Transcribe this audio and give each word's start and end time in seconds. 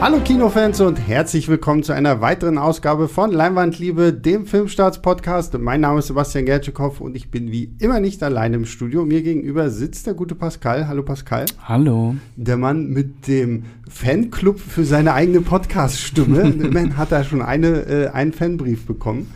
Hallo 0.00 0.18
Kinofans 0.18 0.80
und 0.80 0.96
herzlich 0.96 1.46
willkommen 1.48 1.82
zu 1.82 1.92
einer 1.92 2.22
weiteren 2.22 2.56
Ausgabe 2.56 3.06
von 3.06 3.32
Leinwandliebe, 3.32 4.14
dem 4.14 4.46
Filmstarts-Podcast. 4.46 5.58
Mein 5.58 5.82
Name 5.82 5.98
ist 5.98 6.06
Sebastian 6.06 6.46
Gertschikow 6.46 7.02
und 7.02 7.14
ich 7.14 7.30
bin 7.30 7.52
wie 7.52 7.74
immer 7.80 8.00
nicht 8.00 8.22
allein 8.22 8.54
im 8.54 8.64
Studio. 8.64 9.04
Mir 9.04 9.20
gegenüber 9.22 9.68
sitzt 9.68 10.06
der 10.06 10.14
gute 10.14 10.34
Pascal. 10.34 10.88
Hallo 10.88 11.02
Pascal. 11.02 11.44
Hallo. 11.64 12.16
Der 12.36 12.56
Mann 12.56 12.88
mit 12.88 13.28
dem 13.28 13.64
Fanclub 13.90 14.58
für 14.58 14.84
seine 14.84 15.12
eigene 15.12 15.42
Podcast-Stimme. 15.42 16.40
Immerhin 16.64 16.96
hat 16.96 17.12
er 17.12 17.22
schon 17.22 17.42
eine, 17.42 17.82
äh, 17.86 18.08
einen 18.08 18.32
Fanbrief 18.32 18.86
bekommen. 18.86 19.30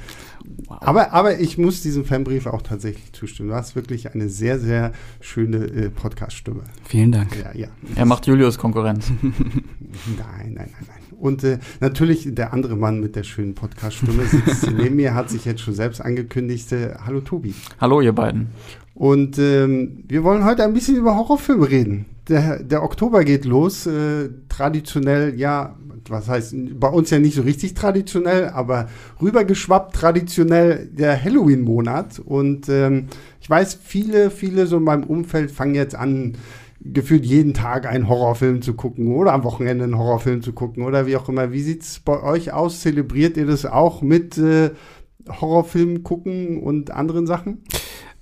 Wow. 0.66 0.78
Aber, 0.80 1.12
aber 1.12 1.40
ich 1.40 1.58
muss 1.58 1.82
diesem 1.82 2.04
Fanbrief 2.04 2.46
auch 2.46 2.62
tatsächlich 2.62 3.12
zustimmen. 3.12 3.50
Du 3.50 3.54
hast 3.54 3.76
wirklich 3.76 4.12
eine 4.14 4.28
sehr, 4.28 4.58
sehr 4.58 4.92
schöne 5.20 5.58
äh, 5.58 5.90
Podcast-Stimme. 5.90 6.62
Vielen 6.84 7.12
Dank. 7.12 7.36
Ja, 7.36 7.52
ja. 7.54 7.68
Er 7.94 8.06
macht 8.06 8.26
Julius 8.26 8.58
Konkurrenz. 8.58 9.10
nein, 9.22 10.54
nein, 10.54 10.54
nein, 10.54 10.86
nein. 10.86 11.04
Und 11.18 11.44
äh, 11.44 11.58
natürlich 11.80 12.28
der 12.34 12.52
andere 12.52 12.76
Mann 12.76 13.00
mit 13.00 13.16
der 13.16 13.22
schönen 13.22 13.54
Podcast-Stimme 13.54 14.24
sitzt 14.26 14.70
neben 14.70 14.96
mir, 14.96 15.14
hat 15.14 15.30
sich 15.30 15.44
jetzt 15.44 15.60
schon 15.60 15.74
selbst 15.74 16.00
angekündigt. 16.00 16.72
Äh, 16.72 16.94
hallo 17.04 17.20
Tobi. 17.20 17.54
Hallo 17.80 18.00
ihr 18.00 18.12
beiden. 18.12 18.48
Und 18.94 19.38
ähm, 19.38 20.04
wir 20.06 20.22
wollen 20.22 20.44
heute 20.44 20.64
ein 20.64 20.72
bisschen 20.72 20.96
über 20.96 21.16
Horrorfilme 21.16 21.68
reden. 21.68 22.06
Der, 22.28 22.62
der 22.62 22.82
Oktober 22.82 23.24
geht 23.24 23.44
los. 23.44 23.86
Äh, 23.86 24.30
traditionell, 24.48 25.38
ja, 25.38 25.76
was 26.10 26.28
heißt, 26.28 26.54
bei 26.78 26.88
uns 26.88 27.10
ja 27.10 27.18
nicht 27.18 27.34
so 27.34 27.42
richtig 27.42 27.74
traditionell, 27.74 28.48
aber 28.48 28.88
rübergeschwappt 29.20 29.94
traditionell 29.94 30.88
der 30.92 31.22
Halloween-Monat. 31.22 32.18
Und 32.18 32.68
ähm, 32.68 33.06
ich 33.40 33.48
weiß, 33.48 33.78
viele, 33.82 34.30
viele 34.30 34.66
so 34.66 34.78
in 34.78 34.84
meinem 34.84 35.04
Umfeld 35.04 35.50
fangen 35.50 35.74
jetzt 35.74 35.94
an, 35.94 36.36
gefühlt 36.84 37.24
jeden 37.24 37.54
Tag 37.54 37.86
einen 37.86 38.08
Horrorfilm 38.08 38.60
zu 38.60 38.74
gucken 38.74 39.14
oder 39.14 39.32
am 39.32 39.44
Wochenende 39.44 39.84
einen 39.84 39.98
Horrorfilm 39.98 40.42
zu 40.42 40.52
gucken 40.52 40.84
oder 40.84 41.06
wie 41.06 41.16
auch 41.16 41.28
immer. 41.28 41.52
Wie 41.52 41.62
sieht 41.62 41.82
es 41.82 42.00
bei 42.00 42.22
euch 42.22 42.52
aus? 42.52 42.80
Zelebriert 42.80 43.36
ihr 43.36 43.46
das 43.46 43.64
auch 43.64 44.02
mit 44.02 44.36
äh, 44.36 44.70
Horrorfilmen 45.28 46.02
gucken 46.02 46.62
und 46.62 46.90
anderen 46.90 47.26
Sachen? 47.26 47.64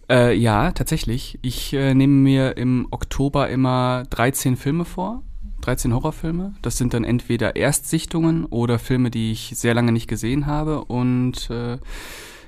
Äh, 0.09 0.37
ja, 0.37 0.71
tatsächlich. 0.73 1.39
Ich 1.43 1.73
äh, 1.73 1.95
nehme 1.95 2.15
mir 2.15 2.57
im 2.57 2.87
Oktober 2.91 3.49
immer 3.49 4.05
13 4.11 4.57
Filme 4.57 4.85
vor 4.85 5.25
13 5.63 5.95
Horrorfilme. 5.95 6.55
Das 6.61 6.77
sind 6.77 6.93
dann 6.95 7.05
entweder 7.05 7.57
Erstsichtungen 7.57 8.45
oder 8.45 8.79
Filme, 8.79 9.11
die 9.11 9.33
ich 9.33 9.53
sehr 9.55 9.75
lange 9.75 9.93
nicht 9.93 10.09
gesehen 10.09 10.47
habe. 10.47 10.85
Und 10.85 11.49
äh, 11.51 11.79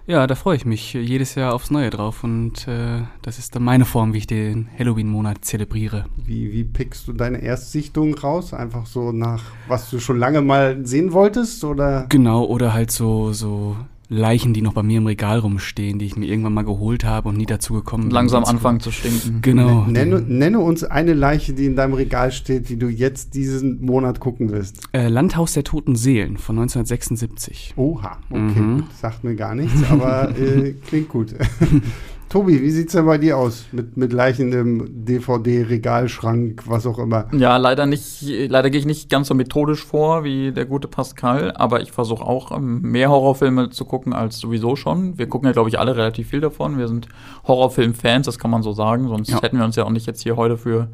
ja, 0.06 0.26
da 0.26 0.34
freue 0.34 0.56
ich 0.56 0.66
mich 0.66 0.92
jedes 0.92 1.34
Jahr 1.34 1.54
aufs 1.54 1.70
Neue 1.70 1.88
drauf. 1.88 2.24
Und 2.24 2.68
äh, 2.68 3.02
das 3.22 3.38
ist 3.38 3.56
dann 3.56 3.62
meine 3.62 3.86
Form, 3.86 4.12
wie 4.12 4.18
ich 4.18 4.26
den 4.26 4.68
Halloween-Monat 4.78 5.44
zelebriere. 5.44 6.04
Wie, 6.16 6.52
wie 6.52 6.64
pickst 6.64 7.08
du 7.08 7.14
deine 7.14 7.38
Erstsichtung 7.38 8.14
raus? 8.14 8.52
Einfach 8.52 8.86
so 8.86 9.12
nach, 9.12 9.42
was 9.66 9.88
du 9.88 10.00
schon 10.00 10.18
lange 10.18 10.42
mal 10.42 10.84
sehen 10.84 11.12
wolltest? 11.12 11.64
Oder? 11.64 12.06
Genau, 12.10 12.44
oder 12.44 12.74
halt 12.74 12.90
so, 12.90 13.32
so 13.32 13.76
Leichen, 14.08 14.52
die 14.52 14.62
noch 14.62 14.74
bei 14.74 14.82
mir 14.82 14.98
im 14.98 15.06
Regal 15.06 15.38
rumstehen, 15.38 15.98
die 15.98 16.06
ich 16.06 16.16
mir 16.16 16.26
irgendwann 16.26 16.52
mal 16.52 16.64
geholt 16.64 17.04
habe 17.04 17.28
und 17.30 17.36
nie 17.36 17.46
dazu 17.46 17.74
gekommen 17.74 18.04
bin. 18.04 18.12
Langsam 18.12 18.44
anfangen 18.44 18.80
zu 18.80 18.90
stinken. 18.90 19.40
Genau. 19.40 19.84
Nenne, 19.86 20.20
nenne, 20.20 20.58
uns 20.60 20.84
eine 20.84 21.14
Leiche, 21.14 21.54
die 21.54 21.66
in 21.66 21.76
deinem 21.76 21.94
Regal 21.94 22.30
steht, 22.30 22.68
die 22.68 22.78
du 22.78 22.88
jetzt 22.88 23.34
diesen 23.34 23.84
Monat 23.84 24.20
gucken 24.20 24.50
wirst. 24.50 24.80
Äh, 24.92 25.08
Landhaus 25.08 25.54
der 25.54 25.64
toten 25.64 25.96
Seelen 25.96 26.36
von 26.36 26.56
1976. 26.56 27.74
Oha, 27.76 28.18
okay, 28.30 28.60
mhm. 28.60 28.84
sagt 29.00 29.24
mir 29.24 29.34
gar 29.34 29.54
nichts, 29.54 29.82
aber 29.90 30.36
äh, 30.38 30.74
klingt 30.86 31.08
gut. 31.08 31.34
Tobi, 32.34 32.60
wie 32.60 32.70
sieht 32.72 32.88
es 32.88 32.94
denn 32.94 33.06
bei 33.06 33.16
dir 33.16 33.38
aus? 33.38 33.66
Mit, 33.70 33.96
mit 33.96 34.12
Leichen 34.12 34.52
im 34.52 35.04
DVD-Regalschrank, 35.04 36.64
was 36.66 36.84
auch 36.84 36.98
immer? 36.98 37.28
Ja, 37.32 37.58
leider 37.58 37.86
nicht, 37.86 38.22
leider 38.22 38.70
gehe 38.70 38.80
ich 38.80 38.86
nicht 38.86 39.08
ganz 39.08 39.28
so 39.28 39.34
methodisch 39.34 39.84
vor 39.84 40.24
wie 40.24 40.50
der 40.50 40.64
gute 40.64 40.88
Pascal, 40.88 41.52
aber 41.54 41.80
ich 41.80 41.92
versuche 41.92 42.24
auch 42.24 42.50
ähm, 42.50 42.80
mehr 42.82 43.08
Horrorfilme 43.08 43.70
zu 43.70 43.84
gucken 43.84 44.12
als 44.12 44.40
sowieso 44.40 44.74
schon. 44.74 45.16
Wir 45.16 45.28
gucken 45.28 45.46
ja, 45.46 45.52
glaube 45.52 45.68
ich, 45.68 45.78
alle 45.78 45.96
relativ 45.96 46.30
viel 46.30 46.40
davon. 46.40 46.76
Wir 46.76 46.88
sind 46.88 47.06
Horrorfilm-Fans, 47.46 48.26
das 48.26 48.36
kann 48.40 48.50
man 48.50 48.64
so 48.64 48.72
sagen, 48.72 49.06
sonst 49.06 49.30
ja. 49.30 49.40
hätten 49.40 49.58
wir 49.58 49.64
uns 49.64 49.76
ja 49.76 49.84
auch 49.84 49.90
nicht 49.90 50.08
jetzt 50.08 50.24
hier 50.24 50.34
heute 50.34 50.56
für 50.56 50.88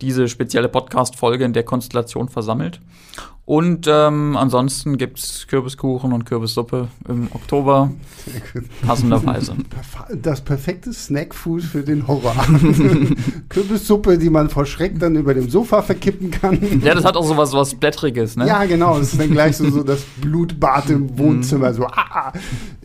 diese 0.00 0.28
spezielle 0.28 0.68
Podcast-Folge 0.68 1.44
in 1.44 1.52
der 1.52 1.62
Konstellation 1.62 2.28
versammelt. 2.28 2.80
Und 3.46 3.86
ähm, 3.90 4.38
ansonsten 4.38 4.96
gibt 4.96 5.18
es 5.18 5.46
Kürbiskuchen 5.46 6.14
und 6.14 6.24
Kürbissuppe 6.24 6.88
im 7.06 7.28
Oktober. 7.32 7.90
Passenderweise. 8.86 9.54
Das 10.14 10.40
perfekte 10.40 10.94
Snackfood 10.94 11.62
für 11.62 11.82
den 11.82 12.08
Horror. 12.08 12.34
Kürbissuppe, 13.50 14.16
die 14.16 14.30
man 14.30 14.48
vor 14.48 14.64
Schreck 14.64 14.98
dann 14.98 15.16
über 15.16 15.34
dem 15.34 15.50
Sofa 15.50 15.82
verkippen 15.82 16.30
kann. 16.30 16.58
Ja, 16.82 16.94
das 16.94 17.04
hat 17.04 17.16
auch 17.16 17.26
so 17.26 17.36
was, 17.36 17.52
was 17.52 17.74
Blättriges, 17.74 18.36
ne? 18.36 18.46
Ja, 18.46 18.64
genau. 18.64 18.98
Das 18.98 19.12
ist 19.12 19.20
dann 19.20 19.30
gleich 19.30 19.58
so, 19.58 19.68
so 19.68 19.82
das 19.82 20.00
Blutbad 20.22 20.88
im 20.88 21.18
Wohnzimmer. 21.18 21.74
so, 21.74 21.84
ah, 21.84 22.06
ah. 22.10 22.32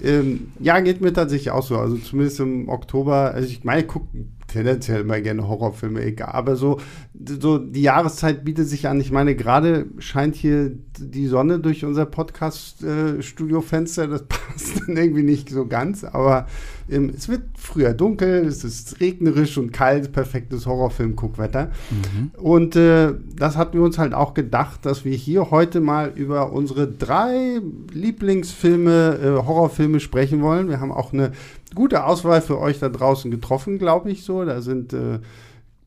Ähm, 0.04 0.52
ja, 0.60 0.82
geht 0.82 1.00
mir 1.00 1.14
tatsächlich 1.14 1.52
auch 1.52 1.64
so. 1.64 1.78
Also 1.78 1.96
zumindest 1.96 2.42
im 2.42 2.68
Oktober. 2.68 3.32
Also 3.34 3.48
ich 3.48 3.64
meine, 3.64 3.86
guck 3.86 4.08
tendenziell 4.52 5.02
immer 5.02 5.22
gerne 5.22 5.48
Horrorfilme, 5.48 6.04
egal. 6.04 6.32
Aber 6.34 6.56
so, 6.56 6.80
so 7.14 7.58
die 7.58 7.82
Jahreszeit 7.82 8.44
bietet 8.44 8.68
sich 8.68 8.88
an. 8.88 9.00
Ich 9.00 9.12
meine, 9.12 9.36
gerade 9.36 9.86
scheint 10.00 10.36
hier 10.36 10.72
die 10.98 11.28
Sonne 11.28 11.60
durch 11.60 11.86
unser 11.86 12.06
Podcast-Studio-Fenster. 12.06 14.08
das 14.08 14.24
passt 14.28 14.82
dann 14.82 14.98
irgendwie 14.98 15.24
nicht 15.24 15.50
so 15.50 15.68
ganz, 15.68 16.04
aber 16.04 16.48
ähm, 16.90 17.12
es 17.16 17.30
wird 17.30 17.44
früher 17.58 17.94
dunkel, 17.94 18.46
es 18.46 18.64
ist 18.64 19.00
regnerisch 19.00 19.58
und 19.58 19.72
kalt, 19.72 20.12
perfektes 20.12 20.66
Horrorfilm-Guckwetter. 20.66 21.72
Mhm. 21.92 22.32
Und 22.42 22.76
äh, 22.76 23.14
das 23.36 23.58
hatten 23.58 23.78
wir 23.78 23.84
uns 23.84 23.98
halt 23.98 24.14
auch 24.14 24.34
gedacht, 24.34 24.86
dass 24.86 25.06
wir 25.06 25.16
hier 25.16 25.52
heute 25.52 25.82
mal 25.82 26.12
über 26.16 26.52
unsere 26.52 26.88
drei 26.88 27.62
Lieblingsfilme, 27.94 29.20
äh, 29.22 29.46
Horrorfilme 29.46 30.00
sprechen 30.00 30.42
wollen. 30.42 30.70
Wir 30.70 30.80
haben 30.80 30.92
auch 30.92 31.14
eine 31.14 31.32
gute 31.80 32.04
Auswahl 32.04 32.42
für 32.42 32.60
euch 32.60 32.78
da 32.80 32.90
draußen 32.90 33.32
getroffen, 33.32 33.80
glaube 33.80 34.12
ich 34.12 34.26
so. 34.26 34.44
Da 34.44 34.62
sind 34.62 34.92
äh, 34.92 35.20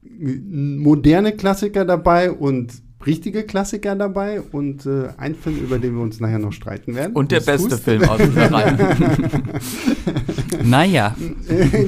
moderne 0.03 1.37
Klassiker 1.37 1.85
dabei 1.85 2.33
und 2.33 2.73
richtige 3.05 3.43
Klassiker 3.43 3.95
dabei 3.95 4.41
und 4.41 4.87
äh, 4.87 5.09
ein 5.19 5.35
Film, 5.35 5.59
über 5.59 5.79
den 5.79 5.95
wir 5.95 6.01
uns 6.01 6.19
nachher 6.19 6.39
noch 6.39 6.53
streiten 6.53 6.95
werden. 6.95 7.13
Und 7.13 7.31
der 7.31 7.41
beste 7.41 7.77
Fuß. 7.77 7.81
Film 7.81 8.09
aus 8.09 8.21
dieser 8.23 8.51
Reihe. 8.51 8.79
naja. 10.65 11.15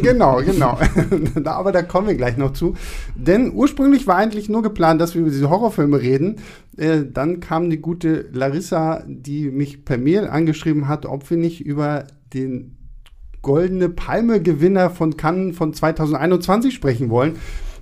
genau, 0.02 0.42
genau. 0.42 0.78
Aber 1.46 1.72
da 1.72 1.80
kommen 1.80 2.08
wir 2.08 2.14
gleich 2.14 2.36
noch 2.36 2.52
zu. 2.52 2.74
Denn 3.14 3.54
ursprünglich 3.54 4.06
war 4.06 4.16
eigentlich 4.16 4.50
nur 4.50 4.62
geplant, 4.62 5.00
dass 5.00 5.14
wir 5.14 5.22
über 5.22 5.30
diese 5.30 5.48
Horrorfilme 5.48 5.98
reden. 5.98 6.36
Äh, 6.76 7.04
dann 7.10 7.40
kam 7.40 7.70
die 7.70 7.78
gute 7.78 8.28
Larissa, 8.32 9.02
die 9.06 9.50
mich 9.50 9.86
per 9.86 9.96
Mail 9.96 10.26
angeschrieben 10.26 10.88
hat, 10.88 11.06
ob 11.06 11.30
wir 11.30 11.38
nicht 11.38 11.64
über 11.64 12.06
den 12.34 12.73
Goldene 13.44 13.88
Palme-Gewinner 13.88 14.90
von 14.90 15.16
Cannes 15.16 15.56
von 15.56 15.72
2021 15.72 16.74
sprechen 16.74 17.10
wollen. 17.10 17.36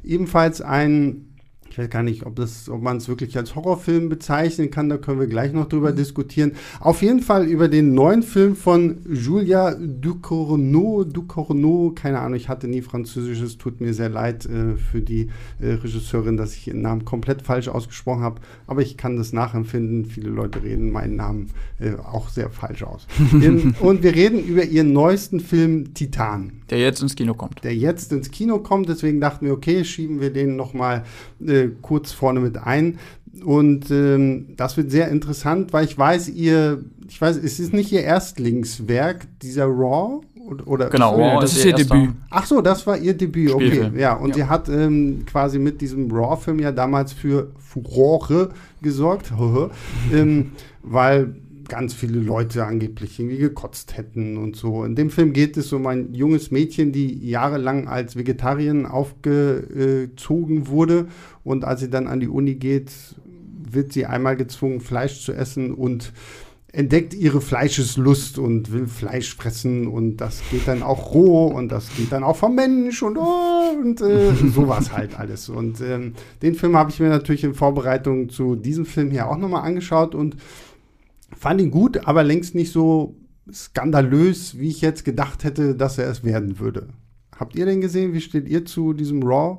Ebenfalls 0.04 0.60
ein 0.60 1.31
ich 1.72 1.78
weiß 1.78 1.88
gar 1.88 2.02
nicht, 2.02 2.26
ob, 2.26 2.36
das, 2.36 2.68
ob 2.68 2.82
man 2.82 2.98
es 2.98 3.08
wirklich 3.08 3.34
als 3.38 3.54
Horrorfilm 3.54 4.10
bezeichnen 4.10 4.70
kann, 4.70 4.90
da 4.90 4.98
können 4.98 5.18
wir 5.18 5.26
gleich 5.26 5.54
noch 5.54 5.70
drüber 5.70 5.92
mhm. 5.92 5.96
diskutieren. 5.96 6.52
Auf 6.80 7.00
jeden 7.00 7.20
Fall 7.20 7.46
über 7.46 7.68
den 7.68 7.94
neuen 7.94 8.22
Film 8.22 8.56
von 8.56 8.98
Julia 9.08 9.74
Ducournau, 9.74 11.04
Ducournau, 11.04 11.92
keine 11.94 12.20
Ahnung, 12.20 12.36
ich 12.36 12.50
hatte 12.50 12.68
nie 12.68 12.82
Französisches, 12.82 13.56
tut 13.56 13.80
mir 13.80 13.94
sehr 13.94 14.10
leid 14.10 14.44
äh, 14.44 14.76
für 14.76 15.00
die 15.00 15.30
äh, 15.60 15.72
Regisseurin, 15.72 16.36
dass 16.36 16.54
ich 16.54 16.68
ihren 16.68 16.82
Namen 16.82 17.06
komplett 17.06 17.40
falsch 17.40 17.68
ausgesprochen 17.68 18.22
habe, 18.22 18.42
aber 18.66 18.82
ich 18.82 18.98
kann 18.98 19.16
das 19.16 19.32
nachempfinden. 19.32 20.04
Viele 20.04 20.28
Leute 20.28 20.62
reden 20.62 20.90
meinen 20.90 21.16
Namen 21.16 21.48
äh, 21.80 21.94
auch 21.94 22.28
sehr 22.28 22.50
falsch 22.50 22.82
aus. 22.82 23.06
und 23.80 24.02
wir 24.02 24.14
reden 24.14 24.44
über 24.44 24.64
ihren 24.64 24.92
neuesten 24.92 25.40
Film 25.40 25.94
Titan. 25.94 26.61
Der 26.72 26.80
jetzt 26.80 27.02
ins 27.02 27.14
Kino 27.14 27.34
kommt. 27.34 27.62
Der 27.64 27.76
jetzt 27.76 28.12
ins 28.12 28.30
Kino 28.30 28.58
kommt, 28.58 28.88
deswegen 28.88 29.20
dachten 29.20 29.44
wir, 29.44 29.52
okay, 29.52 29.84
schieben 29.84 30.22
wir 30.22 30.32
den 30.32 30.56
nochmal 30.56 31.04
äh, 31.46 31.68
kurz 31.82 32.12
vorne 32.12 32.40
mit 32.40 32.56
ein. 32.56 32.98
Und 33.44 33.90
ähm, 33.90 34.54
das 34.56 34.78
wird 34.78 34.90
sehr 34.90 35.08
interessant, 35.08 35.74
weil 35.74 35.84
ich 35.84 35.98
weiß, 35.98 36.30
ihr, 36.30 36.82
ich 37.06 37.20
weiß, 37.20 37.36
es 37.36 37.60
ist 37.60 37.74
nicht 37.74 37.92
ihr 37.92 38.02
Erstlingswerk, 38.04 39.26
dieser 39.42 39.66
Raw. 39.66 40.22
Oder, 40.64 40.88
genau, 40.88 41.14
Raw 41.14 41.42
das 41.42 41.54
ist 41.54 41.66
ihr 41.66 41.74
Debüt. 41.74 42.10
Ach 42.30 42.46
so, 42.46 42.62
das 42.62 42.86
war 42.86 42.96
ihr 42.96 43.12
Debüt, 43.12 43.52
okay. 43.52 43.90
Ja, 43.94 44.14
und 44.14 44.30
ja. 44.30 44.34
sie 44.34 44.44
hat 44.44 44.70
ähm, 44.70 45.26
quasi 45.26 45.58
mit 45.58 45.82
diesem 45.82 46.10
Raw-Film 46.10 46.58
ja 46.58 46.72
damals 46.72 47.12
für 47.12 47.52
Furore 47.58 48.48
gesorgt, 48.80 49.30
ähm, 50.12 50.52
weil 50.82 51.34
ganz 51.68 51.94
viele 51.94 52.20
Leute 52.20 52.64
angeblich 52.64 53.18
irgendwie 53.18 53.38
gekotzt 53.38 53.96
hätten 53.96 54.36
und 54.36 54.56
so. 54.56 54.84
In 54.84 54.94
dem 54.94 55.10
Film 55.10 55.32
geht 55.32 55.56
es 55.56 55.72
um 55.72 55.86
ein 55.86 56.14
junges 56.14 56.50
Mädchen, 56.50 56.92
die 56.92 57.28
jahrelang 57.28 57.88
als 57.88 58.16
Vegetarierin 58.16 58.86
aufgezogen 58.86 60.68
wurde 60.68 61.08
und 61.44 61.64
als 61.64 61.80
sie 61.80 61.90
dann 61.90 62.06
an 62.06 62.20
die 62.20 62.28
Uni 62.28 62.54
geht, 62.54 62.90
wird 63.70 63.92
sie 63.92 64.06
einmal 64.06 64.36
gezwungen, 64.36 64.80
Fleisch 64.80 65.24
zu 65.24 65.32
essen 65.32 65.72
und 65.72 66.12
entdeckt 66.72 67.12
ihre 67.12 67.42
Fleischeslust 67.42 68.38
und 68.38 68.72
will 68.72 68.86
Fleisch 68.86 69.36
fressen 69.36 69.86
und 69.86 70.16
das 70.16 70.42
geht 70.50 70.66
dann 70.66 70.82
auch 70.82 71.12
roh 71.14 71.46
und 71.48 71.70
das 71.70 71.94
geht 71.96 72.12
dann 72.12 72.24
auch 72.24 72.36
vom 72.36 72.54
Mensch 72.54 73.02
und, 73.02 73.18
oh, 73.18 73.74
und 73.78 74.00
äh, 74.00 74.34
sowas 74.54 74.92
halt 74.92 75.18
alles. 75.18 75.50
Und 75.50 75.82
ähm, 75.82 76.14
den 76.40 76.54
Film 76.54 76.74
habe 76.76 76.90
ich 76.90 76.98
mir 76.98 77.10
natürlich 77.10 77.44
in 77.44 77.54
Vorbereitung 77.54 78.30
zu 78.30 78.56
diesem 78.56 78.86
Film 78.86 79.10
hier 79.10 79.28
auch 79.28 79.36
nochmal 79.36 79.64
angeschaut 79.64 80.14
und 80.14 80.36
fand 81.42 81.60
ihn 81.60 81.72
gut, 81.72 82.06
aber 82.06 82.22
längst 82.22 82.54
nicht 82.54 82.70
so 82.70 83.16
skandalös, 83.52 84.60
wie 84.60 84.68
ich 84.68 84.80
jetzt 84.80 85.04
gedacht 85.04 85.42
hätte, 85.42 85.74
dass 85.74 85.98
er 85.98 86.08
es 86.08 86.22
werden 86.22 86.60
würde. 86.60 86.90
Habt 87.36 87.56
ihr 87.56 87.66
den 87.66 87.80
gesehen? 87.80 88.12
Wie 88.12 88.20
steht 88.20 88.48
ihr 88.48 88.64
zu 88.64 88.92
diesem 88.92 89.24
Raw? 89.24 89.58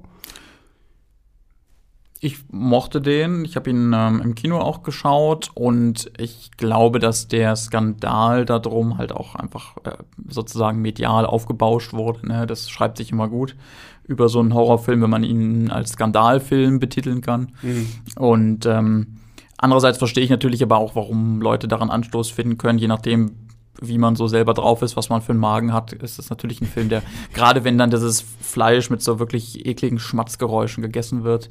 Ich 2.22 2.38
mochte 2.50 3.02
den. 3.02 3.44
Ich 3.44 3.58
habe 3.58 3.70
ihn 3.70 3.92
ähm, 3.94 4.22
im 4.24 4.34
Kino 4.34 4.60
auch 4.60 4.84
geschaut 4.84 5.52
und 5.56 6.10
ich 6.18 6.52
glaube, 6.56 7.00
dass 7.00 7.28
der 7.28 7.54
Skandal 7.58 8.46
darum 8.46 8.98
halt 8.98 9.12
auch 9.12 9.36
einfach 9.36 9.76
äh, 9.84 9.98
sozusagen 10.30 10.82
medial 10.82 11.26
aufgebauscht 11.26 11.92
wurde. 11.92 12.26
Ne? 12.26 12.48
Das 12.48 12.70
schreibt 12.70 12.98
sich 12.98 13.12
immer 13.12 13.28
gut 13.28 13.58
über 14.06 14.30
so 14.30 14.40
einen 14.40 14.54
Horrorfilm, 14.54 15.02
wenn 15.02 15.10
man 15.10 15.26
ihn 15.26 15.70
als 15.70 15.92
Skandalfilm 15.92 16.80
betiteln 16.80 17.20
kann. 17.20 17.52
Mhm. 17.62 17.88
Und 18.16 18.66
ähm, 18.68 19.18
andererseits 19.64 19.98
verstehe 19.98 20.24
ich 20.24 20.30
natürlich 20.30 20.62
aber 20.62 20.78
auch, 20.78 20.96
warum 20.96 21.42
Leute 21.42 21.68
daran 21.68 21.90
Anstoß 21.90 22.30
finden 22.30 22.58
können, 22.58 22.80
je 22.80 22.88
nachdem, 22.88 23.32
wie 23.82 23.98
man 23.98 24.16
so 24.16 24.28
selber 24.28 24.54
drauf 24.54 24.82
ist, 24.82 24.98
was 24.98 25.10
man 25.10 25.22
für 25.22 25.32
einen 25.32 25.40
Magen 25.40 25.74
hat, 25.74 25.94
ist 25.94 26.20
das 26.20 26.30
natürlich 26.30 26.62
ein 26.62 26.68
Film, 26.68 26.90
der, 26.90 27.02
gerade 27.34 27.64
wenn 27.64 27.78
dann 27.78 27.90
dieses 27.90 28.22
Fleisch 28.22 28.90
mit 28.90 29.02
so 29.02 29.20
wirklich 29.20 29.66
ekligen 29.66 30.00
Schmatzgeräuschen 30.00 30.84
gegessen 30.84 31.24
wird, 31.24 31.50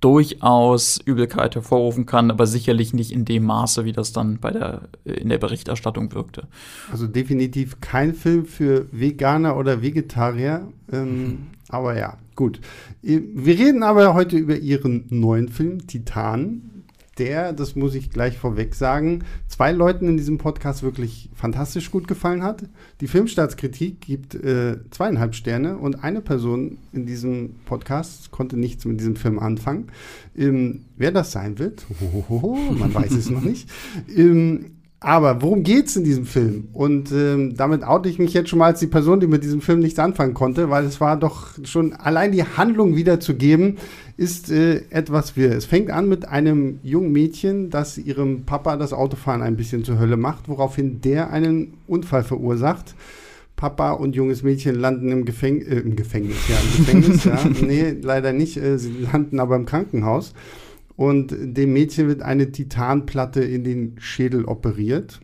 durchaus 0.00 1.00
Übelkeit 1.04 1.54
hervorrufen 1.54 2.04
kann, 2.04 2.32
aber 2.32 2.46
sicherlich 2.46 2.92
nicht 2.92 3.12
in 3.12 3.24
dem 3.24 3.44
Maße, 3.44 3.84
wie 3.84 3.92
das 3.92 4.12
dann 4.12 4.38
bei 4.38 4.50
der, 4.50 4.88
in 5.04 5.28
der 5.28 5.38
Berichterstattung 5.38 6.12
wirkte. 6.12 6.48
Also 6.90 7.06
definitiv 7.06 7.80
kein 7.80 8.12
Film 8.12 8.44
für 8.44 8.86
Veganer 8.90 9.56
oder 9.56 9.82
Vegetarier. 9.82 10.66
Ähm, 10.92 11.08
mhm. 11.08 11.38
Aber 11.68 11.96
ja, 11.96 12.18
gut. 12.34 12.60
Wir 13.00 13.58
reden 13.58 13.84
aber 13.84 14.14
heute 14.14 14.36
über 14.36 14.56
Ihren 14.56 15.06
neuen 15.08 15.48
Film, 15.48 15.86
Titan 15.86 16.71
der, 17.18 17.52
das 17.52 17.76
muss 17.76 17.94
ich 17.94 18.10
gleich 18.10 18.38
vorweg 18.38 18.74
sagen, 18.74 19.24
zwei 19.46 19.72
Leuten 19.72 20.08
in 20.08 20.16
diesem 20.16 20.38
Podcast 20.38 20.82
wirklich 20.82 21.30
fantastisch 21.34 21.90
gut 21.90 22.08
gefallen 22.08 22.42
hat. 22.42 22.64
Die 23.00 23.06
Filmstaatskritik 23.06 24.00
gibt 24.00 24.34
äh, 24.34 24.78
zweieinhalb 24.90 25.34
Sterne 25.34 25.76
und 25.76 26.02
eine 26.02 26.20
Person 26.20 26.78
in 26.92 27.06
diesem 27.06 27.56
Podcast 27.66 28.30
konnte 28.30 28.56
nichts 28.56 28.84
mit 28.84 28.98
diesem 28.98 29.16
Film 29.16 29.38
anfangen. 29.38 29.88
Ähm, 30.36 30.86
wer 30.96 31.12
das 31.12 31.32
sein 31.32 31.58
wird, 31.58 31.86
hohoho, 32.00 32.56
man 32.78 32.94
weiß 32.94 33.12
es 33.12 33.30
noch 33.30 33.42
nicht. 33.42 33.68
Ähm, 34.14 34.72
aber 35.02 35.42
worum 35.42 35.64
geht 35.64 35.88
es 35.88 35.96
in 35.96 36.04
diesem 36.04 36.26
Film? 36.26 36.68
Und 36.72 37.10
ähm, 37.10 37.56
damit 37.56 37.82
oute 37.82 38.08
ich 38.08 38.20
mich 38.20 38.32
jetzt 38.34 38.48
schon 38.48 38.60
mal 38.60 38.66
als 38.66 38.78
die 38.78 38.86
Person, 38.86 39.18
die 39.18 39.26
mit 39.26 39.42
diesem 39.42 39.60
Film 39.60 39.80
nichts 39.80 39.98
anfangen 39.98 40.32
konnte, 40.32 40.70
weil 40.70 40.84
es 40.84 41.00
war 41.00 41.16
doch 41.16 41.48
schon 41.64 41.92
allein 41.92 42.30
die 42.30 42.44
Handlung 42.44 42.94
wiederzugeben, 42.94 43.78
ist 44.16 44.50
äh, 44.50 44.82
etwas 44.90 45.36
wir. 45.36 45.52
Es 45.52 45.64
fängt 45.64 45.90
an 45.90 46.08
mit 46.08 46.28
einem 46.28 46.78
jungen 46.82 47.12
Mädchen, 47.12 47.70
das 47.70 47.98
ihrem 47.98 48.44
Papa 48.44 48.76
das 48.76 48.92
Autofahren 48.92 49.42
ein 49.42 49.56
bisschen 49.56 49.84
zur 49.84 49.98
Hölle 49.98 50.16
macht, 50.16 50.48
woraufhin 50.48 51.00
der 51.00 51.30
einen 51.30 51.74
Unfall 51.86 52.24
verursacht. 52.24 52.94
Papa 53.56 53.92
und 53.92 54.16
junges 54.16 54.42
Mädchen 54.42 54.74
landen 54.74 55.12
im, 55.12 55.24
Gefäng 55.24 55.60
äh, 55.60 55.78
im 55.78 55.94
Gefängnis, 55.94 56.36
ja, 56.48 56.56
im 56.56 56.84
Gefängnis, 56.84 57.24
ja. 57.24 57.38
Nee, 57.64 57.96
leider 58.02 58.32
nicht. 58.32 58.56
Äh, 58.56 58.78
sie 58.78 58.92
landen 59.12 59.38
aber 59.38 59.56
im 59.56 59.66
Krankenhaus 59.66 60.34
und 60.96 61.34
dem 61.40 61.72
Mädchen 61.72 62.08
wird 62.08 62.22
eine 62.22 62.52
Titanplatte 62.52 63.42
in 63.42 63.64
den 63.64 63.96
Schädel 63.98 64.44
operiert. 64.44 65.20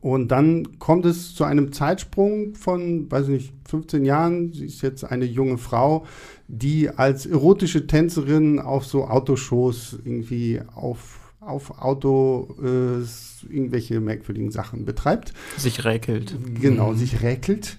Und 0.00 0.28
dann 0.28 0.78
kommt 0.78 1.06
es 1.06 1.34
zu 1.34 1.44
einem 1.44 1.72
Zeitsprung 1.72 2.54
von, 2.54 3.10
weiß 3.10 3.28
nicht, 3.28 3.52
15 3.68 4.04
Jahren. 4.04 4.52
Sie 4.52 4.66
ist 4.66 4.82
jetzt 4.82 5.04
eine 5.04 5.24
junge 5.24 5.58
Frau, 5.58 6.04
die 6.48 6.90
als 6.90 7.26
erotische 7.26 7.86
Tänzerin 7.86 8.58
auf 8.58 8.84
so 8.84 9.04
Autoshows 9.04 9.98
irgendwie 10.04 10.60
auf, 10.74 11.34
auf 11.40 11.82
Auto 11.82 12.56
äh, 12.62 13.52
irgendwelche 13.52 14.00
merkwürdigen 14.00 14.50
Sachen 14.50 14.84
betreibt. 14.84 15.32
Sich 15.56 15.84
räkelt. 15.84 16.36
Genau, 16.60 16.92
mhm. 16.92 16.96
sich 16.96 17.22
räkelt. 17.22 17.78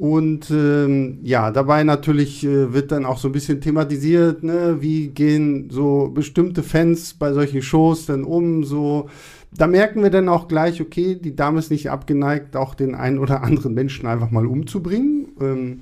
Und 0.00 0.50
ähm, 0.50 1.18
ja, 1.24 1.50
dabei 1.50 1.84
natürlich 1.84 2.42
äh, 2.42 2.72
wird 2.72 2.90
dann 2.90 3.04
auch 3.04 3.18
so 3.18 3.28
ein 3.28 3.32
bisschen 3.32 3.60
thematisiert, 3.60 4.42
ne, 4.42 4.78
wie 4.80 5.08
gehen 5.08 5.68
so 5.70 6.10
bestimmte 6.14 6.62
Fans 6.62 7.12
bei 7.12 7.34
solchen 7.34 7.60
Shows 7.60 8.06
dann 8.06 8.24
um, 8.24 8.64
so. 8.64 9.10
Da 9.52 9.66
merken 9.66 10.02
wir 10.02 10.10
dann 10.10 10.28
auch 10.28 10.46
gleich, 10.48 10.80
okay, 10.80 11.16
die 11.16 11.34
Dame 11.34 11.58
ist 11.58 11.70
nicht 11.70 11.90
abgeneigt, 11.90 12.56
auch 12.56 12.74
den 12.74 12.94
einen 12.94 13.18
oder 13.18 13.42
anderen 13.42 13.74
Menschen 13.74 14.06
einfach 14.06 14.30
mal 14.30 14.46
umzubringen. 14.46 15.28
Ähm, 15.40 15.80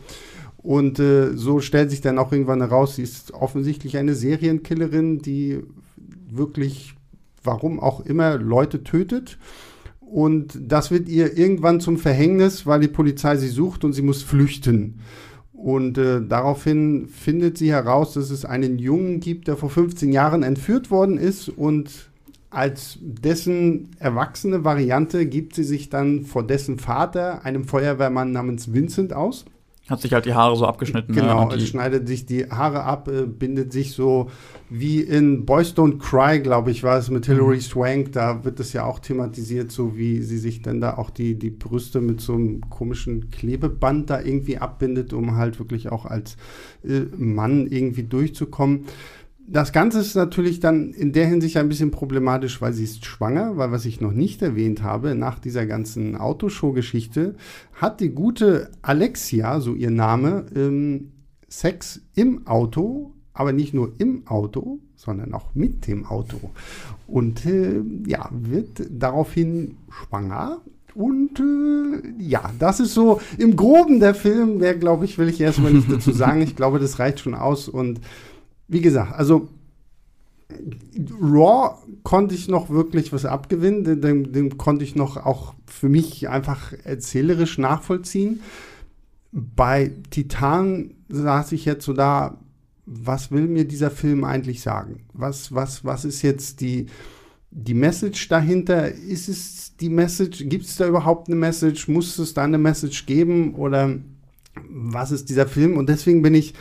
und 0.58 0.98
äh, 0.98 1.36
so 1.36 1.60
stellt 1.60 1.90
sich 1.90 2.00
dann 2.00 2.18
auch 2.18 2.32
irgendwann 2.32 2.60
heraus, 2.60 2.96
sie 2.96 3.02
ist 3.02 3.32
offensichtlich 3.32 3.96
eine 3.96 4.14
Serienkillerin, 4.14 5.20
die 5.20 5.62
wirklich, 6.30 6.94
warum 7.44 7.78
auch 7.80 8.04
immer, 8.04 8.38
Leute 8.38 8.82
tötet. 8.84 9.38
Und 10.00 10.58
das 10.60 10.90
wird 10.90 11.08
ihr 11.08 11.36
irgendwann 11.36 11.80
zum 11.80 11.98
Verhängnis, 11.98 12.66
weil 12.66 12.80
die 12.80 12.88
Polizei 12.88 13.36
sie 13.36 13.48
sucht 13.48 13.84
und 13.84 13.92
sie 13.92 14.02
muss 14.02 14.22
flüchten. 14.22 15.00
Und 15.52 15.98
äh, 15.98 16.22
daraufhin 16.26 17.08
findet 17.08 17.58
sie 17.58 17.70
heraus, 17.72 18.14
dass 18.14 18.30
es 18.30 18.44
einen 18.44 18.78
Jungen 18.78 19.20
gibt, 19.20 19.48
der 19.48 19.56
vor 19.56 19.70
15 19.70 20.12
Jahren 20.12 20.42
entführt 20.42 20.90
worden 20.90 21.18
ist 21.18 21.48
und 21.48 22.07
als 22.50 22.98
dessen 23.00 23.90
erwachsene 23.98 24.64
Variante 24.64 25.26
gibt 25.26 25.54
sie 25.54 25.64
sich 25.64 25.90
dann 25.90 26.24
vor 26.24 26.46
dessen 26.46 26.78
Vater, 26.78 27.44
einem 27.44 27.64
Feuerwehrmann 27.64 28.32
namens 28.32 28.72
Vincent, 28.72 29.12
aus. 29.12 29.44
Hat 29.88 30.02
sich 30.02 30.12
halt 30.12 30.26
die 30.26 30.34
Haare 30.34 30.54
so 30.54 30.66
abgeschnitten. 30.66 31.14
Ne? 31.14 31.22
Genau, 31.22 31.48
ne? 31.48 31.60
schneidet 31.60 32.06
sich 32.06 32.26
die 32.26 32.50
Haare 32.50 32.84
ab, 32.84 33.08
äh, 33.08 33.24
bindet 33.24 33.72
sich 33.72 33.92
so 33.92 34.30
wie 34.68 35.00
in 35.00 35.46
Boys 35.46 35.72
Don't 35.72 35.98
Cry, 35.98 36.40
glaube 36.40 36.70
ich, 36.70 36.82
war 36.82 36.98
es 36.98 37.08
mit 37.08 37.24
Hilary 37.24 37.56
mhm. 37.56 37.60
Swank. 37.60 38.12
Da 38.12 38.44
wird 38.44 38.60
es 38.60 38.74
ja 38.74 38.84
auch 38.84 38.98
thematisiert, 38.98 39.72
so 39.72 39.96
wie 39.96 40.20
sie 40.20 40.36
sich 40.36 40.60
dann 40.60 40.82
da 40.82 40.98
auch 40.98 41.08
die, 41.08 41.38
die 41.38 41.48
Brüste 41.48 42.02
mit 42.02 42.20
so 42.20 42.34
einem 42.34 42.68
komischen 42.68 43.30
Klebeband 43.30 44.10
da 44.10 44.20
irgendwie 44.20 44.58
abbindet, 44.58 45.14
um 45.14 45.36
halt 45.36 45.58
wirklich 45.58 45.90
auch 45.90 46.04
als 46.04 46.36
äh, 46.84 47.04
Mann 47.16 47.66
irgendwie 47.66 48.02
durchzukommen 48.02 48.84
das 49.50 49.72
Ganze 49.72 50.00
ist 50.00 50.14
natürlich 50.14 50.60
dann 50.60 50.92
in 50.92 51.12
der 51.12 51.26
Hinsicht 51.26 51.56
ein 51.56 51.68
bisschen 51.68 51.90
problematisch, 51.90 52.60
weil 52.60 52.74
sie 52.74 52.84
ist 52.84 53.06
schwanger, 53.06 53.56
weil 53.56 53.72
was 53.72 53.86
ich 53.86 54.00
noch 54.00 54.12
nicht 54.12 54.42
erwähnt 54.42 54.82
habe, 54.82 55.14
nach 55.14 55.38
dieser 55.38 55.64
ganzen 55.64 56.16
Autoshow-Geschichte 56.16 57.34
hat 57.72 58.00
die 58.00 58.10
gute 58.10 58.70
Alexia, 58.82 59.60
so 59.60 59.74
ihr 59.74 59.90
Name, 59.90 60.46
ähm, 60.54 61.12
Sex 61.48 62.02
im 62.14 62.46
Auto, 62.46 63.14
aber 63.32 63.52
nicht 63.52 63.72
nur 63.72 63.92
im 63.98 64.26
Auto, 64.26 64.80
sondern 64.96 65.32
auch 65.32 65.54
mit 65.54 65.86
dem 65.86 66.04
Auto. 66.04 66.50
Und 67.06 67.46
äh, 67.46 67.80
ja, 68.06 68.28
wird 68.30 68.82
daraufhin 68.90 69.78
schwanger. 69.90 70.60
Und 70.94 71.40
äh, 71.40 72.02
ja, 72.18 72.50
das 72.58 72.80
ist 72.80 72.92
so 72.92 73.20
im 73.38 73.56
Groben 73.56 74.00
der 74.00 74.14
Film. 74.14 74.58
Mehr, 74.58 74.74
glaube 74.74 75.06
ich, 75.06 75.16
will 75.16 75.28
ich 75.28 75.40
erstmal 75.40 75.72
nicht 75.72 75.90
dazu 75.90 76.12
sagen. 76.12 76.42
Ich 76.42 76.56
glaube, 76.56 76.80
das 76.80 76.98
reicht 76.98 77.20
schon 77.20 77.34
aus. 77.34 77.68
Und 77.68 78.00
wie 78.68 78.80
gesagt, 78.80 79.14
also 79.14 79.48
Raw 81.20 81.78
konnte 82.04 82.34
ich 82.34 82.48
noch 82.48 82.70
wirklich 82.70 83.12
was 83.12 83.24
abgewinnen, 83.24 84.00
den, 84.00 84.32
den, 84.32 84.56
konnte 84.56 84.84
ich 84.84 84.94
noch 84.94 85.16
auch 85.16 85.54
für 85.66 85.88
mich 85.88 86.28
einfach 86.28 86.72
erzählerisch 86.84 87.58
nachvollziehen. 87.58 88.40
Bei 89.32 89.92
Titan 90.10 90.94
saß 91.08 91.52
ich 91.52 91.64
jetzt 91.64 91.84
so 91.84 91.92
da, 91.92 92.38
was 92.86 93.30
will 93.30 93.46
mir 93.46 93.66
dieser 93.66 93.90
Film 93.90 94.24
eigentlich 94.24 94.62
sagen? 94.62 95.04
Was, 95.12 95.54
was, 95.54 95.84
was 95.84 96.06
ist 96.06 96.22
jetzt 96.22 96.62
die, 96.62 96.86
die 97.50 97.74
Message 97.74 98.28
dahinter? 98.28 98.90
Ist 98.90 99.28
es 99.28 99.76
die 99.76 99.90
Message? 99.90 100.48
Gibt 100.48 100.64
es 100.64 100.76
da 100.76 100.88
überhaupt 100.88 101.28
eine 101.28 101.36
Message? 101.36 101.88
Muss 101.88 102.18
es 102.18 102.32
da 102.32 102.44
eine 102.44 102.56
Message 102.56 103.04
geben? 103.04 103.54
Oder 103.54 103.98
was 104.68 105.10
ist 105.10 105.28
dieser 105.28 105.46
Film? 105.46 105.76
Und 105.76 105.88
deswegen 105.88 106.22
bin 106.22 106.34
ich 106.34 106.54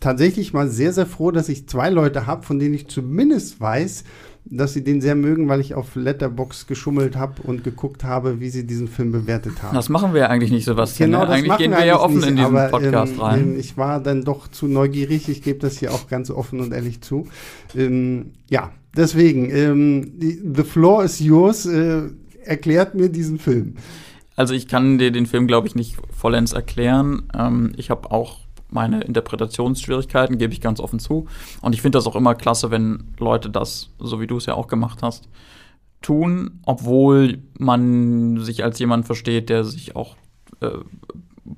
tatsächlich 0.00 0.52
mal 0.52 0.68
sehr, 0.68 0.92
sehr 0.92 1.06
froh, 1.06 1.30
dass 1.30 1.48
ich 1.48 1.68
zwei 1.68 1.90
Leute 1.90 2.26
habe, 2.26 2.44
von 2.44 2.58
denen 2.58 2.74
ich 2.74 2.88
zumindest 2.88 3.60
weiß, 3.60 4.04
dass 4.50 4.72
sie 4.72 4.82
den 4.82 5.00
sehr 5.00 5.14
mögen, 5.14 5.48
weil 5.48 5.60
ich 5.60 5.74
auf 5.74 5.94
Letterbox 5.94 6.66
geschummelt 6.66 7.16
habe 7.16 7.42
und 7.42 7.64
geguckt 7.64 8.04
habe, 8.04 8.40
wie 8.40 8.48
sie 8.48 8.66
diesen 8.66 8.88
Film 8.88 9.12
bewertet 9.12 9.62
haben. 9.62 9.74
Das 9.74 9.88
machen 9.88 10.14
wir 10.14 10.22
ja 10.22 10.26
eigentlich 10.28 10.50
nicht, 10.50 10.64
Sebastian. 10.64 11.10
Genau, 11.10 11.24
ne? 11.24 11.30
eigentlich 11.30 11.56
gehen 11.58 11.70
wir, 11.70 11.78
wir 11.78 11.84
ja 11.84 12.00
offen 12.00 12.16
nicht, 12.16 12.28
in 12.28 12.36
diesen 12.36 12.56
aber, 12.56 12.68
Podcast 12.68 13.14
ähm, 13.14 13.20
rein. 13.20 13.56
Ich 13.58 13.76
war 13.76 14.00
dann 14.00 14.24
doch 14.24 14.48
zu 14.48 14.66
neugierig. 14.66 15.28
Ich 15.28 15.42
gebe 15.42 15.58
das 15.58 15.78
hier 15.78 15.92
auch 15.92 16.08
ganz 16.08 16.30
offen 16.30 16.60
und 16.60 16.72
ehrlich 16.72 17.02
zu. 17.02 17.26
Ähm, 17.76 18.32
ja, 18.48 18.70
deswegen, 18.96 19.50
ähm, 19.50 20.12
The 20.18 20.62
Floor 20.62 21.04
is 21.04 21.20
yours. 21.20 21.66
Äh, 21.66 22.08
erklärt 22.44 22.94
mir 22.94 23.10
diesen 23.10 23.38
Film. 23.38 23.74
Also 24.38 24.54
ich 24.54 24.68
kann 24.68 24.98
dir 24.98 25.10
den 25.10 25.26
Film, 25.26 25.48
glaube 25.48 25.66
ich, 25.66 25.74
nicht 25.74 25.96
vollends 26.16 26.52
erklären. 26.52 27.24
Ähm, 27.36 27.72
ich 27.76 27.90
habe 27.90 28.12
auch 28.12 28.38
meine 28.70 29.00
Interpretationsschwierigkeiten, 29.00 30.38
gebe 30.38 30.52
ich 30.52 30.60
ganz 30.60 30.78
offen 30.78 31.00
zu. 31.00 31.26
Und 31.60 31.74
ich 31.74 31.82
finde 31.82 31.98
das 31.98 32.06
auch 32.06 32.14
immer 32.14 32.36
klasse, 32.36 32.70
wenn 32.70 33.08
Leute 33.18 33.50
das, 33.50 33.90
so 33.98 34.20
wie 34.20 34.28
du 34.28 34.36
es 34.36 34.46
ja 34.46 34.54
auch 34.54 34.68
gemacht 34.68 35.00
hast, 35.02 35.28
tun, 36.02 36.60
obwohl 36.64 37.42
man 37.58 38.38
sich 38.38 38.62
als 38.62 38.78
jemand 38.78 39.06
versteht, 39.06 39.48
der 39.48 39.64
sich 39.64 39.96
auch 39.96 40.14
äh, 40.60 40.70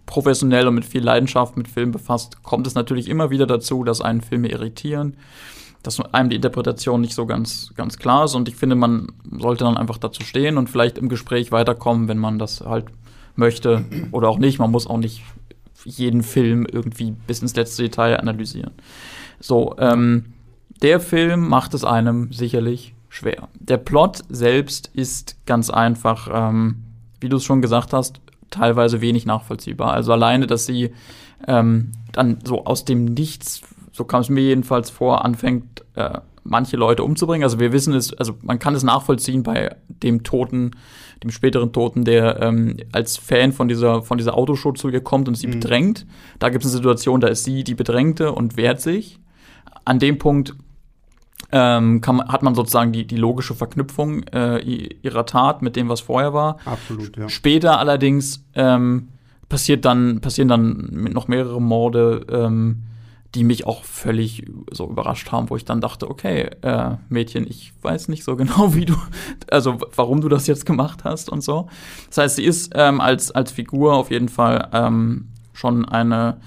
professionell 0.06 0.66
und 0.66 0.74
mit 0.74 0.86
viel 0.86 1.02
Leidenschaft 1.02 1.58
mit 1.58 1.68
Film 1.68 1.92
befasst, 1.92 2.42
kommt 2.42 2.66
es 2.66 2.74
natürlich 2.74 3.08
immer 3.08 3.28
wieder 3.28 3.46
dazu, 3.46 3.84
dass 3.84 4.00
einen 4.00 4.22
Filme 4.22 4.48
irritieren, 4.48 5.18
dass 5.82 6.00
einem 6.00 6.30
die 6.30 6.36
Interpretation 6.36 7.00
nicht 7.00 7.14
so 7.14 7.26
ganz, 7.26 7.72
ganz 7.74 7.98
klar 7.98 8.24
ist. 8.24 8.34
Und 8.34 8.48
ich 8.48 8.56
finde, 8.56 8.76
man 8.76 9.12
sollte 9.38 9.64
dann 9.64 9.76
einfach 9.76 9.98
dazu 9.98 10.22
stehen 10.22 10.58
und 10.58 10.68
vielleicht 10.68 10.98
im 10.98 11.08
Gespräch 11.08 11.52
weiterkommen, 11.52 12.08
wenn 12.08 12.18
man 12.18 12.38
das 12.38 12.60
halt 12.60 12.86
möchte 13.36 13.84
oder 14.12 14.28
auch 14.28 14.38
nicht. 14.38 14.58
Man 14.58 14.70
muss 14.70 14.86
auch 14.86 14.98
nicht 14.98 15.22
jeden 15.84 16.22
Film 16.22 16.66
irgendwie 16.70 17.12
bis 17.26 17.40
ins 17.40 17.56
letzte 17.56 17.82
Detail 17.82 18.20
analysieren. 18.20 18.72
So, 19.40 19.74
ähm, 19.78 20.34
der 20.82 21.00
Film 21.00 21.48
macht 21.48 21.74
es 21.74 21.84
einem 21.84 22.32
sicherlich 22.32 22.94
schwer. 23.08 23.48
Der 23.58 23.78
Plot 23.78 24.22
selbst 24.28 24.90
ist 24.94 25.36
ganz 25.46 25.70
einfach, 25.70 26.28
ähm, 26.32 26.76
wie 27.20 27.28
du 27.28 27.36
es 27.36 27.44
schon 27.44 27.62
gesagt 27.62 27.92
hast, 27.92 28.20
teilweise 28.50 29.00
wenig 29.00 29.26
nachvollziehbar. 29.26 29.92
Also 29.92 30.12
alleine, 30.12 30.46
dass 30.46 30.66
sie 30.66 30.90
ähm, 31.46 31.92
dann 32.12 32.38
so 32.44 32.64
aus 32.64 32.84
dem 32.84 33.04
Nichts, 33.04 33.62
so 34.00 34.04
kam 34.06 34.22
es 34.22 34.30
mir 34.30 34.40
jedenfalls 34.40 34.88
vor, 34.88 35.26
anfängt, 35.26 35.84
äh, 35.94 36.20
manche 36.42 36.78
Leute 36.78 37.04
umzubringen. 37.04 37.44
Also 37.44 37.60
wir 37.60 37.70
wissen 37.70 37.92
es, 37.92 38.14
also 38.14 38.32
man 38.40 38.58
kann 38.58 38.74
es 38.74 38.82
nachvollziehen 38.82 39.42
bei 39.42 39.76
dem 39.88 40.22
Toten, 40.22 40.70
dem 41.22 41.30
späteren 41.30 41.74
Toten, 41.74 42.06
der 42.06 42.40
ähm, 42.40 42.78
als 42.92 43.18
Fan 43.18 43.52
von 43.52 43.68
dieser, 43.68 44.00
von 44.00 44.16
dieser 44.16 44.38
Autoshow 44.38 44.72
zu 44.72 44.88
ihr 44.88 45.02
kommt 45.02 45.28
und 45.28 45.34
sie 45.34 45.48
mhm. 45.48 45.60
bedrängt. 45.60 46.06
Da 46.38 46.48
gibt 46.48 46.64
es 46.64 46.70
eine 46.70 46.78
Situation, 46.78 47.20
da 47.20 47.28
ist 47.28 47.44
sie 47.44 47.62
die 47.62 47.74
Bedrängte 47.74 48.32
und 48.32 48.56
wehrt 48.56 48.80
sich. 48.80 49.20
An 49.84 49.98
dem 49.98 50.16
Punkt 50.16 50.54
ähm, 51.52 52.00
kann, 52.00 52.26
hat 52.26 52.42
man 52.42 52.54
sozusagen 52.54 52.92
die, 52.92 53.06
die 53.06 53.16
logische 53.16 53.54
Verknüpfung 53.54 54.22
äh, 54.28 54.60
ihrer 55.02 55.26
Tat 55.26 55.60
mit 55.60 55.76
dem, 55.76 55.90
was 55.90 56.00
vorher 56.00 56.32
war. 56.32 56.56
Absolut, 56.64 57.18
ja. 57.18 57.28
Später 57.28 57.78
allerdings 57.78 58.46
ähm, 58.54 59.08
passiert 59.50 59.84
dann, 59.84 60.22
passieren 60.22 60.48
dann 60.48 61.10
noch 61.12 61.28
mehrere 61.28 61.60
Morde, 61.60 62.24
ähm, 62.30 62.84
die 63.34 63.44
mich 63.44 63.66
auch 63.66 63.84
völlig 63.84 64.44
so 64.72 64.88
überrascht 64.88 65.30
haben, 65.30 65.50
wo 65.50 65.56
ich 65.56 65.64
dann 65.64 65.80
dachte, 65.80 66.10
okay, 66.10 66.50
äh, 66.62 66.96
Mädchen, 67.08 67.46
ich 67.48 67.72
weiß 67.82 68.08
nicht 68.08 68.24
so 68.24 68.36
genau, 68.36 68.74
wie 68.74 68.86
du, 68.86 68.96
also 69.50 69.78
warum 69.94 70.20
du 70.20 70.28
das 70.28 70.46
jetzt 70.46 70.66
gemacht 70.66 71.04
hast 71.04 71.28
und 71.28 71.42
so. 71.42 71.68
Das 72.08 72.18
heißt, 72.18 72.36
sie 72.36 72.44
ist 72.44 72.72
ähm, 72.74 73.00
als, 73.00 73.30
als 73.30 73.52
Figur 73.52 73.94
auf 73.94 74.10
jeden 74.10 74.28
Fall 74.28 74.68
ähm, 74.72 75.28
schon 75.52 75.84
eine 75.84 76.38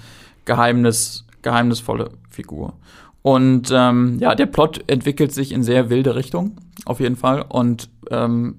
Geheimnis, 0.44 1.24
geheimnisvolle 1.42 2.10
Figur. 2.28 2.74
Und 3.22 3.70
ähm, 3.72 4.18
ja, 4.18 4.34
der 4.34 4.46
Plot 4.46 4.84
entwickelt 4.86 5.32
sich 5.32 5.52
in 5.52 5.62
sehr 5.62 5.88
wilde 5.88 6.14
Richtung, 6.14 6.58
auf 6.84 7.00
jeden 7.00 7.16
Fall. 7.16 7.42
Und 7.48 7.88
ähm, 8.10 8.58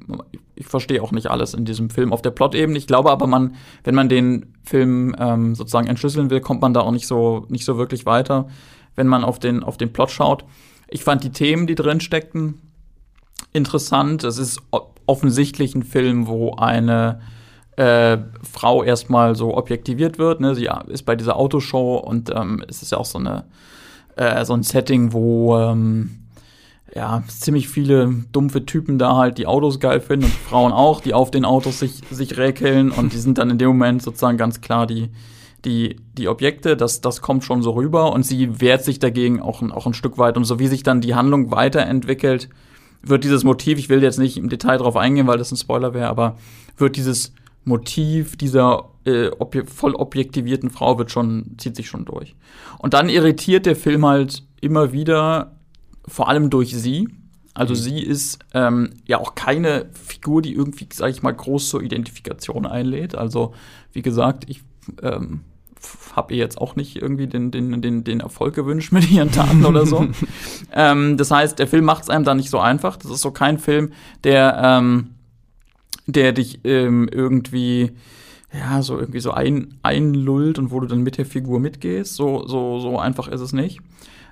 ich 0.56 0.68
verstehe 0.68 1.02
auch 1.02 1.12
nicht 1.12 1.28
alles 1.28 1.54
in 1.54 1.66
diesem 1.66 1.90
Film 1.90 2.14
auf 2.14 2.22
der 2.22 2.32
Plot-Ebene. 2.32 2.78
Ich 2.78 2.88
glaube 2.88 3.12
aber, 3.12 3.28
man, 3.28 3.56
wenn 3.84 3.96
man 3.96 4.10
den 4.10 4.54
Film 4.64 5.16
ähm, 5.20 5.56
sozusagen 5.56 5.88
entschlüsseln 5.88 6.30
will, 6.30 6.42
kommt 6.42 6.62
man 6.62 6.74
da 6.74 6.82
auch 6.82 6.92
nicht 6.92 7.08
so, 7.08 7.46
nicht 7.50 7.66
so 7.66 7.78
wirklich 7.78 8.06
weiter, 8.06 8.48
wenn 8.96 9.08
man 9.08 9.24
auf 9.24 9.40
den, 9.40 9.64
auf 9.64 9.78
den 9.78 9.92
Plot 9.92 10.12
schaut. 10.12 10.46
Ich 10.88 11.04
fand 11.04 11.24
die 11.24 11.32
Themen, 11.32 11.68
die 11.68 11.76
drin 11.76 12.00
steckten, 12.00 12.62
interessant. 13.52 14.24
Es 14.24 14.38
ist 14.38 14.62
offensichtlich 15.06 15.76
ein 15.76 15.84
Film, 15.84 16.28
wo 16.28 16.56
eine 16.56 17.22
äh, 17.76 18.18
Frau 18.44 18.84
erstmal 18.84 19.36
so 19.36 19.58
objektiviert 19.58 20.18
wird. 20.18 20.40
Ne? 20.40 20.56
Sie 20.56 20.70
ist 20.88 21.04
bei 21.04 21.16
dieser 21.16 21.36
Autoshow 21.36 21.98
und 21.98 22.32
ähm, 22.34 22.64
es 22.68 22.82
ist 22.82 22.92
ja 22.92 22.98
auch 22.98 23.06
so 23.06 23.20
eine 23.20 23.46
äh, 24.16 24.46
so 24.46 24.54
ein 24.54 24.64
Setting, 24.64 25.14
wo 25.14 25.58
ähm, 25.58 26.25
ja 26.96 27.24
ziemlich 27.28 27.68
viele 27.68 28.26
dumpfe 28.32 28.66
Typen 28.66 28.98
da 28.98 29.16
halt 29.16 29.38
die 29.38 29.48
Autos 29.48 29.80
geil 29.80 30.00
finden 30.00 30.26
und 30.26 30.34
Frauen 30.34 30.72
auch, 30.72 31.02
die 31.02 31.14
auf 31.14 31.30
den 31.30 31.44
Autos 31.44 31.80
sich, 31.80 32.02
sich 32.10 32.38
räkeln. 32.38 32.90
Und 32.90 33.14
die 33.14 33.18
sind 33.18 33.38
dann 33.38 33.50
in 33.50 33.58
dem 33.58 33.68
Moment 33.68 34.02
sozusagen 34.02 34.38
ganz 34.38 34.62
klar 34.62 34.88
die, 34.88 35.10
die, 35.66 35.98
die 36.18 36.30
Objekte, 36.30 36.78
das, 36.78 37.02
das 37.02 37.22
kommt 37.22 37.44
schon 37.44 37.62
so 37.62 37.72
rüber. 37.72 38.14
Und 38.14 38.26
sie 38.26 38.62
wehrt 38.62 38.84
sich 38.84 39.00
dagegen 39.00 39.42
auch, 39.42 39.62
auch 39.62 39.86
ein 39.86 39.94
Stück 39.94 40.18
weit. 40.18 40.38
Und 40.38 40.46
so 40.46 40.58
wie 40.58 40.68
sich 40.68 40.84
dann 40.84 41.02
die 41.02 41.16
Handlung 41.16 41.52
weiterentwickelt, 41.52 42.48
wird 43.04 43.26
dieses 43.26 43.44
Motiv, 43.44 43.78
ich 43.78 43.90
will 43.90 44.02
jetzt 44.02 44.18
nicht 44.18 44.38
im 44.38 44.50
Detail 44.50 44.78
drauf 44.78 44.96
eingehen, 44.96 45.28
weil 45.28 45.38
das 45.38 45.52
ein 45.52 45.58
Spoiler 45.58 45.94
wäre, 45.94 46.08
aber 46.08 46.38
wird 46.78 46.96
dieses 46.96 47.34
Motiv 47.66 48.38
dieser 48.38 48.90
äh, 49.06 49.30
obje 49.38 49.66
voll 49.66 49.96
objektivierten 49.96 50.70
Frau 50.70 50.98
wird 50.98 51.12
schon, 51.12 51.56
zieht 51.58 51.76
sich 51.76 51.88
schon 51.88 52.06
durch. 52.06 52.36
Und 52.80 52.94
dann 52.94 53.10
irritiert 53.10 53.66
der 53.66 53.76
Film 53.76 54.06
halt 54.06 54.44
immer 54.62 54.92
wieder, 54.92 55.55
vor 56.08 56.30
allem 56.30 56.50
durch 56.50 56.76
sie. 56.76 57.10
Also 57.54 57.74
mhm. 57.74 57.78
sie 57.78 58.00
ist 58.02 58.40
ähm, 58.54 58.92
ja 59.06 59.18
auch 59.20 59.36
keine 59.36 59.88
Figur, 59.94 60.42
die 60.42 60.54
irgendwie, 60.54 60.88
sag 60.92 61.10
ich 61.10 61.24
mal, 61.24 61.34
groß 61.34 61.70
zur 61.70 61.82
Identifikation 61.82 62.66
einlädt. 62.66 63.16
Also, 63.16 63.54
wie 63.94 64.02
gesagt, 64.02 64.46
ich 64.50 64.62
ähm, 65.02 65.42
habe 66.16 66.34
ihr 66.34 66.40
jetzt 66.40 66.58
auch 66.60 66.76
nicht 66.76 66.98
irgendwie 66.98 67.28
den, 67.28 67.52
den, 67.52 67.82
den, 67.82 68.04
den 68.04 68.20
Erfolg 68.20 68.56
gewünscht 68.56 68.92
mit 68.92 69.10
ihren 69.10 69.32
Taten 69.32 69.66
oder 69.66 69.86
so. 69.86 70.08
ähm, 70.74 71.16
das 71.18 71.32
heißt, 71.32 71.58
der 71.58 71.68
Film 71.68 71.86
macht 71.86 72.04
es 72.04 72.10
einem 72.10 72.26
da 72.26 72.36
nicht 72.36 72.50
so 72.50 72.60
einfach. 72.60 72.98
Das 72.98 73.12
ist 73.12 73.22
so 73.22 73.32
kein 73.32 73.58
Film, 73.58 73.94
der, 74.24 74.60
ähm, 74.62 75.12
der 76.08 76.34
dich 76.34 76.60
ähm, 76.66 77.08
irgendwie 77.10 77.92
ja, 78.54 78.82
so 78.82 79.00
irgendwie 79.00 79.20
so 79.20 79.32
ein, 79.32 79.76
einlullt 79.84 80.60
und 80.60 80.72
wo 80.72 80.80
du 80.80 80.88
dann 80.88 81.02
mit 81.02 81.18
der 81.18 81.26
Figur 81.26 81.60
mitgehst. 81.60 82.16
So, 82.16 82.46
so, 82.48 82.80
so 82.80 83.00
einfach 83.00 83.28
ist 83.28 83.42
es 83.42 83.54
nicht. 83.54 83.80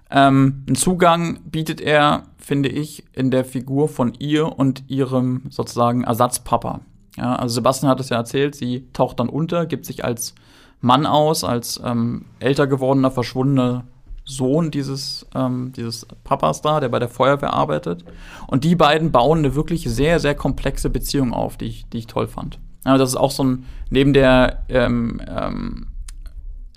Ähm, 0.09 0.63
einen 0.67 0.75
Zugang 0.75 1.39
bietet 1.45 1.81
er, 1.81 2.23
finde 2.37 2.69
ich, 2.69 3.03
in 3.13 3.31
der 3.31 3.45
Figur 3.45 3.89
von 3.89 4.13
ihr 4.19 4.59
und 4.59 4.83
ihrem 4.89 5.43
sozusagen 5.49 6.03
Ersatzpapa. 6.03 6.81
Ja, 7.17 7.35
also 7.35 7.55
Sebastian 7.55 7.89
hat 7.89 7.99
es 7.99 8.09
ja 8.09 8.17
erzählt, 8.17 8.55
sie 8.55 8.87
taucht 8.93 9.19
dann 9.19 9.29
unter, 9.29 9.65
gibt 9.65 9.85
sich 9.85 10.03
als 10.03 10.33
Mann 10.81 11.05
aus, 11.05 11.43
als 11.43 11.81
ähm, 11.83 12.25
älter 12.39 12.67
gewordener, 12.67 13.11
verschwundener 13.11 13.85
Sohn 14.25 14.71
dieses, 14.71 15.25
ähm, 15.35 15.73
dieses 15.75 16.05
Papas 16.23 16.61
da, 16.61 16.79
der 16.79 16.89
bei 16.89 16.99
der 16.99 17.09
Feuerwehr 17.09 17.53
arbeitet. 17.53 18.03
Und 18.47 18.63
die 18.63 18.75
beiden 18.75 19.11
bauen 19.11 19.39
eine 19.39 19.55
wirklich 19.55 19.83
sehr, 19.83 20.19
sehr 20.19 20.35
komplexe 20.35 20.89
Beziehung 20.89 21.33
auf, 21.33 21.57
die 21.57 21.65
ich, 21.65 21.89
die 21.89 21.99
ich 21.99 22.07
toll 22.07 22.27
fand. 22.27 22.59
Ja, 22.85 22.97
das 22.97 23.09
ist 23.09 23.15
auch 23.15 23.31
so 23.31 23.43
ein, 23.43 23.65
neben 23.89 24.13
der, 24.13 24.63
ähm, 24.69 25.21
ähm, 25.27 25.87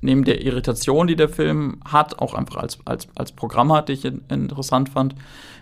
neben 0.03 0.25
der 0.25 0.43
Irritation, 0.43 1.07
die 1.07 1.17
der 1.17 1.29
Film 1.29 1.81
hat, 1.85 2.19
auch 2.19 2.35
einfach 2.35 2.57
als, 2.57 2.79
als, 2.85 3.09
als 3.15 3.33
Programm 3.33 3.73
hat, 3.73 3.89
die 3.89 3.95
ich 3.95 4.05
in, 4.05 4.23
interessant 4.29 4.89
fand, 4.89 5.15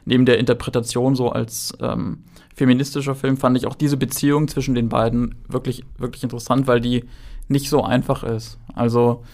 neben 0.05 0.27
der 0.27 0.39
Interpretation 0.39 1.15
so 1.15 1.31
als 1.31 1.73
ähm, 1.81 2.25
feministischer 2.55 3.15
Film, 3.15 3.37
fand 3.37 3.57
ich 3.57 3.67
auch 3.67 3.75
diese 3.75 3.97
Beziehung 3.97 4.49
zwischen 4.49 4.75
den 4.75 4.89
beiden 4.89 5.37
wirklich, 5.49 5.85
wirklich 5.99 6.23
interessant, 6.23 6.67
weil 6.67 6.81
die 6.81 7.05
nicht 7.49 7.69
so 7.69 7.83
einfach 7.83 8.23
ist. 8.23 8.59
Also, 8.75 9.25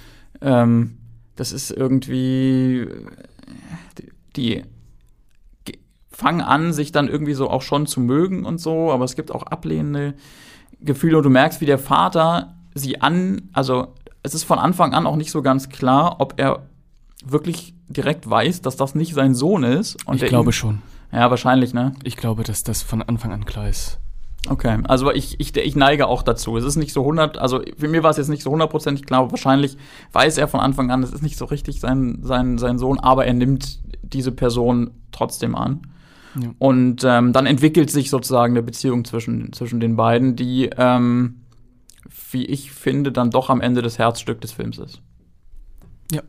ähm, 0.41 0.99
das 1.37 1.53
ist 1.53 1.71
irgendwie, 1.71 2.87
die, 3.99 4.13
die 4.37 4.65
fangen 6.11 6.43
an, 6.43 6.73
sich 6.73 6.93
dann 6.93 7.09
irgendwie 7.09 7.35
so 7.35 7.49
auch 7.49 7.63
schon 7.63 7.87
zu 7.87 8.01
mögen 8.01 8.45
und 8.45 8.59
so, 8.61 8.91
aber 8.93 9.05
es 9.05 9.17
gibt 9.17 9.33
auch 9.33 9.45
ablehnende 9.45 10.15
Gefühle 10.81 11.17
und 11.17 11.25
du 11.25 11.31
merkst, 11.31 11.61
wie 11.61 11.67
der 11.67 11.79
Vater 11.79 12.57
sie 12.75 13.01
an, 13.01 13.49
also 13.53 13.95
es 14.23 14.35
ist 14.35 14.45
von 14.45 14.59
Anfang 14.59 14.95
an 14.95 15.07
auch 15.07 15.17
nicht 15.17 15.31
so 15.31 15.43
ganz 15.43 15.69
klar, 15.69 16.17
ob 16.19 16.35
er 16.37 16.63
wirklich 17.25 17.75
direkt 17.89 18.29
weiß, 18.29 18.63
dass 18.63 18.77
das 18.77 18.95
nicht 18.95 19.15
sein 19.15 19.35
Sohn 19.35 19.65
ist. 19.65 19.97
ich 20.13 20.25
glaube 20.27 20.51
ihn, 20.51 20.53
schon. 20.53 20.83
Ja, 21.13 21.31
wahrscheinlich, 21.31 21.75
ne? 21.75 21.95
Ich 22.05 22.17
glaube, 22.17 22.45
dass 22.45 22.63
das 22.63 22.83
von 22.83 23.03
Anfang 23.03 23.33
an 23.33 23.45
klar 23.45 23.69
ist. 23.69 23.99
Okay, 24.49 24.79
also 24.89 25.11
ich, 25.13 25.39
ich, 25.39 25.55
ich 25.55 25.77
neige 25.77 26.07
auch 26.07 26.23
dazu. 26.23 26.57
Es 26.57 26.65
ist 26.65 26.77
nicht 26.77 26.95
so 26.95 27.01
100, 27.01 27.37
also 27.37 27.61
für 27.77 27.89
mir 27.89 28.03
war 28.03 28.11
es 28.11 28.17
jetzt 28.17 28.29
nicht 28.29 28.43
so 28.43 28.51
hundertprozentig 28.51 29.05
klar, 29.05 29.31
wahrscheinlich 29.31 29.77
weiß 30.13 30.39
er 30.39 30.49
von 30.49 30.61
Anfang 30.61 30.91
an, 30.91 31.03
es 31.03 31.13
ist 31.13 31.23
nicht 31.23 31.37
so 31.37 31.45
richtig 31.45 31.81
sein, 31.81 32.21
sein, 32.23 32.57
sein 32.57 32.79
Sohn, 32.79 32.99
aber 32.99 33.27
er 33.27 33.35
nimmt 33.35 33.81
diese 34.03 34.33
Person 34.33 34.93
trotzdem 35.13 35.55
an. 35.55 35.83
Ja. 36.41 36.51
Und 36.59 37.05
ähm, 37.05 37.33
dann 37.33 37.45
entwickelt 37.45 37.91
sich 37.91 38.09
sozusagen 38.09 38.55
eine 38.55 38.63
Beziehung 38.63 39.05
zwischen, 39.05 39.53
zwischen 39.53 39.81
den 39.81 39.97
beiden, 39.97 40.37
die, 40.37 40.71
ähm, 40.77 41.40
wie 42.33 42.45
ich 42.45 42.73
finde, 42.73 43.13
dann 43.13 43.31
doch 43.31 43.51
am 43.51 43.61
Ende 43.61 43.83
das 43.83 43.99
Herzstück 43.99 44.41
des 44.41 44.53
Films 44.53 44.79
ist. 44.79 45.03
Ja. 46.13 46.23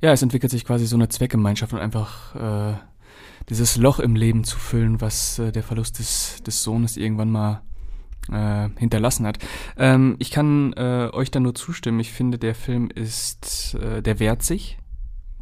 Ja, 0.00 0.12
es 0.12 0.22
entwickelt 0.22 0.50
sich 0.50 0.64
quasi 0.64 0.86
so 0.86 0.96
eine 0.96 1.08
Zweckgemeinschaft 1.08 1.72
und 1.72 1.78
einfach 1.78 2.34
äh, 2.34 2.74
dieses 3.48 3.76
Loch 3.76 3.98
im 3.98 4.16
Leben 4.16 4.44
zu 4.44 4.58
füllen, 4.58 5.00
was 5.00 5.38
äh, 5.38 5.52
der 5.52 5.62
Verlust 5.62 5.98
des, 5.98 6.42
des 6.42 6.62
Sohnes 6.62 6.96
irgendwann 6.96 7.30
mal 7.30 7.62
äh, 8.30 8.68
hinterlassen 8.78 9.26
hat. 9.26 9.38
Ähm, 9.76 10.16
ich 10.18 10.30
kann 10.30 10.72
äh, 10.74 11.08
euch 11.12 11.30
da 11.30 11.40
nur 11.40 11.54
zustimmen. 11.54 12.00
Ich 12.00 12.12
finde, 12.12 12.38
der 12.38 12.54
Film 12.54 12.90
ist, 12.94 13.74
äh, 13.74 14.02
der 14.02 14.20
wehrt 14.20 14.42
sich, 14.42 14.78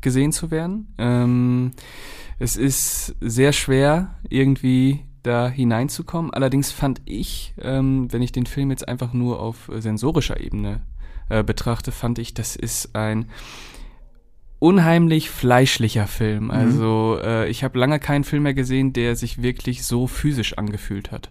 gesehen 0.01 0.33
zu 0.33 0.51
werden. 0.51 0.95
Ähm, 0.99 1.73
es 2.39 2.57
ist 2.57 3.17
sehr 3.21 3.53
schwer, 3.53 4.17
irgendwie 4.29 5.05
da 5.29 5.49
hineinzukommen. 5.49 6.33
Allerdings 6.33 6.73
fand 6.73 7.01
ich, 7.05 7.55
ähm, 7.61 8.13
wenn 8.13 8.23
ich 8.23 8.33
den 8.33 8.47
Film 8.47 8.71
jetzt 8.71 8.89
einfach 8.89 9.13
nur 9.13 9.41
auf 9.41 9.71
sensorischer 9.77 10.41
Ebene 10.41 10.81
äh, 11.29 11.45
betrachte, 11.45 11.93
fand 11.93 12.19
ich, 12.19 12.35
das 12.35 12.57
ist 12.57 12.97
ein 12.97 13.27
unheimlich 14.59 15.31
fleischlicher 15.31 16.07
Film. 16.07 16.51
Also 16.51 17.19
äh, 17.23 17.49
ich 17.49 17.63
habe 17.63 17.79
lange 17.79 18.01
keinen 18.01 18.25
Film 18.25 18.43
mehr 18.43 18.55
gesehen, 18.55 18.93
der 18.93 19.15
sich 19.15 19.41
wirklich 19.41 19.85
so 19.85 20.07
physisch 20.07 20.59
angefühlt 20.59 21.13
hat. 21.13 21.31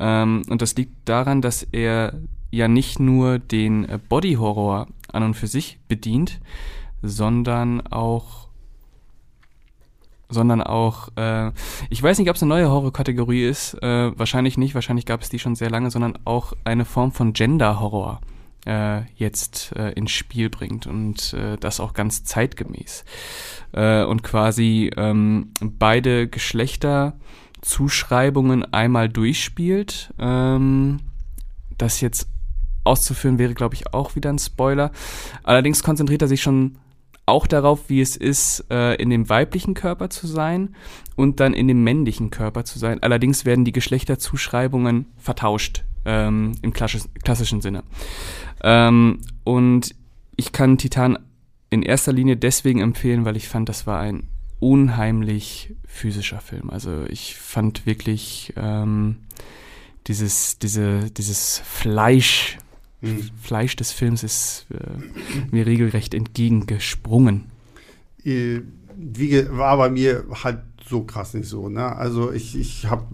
Ähm, 0.00 0.42
und 0.48 0.62
das 0.62 0.74
liegt 0.74 1.08
daran, 1.08 1.42
dass 1.42 1.62
er 1.62 2.14
ja 2.50 2.66
nicht 2.66 2.98
nur 2.98 3.38
den 3.38 3.86
Body 4.08 4.34
Horror 4.34 4.88
an 5.12 5.22
und 5.22 5.34
für 5.34 5.46
sich 5.46 5.78
bedient, 5.86 6.40
sondern 7.02 7.86
auch 7.86 8.45
sondern 10.28 10.62
auch, 10.62 11.08
äh, 11.16 11.52
ich 11.90 12.02
weiß 12.02 12.18
nicht, 12.18 12.30
ob 12.30 12.36
es 12.36 12.42
eine 12.42 12.50
neue 12.50 12.70
Horrorkategorie 12.70 13.44
ist, 13.44 13.74
äh, 13.82 14.18
wahrscheinlich 14.18 14.58
nicht, 14.58 14.74
wahrscheinlich 14.74 15.06
gab 15.06 15.22
es 15.22 15.28
die 15.28 15.38
schon 15.38 15.54
sehr 15.54 15.70
lange, 15.70 15.90
sondern 15.90 16.18
auch 16.24 16.52
eine 16.64 16.84
Form 16.84 17.12
von 17.12 17.32
Gender-Horror 17.32 18.20
äh, 18.66 19.02
jetzt 19.14 19.74
äh, 19.76 19.92
ins 19.92 20.10
Spiel 20.10 20.50
bringt 20.50 20.86
und 20.86 21.32
äh, 21.32 21.56
das 21.56 21.80
auch 21.80 21.94
ganz 21.94 22.24
zeitgemäß. 22.24 23.06
Äh, 23.72 24.04
und 24.04 24.22
quasi 24.22 24.90
ähm, 24.96 25.52
beide 25.62 26.28
Geschlechterzuschreibungen 26.28 28.70
einmal 28.72 29.08
durchspielt. 29.08 30.12
Ähm, 30.18 30.98
das 31.78 32.00
jetzt 32.00 32.28
auszuführen 32.84 33.38
wäre, 33.38 33.54
glaube 33.54 33.74
ich, 33.74 33.92
auch 33.92 34.14
wieder 34.16 34.30
ein 34.30 34.38
Spoiler. 34.38 34.92
Allerdings 35.42 35.82
konzentriert 35.82 36.22
er 36.22 36.28
sich 36.28 36.40
schon 36.42 36.78
auch 37.26 37.46
darauf, 37.46 37.88
wie 37.88 38.00
es 38.00 38.16
ist, 38.16 38.64
äh, 38.70 38.94
in 38.94 39.10
dem 39.10 39.28
weiblichen 39.28 39.74
Körper 39.74 40.10
zu 40.10 40.26
sein 40.26 40.74
und 41.16 41.40
dann 41.40 41.54
in 41.54 41.68
dem 41.68 41.82
männlichen 41.82 42.30
Körper 42.30 42.64
zu 42.64 42.78
sein. 42.78 43.02
Allerdings 43.02 43.44
werden 43.44 43.64
die 43.64 43.72
Geschlechterzuschreibungen 43.72 45.06
vertauscht 45.18 45.84
ähm, 46.04 46.52
im 46.62 46.72
klassisch, 46.72 47.02
klassischen 47.24 47.60
Sinne. 47.60 47.82
Ähm, 48.62 49.20
und 49.44 49.94
ich 50.36 50.52
kann 50.52 50.78
Titan 50.78 51.18
in 51.68 51.82
erster 51.82 52.12
Linie 52.12 52.36
deswegen 52.36 52.80
empfehlen, 52.80 53.24
weil 53.24 53.36
ich 53.36 53.48
fand, 53.48 53.68
das 53.68 53.86
war 53.86 54.00
ein 54.00 54.28
unheimlich 54.60 55.74
physischer 55.86 56.40
Film. 56.40 56.70
Also 56.70 57.04
ich 57.08 57.36
fand 57.36 57.86
wirklich 57.86 58.52
ähm, 58.56 59.16
dieses, 60.06 60.58
diese, 60.58 61.10
dieses 61.10 61.58
Fleisch, 61.58 62.58
Mhm. 63.00 63.30
Fleisch 63.40 63.76
des 63.76 63.92
Films 63.92 64.22
ist 64.22 64.66
äh, 64.70 65.54
mir 65.54 65.66
regelrecht 65.66 66.14
entgegengesprungen. 66.14 67.44
Äh, 68.24 68.60
Wie 68.96 69.48
war 69.50 69.76
bei 69.76 69.90
mir 69.90 70.24
halt 70.42 70.58
so 70.88 71.02
krass 71.02 71.34
nicht 71.34 71.48
so. 71.48 71.68
Ne? 71.68 71.84
Also 71.96 72.32
ich, 72.32 72.56
ich 72.58 72.86
habe 72.86 73.06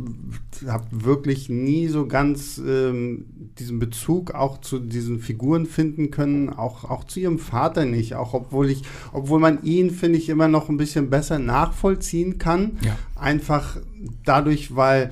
hab 0.66 0.86
wirklich 0.90 1.48
nie 1.48 1.88
so 1.88 2.06
ganz 2.06 2.58
ähm, 2.58 3.24
diesen 3.58 3.78
Bezug 3.78 4.32
auch 4.32 4.60
zu 4.60 4.78
diesen 4.78 5.20
Figuren 5.20 5.66
finden 5.66 6.10
können, 6.10 6.50
auch, 6.50 6.84
auch 6.84 7.04
zu 7.04 7.20
ihrem 7.20 7.38
Vater 7.38 7.84
nicht, 7.84 8.14
auch 8.14 8.34
obwohl 8.34 8.70
ich, 8.70 8.82
obwohl 9.12 9.40
man 9.40 9.62
ihn, 9.62 9.90
finde 9.90 10.18
ich, 10.18 10.28
immer 10.28 10.48
noch 10.48 10.68
ein 10.68 10.76
bisschen 10.76 11.10
besser 11.10 11.38
nachvollziehen 11.38 12.38
kann. 12.38 12.78
Ja. 12.84 12.96
Einfach 13.16 13.78
dadurch, 14.24 14.76
weil 14.76 15.10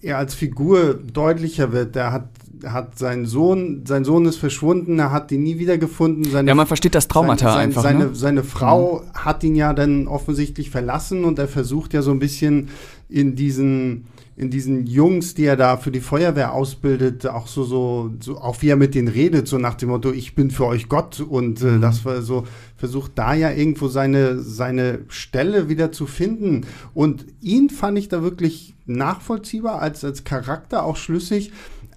er 0.00 0.18
als 0.18 0.34
Figur 0.34 0.94
deutlicher 0.94 1.72
wird. 1.72 1.94
Der 1.94 2.12
hat, 2.12 2.28
hat 2.66 2.98
seinen 2.98 3.26
Sohn, 3.26 3.84
sein 3.86 4.04
Sohn 4.04 4.26
ist 4.26 4.36
verschwunden, 4.36 4.98
er 4.98 5.12
hat 5.12 5.32
ihn 5.32 5.42
nie 5.42 5.58
wiedergefunden. 5.58 6.24
Seine 6.24 6.48
Ja, 6.48 6.54
man 6.54 6.66
versteht 6.66 6.94
das 6.94 7.08
Traumata 7.08 7.46
sein, 7.46 7.54
sein, 7.54 7.62
einfach. 7.62 7.82
Seine, 7.82 8.04
ne? 8.06 8.14
seine 8.14 8.44
Frau 8.44 9.02
hat 9.14 9.44
ihn 9.44 9.54
ja 9.54 9.72
dann 9.72 10.08
offensichtlich 10.08 10.70
verlassen 10.70 11.24
und 11.24 11.38
er 11.38 11.48
versucht 11.48 11.94
ja 11.94 12.02
so 12.02 12.10
ein 12.10 12.18
bisschen 12.18 12.68
in 13.08 13.36
diesen, 13.36 14.06
in 14.36 14.50
diesen 14.50 14.86
Jungs, 14.86 15.34
die 15.34 15.44
er 15.44 15.56
da 15.56 15.76
für 15.76 15.92
die 15.92 16.00
Feuerwehr 16.00 16.52
ausbildet, 16.52 17.26
auch 17.26 17.46
so, 17.46 17.64
so, 17.64 18.10
so 18.18 18.38
auch 18.38 18.60
wie 18.62 18.68
er 18.68 18.76
mit 18.76 18.94
denen 18.94 19.08
redet, 19.08 19.46
so 19.46 19.58
nach 19.58 19.74
dem 19.74 19.90
Motto, 19.90 20.10
ich 20.10 20.34
bin 20.34 20.50
für 20.50 20.66
euch 20.66 20.88
Gott 20.88 21.20
und 21.20 21.62
äh, 21.62 21.78
das 21.78 22.04
war 22.04 22.20
so, 22.22 22.44
versucht 22.76 23.12
da 23.14 23.34
ja 23.34 23.52
irgendwo 23.52 23.88
seine, 23.88 24.40
seine 24.40 25.00
Stelle 25.08 25.68
wieder 25.68 25.92
zu 25.92 26.06
finden. 26.06 26.66
Und 26.92 27.26
ihn 27.40 27.70
fand 27.70 27.98
ich 27.98 28.08
da 28.08 28.22
wirklich 28.22 28.74
nachvollziehbar, 28.86 29.80
als, 29.80 30.04
als 30.04 30.24
Charakter 30.24 30.84
auch 30.84 30.96
schlüssig. 30.96 31.52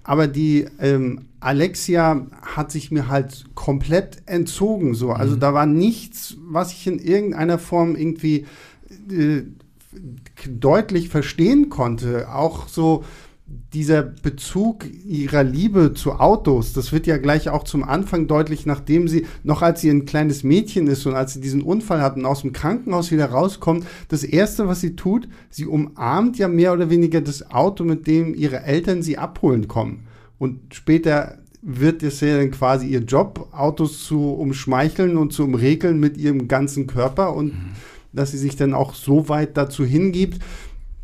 Aber 0.07 0.27
die 0.27 0.65
ähm, 0.79 1.25
Alexia 1.41 2.27
hat 2.41 2.71
sich 2.71 2.91
mir 2.91 3.09
halt 3.09 3.43
komplett 3.55 4.19
entzogen. 4.25 4.93
So. 4.93 5.11
Also 5.11 5.35
da 5.35 5.53
war 5.53 5.65
nichts, 5.65 6.37
was 6.39 6.71
ich 6.71 6.87
in 6.87 6.97
irgendeiner 6.97 7.59
Form 7.59 7.97
irgendwie 7.97 8.45
äh, 9.11 9.41
deutlich 10.47 11.09
verstehen 11.09 11.67
konnte. 11.67 12.33
Auch 12.33 12.69
so 12.69 13.03
dieser 13.73 14.01
Bezug 14.01 14.85
ihrer 15.05 15.43
Liebe 15.43 15.93
zu 15.93 16.13
Autos, 16.13 16.73
das 16.73 16.91
wird 16.91 17.07
ja 17.07 17.17
gleich 17.17 17.49
auch 17.49 17.63
zum 17.63 17.83
Anfang 17.83 18.27
deutlich, 18.27 18.65
nachdem 18.65 19.07
sie, 19.07 19.25
noch 19.43 19.61
als 19.61 19.81
sie 19.81 19.89
ein 19.89 20.05
kleines 20.05 20.43
Mädchen 20.43 20.87
ist 20.87 21.05
und 21.05 21.15
als 21.15 21.33
sie 21.33 21.41
diesen 21.41 21.61
Unfall 21.61 22.01
hat 22.01 22.15
und 22.15 22.25
aus 22.25 22.41
dem 22.41 22.53
Krankenhaus 22.53 23.11
wieder 23.11 23.27
rauskommt, 23.27 23.85
das 24.09 24.23
Erste, 24.23 24.67
was 24.67 24.81
sie 24.81 24.95
tut, 24.95 25.27
sie 25.49 25.65
umarmt 25.65 26.37
ja 26.37 26.47
mehr 26.47 26.73
oder 26.73 26.89
weniger 26.89 27.21
das 27.21 27.51
Auto, 27.51 27.83
mit 27.83 28.07
dem 28.07 28.33
ihre 28.33 28.63
Eltern 28.63 29.01
sie 29.01 29.17
abholen 29.17 29.67
kommen. 29.67 30.07
Und 30.37 30.73
später 30.73 31.39
wird 31.61 32.03
es 32.03 32.21
ja 32.21 32.37
dann 32.37 32.51
quasi 32.51 32.87
ihr 32.87 33.01
Job, 33.01 33.49
Autos 33.51 34.05
zu 34.05 34.31
umschmeicheln 34.33 35.17
und 35.17 35.33
zu 35.33 35.43
umregeln 35.43 35.99
mit 35.99 36.17
ihrem 36.17 36.47
ganzen 36.47 36.87
Körper 36.87 37.35
und 37.35 37.53
dass 38.13 38.31
sie 38.31 38.37
sich 38.37 38.55
dann 38.55 38.73
auch 38.73 38.93
so 38.93 39.29
weit 39.29 39.57
dazu 39.57 39.83
hingibt. 39.83 40.39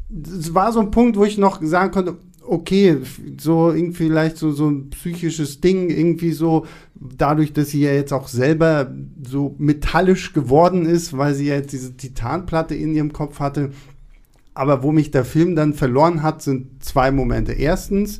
Das 0.10 0.54
war 0.54 0.72
so 0.72 0.80
ein 0.80 0.92
Punkt, 0.92 1.18
wo 1.18 1.26
ich 1.26 1.38
noch 1.38 1.62
sagen 1.62 1.92
konnte, 1.92 2.18
okay, 2.46 2.98
so 3.40 3.72
irgendwie 3.72 4.08
vielleicht 4.08 4.38
so, 4.38 4.52
so 4.52 4.70
ein 4.70 4.90
psychisches 4.90 5.62
Ding, 5.62 5.90
irgendwie 5.90 6.32
so, 6.32 6.66
dadurch, 6.96 7.54
dass 7.54 7.70
sie 7.70 7.82
ja 7.82 7.92
jetzt 7.92 8.14
auch 8.14 8.28
selber 8.28 8.94
so 9.28 9.56
metallisch 9.58 10.34
geworden 10.34 10.86
ist, 10.86 11.18
weil 11.18 11.34
sie 11.34 11.48
ja 11.48 11.56
jetzt 11.56 11.74
diese 11.74 11.96
Titanplatte 11.96 12.76
in 12.76 12.94
ihrem 12.94 13.14
Kopf 13.14 13.40
hatte. 13.40 13.72
Aber 14.54 14.84
wo 14.84 14.92
mich 14.92 15.12
der 15.12 15.26
Film 15.26 15.56
dann 15.56 15.74
verloren 15.74 16.22
hat, 16.22 16.42
sind 16.42 16.84
zwei 16.84 17.12
Momente. 17.12 17.54
Erstens, 17.54 18.20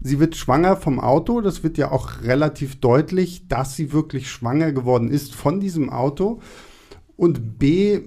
sie 0.00 0.18
wird 0.18 0.36
schwanger 0.36 0.76
vom 0.76 0.98
Auto. 0.98 1.40
Das 1.40 1.62
wird 1.62 1.78
ja 1.78 1.92
auch 1.92 2.22
relativ 2.22 2.80
deutlich, 2.80 3.46
dass 3.48 3.76
sie 3.76 3.92
wirklich 3.92 4.30
schwanger 4.30 4.72
geworden 4.72 5.08
ist 5.08 5.34
von 5.34 5.60
diesem 5.60 5.90
Auto. 5.90 6.40
Und 7.16 7.58
B, 7.58 8.00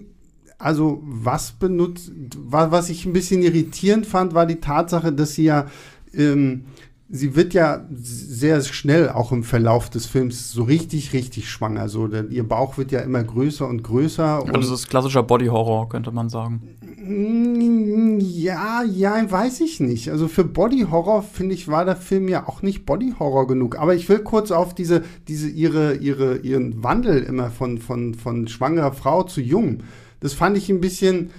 also 0.64 1.02
was 1.04 1.52
benutzt, 1.52 2.12
wa- 2.38 2.72
was 2.72 2.90
ich 2.90 3.06
ein 3.06 3.14
bisschen 3.14 3.42
irritierend 3.42 4.06
fand, 4.06 4.34
war 4.34 4.46
die 4.46 4.60
Tatsache, 4.62 5.12
dass 5.14 5.34
sie 5.36 5.44
ja, 5.44 5.68
ähm, 6.14 6.66
sie 7.10 7.36
wird 7.36 7.54
ja 7.54 7.86
sehr 7.94 8.62
schnell 8.62 9.10
auch 9.10 9.32
im 9.32 9.44
Verlauf 9.44 9.90
des 9.90 10.06
Films 10.08 10.52
so 10.52 10.64
richtig, 10.64 11.14
richtig 11.14 11.50
schwanger. 11.50 11.88
So, 11.90 12.08
denn 12.08 12.32
ihr 12.32 12.48
Bauch 12.48 12.78
wird 12.78 12.92
ja 12.92 13.02
immer 13.02 13.24
größer 13.24 13.68
und 13.68 13.84
größer. 13.84 14.44
Und 14.44 14.56
das 14.56 14.70
ist 14.70 14.90
klassischer 14.90 15.22
Body-Horror, 15.24 15.90
könnte 15.90 16.12
man 16.12 16.30
sagen. 16.30 16.62
Mm, 16.98 18.20
Ja, 18.20 18.84
ja, 18.84 19.30
weiß 19.30 19.62
ich 19.62 19.80
nicht. 19.80 20.10
Also 20.10 20.28
für 20.28 20.44
Body 20.44 20.86
Horror 20.90 21.22
finde 21.24 21.54
ich 21.56 21.68
war 21.68 21.86
der 21.86 21.96
Film 21.96 22.28
ja 22.28 22.48
auch 22.48 22.62
nicht 22.62 22.86
Body 22.86 23.14
Horror 23.20 23.48
genug. 23.48 23.78
Aber 23.78 23.94
ich 23.96 24.08
will 24.10 24.20
kurz 24.20 24.52
auf 24.52 24.74
diese, 24.74 25.04
diese 25.28 25.50
ihre, 25.50 25.96
ihre, 25.96 26.38
ihren 26.38 26.84
Wandel 26.84 27.22
immer 27.24 27.50
von, 27.52 27.78
von, 27.78 28.14
von 28.16 28.48
schwangerer 28.48 28.94
Frau 28.94 29.24
zu 29.24 29.42
jung. 29.42 29.80
Das 30.24 30.34
fand 30.34 30.58
ich 30.58 30.70
ein 30.70 30.80
bisschen 30.80 31.32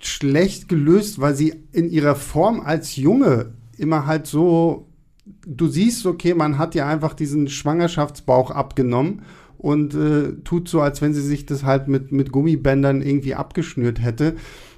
schlecht 0.00 0.68
gelöst, 0.68 1.20
weil 1.20 1.34
sie 1.34 1.54
in 1.72 1.90
ihrer 1.90 2.14
Form 2.14 2.60
als 2.60 2.94
Junge 2.94 3.52
immer 3.76 4.06
halt 4.06 4.28
so, 4.28 4.86
du 5.44 5.66
siehst, 5.66 6.06
okay, 6.06 6.34
man 6.34 6.56
hat 6.56 6.76
ja 6.76 6.86
einfach 6.86 7.14
diesen 7.14 7.48
Schwangerschaftsbauch 7.48 8.52
abgenommen 8.52 9.22
und 9.58 9.92
äh, 9.94 10.34
tut 10.44 10.68
so, 10.68 10.80
als 10.80 11.02
wenn 11.02 11.14
sie 11.14 11.20
sich 11.20 11.46
das 11.46 11.64
halt 11.64 11.88
mit, 11.88 12.12
mit 12.12 12.30
Gummibändern 12.30 13.02
irgendwie 13.02 13.34
abgeschnürt 13.34 14.00
hätte. 14.00 14.36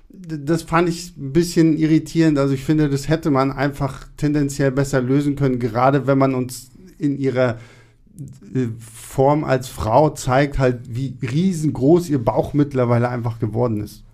Das 0.08 0.62
fand 0.62 0.88
ich 0.88 1.14
ein 1.18 1.34
bisschen 1.34 1.76
irritierend. 1.76 2.38
Also 2.38 2.54
ich 2.54 2.64
finde, 2.64 2.88
das 2.88 3.10
hätte 3.10 3.30
man 3.30 3.52
einfach 3.52 4.08
tendenziell 4.16 4.72
besser 4.72 5.02
lösen 5.02 5.36
können, 5.36 5.58
gerade 5.58 6.06
wenn 6.06 6.16
man 6.16 6.34
uns 6.34 6.70
in 6.96 7.18
ihrer 7.18 7.58
Form 8.78 9.44
als 9.44 9.68
Frau 9.68 10.10
zeigt, 10.10 10.58
halt, 10.58 10.80
wie 10.94 11.16
riesengroß 11.22 12.08
ihr 12.10 12.22
Bauch 12.22 12.52
mittlerweile 12.52 13.08
einfach 13.08 13.38
geworden 13.38 13.80
ist. 13.80 14.04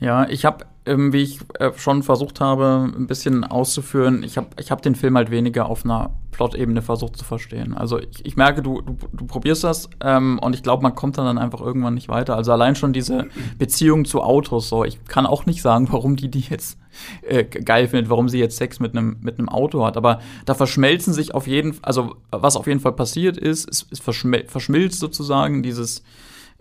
Ja, 0.00 0.28
ich 0.28 0.44
habe, 0.44 0.64
ähm, 0.86 1.12
wie 1.12 1.22
ich 1.22 1.40
äh, 1.58 1.72
schon 1.76 2.04
versucht 2.04 2.40
habe, 2.40 2.88
ein 2.96 3.08
bisschen 3.08 3.42
auszuführen, 3.42 4.22
ich 4.22 4.36
habe 4.36 4.48
ich 4.58 4.70
hab 4.70 4.80
den 4.80 4.94
Film 4.94 5.16
halt 5.16 5.30
weniger 5.30 5.68
auf 5.68 5.84
einer 5.84 6.10
Plot-Ebene 6.30 6.82
versucht 6.82 7.16
zu 7.16 7.24
verstehen. 7.24 7.74
Also 7.74 7.98
ich, 7.98 8.24
ich 8.24 8.36
merke, 8.36 8.62
du, 8.62 8.80
du, 8.80 8.96
du 9.12 9.26
probierst 9.26 9.64
das 9.64 9.90
ähm, 10.00 10.38
und 10.38 10.54
ich 10.54 10.62
glaube, 10.62 10.84
man 10.84 10.94
kommt 10.94 11.18
dann, 11.18 11.24
dann 11.24 11.38
einfach 11.38 11.60
irgendwann 11.60 11.94
nicht 11.94 12.08
weiter. 12.08 12.36
Also 12.36 12.52
allein 12.52 12.76
schon 12.76 12.92
diese 12.92 13.26
Beziehung 13.58 14.04
zu 14.04 14.22
Autos, 14.22 14.68
so, 14.68 14.84
ich 14.84 15.04
kann 15.04 15.26
auch 15.26 15.46
nicht 15.46 15.62
sagen, 15.62 15.88
warum 15.92 16.14
die 16.14 16.30
die 16.30 16.44
jetzt 16.48 16.78
äh, 17.22 17.42
geil 17.44 17.88
findet, 17.88 18.08
warum 18.08 18.28
sie 18.28 18.38
jetzt 18.38 18.56
Sex 18.56 18.78
mit 18.78 18.96
einem 18.96 19.16
mit 19.20 19.40
einem 19.40 19.48
Auto 19.48 19.84
hat. 19.84 19.96
Aber 19.96 20.20
da 20.44 20.54
verschmelzen 20.54 21.12
sich 21.12 21.34
auf 21.34 21.48
jeden, 21.48 21.76
also 21.82 22.14
was 22.30 22.54
auf 22.54 22.68
jeden 22.68 22.80
Fall 22.80 22.92
passiert 22.92 23.36
ist, 23.36 23.68
es, 23.68 23.86
es 23.90 23.98
verschmilzt 23.98 25.00
sozusagen 25.00 25.64
dieses 25.64 26.04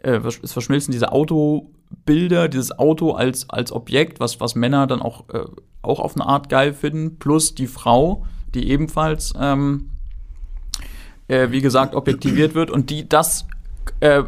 äh, 0.02 0.20
es 0.42 0.54
verschmilzen 0.54 0.92
diese 0.92 1.12
Autobilder, 2.08 2.48
dieses 2.48 2.78
Auto 2.78 3.12
als, 3.12 3.50
als 3.50 3.72
Objekt, 3.72 4.20
was, 4.20 4.40
was 4.40 4.56
Männer 4.56 4.88
dann 4.88 5.02
auch, 5.02 5.30
äh, 5.30 5.46
auch 5.82 6.00
auf 6.00 6.16
eine 6.16 6.26
Art 6.26 6.50
geil 6.50 6.74
finden, 6.74 7.18
plus 7.20 7.56
die 7.56 7.68
Frau, 7.68 8.26
die 8.54 8.70
ebenfalls, 8.70 9.34
ähm, 9.40 9.90
äh, 11.28 11.52
wie 11.52 11.62
gesagt, 11.62 11.96
objektiviert 11.96 12.56
wird 12.56 12.72
und 12.72 12.90
die 12.90 13.08
das 13.08 13.46
äh, 14.00 14.24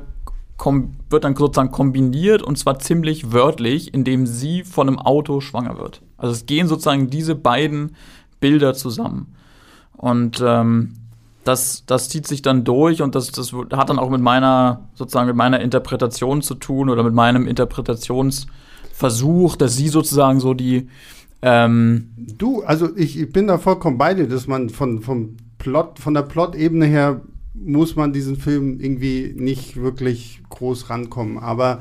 wird 1.10 1.24
dann 1.24 1.38
sozusagen 1.38 1.72
kombiniert 1.72 2.42
und 2.42 2.58
zwar 2.58 2.80
ziemlich 2.80 3.32
wörtlich, 3.32 3.94
indem 3.94 4.28
sie 4.28 4.66
von 4.66 4.90
einem 4.90 5.00
Auto 5.00 5.40
schwanger 5.40 5.78
wird. 5.78 6.02
Also 6.18 6.34
es 6.34 6.46
gehen 6.46 6.68
sozusagen 6.68 7.10
diese 7.10 7.36
beiden 7.36 7.96
Bilder 8.42 8.74
zusammen. 8.74 9.36
Und 9.94 10.44
ähm, 10.46 10.96
das, 11.44 11.86
das 11.86 12.10
zieht 12.10 12.28
sich 12.28 12.42
dann 12.42 12.64
durch 12.64 13.02
und 13.02 13.16
das, 13.16 13.32
das 13.32 13.54
hat 13.54 13.90
dann 13.90 14.00
auch 14.00 14.10
mit 14.10 14.22
meiner, 14.22 14.90
sozusagen 14.94 15.28
mit 15.28 15.36
meiner 15.36 15.60
Interpretation 15.62 16.42
zu 16.42 16.56
tun 16.56 16.90
oder 16.90 17.04
mit 17.04 17.14
meinem 17.14 17.48
Interpretationsversuch, 17.48 19.56
dass 19.56 19.76
sie 19.76 19.88
sozusagen 19.88 20.40
so 20.40 20.54
die 20.54 20.90
ähm 21.42 22.12
Du, 22.18 22.64
also 22.64 22.96
ich, 22.96 23.20
ich 23.20 23.32
bin 23.32 23.48
da 23.48 23.58
vollkommen 23.58 23.98
bei 23.98 24.14
dir, 24.14 24.28
dass 24.28 24.48
man 24.48 24.70
von, 24.70 25.02
vom 25.02 25.38
Plot, 25.58 26.00
von 26.00 26.14
der 26.14 26.24
Plot-Ebene 26.24 26.86
her 26.86 27.22
muss 27.54 27.96
man 27.96 28.14
diesen 28.14 28.38
Film 28.38 28.80
irgendwie 28.80 29.34
nicht 29.36 29.76
wirklich 29.76 30.42
groß 30.50 30.90
rankommen. 30.90 31.38
Aber 31.38 31.80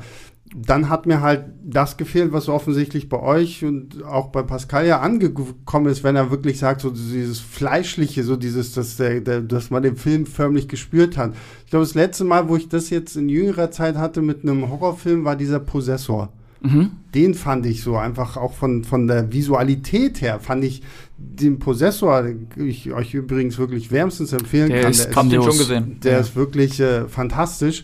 dann 0.55 0.89
hat 0.89 1.05
mir 1.05 1.21
halt 1.21 1.45
das 1.63 1.97
gefehlt, 1.97 2.33
was 2.33 2.49
offensichtlich 2.49 3.07
bei 3.07 3.19
euch 3.19 3.63
und 3.63 4.03
auch 4.03 4.29
bei 4.29 4.41
Pascal 4.41 4.87
ja 4.87 4.99
angekommen 4.99 5.85
ist, 5.87 6.03
wenn 6.03 6.15
er 6.15 6.31
wirklich 6.31 6.57
sagt, 6.57 6.81
so 6.81 6.89
dieses 6.89 7.39
Fleischliche, 7.39 8.23
so 8.23 8.35
dieses, 8.35 8.73
dass, 8.73 8.97
der, 8.97 9.21
der, 9.21 9.41
dass 9.41 9.69
man 9.69 9.83
den 9.83 9.95
Film 9.95 10.25
förmlich 10.25 10.67
gespürt 10.67 11.17
hat. 11.17 11.33
Ich 11.65 11.69
glaube, 11.69 11.85
das 11.85 11.93
letzte 11.93 12.23
Mal, 12.23 12.49
wo 12.49 12.55
ich 12.55 12.67
das 12.67 12.89
jetzt 12.89 13.15
in 13.15 13.29
jüngerer 13.29 13.69
Zeit 13.69 13.95
hatte 13.95 14.21
mit 14.23 14.41
einem 14.41 14.69
Horrorfilm, 14.69 15.23
war 15.23 15.35
dieser 15.35 15.59
Possessor. 15.59 16.33
Mhm. 16.61 16.91
Den 17.13 17.35
fand 17.35 17.65
ich 17.65 17.83
so 17.83 17.95
einfach 17.95 18.35
auch 18.35 18.53
von, 18.53 18.83
von 18.83 19.07
der 19.07 19.31
Visualität 19.31 20.21
her, 20.21 20.39
fand 20.39 20.63
ich 20.63 20.81
den 21.17 21.59
Possessor, 21.59 22.25
ich 22.57 22.91
euch 22.91 23.13
übrigens 23.13 23.57
wirklich 23.57 23.91
wärmstens 23.91 24.33
empfehlen 24.33 24.69
der 24.69 24.81
kann. 24.81 24.91
Ist, 24.91 25.05
der 25.05 25.23
ist, 25.23 25.31
den 25.31 25.43
schon 25.43 25.57
gesehen. 25.57 25.99
Der 26.03 26.13
ja. 26.13 26.19
ist 26.19 26.35
wirklich 26.35 26.79
äh, 26.79 27.07
fantastisch. 27.07 27.83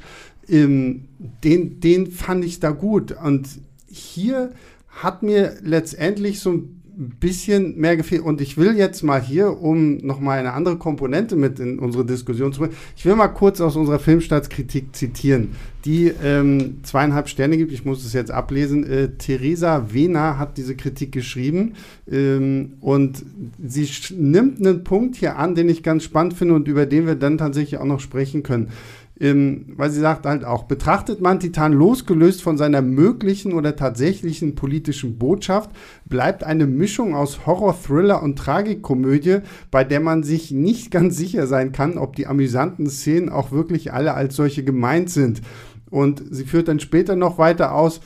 Ähm, 0.49 1.05
den, 1.43 1.79
den 1.79 2.11
fand 2.11 2.45
ich 2.45 2.59
da 2.59 2.71
gut. 2.71 3.11
Und 3.11 3.47
hier 3.87 4.51
hat 4.87 5.23
mir 5.23 5.55
letztendlich 5.61 6.39
so 6.39 6.51
ein 6.51 6.75
bisschen 7.19 7.77
mehr 7.77 7.97
gefehlt. 7.97 8.21
Und 8.21 8.41
ich 8.41 8.57
will 8.57 8.75
jetzt 8.77 9.03
mal 9.03 9.21
hier, 9.21 9.61
um 9.61 9.97
nochmal 9.97 10.39
eine 10.39 10.53
andere 10.53 10.77
Komponente 10.77 11.35
mit 11.35 11.59
in 11.59 11.79
unsere 11.79 12.05
Diskussion 12.05 12.53
zu 12.53 12.61
bringen, 12.61 12.75
ich 12.95 13.05
will 13.05 13.15
mal 13.15 13.27
kurz 13.27 13.59
aus 13.61 13.75
unserer 13.75 13.99
Filmstartskritik 13.99 14.95
zitieren, 14.95 15.49
die 15.83 16.11
ähm, 16.23 16.79
zweieinhalb 16.83 17.27
Sterne 17.27 17.57
gibt. 17.57 17.71
Ich 17.71 17.85
muss 17.85 18.05
es 18.05 18.13
jetzt 18.13 18.31
ablesen. 18.31 18.85
Äh, 18.85 19.09
Theresa 19.17 19.87
Wehner 19.91 20.37
hat 20.37 20.57
diese 20.57 20.75
Kritik 20.75 21.11
geschrieben 21.11 21.73
ähm, 22.09 22.73
und 22.81 23.25
sie 23.65 23.89
nimmt 24.15 24.59
einen 24.59 24.83
Punkt 24.83 25.15
hier 25.15 25.37
an, 25.37 25.55
den 25.55 25.69
ich 25.69 25.83
ganz 25.83 26.03
spannend 26.03 26.33
finde 26.33 26.53
und 26.53 26.67
über 26.67 26.85
den 26.85 27.07
wir 27.07 27.15
dann 27.15 27.37
tatsächlich 27.37 27.79
auch 27.79 27.85
noch 27.85 27.99
sprechen 27.99 28.43
können 28.43 28.71
ähm, 29.19 29.73
weil 29.75 29.89
sie 29.91 30.01
sagt 30.01 30.25
halt 30.25 30.43
auch, 30.43 30.63
betrachtet 30.63 31.21
man 31.21 31.39
Titan 31.39 31.71
losgelöst 31.71 32.41
von 32.41 32.57
seiner 32.57 32.81
möglichen 32.81 33.53
oder 33.53 33.75
tatsächlichen 33.75 34.55
politischen 34.55 35.17
Botschaft, 35.17 35.69
bleibt 36.05 36.43
eine 36.43 36.65
Mischung 36.65 37.15
aus 37.15 37.45
Horror, 37.45 37.75
Thriller 37.81 38.21
und 38.21 38.37
Tragikkomödie, 38.37 39.39
bei 39.71 39.83
der 39.83 40.01
man 40.01 40.23
sich 40.23 40.51
nicht 40.51 40.91
ganz 40.91 41.15
sicher 41.15 41.47
sein 41.47 41.71
kann, 41.71 41.97
ob 41.97 42.15
die 42.15 42.27
amüsanten 42.27 42.89
Szenen 42.89 43.29
auch 43.29 43.51
wirklich 43.51 43.93
alle 43.93 44.13
als 44.13 44.35
solche 44.35 44.63
gemeint 44.63 45.09
sind. 45.09 45.41
Und 45.89 46.21
sie 46.29 46.43
führt 46.43 46.67
dann 46.67 46.81
später 46.81 47.15
noch 47.15 47.37
weiter 47.37 47.73
aus, 47.73 48.01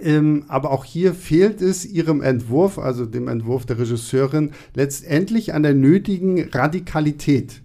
ähm, 0.00 0.44
aber 0.48 0.70
auch 0.70 0.84
hier 0.84 1.14
fehlt 1.14 1.62
es 1.62 1.84
ihrem 1.84 2.20
Entwurf, 2.20 2.78
also 2.78 3.06
dem 3.06 3.26
Entwurf 3.26 3.66
der 3.66 3.78
Regisseurin, 3.78 4.52
letztendlich 4.74 5.54
an 5.54 5.62
der 5.62 5.74
nötigen 5.74 6.48
Radikalität. 6.50 7.62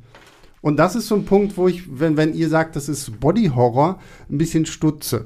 Und 0.63 0.77
das 0.77 0.95
ist 0.95 1.09
so 1.09 1.15
ein 1.15 1.25
Punkt, 1.25 1.57
wo 1.57 1.67
ich, 1.67 1.99
wenn, 1.99 2.15
wenn 2.15 2.33
ihr 2.33 2.47
sagt, 2.47 2.77
das 2.77 2.87
ist 2.87 3.19
Body 3.19 3.51
Horror, 3.53 3.99
ein 4.29 4.37
bisschen 4.37 4.65
stutze. 4.65 5.25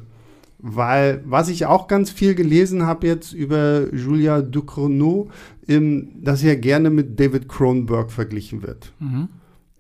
Weil, 0.58 1.22
was 1.28 1.48
ich 1.48 1.68
auch 1.68 1.88
ganz 1.88 2.10
viel 2.10 2.34
gelesen 2.34 2.88
habe 2.88 3.06
jetzt 3.06 3.34
über 3.34 3.94
Julia 3.94 4.42
Ducournau, 4.42 5.30
dass 5.68 6.42
er 6.42 6.56
gerne 6.56 6.90
mit 6.90 7.20
David 7.20 7.48
Cronenberg 7.48 8.12
verglichen 8.12 8.64
wird. 8.64 8.92
Mhm. 9.00 9.28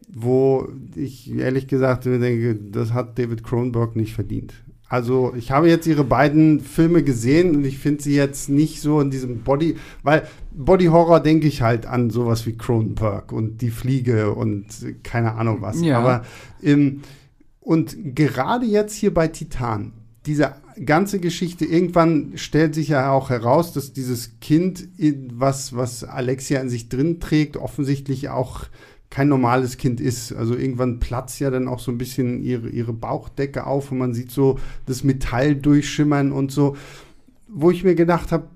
Wo 0.07 0.69
ich 0.95 1.33
ehrlich 1.33 1.67
gesagt 1.67 2.05
denke, 2.05 2.53
das 2.53 2.93
hat 2.93 3.17
David 3.17 3.43
Cronenberg 3.43 3.95
nicht 3.95 4.13
verdient. 4.13 4.53
Also 4.89 5.33
ich 5.35 5.51
habe 5.51 5.69
jetzt 5.69 5.85
ihre 5.85 6.05
beiden 6.05 6.61
Filme 6.61 7.03
gesehen 7.03 7.55
und 7.55 7.65
ich 7.65 7.77
finde 7.77 8.03
sie 8.03 8.15
jetzt 8.15 8.47
nicht 8.49 8.81
so 8.81 9.01
in 9.01 9.11
diesem 9.11 9.43
Body, 9.43 9.75
weil 10.03 10.27
Body 10.51 10.85
Horror 10.85 11.19
denke 11.19 11.47
ich 11.47 11.61
halt 11.61 11.85
an 11.85 12.09
sowas 12.09 12.45
wie 12.45 12.57
Cronenberg 12.57 13.31
und 13.33 13.61
die 13.61 13.69
Fliege 13.69 14.33
und 14.33 14.65
keine 15.03 15.33
Ahnung 15.33 15.61
was. 15.61 15.81
Ja. 15.81 15.99
Aber 15.99 16.23
ähm, 16.63 17.01
und 17.59 18.15
gerade 18.15 18.65
jetzt 18.65 18.95
hier 18.95 19.13
bei 19.13 19.27
Titan, 19.27 19.91
diese 20.25 20.53
ganze 20.85 21.19
Geschichte, 21.19 21.65
irgendwann 21.65 22.33
stellt 22.35 22.75
sich 22.75 22.89
ja 22.89 23.11
auch 23.11 23.29
heraus, 23.29 23.73
dass 23.73 23.91
dieses 23.91 24.39
Kind, 24.39 24.87
was, 25.33 25.75
was 25.75 26.05
Alexia 26.05 26.61
in 26.61 26.69
sich 26.69 26.87
drin 26.87 27.19
trägt, 27.19 27.57
offensichtlich 27.57 28.29
auch 28.29 28.67
kein 29.09 29.29
normales 29.29 29.77
Kind 29.77 30.01
ist. 30.01 30.33
Also 30.33 30.55
irgendwann 30.55 30.99
platzt 30.99 31.39
ja 31.39 31.49
dann 31.49 31.67
auch 31.67 31.79
so 31.79 31.91
ein 31.91 31.97
bisschen 31.97 32.41
ihre, 32.43 32.69
ihre 32.69 32.93
Bauchdecke 32.93 33.65
auf 33.65 33.91
und 33.91 33.97
man 33.97 34.13
sieht 34.13 34.31
so 34.31 34.59
das 34.85 35.03
Metall 35.03 35.55
durchschimmern 35.55 36.31
und 36.31 36.51
so. 36.51 36.75
Wo 37.47 37.71
ich 37.71 37.83
mir 37.83 37.95
gedacht 37.95 38.31
habe, 38.31 38.49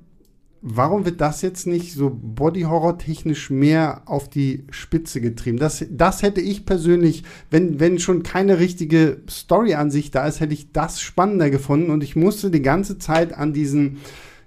warum 0.62 1.06
wird 1.06 1.22
das 1.22 1.42
jetzt 1.42 1.66
nicht 1.66 1.94
so 1.94 2.10
Body-Horror-technisch 2.10 3.50
mehr 3.50 4.04
auf 4.06 4.30
die 4.30 4.66
Spitze 4.70 5.20
getrieben? 5.20 5.58
Das, 5.58 5.84
das 5.90 6.22
hätte 6.22 6.42
ich 6.42 6.66
persönlich, 6.66 7.24
wenn, 7.50 7.80
wenn 7.80 8.00
schon 8.00 8.24
keine 8.24 8.60
richtige 8.60 9.22
Story 9.30 9.74
an 9.74 9.90
sich 9.90 10.12
da 10.12 10.28
ist, 10.28 10.40
hätte 10.40 10.54
ich 10.54 10.72
das 10.72 11.02
spannender 11.02 11.50
gefunden 11.50 11.90
und 11.90 12.04
ich 12.04 12.16
musste 12.16 12.52
die 12.52 12.62
ganze 12.62 13.00
Zeit 13.00 13.34
an 13.34 13.54
diesen, 13.54 13.98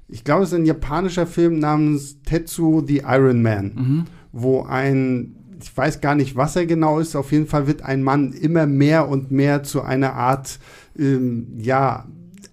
ich 0.09 0.23
glaube, 0.23 0.45
es 0.45 0.51
ist 0.51 0.59
ein 0.59 0.67
japanischer 0.67 1.27
Film 1.27 1.59
namens 1.59 2.23
Tetsu 2.23 2.85
the 2.87 3.03
Iron 3.07 3.43
Man, 3.43 3.65
mhm. 3.75 4.05
wo 4.33 4.63
ein 4.63 5.35
ich 5.61 5.77
weiß 5.77 6.01
gar 6.01 6.15
nicht, 6.15 6.37
was 6.37 6.57
er 6.57 6.67
genau 6.67 6.99
ist. 6.99 7.17
Auf 7.17 7.33
jeden 7.33 7.47
Fall 7.47 7.67
wird 7.67 7.83
ein 7.83 8.03
Mann 8.03 8.33
immer 8.33 8.67
mehr 8.67 9.09
und 9.09 9.31
mehr 9.31 9.63
zu 9.63 9.83
einer 9.83 10.15
Art, 10.15 10.59
ähm, 10.99 11.49
ja, 11.59 12.07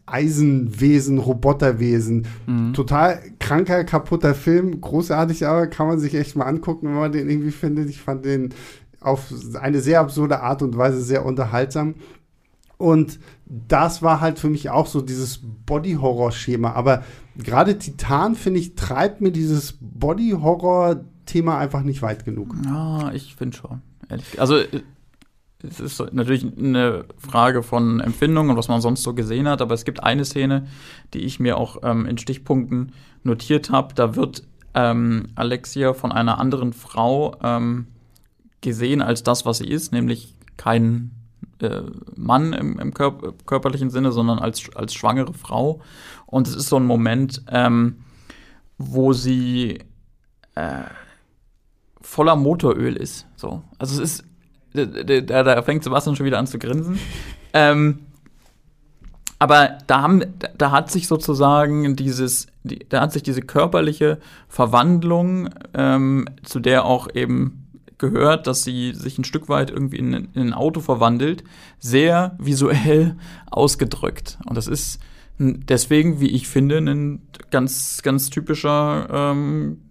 Eisenwesen, 0.06 1.20
Roboterwesen. 1.20 2.28
Mhm. 2.46 2.74
Total 2.74 3.20
kranker, 3.40 3.84
kaputter 3.84 4.36
Film. 4.36 4.82
Großartig, 4.82 5.48
aber 5.48 5.68
kann 5.68 5.88
man 5.88 6.00
sich 6.00 6.16
echt 6.16 6.36
mal 6.36 6.46
angucken, 6.46 6.88
wenn 6.88 6.96
man 6.96 7.12
den 7.12 7.30
irgendwie 7.30 7.52
findet. 7.52 7.90
Ich 7.90 8.02
fand 8.02 8.26
den 8.26 8.54
auf 9.00 9.34
eine 9.60 9.80
sehr 9.80 10.00
absurde 10.00 10.42
Art 10.42 10.62
und 10.62 10.78
Weise 10.78 11.02
sehr 11.02 11.26
unterhaltsam. 11.26 11.96
Und 12.78 13.20
das 13.46 14.02
war 14.02 14.22
halt 14.22 14.40
für 14.40 14.50
mich 14.50 14.70
auch 14.70 14.88
so 14.88 15.02
dieses 15.02 15.40
Body-Horror-Schema. 15.66 16.72
Aber 16.72 17.04
gerade 17.38 17.78
Titan, 17.78 18.36
finde 18.36 18.60
ich, 18.60 18.76
treibt 18.76 19.22
mir 19.22 19.32
dieses 19.32 19.78
Body-Horror 19.80 21.04
Thema 21.26 21.58
einfach 21.58 21.84
nicht 21.84 22.02
weit 22.02 22.26
genug. 22.26 22.56
Ja, 22.66 23.12
ich 23.14 23.36
finde 23.36 23.58
schon. 23.58 23.82
Ehrlich. 24.10 24.40
Also 24.40 24.60
es 25.64 25.80
ist 25.80 26.14
natürlich 26.14 26.46
eine 26.58 27.06
Frage 27.18 27.64
von 27.64 28.00
Empfindung 28.00 28.50
und 28.50 28.58
was 28.58 28.68
man 28.68 28.82
sonst 28.82 29.04
so 29.04 29.14
gesehen 29.14 29.48
hat, 29.48 29.62
aber 29.62 29.74
es 29.74 29.86
gibt 29.86 30.04
eine 30.04 30.26
Szene, 30.26 30.68
die 31.14 31.20
ich 31.20 31.40
mir 31.40 31.58
auch 31.58 31.78
ähm, 31.84 32.06
in 32.06 32.18
Stichpunkten 32.18 32.94
notiert 33.24 33.70
habe. 33.70 33.94
Da 33.94 34.16
wird 34.16 34.44
ähm, 34.74 35.28
Alexia 35.36 35.94
von 35.94 36.12
einer 36.12 36.40
anderen 36.40 36.74
Frau 36.74 37.36
ähm, 37.44 37.88
gesehen 38.62 39.02
als 39.02 39.24
das, 39.24 39.46
was 39.46 39.60
sie 39.60 39.68
ist, 39.68 39.92
nämlich 39.92 40.36
kein 40.58 41.12
äh, 41.60 41.82
Mann 42.16 42.54
im, 42.54 42.80
im 42.80 42.94
Kör 42.94 43.34
körperlichen 43.46 43.90
Sinne, 43.90 44.12
sondern 44.12 44.40
als, 44.40 44.76
als 44.76 44.94
schwangere 44.94 45.34
Frau. 45.34 45.82
Und 46.26 46.48
es 46.48 46.56
ist 46.56 46.70
so 46.70 46.78
ein 46.78 46.86
Moment, 46.86 47.44
ähm, 47.50 47.98
wo 48.78 49.14
sie 49.14 49.80
äh, 50.56 50.84
voller 52.02 52.36
Motoröl 52.36 52.96
ist. 52.96 53.28
So. 53.36 53.64
Also 53.80 54.02
es 54.02 54.22
ist, 54.22 54.26
da, 54.74 55.44
da 55.44 55.62
fängt 55.62 55.84
Sebastian 55.84 56.16
schon 56.16 56.26
wieder 56.26 56.40
an 56.40 56.48
zu 56.48 56.60
grinsen. 56.60 57.00
Ähm, 57.54 58.00
aber 59.40 59.80
da, 59.88 60.04
haben, 60.04 60.24
da 60.58 60.72
hat 60.72 60.90
sich 60.90 61.08
sozusagen 61.08 61.98
dieses, 61.98 62.48
die, 62.64 62.80
da 62.88 63.02
hat 63.02 63.12
sich 63.12 63.24
diese 63.24 63.42
körperliche 63.42 64.20
Verwandlung, 64.48 65.50
ähm, 65.74 66.30
zu 66.44 66.62
der 66.62 66.86
auch 66.86 67.10
eben 67.14 67.68
gehört, 67.98 68.48
dass 68.48 68.64
sie 68.64 68.94
sich 68.94 69.18
ein 69.18 69.24
Stück 69.24 69.50
weit 69.50 69.70
irgendwie 69.70 69.98
in, 69.98 70.14
in 70.14 70.30
ein 70.36 70.54
Auto 70.54 70.80
verwandelt, 70.80 71.44
sehr 71.80 72.36
visuell 72.40 73.16
ausgedrückt. 73.52 74.38
Und 74.46 74.58
das 74.58 74.68
ist 74.68 75.00
deswegen, 75.40 76.20
wie 76.20 76.30
ich 76.30 76.48
finde, 76.48 76.78
ein 76.78 77.22
ganz, 77.50 78.02
ganz 78.04 78.30
typischer 78.30 79.08
ähm, 79.12 79.82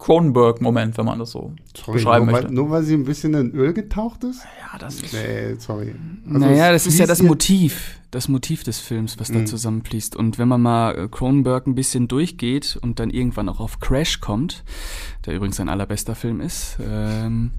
Cronenberg-Moment, 0.00 0.96
wenn 0.96 1.04
man 1.04 1.18
das 1.18 1.30
so 1.30 1.52
sorry, 1.76 1.98
beschreiben 1.98 2.24
nur 2.24 2.32
möchte. 2.32 2.48
Weil, 2.48 2.54
nur 2.54 2.70
weil 2.70 2.82
sie 2.82 2.94
ein 2.94 3.04
bisschen 3.04 3.34
in 3.34 3.52
Öl 3.52 3.74
getaucht 3.74 4.24
ist? 4.24 4.42
Ja, 4.60 4.78
das 4.78 4.94
ist. 4.94 5.12
Nee, 5.12 5.56
sorry. 5.58 5.94
Also 6.26 6.38
naja, 6.38 6.72
das 6.72 6.86
ist 6.86 6.98
ja 6.98 7.06
das 7.06 7.22
Motiv, 7.22 8.00
das 8.10 8.26
Motiv 8.26 8.64
des 8.64 8.80
Films, 8.80 9.20
was 9.20 9.30
da 9.30 9.40
mhm. 9.40 9.46
zusammenfließt. 9.46 10.16
Und 10.16 10.38
wenn 10.38 10.48
man 10.48 10.62
mal 10.62 10.96
äh, 10.96 11.08
Cronenberg 11.08 11.66
ein 11.66 11.74
bisschen 11.74 12.08
durchgeht 12.08 12.78
und 12.80 12.98
dann 12.98 13.10
irgendwann 13.10 13.50
auch 13.50 13.60
auf 13.60 13.78
Crash 13.78 14.20
kommt, 14.20 14.64
der 15.26 15.34
übrigens 15.34 15.56
sein 15.56 15.68
allerbester 15.68 16.14
Film 16.14 16.40
ist, 16.40 16.78
ähm, 16.82 17.50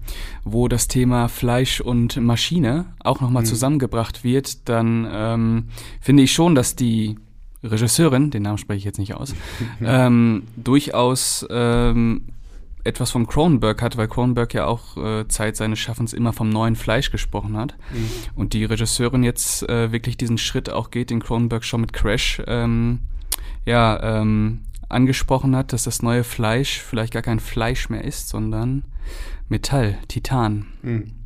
wo 0.44 0.68
das 0.68 0.88
Thema 0.88 1.28
Fleisch 1.28 1.80
und 1.80 2.18
Maschine 2.18 2.88
auch 3.04 3.22
nochmal 3.22 3.44
mhm. 3.44 3.48
zusammengebracht 3.48 4.24
wird, 4.24 4.68
dann 4.68 5.08
ähm, 5.12 5.66
finde 6.02 6.24
ich 6.24 6.34
schon, 6.34 6.56
dass 6.56 6.76
die 6.76 7.18
Regisseurin, 7.64 8.32
den 8.32 8.44
Namen 8.44 8.58
spreche 8.58 8.80
ich 8.80 8.86
jetzt 8.86 9.00
nicht 9.00 9.16
aus, 9.16 9.36
ähm, 9.84 10.44
durchaus 10.56 11.46
ähm, 11.50 12.28
etwas 12.84 13.12
von 13.12 13.28
Cronenberg 13.28 13.82
hat, 13.82 13.98
weil 13.98 14.08
Cronenberg 14.08 14.54
ja 14.54 14.66
auch 14.66 14.98
äh, 14.98 15.28
Zeit 15.28 15.56
seines 15.56 15.80
Schaffens 15.80 16.14
immer 16.14 16.34
vom 16.34 16.50
neuen 16.50 16.76
Fleisch 16.76 17.12
gesprochen 17.12 17.56
hat. 17.56 17.76
Mhm. 17.94 18.10
Und 18.36 18.54
die 18.54 18.66
Regisseurin 18.66 19.24
jetzt 19.24 19.68
äh, 19.70 19.92
wirklich 19.92 20.18
diesen 20.18 20.38
Schritt 20.38 20.70
auch 20.70 20.90
geht, 20.90 21.12
den 21.12 21.22
Cronenberg 21.22 21.64
schon 21.64 21.82
mit 21.82 21.94
Crash 21.94 22.42
ähm, 22.48 23.02
ja, 23.66 24.22
ähm, 24.22 24.62
angesprochen 24.90 25.56
hat, 25.56 25.74
dass 25.74 25.84
das 25.84 26.02
neue 26.02 26.24
Fleisch 26.24 26.80
vielleicht 26.82 27.14
gar 27.14 27.22
kein 27.22 27.40
Fleisch 27.40 27.90
mehr 27.90 28.04
ist, 28.04 28.30
sondern 28.30 28.84
Metall, 29.48 29.98
Titan. 30.08 30.66
Mhm 30.82 31.21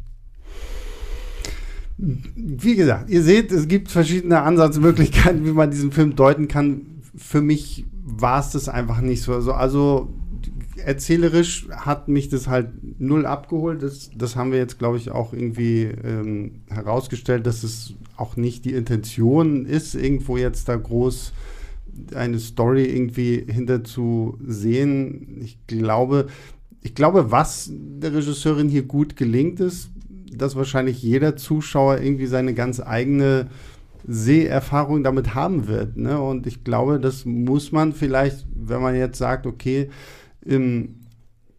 wie 1.97 2.75
gesagt, 2.75 3.09
ihr 3.09 3.23
seht, 3.23 3.51
es 3.51 3.67
gibt 3.67 3.89
verschiedene 3.89 4.41
Ansatzmöglichkeiten, 4.41 5.45
wie 5.45 5.51
man 5.51 5.71
diesen 5.71 5.91
Film 5.91 6.15
deuten 6.15 6.47
kann. 6.47 7.01
Für 7.15 7.41
mich 7.41 7.85
war 8.03 8.39
es 8.39 8.51
das 8.51 8.67
einfach 8.67 9.01
nicht 9.01 9.21
so. 9.21 9.33
Also, 9.33 9.53
also 9.53 10.09
erzählerisch 10.77 11.67
hat 11.71 12.07
mich 12.09 12.29
das 12.29 12.47
halt 12.47 12.69
null 12.99 13.25
abgeholt. 13.25 13.81
Das, 13.81 14.11
das 14.15 14.35
haben 14.35 14.51
wir 14.51 14.59
jetzt, 14.59 14.77
glaube 14.77 14.97
ich, 14.97 15.11
auch 15.11 15.33
irgendwie 15.33 15.83
ähm, 15.83 16.61
herausgestellt, 16.69 17.47
dass 17.47 17.63
es 17.63 17.93
auch 18.17 18.35
nicht 18.35 18.65
die 18.65 18.73
Intention 18.73 19.65
ist, 19.65 19.95
irgendwo 19.95 20.37
jetzt 20.37 20.67
da 20.67 20.75
groß 20.75 21.33
eine 22.13 22.39
Story 22.39 22.83
irgendwie 22.85 23.45
hinter 23.49 23.83
zu 23.83 24.37
sehen. 24.45 25.39
Ich 25.43 25.57
glaube, 25.65 26.27
ich 26.81 26.93
glaube, 26.93 27.31
was 27.31 27.71
der 27.73 28.13
Regisseurin 28.13 28.69
hier 28.69 28.83
gut 28.83 29.15
gelingt 29.15 29.59
ist, 29.59 29.89
dass 30.37 30.55
wahrscheinlich 30.55 31.01
jeder 31.01 31.35
Zuschauer 31.35 31.99
irgendwie 31.99 32.27
seine 32.27 32.53
ganz 32.53 32.79
eigene 32.79 33.47
Seherfahrung 34.07 35.03
damit 35.03 35.33
haben 35.33 35.67
wird. 35.67 35.97
Ne? 35.97 36.19
Und 36.19 36.47
ich 36.47 36.63
glaube, 36.63 36.99
das 36.99 37.25
muss 37.25 37.71
man 37.71 37.93
vielleicht, 37.93 38.45
wenn 38.55 38.81
man 38.81 38.95
jetzt 38.95 39.17
sagt, 39.17 39.47
okay, 39.47 39.89
ähm, 40.45 41.01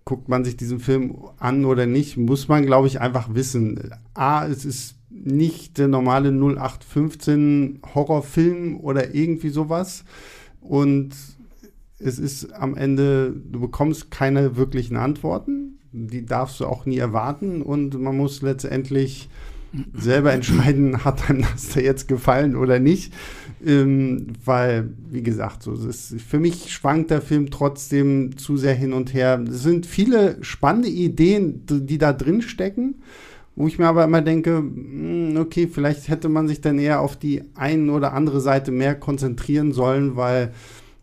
guckt 0.05 0.29
man 0.29 0.45
sich 0.45 0.57
diesen 0.57 0.79
Film 0.79 1.17
an 1.39 1.65
oder 1.65 1.87
nicht, 1.87 2.17
muss 2.17 2.47
man, 2.47 2.65
glaube 2.65 2.87
ich, 2.87 3.01
einfach 3.01 3.35
wissen. 3.35 3.91
A, 4.15 4.47
es 4.47 4.65
ist 4.65 4.95
nicht 5.11 5.79
der 5.79 5.89
normale 5.89 6.29
0815 6.31 7.81
Horrorfilm 7.95 8.79
oder 8.79 9.15
irgendwie 9.15 9.49
sowas. 9.49 10.05
Und 10.61 11.11
es 11.99 12.19
ist 12.19 12.53
am 12.53 12.77
Ende, 12.77 13.35
du 13.35 13.61
bekommst 13.61 14.11
keine 14.11 14.57
wirklichen 14.57 14.97
Antworten 14.97 15.76
die 15.97 16.27
darfst 16.27 16.61
du 16.61 16.67
auch 16.67 16.85
nie 16.85 16.99
erwarten 16.99 17.63
und 17.63 17.99
man 18.01 18.17
muss 18.17 18.43
letztendlich 18.43 19.29
selber 19.95 20.33
entscheiden, 20.33 21.05
hat 21.05 21.29
einem 21.29 21.45
das 21.53 21.71
da 21.71 21.81
jetzt 21.81 22.09
gefallen 22.09 22.57
oder 22.57 22.79
nicht. 22.79 23.13
Ähm, 23.65 24.29
weil, 24.45 24.91
wie 25.11 25.23
gesagt, 25.23 25.63
so, 25.63 25.73
ist, 25.73 26.21
für 26.21 26.39
mich 26.39 26.73
schwankt 26.73 27.11
der 27.11 27.23
Film 27.23 27.51
trotzdem 27.51 28.37
zu 28.37 28.57
sehr 28.57 28.75
hin 28.75 28.93
und 28.93 29.15
her. 29.15 29.43
Es 29.49 29.63
sind 29.63 29.87
viele 29.87 30.37
spannende 30.43 30.89
Ideen, 30.89 31.63
die 31.67 31.99
da 31.99 32.13
drin 32.13 32.43
stecken, 32.43 32.97
wo 33.55 33.67
ich 33.67 33.79
mir 33.79 33.87
aber 33.87 34.05
immer 34.05 34.21
denke, 34.21 34.59
hm, 34.59 35.37
okay, 35.39 35.67
vielleicht 35.67 36.09
hätte 36.09 36.29
man 36.29 36.49
sich 36.49 36.61
dann 36.61 36.79
eher 36.79 37.01
auf 37.01 37.17
die 37.17 37.45
eine 37.55 37.91
oder 37.93 38.13
andere 38.13 38.41
Seite 38.43 38.73
mehr 38.73 38.95
konzentrieren 38.95 39.73
sollen, 39.73 40.17
weil 40.17 40.53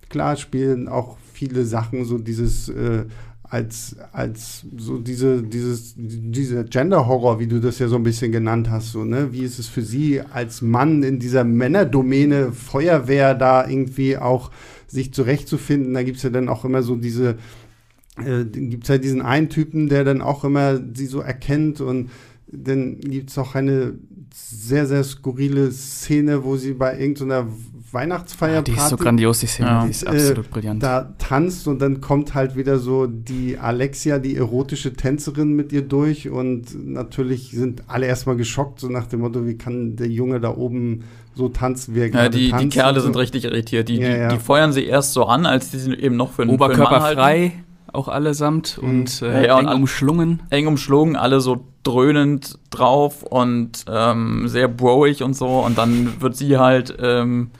klar 0.10 0.36
spielen 0.38 0.88
auch 0.88 1.18
viele 1.34 1.66
Sachen, 1.66 2.06
so 2.06 2.20
dieses 2.20 2.70
äh, 2.70 3.06
als, 3.54 3.96
als 4.14 4.66
so 4.78 4.98
diese, 4.98 5.44
dieses, 5.44 5.94
dieser 5.96 6.64
Gender-Horror, 6.64 7.40
wie 7.40 7.46
du 7.46 7.60
das 7.60 7.78
ja 7.78 7.88
so 7.88 7.98
ein 7.98 8.04
bisschen 8.04 8.32
genannt 8.32 8.72
hast, 8.72 8.94
so, 8.94 9.06
ne? 9.06 9.32
Wie 9.32 9.44
ist 9.44 9.60
es 9.60 9.68
für 9.68 9.84
sie 9.84 10.22
als 10.22 10.64
Mann 10.64 11.04
in 11.04 11.20
dieser 11.20 11.44
Männerdomäne 11.44 12.52
Feuerwehr 12.52 13.36
da 13.36 13.70
irgendwie 13.70 14.18
auch 14.18 14.50
sich 14.88 15.14
zurechtzufinden? 15.14 15.94
Da 15.94 16.02
gibt 16.02 16.18
es 16.18 16.24
ja 16.24 16.32
dann 16.32 16.50
auch 16.50 16.66
immer 16.66 16.82
so 16.82 16.96
diese, 16.96 17.38
äh, 18.18 18.44
gibt 18.44 18.86
es 18.86 18.90
ja 18.90 18.98
diesen 18.98 19.22
einen 19.22 19.50
Typen, 19.50 19.88
der 19.88 20.04
dann 20.04 20.24
auch 20.24 20.44
immer 20.44 20.82
sie 20.96 21.06
so 21.06 21.20
erkennt 21.20 21.80
und 21.80 22.10
dann 22.48 23.00
gibt 23.02 23.30
es 23.30 23.38
auch 23.38 23.54
eine 23.54 23.94
sehr, 24.34 24.88
sehr 24.88 25.04
skurrile 25.04 25.72
Szene, 25.72 26.44
wo 26.44 26.58
sie 26.58 26.74
bei 26.74 27.00
irgendeiner 27.00 27.48
Weihnachtsfeier. 27.94 28.56
Ja, 28.56 28.62
die 28.62 28.72
ist 28.72 28.90
so 28.90 28.98
grandios, 28.98 29.40
die 29.40 29.48
Szene, 29.48 29.70
ja. 29.70 29.84
die 29.86 29.92
ist 29.92 30.08
absolut 30.08 30.46
äh, 30.46 30.50
brillant. 30.50 30.84
Da 30.84 31.14
tanzt 31.18 31.68
und 31.68 31.80
dann 31.82 32.02
kommt 32.02 32.34
halt 32.34 32.56
wieder 32.56 32.80
so 32.80 33.08
die 33.08 33.58
Alexia, 33.58 34.20
die 34.20 34.36
erotische 34.36 34.94
Tänzerin 34.94 35.54
mit 35.54 35.72
ihr 35.72 35.84
durch 35.84 36.30
und 36.30 36.88
natürlich 36.88 37.52
sind 37.52 37.84
alle 37.88 38.08
erstmal 38.08 38.36
geschockt, 38.36 38.80
so 38.80 38.88
nach 38.88 39.08
dem 39.08 39.22
Motto, 39.22 39.46
wie 39.46 39.58
kann 39.58 39.96
der 39.96 40.08
Junge 40.08 40.40
da 40.40 40.56
oben 40.56 41.04
so 41.36 41.50
tanzen, 41.50 41.96
wie 41.96 42.02
er 42.02 42.10
ja, 42.10 42.30
die, 42.30 42.50
tanzt. 42.50 42.66
Die 42.66 42.70
Kerle 42.70 43.00
so. 43.00 43.06
sind 43.06 43.18
richtig 43.18 43.46
irritiert. 43.46 43.90
Die, 43.90 43.98
ja, 43.98 44.30
die, 44.30 44.36
die, 44.36 44.42
feuern 44.42 44.74
sie 44.74 44.86
erst 44.86 45.14
so 45.14 45.26
an, 45.26 45.46
als 45.46 45.72
die 45.72 45.78
eben 45.94 46.16
noch 46.16 46.32
für 46.32 46.44
einen 46.44 46.52
Oberkörper 46.52 47.02
für 47.02 47.06
einen 47.08 47.16
frei 47.16 47.52
auch 47.94 48.08
allesamt 48.08 48.80
mhm. 48.82 48.90
und, 48.90 49.22
äh, 49.22 49.46
ja, 49.46 49.60
eng 49.60 49.68
und 49.68 49.74
umschlungen. 49.76 50.42
Eng 50.50 50.68
umschlungen, 50.68 51.16
alle 51.16 51.40
so 51.42 51.66
dröhnend 51.84 52.58
drauf 52.70 53.24
und 53.24 53.86
ähm, 53.88 54.48
sehr 54.48 54.68
broig 54.68 55.22
und 55.22 55.36
so. 55.36 55.60
Und 55.60 55.78
dann 55.78 56.22
wird 56.22 56.36
sie 56.36 56.58
halt 56.58 56.96
ähm, 57.00 57.52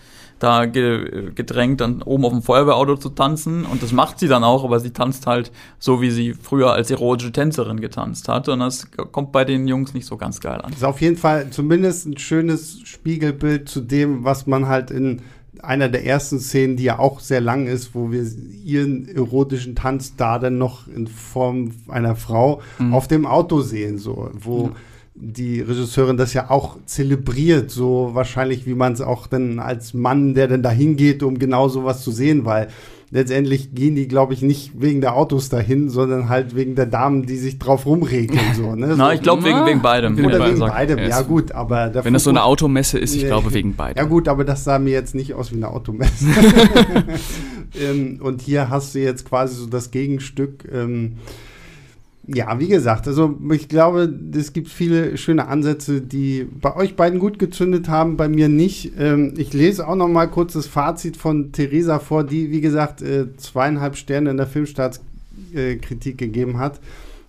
da 0.44 0.66
ge 0.66 1.32
gedrängt, 1.34 1.80
dann 1.80 2.02
oben 2.02 2.26
auf 2.26 2.34
dem 2.34 2.42
Feuerwehrauto 2.42 2.98
zu 2.98 3.10
tanzen. 3.10 3.64
Und 3.66 3.82
das 3.82 3.94
macht 3.94 4.20
sie 4.20 4.28
dann 4.28 4.44
auch, 4.44 4.66
aber 4.66 4.80
sie 4.80 4.92
tanzt 4.92 5.26
halt 5.26 5.52
so, 5.80 6.02
wie 6.02 6.12
sie 6.12 6.34
früher 6.34 6.74
als 6.74 6.92
erotische 6.92 7.32
Tänzerin 7.32 7.80
getanzt 7.80 8.28
hat. 8.28 8.50
Und 8.50 8.60
das 8.60 8.88
kommt 9.12 9.32
bei 9.32 9.46
den 9.46 9.68
Jungs 9.68 9.94
nicht 9.94 10.06
so 10.06 10.18
ganz 10.18 10.42
geil 10.42 10.60
an. 10.62 10.72
Das 10.72 10.80
ist 10.80 10.84
auf 10.84 11.02
jeden 11.02 11.16
Fall 11.16 11.50
zumindest 11.50 12.06
ein 12.06 12.18
schönes 12.18 12.82
Spiegelbild 12.84 13.70
zu 13.70 13.80
dem, 13.80 14.26
was 14.26 14.46
man 14.46 14.68
halt 14.68 14.92
in 14.92 15.22
einer 15.62 15.88
der 15.88 16.06
ersten 16.06 16.40
Szenen, 16.40 16.76
die 16.76 16.84
ja 16.84 17.00
auch 17.00 17.22
sehr 17.22 17.40
lang 17.40 17.68
ist, 17.68 17.96
wo 17.96 18.12
wir 18.12 18.26
ihren 18.66 19.08
erotischen 19.08 19.76
Tanz 19.76 20.18
da 20.18 20.40
dann 20.40 20.58
noch 20.58 20.88
in 20.90 21.08
Form 21.08 21.72
einer 21.88 22.18
Frau 22.18 22.62
mhm. 22.80 22.94
auf 22.94 23.08
dem 23.08 23.26
Auto 23.26 23.62
sehen, 23.62 23.98
so, 23.98 24.30
wo 24.34 24.68
mhm 24.68 24.76
die 25.16 25.62
Regisseurin 25.62 26.18
das 26.18 26.34
ja 26.34 26.50
auch 26.50 26.78
zelebriert, 26.86 27.70
so 27.70 28.12
wahrscheinlich, 28.14 28.66
wie 28.66 28.74
man 28.74 28.94
es 28.94 29.02
auch 29.02 29.28
dann 29.28 29.60
als 29.60 29.94
Mann, 29.94 30.34
der 30.34 30.48
dann 30.48 30.64
dahin 30.64 30.96
geht, 30.96 31.22
um 31.22 31.38
genau 31.38 31.70
sowas 31.70 32.04
zu 32.04 32.12
sehen, 32.12 32.46
weil 32.46 32.70
letztendlich 33.12 33.76
gehen 33.76 33.94
die, 33.94 34.08
glaube 34.08 34.34
ich, 34.34 34.42
nicht 34.42 34.82
wegen 34.82 35.00
der 35.00 35.16
Autos 35.16 35.50
dahin, 35.50 35.92
sondern 35.92 36.30
halt 36.30 36.56
wegen 36.56 36.74
der 36.74 36.88
Damen, 36.88 37.28
die 37.28 37.38
sich 37.38 37.60
drauf 37.60 37.86
rumregeln. 37.86 38.56
So, 38.56 38.76
ne? 38.76 38.94
Na, 38.98 39.14
ich 39.14 39.22
glaube 39.22 39.44
wegen, 39.44 39.64
wegen 39.68 39.84
beidem. 39.84 40.18
Oder 40.26 40.48
wegen 40.48 40.60
beidem, 40.60 40.98
ja 40.98 41.22
gut, 41.22 41.52
aber 41.52 41.92
Wenn 42.04 42.14
das 42.14 42.24
so 42.24 42.32
eine 42.32 42.44
Automesse 42.44 42.98
ist, 42.98 43.14
ich 43.14 43.26
glaube 43.26 43.54
wegen 43.54 43.76
beidem. 43.76 44.04
Ja 44.04 44.10
gut, 44.10 44.28
aber 44.28 44.44
das 44.44 44.64
sah 44.64 44.80
mir 44.80 44.94
jetzt 44.94 45.14
nicht 45.14 45.36
aus 45.36 45.52
wie 45.52 45.58
eine 45.58 45.70
Automesse. 45.70 46.26
ähm, 47.80 48.20
und 48.20 48.42
hier 48.42 48.72
hast 48.72 48.96
du 48.96 49.00
jetzt 49.00 49.26
quasi 49.26 49.58
so 49.58 49.68
das 49.68 49.92
Gegenstück. 49.92 50.68
Ähm, 50.74 51.18
ja, 52.26 52.58
wie 52.60 52.70
gesagt, 52.70 53.08
also 53.08 53.38
ich 53.52 53.68
glaube, 53.68 54.14
es 54.34 54.54
gibt 54.54 54.70
viele 54.70 55.18
schöne 55.18 55.48
Ansätze, 55.48 56.00
die 56.00 56.48
bei 56.62 56.74
euch 56.76 56.96
beiden 56.96 57.20
gut 57.20 57.38
gezündet 57.38 57.90
haben, 57.90 58.16
bei 58.16 58.30
mir 58.30 58.48
nicht. 58.48 58.94
Ähm, 58.98 59.34
ich 59.38 59.52
lese 59.52 59.88
auch 59.88 59.96
noch 59.96 60.08
mal 60.08 60.28
kurz 60.28 60.54
das 60.54 60.66
Fazit 60.66 61.18
von 61.18 61.52
Theresa 61.52 62.00
vor, 62.00 62.24
die, 62.24 62.50
wie 62.50 62.62
gesagt, 62.62 63.02
äh, 63.02 63.36
zweieinhalb 63.36 63.98
Sterne 63.98 64.32
in 64.32 64.38
der 64.38 64.48
Filmstartskritik 64.48 66.14
äh, 66.22 66.26
gegeben 66.26 66.60
hat. 66.60 66.80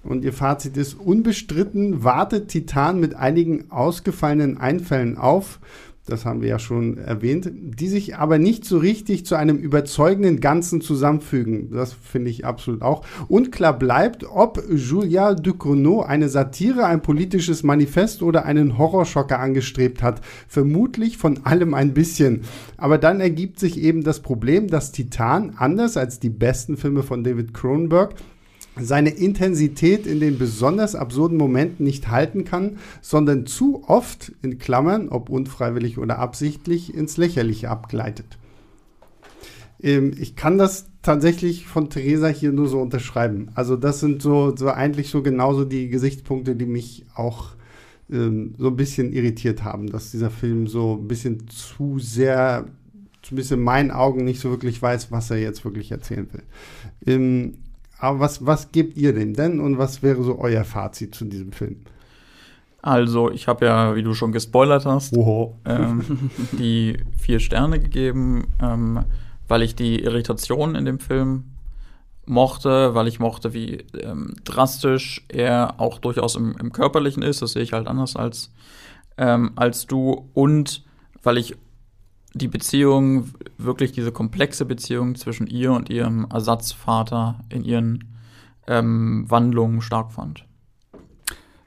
Und 0.04 0.22
ihr 0.22 0.32
Fazit 0.32 0.76
ist 0.76 0.94
unbestritten, 0.94 2.04
wartet 2.04 2.48
Titan 2.48 3.00
mit 3.00 3.16
einigen 3.16 3.70
ausgefallenen 3.70 4.58
Einfällen 4.58 5.18
auf 5.18 5.58
das 6.06 6.26
haben 6.26 6.42
wir 6.42 6.48
ja 6.48 6.58
schon 6.58 6.98
erwähnt, 6.98 7.50
die 7.54 7.88
sich 7.88 8.16
aber 8.16 8.38
nicht 8.38 8.66
so 8.66 8.76
richtig 8.76 9.24
zu 9.24 9.36
einem 9.36 9.56
überzeugenden 9.56 10.38
Ganzen 10.38 10.82
zusammenfügen. 10.82 11.70
Das 11.70 11.94
finde 11.94 12.30
ich 12.30 12.44
absolut 12.44 12.82
auch. 12.82 13.06
Unklar 13.28 13.78
bleibt, 13.78 14.24
ob 14.24 14.62
Julia 14.70 15.34
Ducournau 15.34 16.02
eine 16.02 16.28
Satire, 16.28 16.84
ein 16.84 17.00
politisches 17.00 17.62
Manifest 17.62 18.22
oder 18.22 18.44
einen 18.44 18.76
Horrorschocker 18.76 19.40
angestrebt 19.40 20.02
hat. 20.02 20.20
Vermutlich 20.46 21.16
von 21.16 21.46
allem 21.46 21.72
ein 21.72 21.94
bisschen. 21.94 22.42
Aber 22.76 22.98
dann 22.98 23.20
ergibt 23.20 23.58
sich 23.58 23.80
eben 23.80 24.04
das 24.04 24.20
Problem, 24.20 24.68
dass 24.68 24.92
Titan, 24.92 25.54
anders 25.56 25.96
als 25.96 26.20
die 26.20 26.30
besten 26.30 26.76
Filme 26.76 27.02
von 27.02 27.24
David 27.24 27.54
Cronenberg, 27.54 28.14
seine 28.80 29.10
Intensität 29.10 30.06
in 30.06 30.20
den 30.20 30.38
besonders 30.38 30.94
absurden 30.94 31.38
Momenten 31.38 31.84
nicht 31.84 32.08
halten 32.08 32.44
kann, 32.44 32.78
sondern 33.00 33.46
zu 33.46 33.84
oft 33.86 34.32
in 34.42 34.58
Klammern, 34.58 35.08
ob 35.08 35.30
unfreiwillig 35.30 35.98
oder 35.98 36.18
absichtlich, 36.18 36.94
ins 36.94 37.16
Lächerliche 37.16 37.70
abgleitet. 37.70 38.38
Ähm, 39.82 40.12
ich 40.18 40.34
kann 40.34 40.58
das 40.58 40.86
tatsächlich 41.02 41.66
von 41.66 41.90
Theresa 41.90 42.28
hier 42.28 42.50
nur 42.50 42.68
so 42.68 42.80
unterschreiben. 42.80 43.50
Also 43.54 43.76
das 43.76 44.00
sind 44.00 44.22
so, 44.22 44.56
so 44.56 44.68
eigentlich 44.70 45.10
so 45.10 45.22
genauso 45.22 45.64
die 45.64 45.88
Gesichtspunkte, 45.88 46.56
die 46.56 46.66
mich 46.66 47.04
auch 47.14 47.50
ähm, 48.10 48.54
so 48.58 48.68
ein 48.68 48.76
bisschen 48.76 49.12
irritiert 49.12 49.62
haben, 49.62 49.88
dass 49.88 50.10
dieser 50.10 50.30
Film 50.30 50.66
so 50.66 50.98
ein 51.00 51.06
bisschen 51.06 51.46
zu 51.48 51.98
sehr, 51.98 52.66
zumindest 53.22 53.52
in 53.52 53.60
meinen 53.60 53.90
Augen, 53.90 54.24
nicht 54.24 54.40
so 54.40 54.50
wirklich 54.50 54.80
weiß, 54.80 55.12
was 55.12 55.30
er 55.30 55.38
jetzt 55.38 55.64
wirklich 55.64 55.90
erzählen 55.90 56.28
will. 56.32 56.42
Ähm, 57.06 57.54
aber 58.04 58.20
was, 58.20 58.44
was 58.44 58.70
gebt 58.70 58.98
ihr 58.98 59.14
dem 59.14 59.34
denn 59.34 59.60
und 59.60 59.78
was 59.78 60.02
wäre 60.02 60.22
so 60.22 60.38
euer 60.38 60.64
Fazit 60.64 61.14
zu 61.14 61.24
diesem 61.24 61.52
Film? 61.52 61.80
Also, 62.82 63.30
ich 63.30 63.48
habe 63.48 63.64
ja, 63.64 63.96
wie 63.96 64.02
du 64.02 64.12
schon 64.12 64.30
gespoilert 64.30 64.84
hast, 64.84 65.16
ähm, 65.16 66.30
die 66.52 66.98
vier 67.16 67.40
Sterne 67.40 67.80
gegeben, 67.80 68.48
ähm, 68.60 69.04
weil 69.48 69.62
ich 69.62 69.74
die 69.74 70.02
Irritation 70.02 70.74
in 70.74 70.84
dem 70.84 70.98
Film 70.98 71.44
mochte, 72.26 72.94
weil 72.94 73.08
ich 73.08 73.20
mochte, 73.20 73.54
wie 73.54 73.84
ähm, 73.98 74.34
drastisch 74.44 75.24
er 75.28 75.80
auch 75.80 75.98
durchaus 75.98 76.36
im, 76.36 76.56
im, 76.60 76.72
Körperlichen 76.72 77.22
ist. 77.22 77.40
Das 77.40 77.52
sehe 77.52 77.62
ich 77.62 77.72
halt 77.72 77.86
anders 77.86 78.16
als, 78.16 78.50
ähm, 79.16 79.52
als 79.56 79.86
du. 79.86 80.28
Und 80.34 80.84
weil 81.22 81.38
ich 81.38 81.56
die 82.34 82.48
Beziehung, 82.48 83.30
wirklich 83.58 83.92
diese 83.92 84.12
komplexe 84.12 84.64
Beziehung 84.64 85.14
zwischen 85.14 85.46
ihr 85.46 85.72
und 85.72 85.88
ihrem 85.88 86.26
Ersatzvater 86.30 87.40
in 87.48 87.64
ihren 87.64 88.12
ähm, 88.66 89.24
Wandlungen 89.28 89.80
stark 89.80 90.12
fand. 90.12 90.44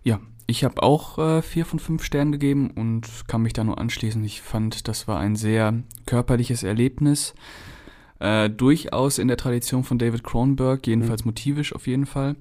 Ja, 0.03 0.19
ich 0.45 0.63
habe 0.63 0.84
auch 0.84 1.17
äh, 1.17 1.41
vier 1.41 1.65
von 1.65 1.80
fünf 1.80 2.03
Sternen 2.03 2.34
gegeben 2.34 2.71
und 2.71 3.27
kann 3.27 3.41
mich 3.41 3.53
da 3.53 3.63
nur 3.63 3.80
anschließen. 3.80 4.23
Ich 4.23 4.41
fand, 4.41 4.88
das 4.88 5.08
war 5.08 5.19
ein 5.19 5.36
sehr 5.36 5.84
körperliches 6.06 6.63
Erlebnis. 6.63 7.34
Äh, 8.19 8.49
durchaus 8.49 9.19
in 9.19 9.27
der 9.27 9.38
Tradition 9.38 9.84
von 9.84 9.99
David 9.99 10.23
Cronenberg, 10.23 10.86
jedenfalls 10.88 11.23
mhm. 11.23 11.30
motivisch 11.30 11.73
auf 11.73 11.88
jeden 11.88 12.06
Fall. 12.06 12.36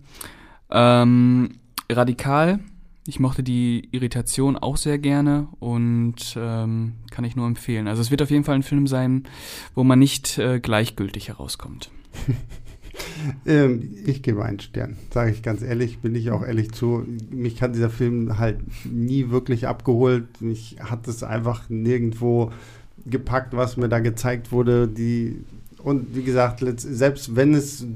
Ähm, 0.70 1.50
radikal. 1.90 2.60
Ich 3.07 3.21
mochte 3.21 3.42
die 3.42 3.88
Irritation 3.92 4.57
auch 4.57 4.77
sehr 4.77 4.99
gerne 4.99 5.49
und 5.61 6.37
ähm, 6.37 6.95
kann 7.11 7.25
ich 7.25 7.37
nur 7.37 7.47
empfehlen. 7.47 7.87
Also 7.87 8.03
es 8.03 8.11
wird 8.11 8.23
auf 8.23 8.31
jeden 8.31 8.45
Fall 8.45 8.57
ein 8.57 8.62
Film 8.62 8.87
sein, 8.87 9.25
wo 9.75 9.85
man 9.85 9.99
nicht 9.99 10.38
äh, 10.38 10.59
gleichgültig 10.61 11.29
herauskommt. 11.29 11.90
Ähm, 13.45 13.90
ich 14.07 14.23
gebe 14.23 14.42
einen 14.42 14.59
Stern, 14.59 14.97
sage 15.12 15.31
ich 15.31 15.42
ganz 15.42 15.62
ehrlich, 15.62 15.99
bin 15.99 16.14
ich 16.14 16.31
auch 16.31 16.42
ehrlich 16.42 16.73
zu. 16.73 17.05
Mich 17.31 17.61
hat 17.61 17.75
dieser 17.75 17.90
Film 17.90 18.38
halt 18.38 18.59
nie 18.87 19.29
wirklich 19.29 19.69
abgeholt. 19.69 20.40
Mich 20.40 20.77
hat 20.81 21.07
es 21.07 21.23
einfach 21.23 21.69
nirgendwo 21.69 22.53
gepackt, 23.05 23.55
was 23.55 23.77
mir 23.77 23.88
da 23.88 24.01
gezeigt 24.01 24.51
wurde. 24.51 24.88
Die 24.88 25.45
und 25.87 26.16
wie 26.16 26.25
gesagt, 26.25 26.64
selbst 26.81 27.37
wenn 27.37 27.55
es 27.55 27.87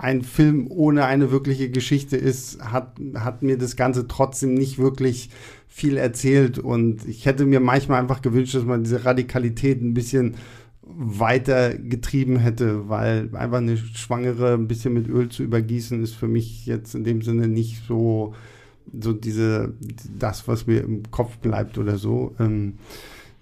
ein 0.00 0.22
Film 0.22 0.68
ohne 0.70 1.06
eine 1.06 1.32
wirkliche 1.32 1.70
Geschichte 1.70 2.16
ist, 2.16 2.62
hat, 2.62 3.00
hat 3.16 3.42
mir 3.42 3.58
das 3.58 3.74
Ganze 3.74 4.06
trotzdem 4.06 4.54
nicht 4.54 4.78
wirklich 4.78 5.28
viel 5.66 5.96
erzählt. 5.96 6.60
Und 6.60 7.04
ich 7.08 7.26
hätte 7.26 7.44
mir 7.44 7.58
manchmal 7.58 8.00
einfach 8.00 8.22
gewünscht, 8.22 8.54
dass 8.54 8.62
man 8.62 8.84
diese 8.84 9.04
Radikalität 9.04 9.82
ein 9.82 9.92
bisschen 9.92 10.36
weiter 10.82 11.76
getrieben 11.76 12.36
hätte, 12.36 12.88
weil 12.88 13.28
einfach 13.32 13.58
eine 13.58 13.76
Schwangere 13.76 14.54
ein 14.54 14.68
bisschen 14.68 14.94
mit 14.94 15.08
Öl 15.08 15.28
zu 15.28 15.42
übergießen, 15.42 16.00
ist 16.00 16.14
für 16.14 16.28
mich 16.28 16.64
jetzt 16.66 16.94
in 16.94 17.02
dem 17.02 17.22
Sinne 17.22 17.48
nicht 17.48 17.82
so, 17.88 18.36
so 19.00 19.12
diese, 19.12 19.74
das, 20.16 20.46
was 20.46 20.68
mir 20.68 20.84
im 20.84 21.10
Kopf 21.10 21.38
bleibt 21.38 21.76
oder 21.76 21.98
so. 21.98 22.36
Ähm, 22.38 22.74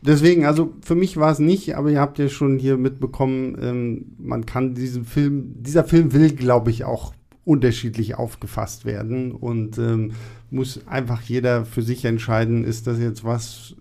deswegen, 0.02 0.44
also 0.44 0.72
für 0.82 0.94
mich 0.94 1.16
war 1.16 1.30
es 1.30 1.38
nicht, 1.38 1.76
aber 1.76 1.90
ihr 1.90 2.00
habt 2.00 2.18
ja 2.18 2.28
schon 2.28 2.58
hier 2.58 2.76
mitbekommen, 2.76 3.56
ähm, 3.60 4.04
man 4.18 4.46
kann 4.46 4.74
diesen 4.74 5.04
Film, 5.04 5.54
dieser 5.62 5.84
Film 5.84 6.12
will, 6.12 6.32
glaube 6.32 6.70
ich, 6.70 6.84
auch 6.84 7.12
unterschiedlich 7.44 8.16
aufgefasst 8.16 8.84
werden 8.84 9.32
und 9.32 9.78
ähm, 9.78 10.12
muss 10.50 10.86
einfach 10.86 11.22
jeder 11.22 11.64
für 11.64 11.82
sich 11.82 12.04
entscheiden, 12.04 12.64
ist 12.64 12.86
das 12.86 12.98
jetzt 12.98 13.24
was 13.24 13.74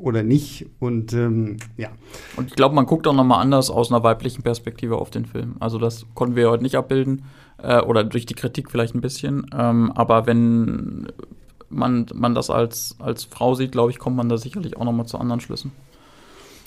oder 0.00 0.22
nicht. 0.22 0.66
Und 0.78 1.12
ähm, 1.12 1.56
ja. 1.76 1.88
Und 2.36 2.48
ich 2.48 2.54
glaube, 2.54 2.74
man 2.74 2.86
guckt 2.86 3.06
auch 3.06 3.14
nochmal 3.14 3.40
anders 3.40 3.70
aus 3.70 3.90
einer 3.90 4.02
weiblichen 4.02 4.42
Perspektive 4.42 4.96
auf 4.96 5.10
den 5.10 5.24
Film. 5.24 5.56
Also 5.60 5.78
das 5.78 6.06
konnten 6.14 6.36
wir 6.36 6.50
heute 6.50 6.62
nicht 6.62 6.76
abbilden. 6.76 7.24
Äh, 7.58 7.80
oder 7.80 8.04
durch 8.04 8.26
die 8.26 8.34
Kritik 8.34 8.70
vielleicht 8.70 8.94
ein 8.94 9.00
bisschen. 9.00 9.46
Ähm, 9.56 9.90
aber 9.92 10.26
wenn 10.26 11.08
man, 11.68 12.06
man 12.14 12.34
das 12.34 12.50
als, 12.50 12.96
als 12.98 13.24
Frau 13.24 13.54
sieht, 13.54 13.72
glaube 13.72 13.90
ich, 13.90 13.98
kommt 13.98 14.16
man 14.16 14.28
da 14.28 14.38
sicherlich 14.38 14.76
auch 14.76 14.84
nochmal 14.84 15.06
zu 15.06 15.18
anderen 15.18 15.40
Schlüssen. 15.40 15.72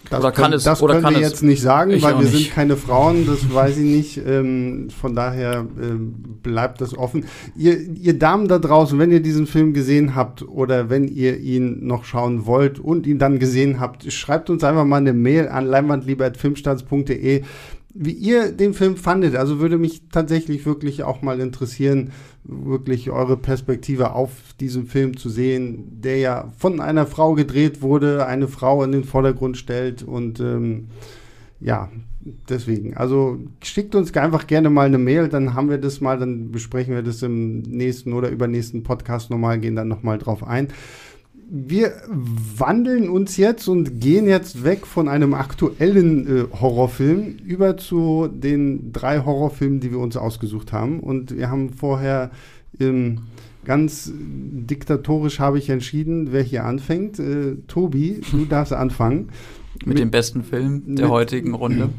Das 0.09 0.21
oder 0.21 0.31
kann 0.31 0.43
können, 0.45 0.53
es, 0.55 0.63
das 0.63 0.81
oder 0.81 0.93
können 0.95 1.05
kann 1.05 1.13
wir 1.15 1.21
jetzt 1.21 1.43
nicht 1.43 1.61
sagen, 1.61 1.91
weil 2.01 2.15
wir 2.15 2.23
nicht. 2.23 2.31
sind 2.31 2.51
keine 2.51 2.77
Frauen, 2.77 3.27
das 3.27 3.53
weiß 3.53 3.77
ich 3.77 3.83
nicht. 3.83 4.17
Ähm, 4.25 4.89
von 4.89 5.13
daher 5.13 5.65
ähm, 5.79 6.13
bleibt 6.41 6.81
das 6.81 6.97
offen. 6.97 7.25
Ihr, 7.55 7.79
ihr 7.79 8.17
Damen 8.17 8.47
da 8.47 8.59
draußen, 8.59 8.97
wenn 8.97 9.11
ihr 9.11 9.21
diesen 9.21 9.45
Film 9.45 9.73
gesehen 9.73 10.15
habt 10.15 10.47
oder 10.47 10.89
wenn 10.89 11.07
ihr 11.07 11.37
ihn 11.39 11.85
noch 11.85 12.05
schauen 12.05 12.45
wollt 12.45 12.79
und 12.79 13.07
ihn 13.07 13.19
dann 13.19 13.39
gesehen 13.39 13.79
habt, 13.79 14.11
schreibt 14.11 14.49
uns 14.49 14.63
einfach 14.63 14.85
mal 14.85 14.97
eine 14.97 15.13
Mail 15.13 15.49
an 15.49 15.65
leinwandlieber.filmstands.de 15.65 17.43
wie 17.93 18.11
ihr 18.11 18.51
den 18.51 18.73
Film 18.73 18.97
fandet. 18.97 19.35
Also 19.35 19.59
würde 19.59 19.77
mich 19.77 20.03
tatsächlich 20.11 20.65
wirklich 20.65 21.03
auch 21.03 21.21
mal 21.21 21.39
interessieren, 21.39 22.11
wirklich 22.43 23.09
eure 23.09 23.37
Perspektive 23.37 24.13
auf 24.13 24.31
diesen 24.59 24.85
Film 24.85 25.17
zu 25.17 25.29
sehen, 25.29 26.01
der 26.01 26.17
ja 26.17 26.53
von 26.57 26.81
einer 26.81 27.05
Frau 27.05 27.33
gedreht 27.33 27.81
wurde, 27.81 28.25
eine 28.25 28.47
Frau 28.47 28.83
in 28.83 28.91
den 28.91 29.03
Vordergrund 29.03 29.57
stellt 29.57 30.03
und 30.03 30.39
ähm, 30.39 30.87
ja, 31.59 31.89
deswegen. 32.49 32.95
Also 32.95 33.39
schickt 33.61 33.95
uns 33.95 34.15
einfach 34.15 34.47
gerne 34.47 34.69
mal 34.69 34.85
eine 34.85 34.97
Mail, 34.97 35.27
dann 35.27 35.53
haben 35.53 35.69
wir 35.69 35.77
das 35.77 35.99
mal, 35.99 36.17
dann 36.17 36.51
besprechen 36.51 36.93
wir 36.93 37.03
das 37.03 37.21
im 37.21 37.61
nächsten 37.61 38.13
oder 38.13 38.29
übernächsten 38.29 38.83
Podcast 38.83 39.29
nochmal, 39.29 39.59
gehen 39.59 39.75
dann 39.75 39.87
nochmal 39.87 40.17
drauf 40.17 40.47
ein 40.47 40.69
wir 41.49 41.93
wandeln 42.57 43.09
uns 43.09 43.37
jetzt 43.37 43.67
und 43.67 43.99
gehen 43.99 44.27
jetzt 44.27 44.63
weg 44.63 44.85
von 44.85 45.07
einem 45.07 45.33
aktuellen 45.33 46.27
äh, 46.27 46.45
Horrorfilm 46.59 47.37
über 47.43 47.77
zu 47.77 48.29
den 48.31 48.93
drei 48.93 49.19
Horrorfilmen, 49.19 49.79
die 49.79 49.91
wir 49.91 49.99
uns 49.99 50.15
ausgesucht 50.15 50.71
haben. 50.71 50.99
Und 50.99 51.35
wir 51.35 51.49
haben 51.49 51.71
vorher 51.71 52.31
ähm, 52.79 53.21
ganz 53.65 54.11
diktatorisch 54.15 55.39
habe 55.39 55.57
ich 55.57 55.69
entschieden, 55.69 56.31
wer 56.31 56.43
hier 56.43 56.65
anfängt. 56.65 57.19
Äh, 57.19 57.55
Tobi, 57.67 58.21
du 58.31 58.45
darfst 58.45 58.73
anfangen. 58.73 59.29
Mit, 59.79 59.87
mit 59.87 59.99
dem 59.99 60.11
besten 60.11 60.43
Film 60.43 60.95
der 60.95 61.05
mit, 61.05 61.13
heutigen 61.13 61.53
Runde. 61.53 61.89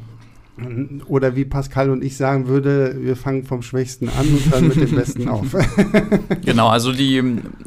Oder 1.07 1.37
wie 1.37 1.45
Pascal 1.45 1.91
und 1.91 2.05
ich 2.05 2.17
sagen 2.17 2.47
würde, 2.47 2.97
wir 3.01 3.17
fangen 3.17 3.45
vom 3.45 3.63
Schwächsten 3.63 4.09
an 4.09 4.27
und 4.29 4.51
hören 4.51 4.69
mit 4.69 4.77
dem 4.77 4.95
Besten 4.95 5.29
auf. 5.29 5.57
genau, 6.45 6.69
also 6.69 6.93
die 6.93 7.23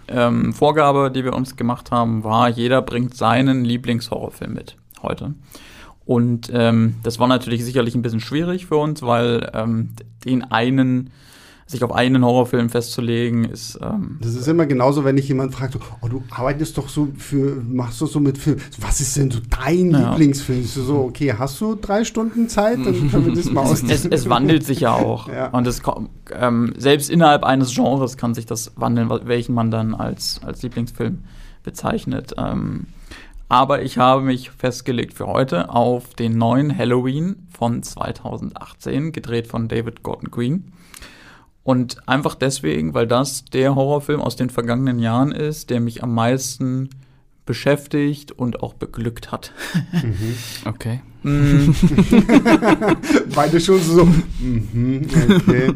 ähm, 0.08 0.54
Vorgabe, 0.54 1.12
die 1.12 1.24
wir 1.24 1.34
uns 1.34 1.56
gemacht 1.56 1.92
haben, 1.92 2.24
war, 2.24 2.50
jeder 2.50 2.82
bringt 2.82 3.16
seinen 3.16 3.66
Lieblingshorrorfilm 3.66 4.54
mit 4.54 4.78
heute. 5.02 5.34
Und 6.06 6.52
ähm, 6.54 6.96
das 7.04 7.20
war 7.20 7.28
natürlich 7.28 7.64
sicherlich 7.64 7.96
ein 7.96 8.02
bisschen 8.02 8.20
schwierig 8.20 8.66
für 8.66 8.78
uns, 8.78 9.02
weil 9.02 9.50
ähm, 9.54 9.92
den 10.26 10.44
einen 10.44 11.12
sich 11.74 11.84
auf 11.84 11.92
einen 11.92 12.24
Horrorfilm 12.24 12.70
festzulegen, 12.70 13.44
ist. 13.44 13.78
Ähm, 13.82 14.18
das 14.22 14.36
ist 14.36 14.48
immer 14.48 14.66
genauso, 14.66 15.04
wenn 15.04 15.18
ich 15.18 15.28
jemand 15.28 15.54
fragt, 15.54 15.74
so, 15.74 15.80
oh, 16.02 16.08
du 16.08 16.24
arbeitest 16.32 16.78
doch 16.78 16.88
so 16.88 17.10
für, 17.18 17.62
machst 17.62 18.00
du 18.00 18.06
so 18.06 18.20
mit 18.20 18.38
Film. 18.38 18.58
Was 18.80 19.02
ist 19.02 19.18
denn 19.18 19.30
so 19.30 19.40
dein 19.50 19.92
ja. 19.92 20.12
Lieblingsfilm? 20.12 20.64
So, 20.64 21.00
okay, 21.02 21.34
hast 21.38 21.60
du 21.60 21.76
drei 21.76 22.06
Stunden 22.06 22.48
Zeit? 22.48 22.78
Dann 22.78 23.12
können 23.12 23.26
wir 23.26 23.34
das 23.34 23.52
mal 23.52 23.62
aus. 23.66 23.84
es, 23.84 24.06
es 24.06 24.30
wandelt 24.30 24.66
sich 24.66 24.80
ja 24.80 24.94
auch. 24.94 25.28
Ja. 25.34 25.48
Und 25.48 25.66
es, 25.66 25.82
ähm, 26.32 26.74
selbst 26.78 27.10
innerhalb 27.10 27.44
eines 27.44 27.74
Genres 27.74 28.18
kann 28.18 28.36
sich 28.36 28.46
das 28.46 28.74
wandeln, 28.76 29.10
welchen 29.24 29.56
man 29.56 29.72
dann 29.72 29.96
als, 29.96 30.40
als 30.46 30.62
Lieblingsfilm 30.62 31.24
bezeichnet. 31.64 32.36
Ähm, 32.38 32.86
aber 33.50 33.84
ich 33.84 33.98
habe 33.98 34.22
mich 34.22 34.50
festgelegt 34.50 35.14
für 35.14 35.28
heute 35.28 35.70
auf 35.70 36.16
den 36.16 36.38
neuen 36.38 36.76
Halloween 36.76 37.48
von 37.56 37.84
2018, 37.84 39.12
gedreht 39.12 39.48
von 39.48 39.68
David 39.68 40.02
Gordon 40.02 40.32
Green. 40.32 40.72
Und 41.64 42.08
einfach 42.08 42.36
deswegen, 42.36 42.94
weil 42.94 43.08
das 43.08 43.46
der 43.46 43.76
Horrorfilm 43.76 44.20
aus 44.22 44.36
den 44.36 44.50
vergangenen 44.50 45.00
Jahren 45.00 45.32
ist, 45.32 45.70
der 45.70 45.80
mich 45.80 46.04
am 46.04 46.14
meisten 46.14 46.90
beschäftigt 47.46 48.32
und 48.32 48.62
auch 48.62 48.74
beglückt 48.74 49.32
hat. 49.32 49.52
Mhm. 49.92 50.36
Okay. 50.66 51.02
Mm. 51.24 51.72
Beide 53.36 53.60
schon 53.60 53.82
so. 53.82 54.06
Mhm, 54.06 55.08
okay. 55.30 55.74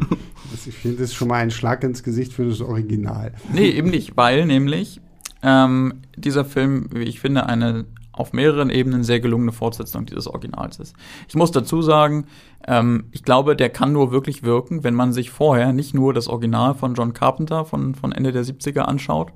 ich 0.66 0.74
finde, 0.74 0.98
das 0.98 1.10
ist 1.10 1.14
schon 1.14 1.28
mal 1.28 1.36
ein 1.36 1.50
Schlag 1.50 1.82
ins 1.84 2.02
Gesicht 2.02 2.32
für 2.32 2.46
das 2.46 2.60
Original. 2.60 3.32
Nee, 3.52 3.70
eben 3.70 3.90
nicht, 3.90 4.16
weil 4.16 4.44
nämlich 4.44 5.00
ähm, 5.42 6.02
dieser 6.16 6.44
Film, 6.44 6.88
wie 6.92 7.04
ich 7.04 7.20
finde, 7.20 7.46
eine 7.46 7.86
auf 8.18 8.32
mehreren 8.32 8.70
Ebenen 8.70 9.04
sehr 9.04 9.20
gelungene 9.20 9.52
Fortsetzung 9.52 10.06
dieses 10.06 10.26
Originals 10.26 10.78
ist. 10.78 10.94
Ich 11.28 11.34
muss 11.34 11.52
dazu 11.52 11.82
sagen, 11.82 12.26
ähm, 12.66 13.04
ich 13.12 13.22
glaube, 13.22 13.56
der 13.56 13.70
kann 13.70 13.92
nur 13.92 14.10
wirklich 14.10 14.42
wirken, 14.42 14.84
wenn 14.84 14.94
man 14.94 15.12
sich 15.12 15.30
vorher 15.30 15.72
nicht 15.72 15.94
nur 15.94 16.12
das 16.12 16.28
Original 16.28 16.74
von 16.74 16.94
John 16.94 17.14
Carpenter 17.14 17.64
von, 17.64 17.94
von 17.94 18.12
Ende 18.12 18.32
der 18.32 18.44
70er 18.44 18.80
anschaut, 18.80 19.32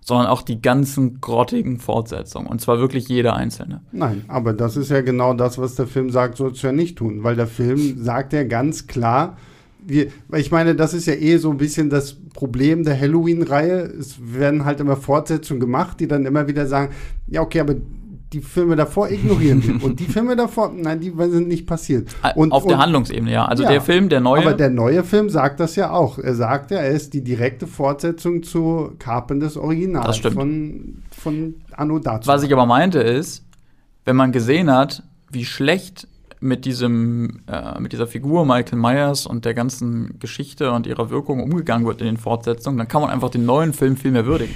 sondern 0.00 0.26
auch 0.28 0.42
die 0.42 0.62
ganzen 0.62 1.20
grottigen 1.20 1.78
Fortsetzungen. 1.78 2.46
Und 2.46 2.60
zwar 2.60 2.78
wirklich 2.78 3.08
jede 3.08 3.32
einzelne. 3.32 3.80
Nein, 3.90 4.24
aber 4.28 4.52
das 4.52 4.76
ist 4.76 4.90
ja 4.90 5.00
genau 5.00 5.34
das, 5.34 5.58
was 5.58 5.74
der 5.74 5.86
Film 5.86 6.10
sagt, 6.10 6.36
sollst 6.36 6.62
du 6.62 6.68
ja 6.68 6.72
nicht 6.72 6.96
tun, 6.96 7.24
weil 7.24 7.34
der 7.34 7.48
Film 7.48 8.02
sagt 8.04 8.32
ja 8.32 8.44
ganz 8.44 8.86
klar, 8.86 9.36
wir, 9.86 10.08
ich 10.34 10.50
meine, 10.50 10.74
das 10.74 10.94
ist 10.94 11.06
ja 11.06 11.14
eh 11.14 11.36
so 11.38 11.50
ein 11.50 11.58
bisschen 11.58 11.90
das 11.90 12.16
Problem 12.34 12.84
der 12.84 13.00
Halloween-Reihe. 13.00 13.82
Es 13.82 14.16
werden 14.20 14.64
halt 14.64 14.80
immer 14.80 14.96
Fortsetzungen 14.96 15.60
gemacht, 15.60 16.00
die 16.00 16.08
dann 16.08 16.26
immer 16.26 16.48
wieder 16.48 16.66
sagen, 16.66 16.92
ja, 17.28 17.40
okay, 17.40 17.60
aber 17.60 17.74
die 18.32 18.40
Filme 18.40 18.74
davor 18.76 19.10
ignorieren 19.10 19.62
wir. 19.62 19.84
und 19.84 20.00
die 20.00 20.04
Filme 20.04 20.34
davor, 20.34 20.72
nein, 20.74 21.00
die 21.00 21.12
sind 21.16 21.48
nicht 21.48 21.66
passiert. 21.66 22.08
Und, 22.34 22.52
Auf 22.52 22.64
der 22.64 22.76
und, 22.76 22.82
Handlungsebene, 22.82 23.30
ja. 23.30 23.44
Also 23.44 23.62
Ja, 23.62 23.70
der 23.70 23.80
Film, 23.80 24.08
der 24.08 24.20
neue. 24.20 24.40
Aber 24.40 24.54
der 24.54 24.70
neue 24.70 25.04
Film 25.04 25.30
sagt 25.30 25.60
das 25.60 25.76
ja 25.76 25.90
auch. 25.90 26.18
Er 26.18 26.34
sagt 26.34 26.70
ja, 26.70 26.78
er 26.78 26.90
ist 26.90 27.14
die 27.14 27.22
direkte 27.22 27.66
Fortsetzung 27.66 28.42
zu 28.42 28.92
Carpenters 28.98 29.56
Original 29.56 30.04
Das 30.04 30.16
stimmt. 30.18 30.34
von, 30.34 31.02
von 31.10 31.54
Anno 31.72 31.98
dazu. 31.98 32.26
Was 32.26 32.42
ich 32.42 32.52
aber 32.52 32.66
meinte 32.66 32.98
ist, 32.98 33.44
wenn 34.04 34.16
man 34.16 34.32
gesehen 34.32 34.70
hat, 34.70 35.02
wie 35.30 35.44
schlecht 35.44 36.08
mit 36.40 36.64
diesem, 36.64 37.40
äh, 37.46 37.80
mit 37.80 37.92
dieser 37.92 38.06
Figur 38.06 38.44
Michael 38.44 38.78
Myers 38.78 39.26
und 39.26 39.44
der 39.44 39.54
ganzen 39.54 40.18
Geschichte 40.18 40.72
und 40.72 40.86
ihrer 40.86 41.10
Wirkung 41.10 41.42
umgegangen 41.42 41.86
wird 41.86 42.00
in 42.00 42.06
den 42.06 42.16
Fortsetzungen, 42.16 42.78
dann 42.78 42.88
kann 42.88 43.02
man 43.02 43.10
einfach 43.10 43.30
den 43.30 43.46
neuen 43.46 43.72
Film 43.72 43.96
viel 43.96 44.10
mehr 44.10 44.26
würdigen. 44.26 44.54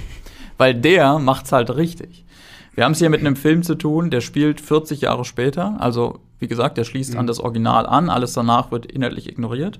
Weil 0.57 0.75
der 0.75 1.19
macht's 1.19 1.51
halt 1.51 1.75
richtig. 1.75 2.25
Wir 2.73 2.85
haben 2.85 2.93
es 2.93 2.99
hier 2.99 3.09
mit 3.09 3.19
einem 3.19 3.35
Film 3.35 3.63
zu 3.63 3.75
tun, 3.75 4.11
der 4.11 4.21
spielt 4.21 4.61
40 4.61 5.01
Jahre 5.01 5.25
später. 5.25 5.75
Also, 5.79 6.19
wie 6.39 6.47
gesagt, 6.47 6.77
der 6.77 6.85
schließt 6.85 7.15
an 7.15 7.27
das 7.27 7.39
Original 7.39 7.85
an. 7.85 8.09
Alles 8.09 8.33
danach 8.33 8.71
wird 8.71 8.85
inhaltlich 8.85 9.29
ignoriert. 9.29 9.79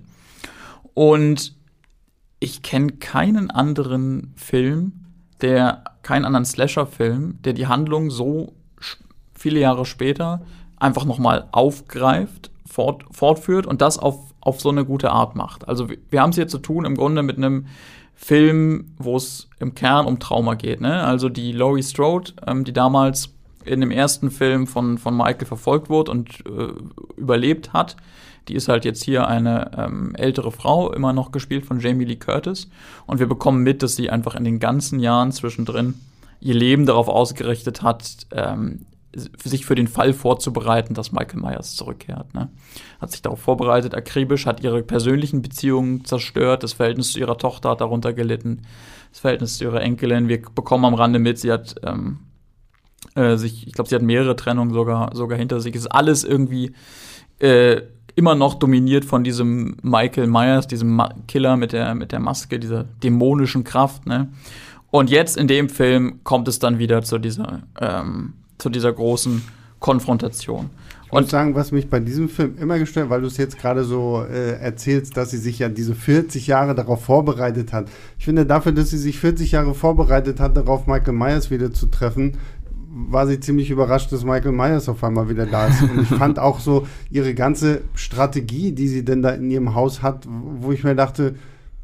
Und 0.93 1.55
ich 2.39 2.61
kenne 2.63 2.93
keinen 2.93 3.49
anderen 3.49 4.33
Film, 4.35 4.93
der, 5.41 5.83
keinen 6.03 6.25
anderen 6.25 6.45
Slasher-Film, 6.45 7.39
der 7.43 7.53
die 7.53 7.67
Handlung 7.67 8.09
so 8.09 8.53
viele 9.33 9.59
Jahre 9.59 9.85
später 9.85 10.41
einfach 10.77 11.05
nochmal 11.05 11.47
aufgreift, 11.51 12.51
fort, 12.65 13.05
fortführt 13.11 13.67
und 13.67 13.81
das 13.81 13.97
auf, 13.97 14.33
auf 14.41 14.59
so 14.59 14.69
eine 14.69 14.85
gute 14.85 15.11
Art 15.11 15.35
macht. 15.35 15.67
Also 15.67 15.89
wir, 15.89 15.97
wir 16.09 16.21
haben 16.21 16.31
es 16.31 16.35
hier 16.35 16.47
zu 16.47 16.57
tun 16.57 16.85
im 16.85 16.95
Grunde 16.95 17.23
mit 17.23 17.37
einem 17.37 17.67
Film, 18.23 18.93
wo 18.99 19.17
es 19.17 19.49
im 19.59 19.73
Kern 19.73 20.05
um 20.05 20.19
Trauma 20.19 20.53
geht. 20.53 20.79
Ne? 20.79 21.03
Also 21.03 21.27
die 21.27 21.51
Laurie 21.51 21.81
Strode, 21.81 22.33
ähm, 22.45 22.63
die 22.63 22.71
damals 22.71 23.33
in 23.65 23.81
dem 23.81 23.89
ersten 23.89 24.29
Film 24.29 24.67
von, 24.67 24.99
von 24.99 25.17
Michael 25.17 25.47
verfolgt 25.47 25.89
wurde 25.89 26.11
und 26.11 26.29
äh, 26.45 26.71
überlebt 27.17 27.73
hat, 27.73 27.97
die 28.47 28.53
ist 28.53 28.67
halt 28.67 28.85
jetzt 28.85 29.03
hier 29.03 29.27
eine 29.27 29.71
ähm, 29.75 30.13
ältere 30.15 30.51
Frau, 30.51 30.93
immer 30.93 31.13
noch 31.13 31.31
gespielt 31.31 31.65
von 31.65 31.79
Jamie 31.79 32.05
Lee 32.05 32.15
Curtis. 32.15 32.69
Und 33.07 33.19
wir 33.19 33.27
bekommen 33.27 33.63
mit, 33.63 33.81
dass 33.81 33.95
sie 33.95 34.11
einfach 34.11 34.35
in 34.35 34.43
den 34.43 34.59
ganzen 34.59 34.99
Jahren 34.99 35.31
zwischendrin 35.31 35.95
ihr 36.41 36.55
Leben 36.55 36.85
darauf 36.85 37.07
ausgerichtet 37.07 37.81
hat, 37.81 38.27
ähm, 38.31 38.85
sich 39.13 39.65
für 39.65 39.75
den 39.75 39.87
Fall 39.87 40.13
vorzubereiten, 40.13 40.93
dass 40.93 41.11
Michael 41.11 41.41
Myers 41.41 41.75
zurückkehrt. 41.75 42.33
Ne? 42.33 42.49
Hat 42.99 43.11
sich 43.11 43.21
darauf 43.21 43.41
vorbereitet, 43.41 43.93
akribisch, 43.93 44.45
hat 44.45 44.63
ihre 44.63 44.83
persönlichen 44.83 45.41
Beziehungen 45.41 46.05
zerstört, 46.05 46.63
das 46.63 46.73
Verhältnis 46.73 47.11
zu 47.11 47.19
ihrer 47.19 47.37
Tochter 47.37 47.71
hat 47.71 47.81
darunter 47.81 48.13
gelitten, 48.13 48.61
das 49.11 49.19
Verhältnis 49.19 49.57
zu 49.57 49.65
ihrer 49.65 49.81
Enkelin. 49.81 50.27
Wir 50.27 50.41
bekommen 50.41 50.85
am 50.85 50.93
Rande 50.93 51.19
mit, 51.19 51.39
sie 51.39 51.51
hat 51.51 51.75
ähm, 51.83 52.19
äh, 53.15 53.35
sich, 53.35 53.67
ich 53.67 53.73
glaube, 53.73 53.89
sie 53.89 53.95
hat 53.95 54.01
mehrere 54.01 54.35
Trennungen 54.35 54.73
sogar, 54.73 55.15
sogar 55.15 55.37
hinter 55.37 55.59
sich. 55.59 55.75
Es 55.75 55.81
ist 55.81 55.91
alles 55.91 56.23
irgendwie 56.23 56.73
äh, 57.39 57.81
immer 58.15 58.35
noch 58.35 58.55
dominiert 58.55 59.05
von 59.05 59.23
diesem 59.23 59.77
Michael 59.81 60.27
Myers, 60.27 60.67
diesem 60.67 60.95
Ma 60.95 61.13
Killer 61.27 61.57
mit 61.57 61.73
der, 61.73 61.95
mit 61.95 62.11
der 62.11 62.19
Maske, 62.19 62.59
dieser 62.59 62.83
dämonischen 62.83 63.63
Kraft. 63.63 64.05
Ne? 64.05 64.29
Und 64.89 65.09
jetzt 65.09 65.37
in 65.37 65.47
dem 65.47 65.69
Film 65.69 66.23
kommt 66.23 66.47
es 66.47 66.59
dann 66.59 66.77
wieder 66.77 67.01
zu 67.01 67.17
dieser, 67.17 67.63
ähm, 67.79 68.33
zu 68.61 68.69
dieser 68.69 68.93
großen 68.93 69.41
Konfrontation. 69.79 70.69
Ich 71.05 71.11
muss 71.11 71.23
Und 71.23 71.29
sagen, 71.29 71.55
was 71.55 71.71
mich 71.71 71.89
bei 71.89 71.99
diesem 71.99 72.29
Film 72.29 72.55
immer 72.57 72.79
gestört, 72.79 73.09
weil 73.09 73.21
du 73.21 73.27
es 73.27 73.37
jetzt 73.37 73.57
gerade 73.57 73.83
so 73.83 74.23
äh, 74.23 74.53
erzählst, 74.59 75.17
dass 75.17 75.31
sie 75.31 75.39
sich 75.39 75.59
ja 75.59 75.67
diese 75.67 75.95
40 75.95 76.47
Jahre 76.47 76.75
darauf 76.75 77.03
vorbereitet 77.03 77.73
hat. 77.73 77.89
Ich 78.17 78.25
finde, 78.25 78.45
dafür, 78.45 78.71
dass 78.71 78.91
sie 78.91 78.97
sich 78.97 79.19
40 79.19 79.51
Jahre 79.51 79.73
vorbereitet 79.73 80.39
hat, 80.39 80.55
darauf 80.55 80.87
Michael 80.87 81.13
Myers 81.13 81.49
wieder 81.51 81.73
zu 81.73 81.87
treffen, 81.87 82.37
war 82.93 83.25
sie 83.25 83.39
ziemlich 83.39 83.71
überrascht, 83.71 84.11
dass 84.11 84.23
Michael 84.23 84.51
Myers 84.51 84.87
auf 84.87 85.03
einmal 85.03 85.27
wieder 85.29 85.45
da 85.45 85.67
ist. 85.67 85.81
Und 85.81 86.01
ich 86.01 86.07
fand 86.09 86.39
auch 86.39 86.59
so 86.59 86.85
ihre 87.09 87.33
ganze 87.33 87.81
Strategie, 87.95 88.73
die 88.73 88.87
sie 88.87 89.03
denn 89.03 89.21
da 89.21 89.31
in 89.31 89.49
ihrem 89.49 89.73
Haus 89.73 90.01
hat, 90.01 90.27
wo 90.29 90.71
ich 90.71 90.83
mir 90.83 90.95
dachte, 90.95 91.35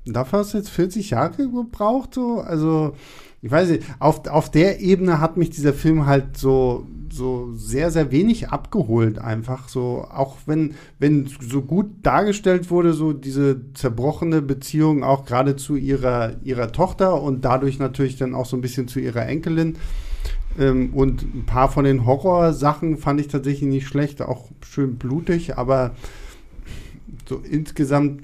dafür 0.05 0.39
hast 0.39 0.53
du 0.53 0.57
jetzt 0.57 0.69
40 0.69 1.09
Jahre 1.11 1.49
gebraucht, 1.49 2.13
so? 2.13 2.39
Also, 2.39 2.93
ich 3.41 3.51
weiß 3.51 3.69
nicht, 3.69 3.83
auf, 3.99 4.25
auf 4.27 4.49
der 4.49 4.79
Ebene 4.79 5.21
hat 5.21 5.37
mich 5.37 5.51
dieser 5.51 5.73
Film 5.73 6.05
halt 6.07 6.37
so, 6.37 6.87
so 7.11 7.53
sehr, 7.53 7.91
sehr 7.91 8.11
wenig 8.11 8.49
abgeholt, 8.49 9.19
einfach 9.19 9.69
so, 9.69 10.07
auch 10.11 10.37
wenn, 10.47 10.73
wenn 10.97 11.27
so 11.27 11.61
gut 11.61 11.87
dargestellt 12.01 12.71
wurde, 12.71 12.93
so 12.93 13.13
diese 13.13 13.73
zerbrochene 13.73 14.41
Beziehung 14.41 15.03
auch 15.03 15.25
gerade 15.25 15.55
zu 15.55 15.75
ihrer, 15.75 16.35
ihrer 16.43 16.71
Tochter 16.71 17.21
und 17.21 17.45
dadurch 17.45 17.77
natürlich 17.77 18.17
dann 18.17 18.33
auch 18.33 18.45
so 18.45 18.57
ein 18.57 18.61
bisschen 18.61 18.87
zu 18.87 18.99
ihrer 18.99 19.25
Enkelin. 19.27 19.77
Ähm, 20.59 20.91
und 20.93 21.21
ein 21.21 21.45
paar 21.45 21.69
von 21.69 21.85
den 21.85 22.05
Horrorsachen 22.05 22.97
fand 22.97 23.19
ich 23.19 23.27
tatsächlich 23.27 23.69
nicht 23.69 23.87
schlecht, 23.87 24.21
auch 24.21 24.49
schön 24.61 24.97
blutig, 24.97 25.57
aber 25.57 25.91
so 27.27 27.41
insgesamt 27.43 28.21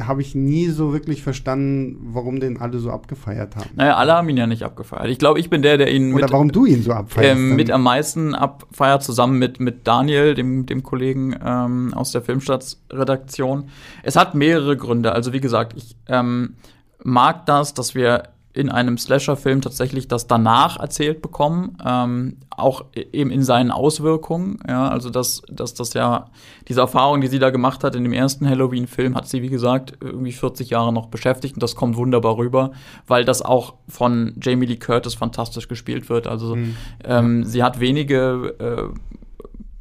habe 0.00 0.22
ich 0.22 0.34
nie 0.34 0.68
so 0.68 0.92
wirklich 0.92 1.22
verstanden, 1.22 1.98
warum 2.12 2.40
den 2.40 2.60
alle 2.60 2.78
so 2.78 2.90
abgefeiert 2.90 3.56
haben. 3.56 3.70
naja, 3.76 3.96
alle 3.96 4.14
haben 4.14 4.28
ihn 4.28 4.36
ja 4.36 4.46
nicht 4.46 4.62
abgefeiert. 4.62 5.08
Ich 5.08 5.18
glaube, 5.18 5.38
ich 5.40 5.50
bin 5.50 5.62
der, 5.62 5.78
der 5.78 5.92
ihn 5.92 6.12
Oder 6.12 6.24
mit, 6.24 6.32
warum 6.32 6.50
du 6.52 6.66
ihn 6.66 6.82
so 6.82 6.92
abfeierst. 6.92 7.38
ähm, 7.38 7.56
mit 7.56 7.70
am 7.70 7.82
meisten 7.82 8.34
abfeiert, 8.34 9.02
zusammen 9.02 9.38
mit, 9.38 9.60
mit 9.60 9.86
Daniel, 9.86 10.34
dem, 10.34 10.66
dem 10.66 10.82
Kollegen 10.82 11.36
ähm, 11.44 11.94
aus 11.94 12.12
der 12.12 12.22
Filmstarts-Redaktion. 12.22 13.68
Es 14.02 14.16
hat 14.16 14.34
mehrere 14.34 14.76
Gründe. 14.76 15.12
Also 15.12 15.32
wie 15.32 15.40
gesagt, 15.40 15.74
ich 15.76 15.96
ähm, 16.08 16.56
mag 17.02 17.46
das, 17.46 17.74
dass 17.74 17.94
wir 17.94 18.24
in 18.52 18.68
einem 18.68 18.98
Slasher-Film 18.98 19.60
tatsächlich 19.60 20.08
das 20.08 20.26
danach 20.26 20.80
erzählt 20.80 21.22
bekommen, 21.22 21.78
ähm, 21.86 22.38
auch 22.50 22.84
e- 22.96 23.06
eben 23.12 23.30
in 23.30 23.44
seinen 23.44 23.70
Auswirkungen. 23.70 24.58
Ja, 24.68 24.88
also 24.88 25.08
dass, 25.08 25.42
dass 25.48 25.74
das 25.74 25.94
ja 25.94 26.26
diese 26.66 26.80
Erfahrung, 26.80 27.20
die 27.20 27.28
sie 27.28 27.38
da 27.38 27.50
gemacht 27.50 27.84
hat 27.84 27.94
in 27.94 28.02
dem 28.02 28.12
ersten 28.12 28.48
Halloween-Film, 28.48 29.14
hat 29.14 29.28
sie 29.28 29.42
wie 29.42 29.48
gesagt 29.50 29.98
irgendwie 30.00 30.32
40 30.32 30.68
Jahre 30.70 30.92
noch 30.92 31.06
beschäftigt 31.06 31.54
und 31.54 31.62
das 31.62 31.76
kommt 31.76 31.96
wunderbar 31.96 32.38
rüber, 32.38 32.72
weil 33.06 33.24
das 33.24 33.40
auch 33.40 33.74
von 33.88 34.32
Jamie 34.42 34.66
Lee 34.66 34.76
Curtis 34.76 35.14
fantastisch 35.14 35.68
gespielt 35.68 36.08
wird. 36.08 36.26
Also 36.26 36.56
Mhm. 36.56 36.76
ähm, 37.04 37.44
sie 37.44 37.62
hat 37.62 37.78
wenige, 37.78 38.56
äh, 38.58 38.98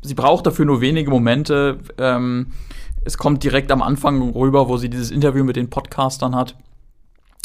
sie 0.03 0.13
braucht 0.13 0.45
dafür 0.45 0.65
nur 0.65 0.79
wenige 0.81 1.09
Momente. 1.09 1.79
Ähm, 1.97 2.47
es 3.03 3.17
kommt 3.17 3.43
direkt 3.43 3.71
am 3.71 3.81
Anfang 3.81 4.31
rüber, 4.33 4.69
wo 4.69 4.77
sie 4.77 4.89
dieses 4.89 5.09
Interview 5.09 5.43
mit 5.43 5.55
den 5.55 5.69
Podcastern 5.71 6.35
hat 6.35 6.55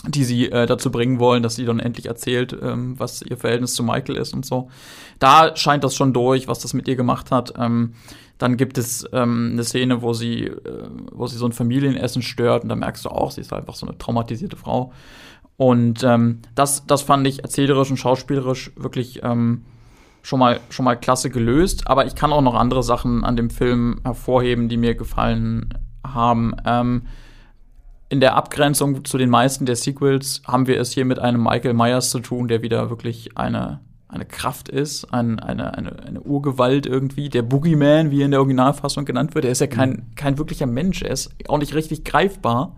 die 0.07 0.25
sie 0.25 0.51
äh, 0.51 0.67
dazu 0.67 0.91
bringen 0.91 1.19
wollen, 1.19 1.43
dass 1.43 1.57
sie 1.57 1.65
dann 1.65 1.81
endlich 1.81 2.07
erzählt, 2.07 2.57
ähm, 2.61 2.99
was 2.99 3.23
ihr 3.23 3.37
Verhältnis 3.37 3.75
zu 3.75 3.83
Michael 3.83 4.17
ist 4.17 4.35
und 4.35 4.45
so. 4.45 4.69
Da 5.19 5.57
scheint 5.57 5.85
das 5.85 5.95
schon 5.95 6.13
durch, 6.13 6.47
was 6.49 6.59
das 6.59 6.75
mit 6.75 6.89
ihr 6.89 6.97
gemacht 6.97 7.31
hat. 7.31 7.55
Ähm, 7.59 7.95
dann 8.39 8.57
gibt 8.57 8.79
es 8.79 9.09
ähm, 9.13 9.51
eine 9.53 9.65
Szene, 9.65 10.03
wo 10.03 10.13
sie, 10.13 10.47
äh, 10.47 10.89
wo 11.13 11.27
sie 11.27 11.37
so 11.37 11.47
ein 11.47 11.53
Familienessen 11.53 12.23
stört 12.23 12.65
und 12.65 12.69
da 12.69 12.77
merkst 12.77 13.05
du 13.05 13.09
auch, 13.09 13.31
sie 13.31 13.41
ist 13.41 13.53
einfach 13.53 13.75
so 13.75 13.87
eine 13.87 13.97
traumatisierte 13.97 14.57
Frau. 14.57 14.93
Und 15.57 16.03
ähm, 16.03 16.41
das, 16.55 16.87
das 16.87 17.03
fand 17.03 17.27
ich 17.27 17.43
erzählerisch 17.43 17.91
und 17.91 17.97
schauspielerisch 17.97 18.73
wirklich 18.77 19.23
ähm, 19.23 19.65
schon 20.23 20.41
mal, 20.41 20.59
schon 20.69 20.85
mal 20.85 20.97
klasse 20.97 21.31
gelöst. 21.31 21.87
Aber 21.87 22.07
ich 22.07 22.17
kann 22.17 22.33
auch 22.33 22.43
noch 22.43 22.55
andere 22.55 22.83
Sachen 22.83 23.25
an 23.25 23.37
dem 23.37 23.51
Film 23.51 24.01
hervorheben, 24.05 24.69
die 24.69 24.77
mir 24.77 24.97
gefallen 24.97 25.73
haben. 26.05 26.57
Ähm, 26.67 27.03
in 28.15 28.21
der 28.21 28.37
Abgrenzung 28.37 29.05
zu 29.05 29.19
den 29.19 29.29
meisten 29.29 29.67
der 29.67 29.75
Sequels 29.75 30.41
haben 30.47 30.69
wir 30.69 30.81
es 30.81 30.93
hier 30.93 31.05
mit 31.05 31.19
einem 31.19 31.43
Michael 31.43 31.75
Myers 31.75 32.11
zu 32.11 32.21
tun, 32.21 32.47
der 32.47 32.63
wieder 32.63 32.89
wirklich 32.89 33.37
eine, 33.37 33.81
eine 34.07 34.25
Kraft 34.25 34.69
ist, 34.69 35.13
ein, 35.13 35.41
eine, 35.41 35.77
eine, 35.77 35.99
eine 36.05 36.21
Urgewalt 36.21 36.87
irgendwie. 36.87 37.29
Der 37.29 37.43
Boogeyman, 37.43 38.13
wie 38.13 38.23
er 38.23 38.27
in 38.27 38.31
der 38.31 38.39
Originalfassung 38.39 39.05
genannt 39.05 39.35
wird, 39.35 39.45
er 39.45 39.51
ist 39.51 39.61
ja 39.61 39.67
kein, 39.67 40.13
kein 40.15 40.39
wirklicher 40.39 40.67
Mensch, 40.67 41.03
er 41.03 41.11
ist 41.11 41.35
auch 41.49 41.59
nicht 41.59 41.75
richtig 41.75 42.05
greifbar. 42.05 42.77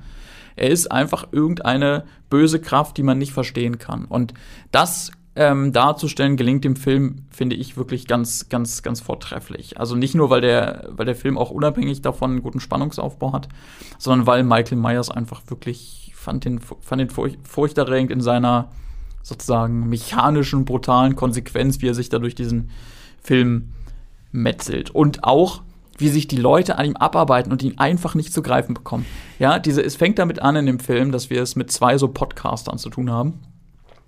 Er 0.57 0.71
ist 0.71 0.91
einfach 0.91 1.29
irgendeine 1.33 2.05
böse 2.31 2.59
Kraft, 2.59 2.97
die 2.97 3.03
man 3.03 3.19
nicht 3.19 3.35
verstehen 3.35 3.77
kann. 3.77 4.07
Und 4.07 4.33
das 4.73 5.11
ähm, 5.37 5.73
darzustellen, 5.73 6.37
gelingt 6.37 6.65
dem 6.65 6.77
Film, 6.77 7.27
finde 7.31 7.57
ich, 7.57 7.77
wirklich 7.77 8.07
ganz, 8.07 8.49
ganz, 8.49 8.83
ganz 8.83 9.01
vortrefflich. 9.01 9.79
Also 9.79 9.95
nicht 9.95 10.15
nur, 10.15 10.31
weil 10.31 10.41
der, 10.41 10.89
weil 10.91 11.05
der 11.05 11.15
Film 11.15 11.37
auch 11.37 11.51
unabhängig 11.51 12.01
davon 12.01 12.33
einen 12.33 12.43
guten 12.43 12.59
Spannungsaufbau 12.59 13.35
hat, 13.35 13.49
sondern 13.99 14.27
weil 14.27 14.43
Michael 14.43 14.79
Myers 14.79 15.11
einfach 15.11 15.43
wirklich, 15.49 16.13
fand 16.15 16.47
den, 16.47 16.59
fand 16.59 17.01
den 17.01 17.11
furch 17.11 17.39
furchterregend 17.45 18.11
in 18.11 18.23
seiner 18.23 18.71
sozusagen 19.23 19.89
mechanischen, 19.91 20.65
brutalen 20.65 21.17
Konsequenz, 21.17 21.83
wie 21.83 21.89
er 21.89 21.95
sich 21.95 22.09
da 22.09 22.19
durch 22.19 22.35
diesen 22.35 22.71
Film 23.23 23.73
metzelt. 24.33 24.89
Und 24.91 25.23
auch, 25.25 25.61
wie 25.99 26.09
sich 26.09 26.29
die 26.29 26.37
Leute 26.37 26.79
an 26.79 26.87
ihm 26.87 26.97
abarbeiten 26.97 27.53
und 27.53 27.63
ihn 27.63 27.77
einfach 27.77 28.15
nicht 28.15 28.33
zu 28.33 28.41
greifen 28.41 28.73
bekommen. 28.73 29.05
Ja, 29.39 29.59
diese, 29.59 29.83
es 29.83 29.97
fängt 29.97 30.19
damit 30.19 30.41
an 30.41 30.57
in 30.57 30.67
dem 30.67 30.79
Film, 30.79 31.13
dass 31.13 31.29
wir 31.29 31.43
es 31.43 31.57
mit 31.57 31.71
zwei 31.71 31.99
so 31.99 32.09
Podcastern 32.09 32.79
zu 32.79 32.89
tun 32.89 33.11
haben 33.11 33.41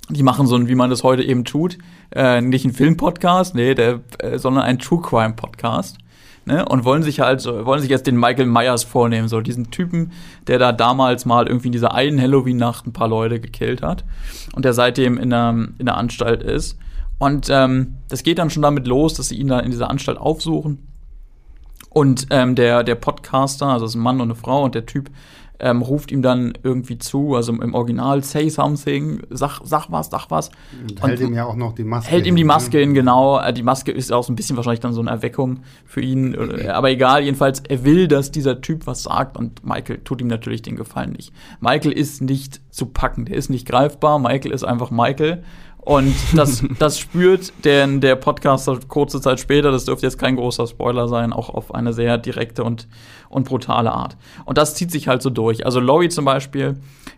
die 0.09 0.22
machen 0.22 0.46
so 0.46 0.56
ein, 0.56 0.68
wie 0.68 0.74
man 0.74 0.90
das 0.90 1.02
heute 1.02 1.22
eben 1.22 1.44
tut, 1.44 1.78
äh, 2.14 2.40
nicht 2.40 2.64
ein 2.64 2.72
Filmpodcast, 2.72 3.54
nee, 3.54 3.74
der, 3.74 4.00
äh, 4.18 4.38
sondern 4.38 4.64
ein 4.64 4.78
True 4.78 5.00
Crime 5.02 5.34
Podcast. 5.34 5.98
Ne, 6.44 6.64
und 6.64 6.86
wollen 6.86 7.02
sich 7.02 7.20
halt, 7.20 7.44
wollen 7.44 7.82
sich 7.82 7.90
jetzt 7.90 8.06
den 8.06 8.16
Michael 8.18 8.46
Myers 8.46 8.82
vornehmen, 8.82 9.28
so 9.28 9.42
diesen 9.42 9.70
Typen, 9.70 10.12
der 10.46 10.59
da 10.59 10.72
damals 10.72 11.26
mal 11.26 11.46
irgendwie 11.46 11.68
in 11.68 11.72
dieser 11.72 11.92
einen 11.92 12.18
Halloween-Nacht 12.18 12.86
ein 12.86 12.94
paar 12.94 13.09
Leute 13.09 13.38
gekillt 13.38 13.82
hat 13.82 14.02
und 14.54 14.64
der 14.64 14.72
seitdem 14.72 15.18
in 15.18 15.28
der, 15.28 15.50
in 15.50 15.84
der 15.84 15.98
Anstalt 15.98 16.42
ist. 16.42 16.78
Und 17.18 17.48
ähm, 17.50 17.98
das 18.09 18.22
geht 18.22 18.38
dann 18.38 18.48
schon 18.48 18.62
damit 18.62 18.86
los, 18.86 19.12
dass 19.12 19.28
sie 19.28 19.36
ihn 19.36 19.48
dann 19.48 19.62
in 19.62 19.72
dieser 19.72 19.90
Anstalt 19.90 20.16
aufsuchen. 20.16 20.88
Und 21.90 22.28
ähm, 22.30 22.54
der, 22.54 22.82
der 22.82 22.94
Podcaster, 22.94 23.66
also 23.66 23.84
das 23.84 23.92
ist 23.92 23.96
ein 23.96 24.02
Mann 24.02 24.20
und 24.20 24.28
eine 24.28 24.34
Frau, 24.34 24.62
und 24.62 24.74
der 24.74 24.86
Typ 24.86 25.11
ähm, 25.61 25.82
ruft 25.82 26.12
ihm 26.12 26.22
dann 26.22 26.52
irgendwie 26.62 26.98
zu, 26.98 27.34
also 27.34 27.52
im 27.52 27.74
Original, 27.74 28.22
say 28.22 28.48
something, 28.48 29.22
sag, 29.30 29.61
sag 29.64 29.90
was, 29.90 30.09
sag 30.11 30.30
was. 30.30 30.50
Und 30.88 31.02
hält 31.02 31.20
ihm 31.20 31.34
ja 31.34 31.46
auch 31.46 31.56
noch 31.56 31.74
die 31.74 31.84
Maske 31.84 32.11
Hält 32.11 32.26
ihm 32.26 32.36
die 32.36 32.44
Maske 32.44 32.78
hin, 32.78 32.94
genau. 32.94 33.40
Äh, 33.40 33.52
die 33.52 33.62
Maske 33.62 33.90
ist 33.90 34.12
auch 34.12 34.22
so 34.22 34.32
ein 34.32 34.36
bisschen 34.36 34.56
wahrscheinlich 34.56 34.80
dann 34.80 34.92
so 34.92 35.00
eine 35.00 35.11
Erweckung 35.11 35.61
für 35.84 36.00
ihn. 36.00 36.34
Äh, 36.34 36.68
aber 36.68 36.90
egal, 36.90 37.22
jedenfalls, 37.22 37.61
er 37.61 37.84
will, 37.84 38.09
dass 38.09 38.30
dieser 38.30 38.61
Typ 38.61 38.86
was 38.86 39.02
sagt 39.02 39.36
und 39.36 39.64
Michael 39.64 39.98
tut 40.04 40.20
ihm 40.20 40.28
natürlich 40.28 40.62
den 40.62 40.76
Gefallen 40.76 41.12
nicht. 41.12 41.32
Michael 41.61 41.92
ist 41.92 42.22
nicht 42.22 42.61
zu 42.70 42.86
packen, 42.86 43.24
der 43.24 43.36
ist 43.36 43.50
nicht 43.50 43.66
greifbar. 43.66 44.18
Michael 44.18 44.52
ist 44.52 44.64
einfach 44.64 44.90
Michael. 44.90 45.42
Und 45.89 46.14
das, 46.34 46.62
das 46.78 46.99
spürt 46.99 47.64
der, 47.64 47.86
der 47.86 48.14
Podcaster 48.14 48.78
kurze 48.89 49.22
Zeit 49.22 49.41
später, 49.41 49.72
das 49.72 49.86
dürfte 49.86 50.05
jetzt 50.05 50.18
kein 50.18 50.36
großer 50.36 50.66
Spoiler 50.66 51.09
sein, 51.09 51.32
auch 51.32 51.49
auf 51.49 51.74
eine 51.74 51.95
sehr 51.95 52.18
direkte 52.18 52.62
und, 52.62 52.89
und 53.30 53.49
brutale 53.49 53.91
Art. 53.91 54.18
Und 54.45 54.59
das 54.59 54.74
zieht 54.74 54.91
sich 54.91 55.09
halt 55.09 55.22
so 55.22 55.30
durch. 55.30 55.64
Also 55.64 55.80
Laurie 55.80 56.11
zum 56.11 56.26
Beispiel, 56.26 56.76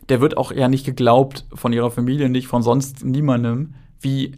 der 0.09 0.21
wird 0.21 0.37
auch 0.37 0.53
eher 0.53 0.68
nicht 0.68 0.87
geglaubt 0.87 1.47
von 1.53 1.73
ihrer 1.73 1.91
Familie, 1.91 2.29
nicht 2.29 2.47
von 2.47 2.62
sonst 2.62 3.05
niemandem, 3.05 3.75
wie 3.99 4.37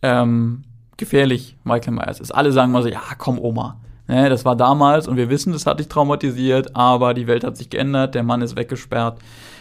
ähm, 0.00 0.62
gefährlich 0.96 1.58
Michael 1.64 1.92
Myers 1.92 2.18
ist. 2.18 2.30
Alle 2.30 2.52
sagen 2.52 2.72
mal 2.72 2.82
so, 2.82 2.88
ja, 2.88 3.02
komm 3.18 3.38
Oma. 3.38 3.78
Ne, 4.08 4.30
das 4.30 4.46
war 4.46 4.56
damals 4.56 5.06
und 5.06 5.18
wir 5.18 5.28
wissen, 5.28 5.52
das 5.52 5.66
hat 5.66 5.80
dich 5.80 5.88
traumatisiert, 5.88 6.74
aber 6.74 7.12
die 7.12 7.26
Welt 7.26 7.44
hat 7.44 7.58
sich 7.58 7.68
geändert, 7.68 8.14
der 8.14 8.22
Mann 8.22 8.40
ist 8.40 8.56
weggesperrt, 8.56 9.18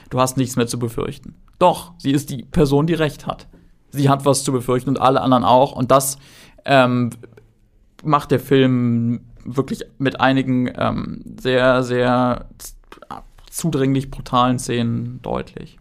du 0.09 0.21
hast 0.21 0.37
nichts 0.37 0.55
mehr 0.55 0.67
zu 0.67 0.79
befürchten. 0.79 1.35
Doch, 1.59 1.91
sie 1.97 2.11
ist 2.11 2.29
die 2.29 2.43
Person, 2.43 2.87
die 2.87 2.93
Recht 2.93 3.27
hat 3.27 3.47
sie 3.95 4.09
hat 4.09 4.25
was 4.25 4.43
zu 4.43 4.51
befürchten 4.51 4.89
und 4.89 4.99
alle 4.99 5.21
anderen 5.21 5.43
auch. 5.43 5.71
Und 5.71 5.91
das 5.91 6.17
ähm, 6.65 7.11
macht 8.03 8.31
der 8.31 8.39
Film 8.39 9.21
wirklich 9.43 9.83
mit 9.97 10.19
einigen 10.19 10.71
ähm, 10.77 11.21
sehr, 11.39 11.83
sehr 11.83 12.47
zudringlich 13.49 14.11
brutalen 14.11 14.59
Szenen 14.59 15.19
deutlich. 15.21 15.77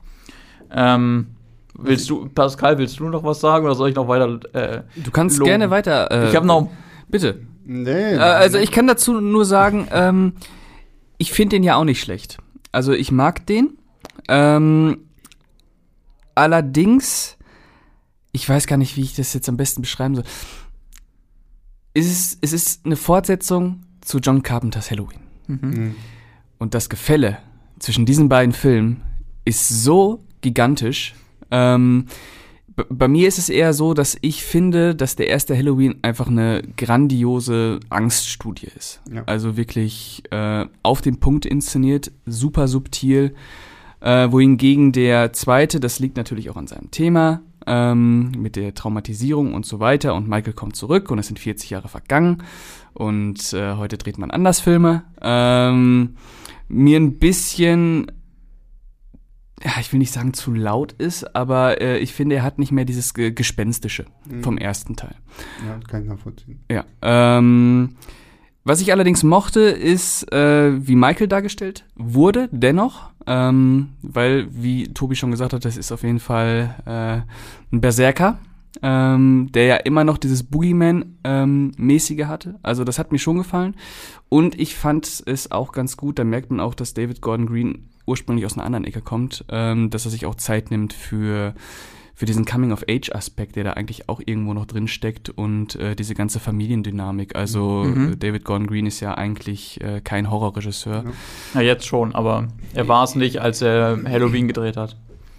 Ähm, 0.71 1.29
willst 1.77 2.09
du, 2.09 2.29
Pascal, 2.29 2.79
willst 2.79 3.01
du 3.01 3.09
noch 3.09 3.25
was 3.25 3.41
sagen 3.41 3.65
oder 3.65 3.75
soll 3.75 3.89
ich 3.89 3.97
noch 3.97 4.09
weiter? 4.09 4.39
Äh, 4.55 4.83
du 5.03 5.11
kannst 5.11 5.39
loben? 5.39 5.49
gerne 5.49 5.71
weiter. 5.71 6.11
Äh, 6.11 6.29
ich 6.29 6.37
habe 6.37 6.47
noch. 6.47 6.69
Bitte. 7.09 7.41
Nee. 7.65 8.15
Äh, 8.15 8.19
also 8.19 8.59
ich 8.59 8.71
kann 8.71 8.87
dazu 8.87 9.21
nur 9.21 9.45
sagen, 9.45 9.89
ähm, 9.93 10.35
ich 11.19 11.33
finde 11.33 11.57
den 11.57 11.63
ja 11.63 11.77
auch 11.77 11.85
nicht 11.85 12.01
schlecht. 12.01 12.39
Also 12.73 12.93
ich 12.93 13.11
mag 13.11 13.47
den. 13.47 13.79
Ähm, 14.29 14.99
allerdings 16.35 17.37
ich 18.35 18.47
weiß 18.49 18.67
gar 18.67 18.77
nicht, 18.77 18.97
wie 18.97 19.03
ich 19.03 19.15
das 19.15 19.33
jetzt 19.33 19.49
am 19.49 19.57
besten 19.57 19.81
beschreiben 19.81 20.17
soll. 20.17 20.25
Es 21.95 22.07
ist, 22.07 22.39
es 22.43 22.53
ist 22.53 22.85
eine 22.85 22.97
Fortsetzung 22.97 23.85
zu 24.01 24.19
John 24.19 24.43
Carpenters 24.43 24.91
Halloween. 24.91 25.21
Mhm. 25.47 25.59
mhm. 25.63 25.95
Und 26.59 26.75
das 26.75 26.89
Gefälle 26.89 27.39
zwischen 27.79 28.07
diesen 28.07 28.29
beiden 28.29 28.53
Filmen 28.53 29.03
ist 29.45 29.69
so 29.69 30.25
gigantisch. 30.41 31.15
Ähm, 31.51 32.07
bei 32.89 33.07
mir 33.07 33.29
ist 33.29 33.39
es 33.39 33.49
eher 33.49 33.73
so, 33.73 33.95
dass 33.95 34.17
ich 34.21 34.43
finde, 34.43 34.95
dass 34.95 35.15
der 35.15 35.29
erste 35.29 35.57
Halloween 35.57 35.97
einfach 36.03 36.27
eine 36.27 36.63
grandiose 36.77 37.81
Angststudie 37.89 38.69
ist. 38.75 39.01
Ja. 39.13 39.25
Also 39.27 39.57
wirklich 39.57 40.23
äh, 40.31 40.67
auf 40.83 41.03
den 41.03 41.21
Punkt 41.21 41.47
inszeniert, 41.47 42.11
super 42.27 42.67
subtil. 42.67 43.35
Äh, 44.01 44.31
wohingegen 44.33 44.93
der 44.93 45.33
zweite, 45.33 45.81
das 45.81 45.99
liegt 45.99 46.17
natürlich 46.17 46.51
auch 46.51 46.57
an 46.57 46.67
seinem 46.67 46.91
Thema, 46.91 47.43
ähm, 47.67 48.33
mit 48.37 48.57
der 48.57 48.75
Traumatisierung 48.75 49.55
und 49.55 49.67
so 49.67 49.81
weiter. 49.81 50.15
Und 50.15 50.29
Michael 50.29 50.53
kommt 50.53 50.77
zurück 50.77 51.11
und 51.11 51.19
es 51.19 51.27
sind 51.27 51.39
40 51.39 51.71
Jahre 51.71 51.89
vergangen. 51.89 52.43
Und 52.93 53.53
äh, 53.53 53.75
heute 53.75 53.99
dreht 53.99 54.19
man 54.19 54.31
anders 54.31 54.61
Filme. 54.61 55.05
Ähm, 55.21 56.17
mir 56.69 56.99
ein 56.99 57.19
bisschen 57.19 58.11
ja, 59.63 59.73
ich 59.81 59.93
will 59.93 59.99
nicht 59.99 60.13
sagen 60.13 60.35
zu 60.35 60.53
laut 60.53 60.93
ist, 60.93 61.35
aber 61.35 61.81
äh, 61.81 61.99
ich 61.99 62.13
finde, 62.13 62.37
er 62.37 62.43
hat 62.43 62.59
nicht 62.59 62.73
mehr 62.73 62.85
dieses 62.85 63.15
Ge 63.15 63.31
Gespenstische 63.33 64.05
mhm. 64.29 64.43
vom 64.43 64.59
ersten 64.59 64.95
Teil. 64.95 65.15
Ja, 65.67 65.79
kann 65.89 66.03
ich 66.03 66.09
nachvollziehen. 66.09 66.65
Ja. 66.71 66.85
Ähm, 67.01 67.97
was 68.65 68.81
ich 68.81 68.93
allerdings 68.93 69.23
mochte, 69.23 69.61
ist, 69.61 70.33
äh, 70.33 70.87
wie 70.87 70.97
Michael 70.97 71.29
dargestellt 71.29 71.85
wurde, 71.97 72.49
dennoch. 72.51 73.11
Ähm, 73.27 73.91
weil, 74.03 74.49
wie 74.51 74.89
Tobi 74.89 75.17
schon 75.17 75.31
gesagt 75.31 75.53
hat, 75.53 75.65
das 75.65 75.77
ist 75.77 75.93
auf 75.93 76.03
jeden 76.03 76.21
Fall 76.21 76.75
äh, 76.85 77.75
ein 77.75 77.81
Berserker, 77.81 78.39
ähm, 78.83 79.49
der 79.53 79.65
ja 79.65 79.77
immer 79.77 80.05
noch 80.05 80.19
dieses 80.19 80.43
Boogeyman-mäßige 80.43 82.19
ähm, 82.19 82.29
hatte. 82.29 82.57
Also 82.63 82.85
das 82.85 82.99
hat 82.99 83.13
mir 83.13 83.19
schon 83.19 83.39
gefallen. 83.39 83.77
Und 84.29 84.59
ich 84.59 84.75
fand 84.75 85.23
es 85.27 85.51
auch 85.51 85.73
ganz 85.73 85.97
gut, 85.97 86.19
da 86.19 86.25
merkt 86.25 86.51
man 86.51 86.61
auch, 86.61 86.75
dass 86.75 86.95
David 86.95 87.21
Gordon 87.21 87.47
Green 87.47 87.89
ursprünglich 88.07 88.45
aus 88.45 88.55
einer 88.55 88.67
anderen 88.67 88.85
Ecke 88.85 89.01
kommt, 89.01 89.45
ähm, 89.49 89.91
dass 89.91 90.05
er 90.05 90.11
sich 90.11 90.27
auch 90.27 90.35
Zeit 90.35 90.71
nimmt 90.71 90.93
für 90.93 91.55
für 92.15 92.27
diesen 92.27 92.45
Coming-of-Age-Aspekt, 92.45 93.57
der 93.57 93.65
da 93.65 93.73
eigentlich 93.73 94.09
auch 94.09 94.21
irgendwo 94.25 94.55
noch 94.55 94.67
drin 94.67 94.87
steckt 94.87 95.31
und 95.31 95.75
äh, 95.77 95.97
diese 95.97 96.15
ganze 96.15 96.39
Familiendynamik. 96.39 97.35
Also 97.35 97.85
mhm. 97.85 98.13
Äh, 98.13 98.17
David 98.17 98.45
Gordon 98.45 98.67
Green 98.69 98.87
ist 98.87 99.01
ja 99.01 99.15
eigentlich 99.15 99.81
äh, 99.81 100.01
kein 100.01 100.31
Horrorregisseur. 100.31 101.05
Ja. 101.55 101.61
jetzt 101.61 101.87
schon, 101.87 102.15
aber 102.15 102.49
er 102.73 102.87
war 102.89 103.05
es 103.05 103.15
nicht, 103.17 103.41
als 103.41 103.63
er 103.63 103.99
Halloween 104.05 104.47
gedreht 104.47 104.77
hat. 104.77 104.97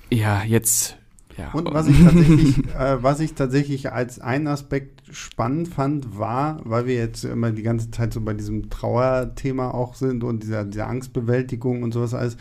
Ja, 0.10 0.44
jetzt 0.44 0.98
ja. 1.38 1.52
Und 1.52 1.74
was 1.74 1.88
ich 1.88 2.02
tatsächlich, 2.02 2.58
äh, 2.80 3.04
was 3.04 3.20
ich 3.20 3.34
tatsächlich 3.34 3.92
als 3.92 4.20
einen 4.20 4.48
Aspekt 4.48 5.04
spannend 5.12 5.68
fand, 5.68 6.18
war, 6.18 6.62
weil 6.64 6.86
wir 6.86 6.96
jetzt 6.96 7.26
immer 7.26 7.52
die 7.52 7.64
ganze 7.64 7.92
Zeit 7.92 8.14
so 8.14 8.22
bei 8.22 8.34
diesem 8.34 8.70
Trauerthema 8.70 9.72
auch 9.72 9.96
sind 9.96 10.24
und 10.24 10.44
dieser, 10.44 10.64
dieser 10.64 10.88
Angstbewältigung 10.88 11.84
und 11.84 11.94
sowas 11.94 12.14
alles, 12.14 12.38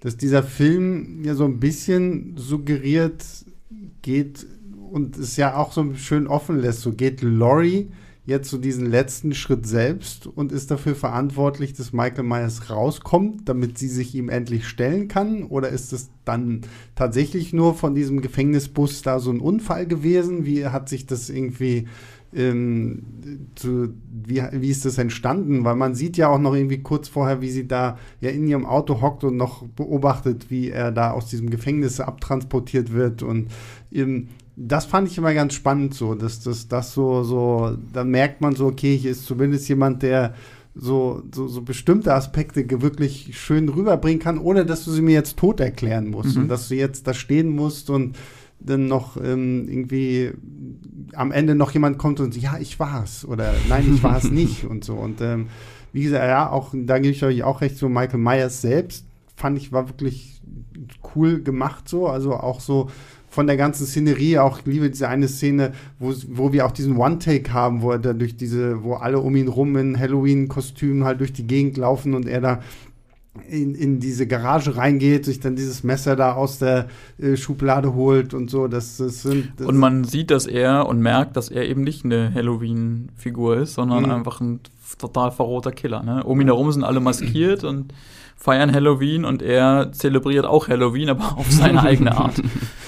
dass 0.00 0.16
dieser 0.16 0.42
Film 0.42 1.24
ja 1.24 1.34
so 1.34 1.44
ein 1.44 1.60
bisschen 1.60 2.36
suggeriert 2.36 3.24
geht 4.02 4.46
und 4.90 5.16
es 5.16 5.36
ja 5.36 5.56
auch 5.56 5.72
so 5.72 5.94
schön 5.94 6.26
offen 6.26 6.60
lässt. 6.60 6.80
So 6.80 6.92
geht 6.92 7.22
Laurie 7.22 7.88
jetzt 8.26 8.50
so 8.50 8.58
diesen 8.58 8.86
letzten 8.86 9.34
Schritt 9.34 9.66
selbst 9.66 10.26
und 10.26 10.50
ist 10.50 10.72
dafür 10.72 10.96
verantwortlich, 10.96 11.74
dass 11.74 11.92
Michael 11.92 12.24
Myers 12.24 12.68
rauskommt, 12.68 13.48
damit 13.48 13.78
sie 13.78 13.88
sich 13.88 14.14
ihm 14.16 14.28
endlich 14.28 14.66
stellen 14.66 15.06
kann? 15.06 15.44
Oder 15.44 15.68
ist 15.68 15.92
es 15.92 16.10
dann 16.24 16.62
tatsächlich 16.96 17.52
nur 17.52 17.74
von 17.74 17.94
diesem 17.94 18.20
Gefängnisbus 18.20 19.02
da 19.02 19.20
so 19.20 19.30
ein 19.30 19.40
Unfall 19.40 19.86
gewesen? 19.86 20.44
Wie 20.44 20.66
hat 20.66 20.88
sich 20.88 21.06
das 21.06 21.30
irgendwie 21.30 21.86
ähm, 22.34 23.02
zu, 23.54 23.94
wie, 24.10 24.42
wie 24.52 24.70
ist 24.70 24.84
das 24.84 24.98
entstanden? 24.98 25.64
Weil 25.64 25.76
man 25.76 25.94
sieht 25.94 26.16
ja 26.16 26.28
auch 26.28 26.38
noch 26.38 26.54
irgendwie 26.54 26.82
kurz 26.82 27.08
vorher, 27.08 27.40
wie 27.40 27.50
sie 27.50 27.66
da 27.66 27.98
ja 28.20 28.30
in 28.30 28.46
ihrem 28.46 28.66
Auto 28.66 29.00
hockt 29.00 29.24
und 29.24 29.36
noch 29.36 29.64
beobachtet, 29.64 30.50
wie 30.50 30.70
er 30.70 30.92
da 30.92 31.12
aus 31.12 31.26
diesem 31.28 31.50
Gefängnis 31.50 32.00
abtransportiert 32.00 32.92
wird. 32.92 33.22
Und 33.22 33.48
ähm, 33.92 34.28
das 34.56 34.86
fand 34.86 35.08
ich 35.08 35.18
immer 35.18 35.34
ganz 35.34 35.54
spannend 35.54 35.94
so, 35.94 36.14
dass 36.14 36.40
das, 36.40 36.68
das 36.68 36.92
so, 36.92 37.22
so, 37.22 37.76
da 37.92 38.04
merkt 38.04 38.40
man 38.40 38.54
so, 38.54 38.66
okay, 38.66 38.96
hier 38.96 39.10
ist 39.10 39.26
zumindest 39.26 39.68
jemand, 39.68 40.02
der 40.02 40.34
so, 40.74 41.22
so, 41.34 41.48
so 41.48 41.62
bestimmte 41.62 42.14
Aspekte 42.14 42.66
wirklich 42.82 43.38
schön 43.38 43.68
rüberbringen 43.68 44.18
kann, 44.18 44.38
ohne 44.38 44.66
dass 44.66 44.84
du 44.84 44.90
sie 44.90 45.02
mir 45.02 45.14
jetzt 45.14 45.38
tot 45.38 45.60
erklären 45.60 46.08
musst 46.08 46.36
mhm. 46.36 46.42
und 46.42 46.48
dass 46.48 46.68
du 46.68 46.74
jetzt 46.74 47.06
da 47.06 47.14
stehen 47.14 47.48
musst 47.48 47.88
und 47.88 48.16
dann 48.60 48.86
noch 48.86 49.16
ähm, 49.16 49.68
irgendwie 49.68 50.32
am 51.14 51.32
Ende 51.32 51.54
noch 51.54 51.70
jemand 51.72 51.98
kommt 51.98 52.20
und 52.20 52.34
sagt, 52.34 52.42
ja, 52.42 52.58
ich 52.58 52.78
war's 52.80 53.24
oder 53.24 53.54
nein, 53.68 53.94
ich 53.94 54.02
war 54.02 54.16
es 54.16 54.30
nicht 54.30 54.64
und 54.64 54.84
so. 54.84 54.94
Und 54.94 55.20
ähm, 55.20 55.46
wie 55.92 56.02
gesagt, 56.02 56.24
ja, 56.24 56.50
auch 56.50 56.74
da 56.74 56.98
gebe 56.98 57.12
ich 57.12 57.24
euch 57.24 57.42
auch 57.42 57.60
recht, 57.60 57.76
so 57.76 57.88
Michael 57.88 58.20
Myers 58.20 58.60
selbst 58.60 59.06
fand 59.36 59.58
ich 59.58 59.70
war 59.70 59.88
wirklich 59.88 60.40
cool 61.14 61.42
gemacht 61.42 61.88
so, 61.88 62.08
also 62.08 62.34
auch 62.34 62.60
so 62.60 62.90
von 63.28 63.46
der 63.46 63.58
ganzen 63.58 63.86
Szenerie, 63.86 64.38
auch 64.38 64.60
ich 64.60 64.66
liebe 64.66 64.88
diese 64.88 65.08
eine 65.08 65.28
Szene, 65.28 65.72
wo, 65.98 66.14
wo 66.28 66.52
wir 66.54 66.64
auch 66.64 66.72
diesen 66.72 66.96
One-Take 66.96 67.52
haben, 67.52 67.82
wo 67.82 67.90
er 67.90 67.98
da 67.98 68.14
durch 68.14 68.36
diese, 68.36 68.82
wo 68.82 68.94
alle 68.94 69.18
um 69.18 69.36
ihn 69.36 69.48
rum 69.48 69.76
in 69.76 69.98
Halloween-Kostümen 69.98 71.04
halt 71.04 71.20
durch 71.20 71.34
die 71.34 71.46
Gegend 71.46 71.76
laufen 71.76 72.14
und 72.14 72.26
er 72.26 72.40
da 72.40 72.60
in, 73.48 73.74
in 73.74 74.00
diese 74.00 74.26
Garage 74.26 74.76
reingeht, 74.76 75.24
sich 75.24 75.40
dann 75.40 75.56
dieses 75.56 75.84
Messer 75.84 76.16
da 76.16 76.34
aus 76.34 76.58
der 76.58 76.88
äh, 77.18 77.36
Schublade 77.36 77.94
holt 77.94 78.34
und 78.34 78.50
so. 78.50 78.68
Das, 78.68 78.96
das 78.96 79.22
sind, 79.22 79.52
das 79.56 79.66
und 79.66 79.76
man 79.76 80.04
sieht, 80.04 80.30
dass 80.30 80.46
er 80.46 80.86
und 80.86 81.00
merkt, 81.00 81.36
dass 81.36 81.48
er 81.48 81.68
eben 81.68 81.82
nicht 81.82 82.04
eine 82.04 82.32
Halloween-Figur 82.34 83.58
ist, 83.58 83.74
sondern 83.74 84.04
mhm. 84.04 84.10
einfach 84.10 84.40
ein 84.40 84.60
total 84.98 85.30
verroter 85.30 85.72
Killer. 85.72 86.02
Ne? 86.02 86.24
Um 86.24 86.40
ihn 86.40 86.46
herum 86.46 86.70
sind 86.72 86.84
alle 86.84 87.00
maskiert 87.00 87.64
und 87.64 87.92
feiern 88.36 88.72
Halloween 88.72 89.24
und 89.24 89.42
er 89.42 89.90
zelebriert 89.92 90.44
auch 90.44 90.68
Halloween, 90.68 91.10
aber 91.10 91.38
auf 91.38 91.50
seine 91.50 91.82
eigene 91.82 92.16
Art. 92.16 92.42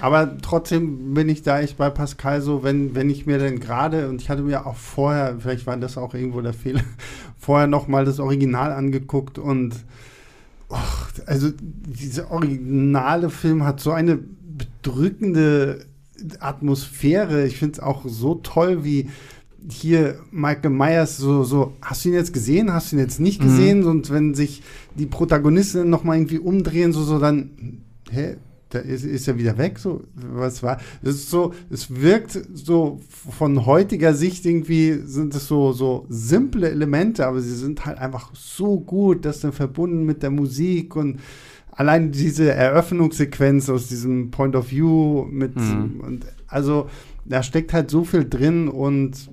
Aber 0.00 0.38
trotzdem 0.40 1.14
bin 1.14 1.28
ich 1.28 1.42
da 1.42 1.60
echt 1.60 1.76
bei 1.76 1.90
Pascal 1.90 2.40
so, 2.40 2.62
wenn, 2.62 2.94
wenn 2.94 3.10
ich 3.10 3.26
mir 3.26 3.38
denn 3.38 3.58
gerade, 3.58 4.08
und 4.08 4.20
ich 4.20 4.30
hatte 4.30 4.42
mir 4.42 4.66
auch 4.66 4.76
vorher, 4.76 5.36
vielleicht 5.40 5.66
war 5.66 5.76
das 5.76 5.98
auch 5.98 6.14
irgendwo 6.14 6.40
der 6.40 6.52
Fehler, 6.54 6.82
vorher 7.38 7.66
nochmal 7.66 8.04
das 8.04 8.20
Original 8.20 8.72
angeguckt 8.72 9.38
und 9.38 9.74
och, 10.70 11.08
also 11.26 11.50
dieser 11.60 12.30
originale 12.30 13.30
Film 13.30 13.64
hat 13.64 13.80
so 13.80 13.90
eine 13.90 14.18
bedrückende 14.18 15.86
Atmosphäre. 16.40 17.46
Ich 17.46 17.56
finde 17.56 17.74
es 17.74 17.80
auch 17.80 18.04
so 18.06 18.36
toll, 18.36 18.84
wie 18.84 19.08
hier 19.68 20.20
Michael 20.30 20.70
Myers 20.70 21.16
so, 21.16 21.42
so, 21.42 21.74
hast 21.82 22.04
du 22.04 22.10
ihn 22.10 22.14
jetzt 22.14 22.32
gesehen, 22.32 22.72
hast 22.72 22.92
du 22.92 22.96
ihn 22.96 23.00
jetzt 23.00 23.20
nicht 23.20 23.40
gesehen? 23.40 23.80
Mhm. 23.80 23.86
Und 23.86 24.10
wenn 24.10 24.34
sich 24.34 24.62
die 24.94 25.06
Protagonisten 25.06 25.90
nochmal 25.90 26.16
irgendwie 26.16 26.38
umdrehen, 26.38 26.92
so, 26.92 27.02
so 27.02 27.18
dann, 27.18 27.82
hä, 28.10 28.36
da 28.70 28.80
ist, 28.80 29.04
ist 29.04 29.26
er 29.28 29.38
wieder 29.38 29.56
weg, 29.56 29.78
so, 29.78 30.02
was 30.14 30.62
war? 30.62 30.78
Es 31.02 31.14
ist 31.14 31.30
so, 31.30 31.54
es 31.70 31.94
wirkt 31.94 32.38
so 32.52 33.00
von 33.08 33.64
heutiger 33.64 34.14
Sicht 34.14 34.44
irgendwie 34.44 35.00
sind 35.04 35.34
es 35.34 35.48
so, 35.48 35.72
so 35.72 36.06
simple 36.08 36.70
Elemente, 36.70 37.26
aber 37.26 37.40
sie 37.40 37.54
sind 37.54 37.86
halt 37.86 37.98
einfach 37.98 38.30
so 38.34 38.78
gut, 38.80 39.24
dass 39.24 39.40
dann 39.40 39.52
verbunden 39.52 40.04
mit 40.04 40.22
der 40.22 40.30
Musik 40.30 40.96
und 40.96 41.20
allein 41.70 42.10
diese 42.12 42.52
Eröffnungssequenz 42.52 43.70
aus 43.70 43.88
diesem 43.88 44.30
Point 44.30 44.56
of 44.56 44.70
View 44.70 45.24
mit, 45.30 45.56
mhm. 45.56 46.00
und 46.00 46.26
also 46.46 46.88
da 47.24 47.42
steckt 47.42 47.72
halt 47.72 47.90
so 47.90 48.04
viel 48.04 48.28
drin 48.28 48.68
und 48.68 49.30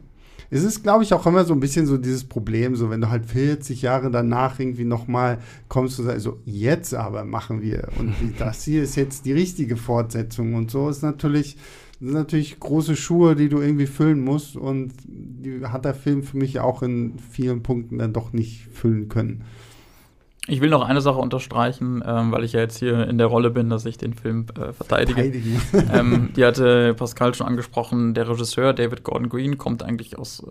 es 0.49 0.63
ist, 0.63 0.83
glaube 0.83 1.03
ich, 1.03 1.13
auch 1.13 1.25
immer 1.25 1.45
so 1.45 1.53
ein 1.53 1.59
bisschen 1.59 1.85
so 1.85 1.97
dieses 1.97 2.23
Problem, 2.23 2.75
so 2.75 2.89
wenn 2.89 3.01
du 3.01 3.09
halt 3.09 3.25
40 3.25 3.81
Jahre 3.81 4.11
danach 4.11 4.59
irgendwie 4.59 4.85
nochmal 4.85 5.39
kommst 5.67 5.99
und 5.99 6.05
sagst, 6.05 6.21
so 6.21 6.39
jetzt 6.45 6.93
aber 6.93 7.25
machen 7.25 7.61
wir. 7.61 7.89
Und 7.97 8.13
das 8.39 8.63
hier 8.63 8.83
ist 8.83 8.95
jetzt 8.95 9.25
die 9.25 9.33
richtige 9.33 9.77
Fortsetzung. 9.77 10.53
Und 10.53 10.71
so 10.71 10.89
ist 10.89 11.01
natürlich, 11.01 11.57
sind 11.99 12.13
natürlich 12.13 12.59
große 12.59 12.95
Schuhe, 12.95 13.35
die 13.35 13.49
du 13.49 13.59
irgendwie 13.59 13.87
füllen 13.87 14.23
musst. 14.23 14.55
Und 14.55 14.93
die 15.05 15.65
hat 15.65 15.85
der 15.85 15.95
Film 15.95 16.23
für 16.23 16.37
mich 16.37 16.59
auch 16.59 16.83
in 16.83 17.17
vielen 17.31 17.63
Punkten 17.63 17.97
dann 17.97 18.13
doch 18.13 18.33
nicht 18.33 18.67
füllen 18.71 19.09
können. 19.09 19.43
Ich 20.47 20.61
will 20.61 20.69
noch 20.69 20.83
eine 20.87 21.01
Sache 21.01 21.17
unterstreichen, 21.17 22.03
ähm, 22.05 22.31
weil 22.31 22.43
ich 22.43 22.53
ja 22.53 22.59
jetzt 22.59 22.77
hier 22.77 23.07
in 23.07 23.17
der 23.17 23.27
Rolle 23.27 23.49
bin, 23.49 23.69
dass 23.69 23.85
ich 23.85 23.97
den 23.97 24.13
Film 24.13 24.45
äh, 24.59 24.73
verteidige. 24.73 25.21
ähm, 25.93 26.29
die 26.35 26.45
hatte 26.45 26.93
Pascal 26.93 27.33
schon 27.33 27.47
angesprochen. 27.47 28.13
Der 28.13 28.29
Regisseur 28.29 28.73
David 28.73 29.03
Gordon 29.03 29.29
Green 29.29 29.57
kommt 29.57 29.81
eigentlich 29.81 30.19
aus, 30.19 30.43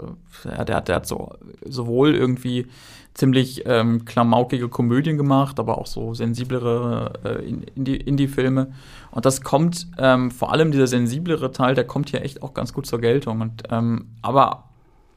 äh, 0.44 0.64
der, 0.64 0.76
hat, 0.76 0.88
der 0.88 0.96
hat 0.96 1.06
so 1.06 1.34
sowohl 1.64 2.14
irgendwie 2.14 2.66
ziemlich 3.14 3.62
ähm, 3.66 4.04
klamaukige 4.04 4.68
Komödien 4.68 5.16
gemacht, 5.16 5.60
aber 5.60 5.78
auch 5.78 5.86
so 5.86 6.14
sensiblere 6.14 7.12
äh, 7.24 7.48
Indie-Filme. 7.76 8.72
Und 9.12 9.24
das 9.24 9.42
kommt 9.42 9.86
ähm, 9.98 10.32
vor 10.32 10.52
allem 10.52 10.72
dieser 10.72 10.88
sensiblere 10.88 11.52
Teil, 11.52 11.76
der 11.76 11.86
kommt 11.86 12.10
hier 12.10 12.22
echt 12.22 12.42
auch 12.42 12.54
ganz 12.54 12.72
gut 12.72 12.86
zur 12.86 13.00
Geltung. 13.00 13.40
Und 13.40 13.62
ähm, 13.70 14.08
aber 14.22 14.64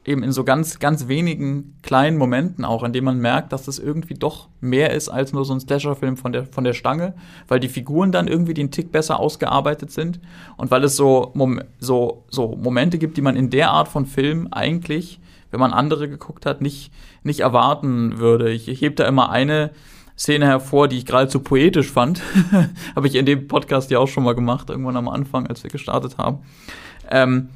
eben 0.08 0.22
in 0.22 0.32
so 0.32 0.42
ganz, 0.42 0.78
ganz 0.78 1.06
wenigen 1.06 1.76
kleinen 1.82 2.16
Momenten 2.16 2.64
auch, 2.64 2.82
in 2.82 2.92
denen 2.92 3.04
man 3.04 3.18
merkt, 3.18 3.52
dass 3.52 3.64
das 3.64 3.78
irgendwie 3.78 4.14
doch 4.14 4.48
mehr 4.60 4.92
ist 4.92 5.08
als 5.08 5.32
nur 5.32 5.44
so 5.44 5.52
ein 5.52 5.60
Slasher-Film 5.60 6.16
von 6.16 6.32
der, 6.32 6.46
von 6.46 6.64
der 6.64 6.72
Stange, 6.72 7.14
weil 7.46 7.60
die 7.60 7.68
Figuren 7.68 8.10
dann 8.10 8.26
irgendwie 8.26 8.54
den 8.54 8.70
Tick 8.70 8.90
besser 8.90 9.20
ausgearbeitet 9.20 9.92
sind 9.92 10.18
und 10.56 10.70
weil 10.70 10.82
es 10.82 10.96
so, 10.96 11.32
so, 11.78 12.24
so 12.30 12.56
Momente 12.56 12.98
gibt, 12.98 13.16
die 13.16 13.22
man 13.22 13.36
in 13.36 13.50
der 13.50 13.70
Art 13.70 13.88
von 13.88 14.06
Film 14.06 14.48
eigentlich, 14.50 15.20
wenn 15.50 15.60
man 15.60 15.72
andere 15.72 16.08
geguckt 16.08 16.46
hat, 16.46 16.62
nicht, 16.62 16.90
nicht 17.22 17.40
erwarten 17.40 18.18
würde. 18.18 18.50
Ich, 18.50 18.68
ich 18.68 18.80
hebe 18.80 18.94
da 18.94 19.06
immer 19.06 19.30
eine 19.30 19.70
Szene 20.16 20.46
hervor, 20.46 20.88
die 20.88 20.96
ich 20.96 21.06
geradezu 21.06 21.40
poetisch 21.40 21.92
fand. 21.92 22.22
Habe 22.96 23.06
ich 23.06 23.14
in 23.14 23.26
dem 23.26 23.46
Podcast 23.46 23.90
ja 23.90 23.98
auch 23.98 24.08
schon 24.08 24.24
mal 24.24 24.34
gemacht, 24.34 24.70
irgendwann 24.70 24.96
am 24.96 25.08
Anfang, 25.08 25.46
als 25.46 25.62
wir 25.62 25.70
gestartet 25.70 26.18
haben. 26.18 26.38
Ähm, 27.10 27.50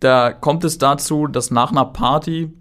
da 0.00 0.32
kommt 0.32 0.64
es 0.64 0.78
dazu, 0.78 1.26
dass 1.26 1.50
nach 1.50 1.70
einer 1.70 1.84
Party 1.84 2.52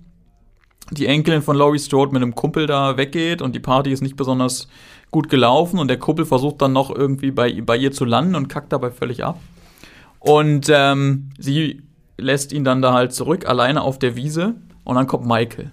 die 0.91 1.07
Enkelin 1.07 1.41
von 1.41 1.57
Laurie 1.57 1.80
Strode 1.80 2.13
mit 2.13 2.21
einem 2.21 2.36
Kumpel 2.36 2.65
da 2.65 2.97
weggeht 2.97 3.41
und 3.41 3.53
die 3.55 3.59
Party 3.59 3.91
ist 3.91 4.01
nicht 4.01 4.15
besonders 4.15 4.67
gut 5.11 5.30
gelaufen 5.30 5.80
und 5.80 5.88
der 5.88 5.99
Kumpel 5.99 6.25
versucht 6.25 6.61
dann 6.61 6.73
noch 6.73 6.93
irgendwie 6.93 7.32
bei, 7.32 7.61
bei 7.61 7.78
ihr 7.78 7.91
zu 7.91 8.05
landen 8.05 8.36
und 8.36 8.47
kackt 8.47 8.71
dabei 8.73 8.91
völlig 8.91 9.23
ab. 9.23 9.39
Und 10.19 10.67
ähm, 10.69 11.30
sie 11.38 11.84
lässt 12.17 12.51
ihn 12.51 12.63
dann 12.63 12.82
da 12.82 12.93
halt 12.93 13.13
zurück, 13.13 13.47
alleine 13.47 13.82
auf 13.82 13.99
der 13.99 14.15
Wiese 14.15 14.55
und 14.84 14.95
dann 14.95 15.07
kommt 15.07 15.25
Michael. 15.25 15.71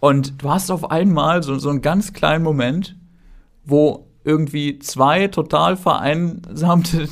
Und 0.00 0.42
du 0.42 0.50
hast 0.50 0.70
auf 0.70 0.90
einmal 0.90 1.42
so, 1.42 1.58
so 1.58 1.70
einen 1.70 1.80
ganz 1.80 2.12
kleinen 2.12 2.44
Moment, 2.44 2.96
wo 3.64 4.06
irgendwie 4.24 4.78
zwei 4.78 5.28
total 5.28 5.76
vereinsamte 5.76 7.08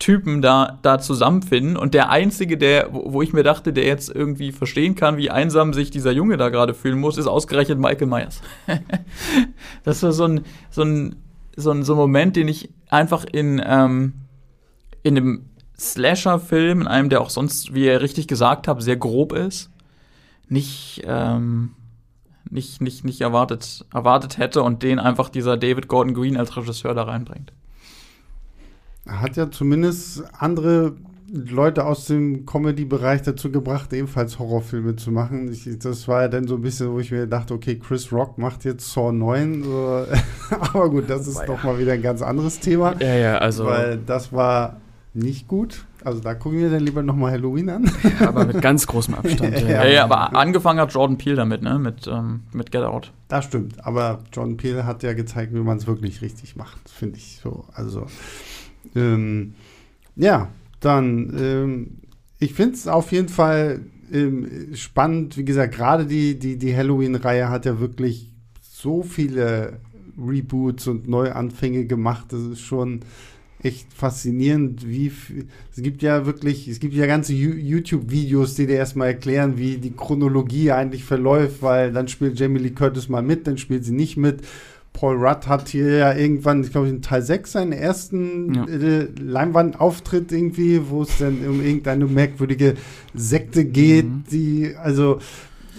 Typen 0.00 0.42
da, 0.42 0.78
da 0.82 0.98
zusammenfinden. 0.98 1.76
Und 1.76 1.94
der 1.94 2.10
Einzige, 2.10 2.58
der, 2.58 2.88
wo 2.90 3.22
ich 3.22 3.32
mir 3.32 3.44
dachte, 3.44 3.72
der 3.72 3.84
jetzt 3.84 4.08
irgendwie 4.08 4.50
verstehen 4.50 4.96
kann, 4.96 5.16
wie 5.16 5.30
einsam 5.30 5.72
sich 5.72 5.90
dieser 5.92 6.10
Junge 6.10 6.36
da 6.36 6.48
gerade 6.48 6.74
fühlen 6.74 6.98
muss, 6.98 7.18
ist 7.18 7.28
ausgerechnet 7.28 7.78
Michael 7.78 8.08
Myers. 8.08 8.40
das 9.84 10.02
war 10.02 10.12
so 10.12 10.24
ein, 10.24 10.40
so 10.70 10.82
ein, 10.82 11.16
so 11.54 11.70
ein, 11.70 11.84
so 11.84 11.92
ein 11.92 11.98
Moment, 11.98 12.34
den 12.34 12.48
ich 12.48 12.70
einfach 12.88 13.24
in, 13.24 13.62
ähm, 13.64 14.14
in 15.02 15.16
einem 15.16 15.50
Slasher-Film, 15.78 16.80
in 16.80 16.86
einem, 16.88 17.10
der 17.10 17.20
auch 17.20 17.30
sonst, 17.30 17.74
wie 17.74 17.84
ihr 17.84 18.00
richtig 18.00 18.26
gesagt 18.26 18.68
habt, 18.68 18.82
sehr 18.82 18.96
grob 18.96 19.32
ist, 19.32 19.70
nicht, 20.48 21.02
ähm, 21.04 21.72
nicht, 22.48 22.80
nicht, 22.80 23.04
nicht 23.04 23.20
erwartet, 23.20 23.84
erwartet 23.92 24.38
hätte 24.38 24.62
und 24.62 24.82
den 24.82 24.98
einfach 24.98 25.28
dieser 25.28 25.56
David 25.56 25.88
Gordon 25.88 26.14
Green 26.14 26.36
als 26.36 26.56
Regisseur 26.56 26.94
da 26.94 27.04
reinbringt 27.04 27.52
hat 29.10 29.36
ja 29.36 29.50
zumindest 29.50 30.22
andere 30.38 30.96
Leute 31.32 31.86
aus 31.86 32.06
dem 32.06 32.44
Comedy-Bereich 32.44 33.22
dazu 33.22 33.52
gebracht, 33.52 33.92
ebenfalls 33.92 34.38
Horrorfilme 34.38 34.96
zu 34.96 35.12
machen. 35.12 35.50
Ich, 35.52 35.68
das 35.78 36.08
war 36.08 36.22
ja 36.22 36.28
dann 36.28 36.48
so 36.48 36.56
ein 36.56 36.62
bisschen, 36.62 36.92
wo 36.92 36.98
ich 36.98 37.12
mir 37.12 37.26
dachte, 37.26 37.54
okay, 37.54 37.78
Chris 37.78 38.12
Rock 38.12 38.36
macht 38.36 38.64
jetzt 38.64 38.92
Saw 38.92 39.12
9. 39.12 39.62
So. 39.62 40.06
Aber 40.50 40.90
gut, 40.90 41.08
das 41.08 41.28
ist 41.28 41.42
doch 41.46 41.62
mal 41.62 41.78
wieder 41.78 41.92
ein 41.92 42.02
ganz 42.02 42.20
anderes 42.20 42.58
Thema. 42.58 42.96
Ja, 43.00 43.14
ja, 43.14 43.38
also. 43.38 43.66
Weil 43.66 43.98
das 43.98 44.32
war 44.32 44.80
nicht 45.14 45.46
gut. 45.46 45.84
Also 46.02 46.20
da 46.20 46.34
gucken 46.34 46.58
wir 46.58 46.70
dann 46.70 46.82
lieber 46.82 47.02
nochmal 47.02 47.32
Halloween 47.32 47.68
an. 47.68 47.90
Ja, 48.20 48.28
aber 48.28 48.46
mit 48.46 48.62
ganz 48.62 48.86
großem 48.86 49.14
Abstand. 49.14 49.60
ja, 49.60 49.68
ja, 49.68 49.86
ja, 49.86 50.04
aber 50.04 50.34
angefangen 50.34 50.80
hat 50.80 50.94
Jordan 50.94 51.18
Peele 51.18 51.36
damit, 51.36 51.62
ne? 51.62 51.78
Mit, 51.78 52.06
ähm, 52.06 52.44
mit 52.52 52.72
Get 52.72 52.82
Out. 52.82 53.12
Das 53.28 53.44
stimmt. 53.44 53.84
Aber 53.84 54.20
Jordan 54.32 54.56
Peele 54.56 54.86
hat 54.86 55.02
ja 55.02 55.12
gezeigt, 55.12 55.52
wie 55.52 55.60
man 55.60 55.76
es 55.76 55.86
wirklich 55.86 56.22
richtig 56.22 56.56
macht, 56.56 56.88
finde 56.88 57.18
ich 57.18 57.40
so. 57.42 57.64
Also 57.74 58.06
ähm, 58.94 59.54
ja, 60.16 60.50
dann, 60.80 61.34
ähm, 61.38 61.86
ich 62.38 62.54
finde 62.54 62.74
es 62.74 62.88
auf 62.88 63.12
jeden 63.12 63.28
Fall 63.28 63.80
ähm, 64.12 64.74
spannend. 64.74 65.36
Wie 65.36 65.44
gesagt, 65.44 65.74
gerade 65.74 66.06
die, 66.06 66.38
die, 66.38 66.56
die 66.56 66.76
Halloween-Reihe 66.76 67.48
hat 67.48 67.66
ja 67.66 67.80
wirklich 67.80 68.32
so 68.60 69.02
viele 69.02 69.80
Reboots 70.18 70.86
und 70.88 71.08
Neuanfänge 71.08 71.86
gemacht. 71.86 72.26
Das 72.30 72.40
ist 72.40 72.60
schon 72.60 73.00
echt 73.62 73.92
faszinierend, 73.92 74.88
wie 74.88 75.12
es 75.76 75.82
gibt 75.82 76.02
ja 76.02 76.24
wirklich, 76.24 76.66
es 76.66 76.80
gibt 76.80 76.94
ja 76.94 77.06
ganze 77.06 77.34
YouTube-Videos, 77.34 78.54
die 78.54 78.66
dir 78.66 78.76
erstmal 78.76 79.08
erklären, 79.08 79.58
wie 79.58 79.76
die 79.76 79.92
Chronologie 79.92 80.72
eigentlich 80.72 81.04
verläuft, 81.04 81.60
weil 81.60 81.92
dann 81.92 82.08
spielt 82.08 82.38
Jamie 82.38 82.58
Lee 82.58 82.70
Curtis 82.70 83.08
mal 83.10 83.22
mit, 83.22 83.46
dann 83.46 83.58
spielt 83.58 83.84
sie 83.84 83.92
nicht 83.92 84.16
mit 84.16 84.40
Paul 84.92 85.16
Rudd 85.16 85.46
hat 85.46 85.68
hier 85.68 85.96
ja 85.96 86.14
irgendwann, 86.14 86.62
ich 86.62 86.72
glaube, 86.72 86.88
in 86.88 87.00
Teil 87.00 87.22
6 87.22 87.52
seinen 87.52 87.72
ersten 87.72 88.54
ja. 88.54 88.64
äh, 88.66 89.08
Leinwandauftritt 89.18 90.32
irgendwie, 90.32 90.88
wo 90.88 91.02
es 91.02 91.18
dann 91.18 91.46
um 91.46 91.64
irgendeine 91.64 92.06
merkwürdige 92.06 92.74
Sekte 93.14 93.64
geht, 93.64 94.06
mhm. 94.06 94.24
die, 94.30 94.74
also. 94.76 95.18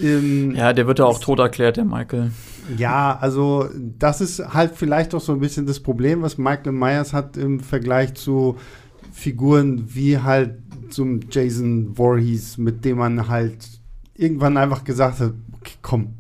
Ähm, 0.02 0.56
ja, 0.56 0.74
der 0.74 0.88
wird 0.88 1.00
ja 1.00 1.06
auch 1.06 1.20
tot 1.20 1.40
erklärt, 1.40 1.78
der 1.78 1.86
Michael. 1.86 2.32
Ja, 2.78 3.18
also 3.20 3.70
das 4.00 4.22
ist 4.22 4.40
halt 4.54 4.74
vielleicht 4.76 5.14
auch 5.14 5.22
so 5.22 5.34
ein 5.34 5.40
bisschen 5.40 5.66
das 5.66 5.80
Problem, 5.80 6.22
was 6.22 6.38
Michael 6.38 6.72
Myers 6.72 7.14
hat 7.14 7.38
im 7.38 7.60
Vergleich 7.60 8.14
zu 8.14 8.58
Figuren 9.12 9.84
wie 9.94 10.18
halt 10.18 10.58
zum 10.90 11.20
Jason 11.30 11.94
Voorhees, 11.96 12.58
mit 12.58 12.86
dem 12.86 12.98
man 12.98 13.28
halt 13.28 13.68
irgendwann 14.16 14.58
einfach 14.58 14.84
gesagt 14.84 15.20
hat, 15.20 15.34
okay, 15.54 15.74
komm, 15.82 16.14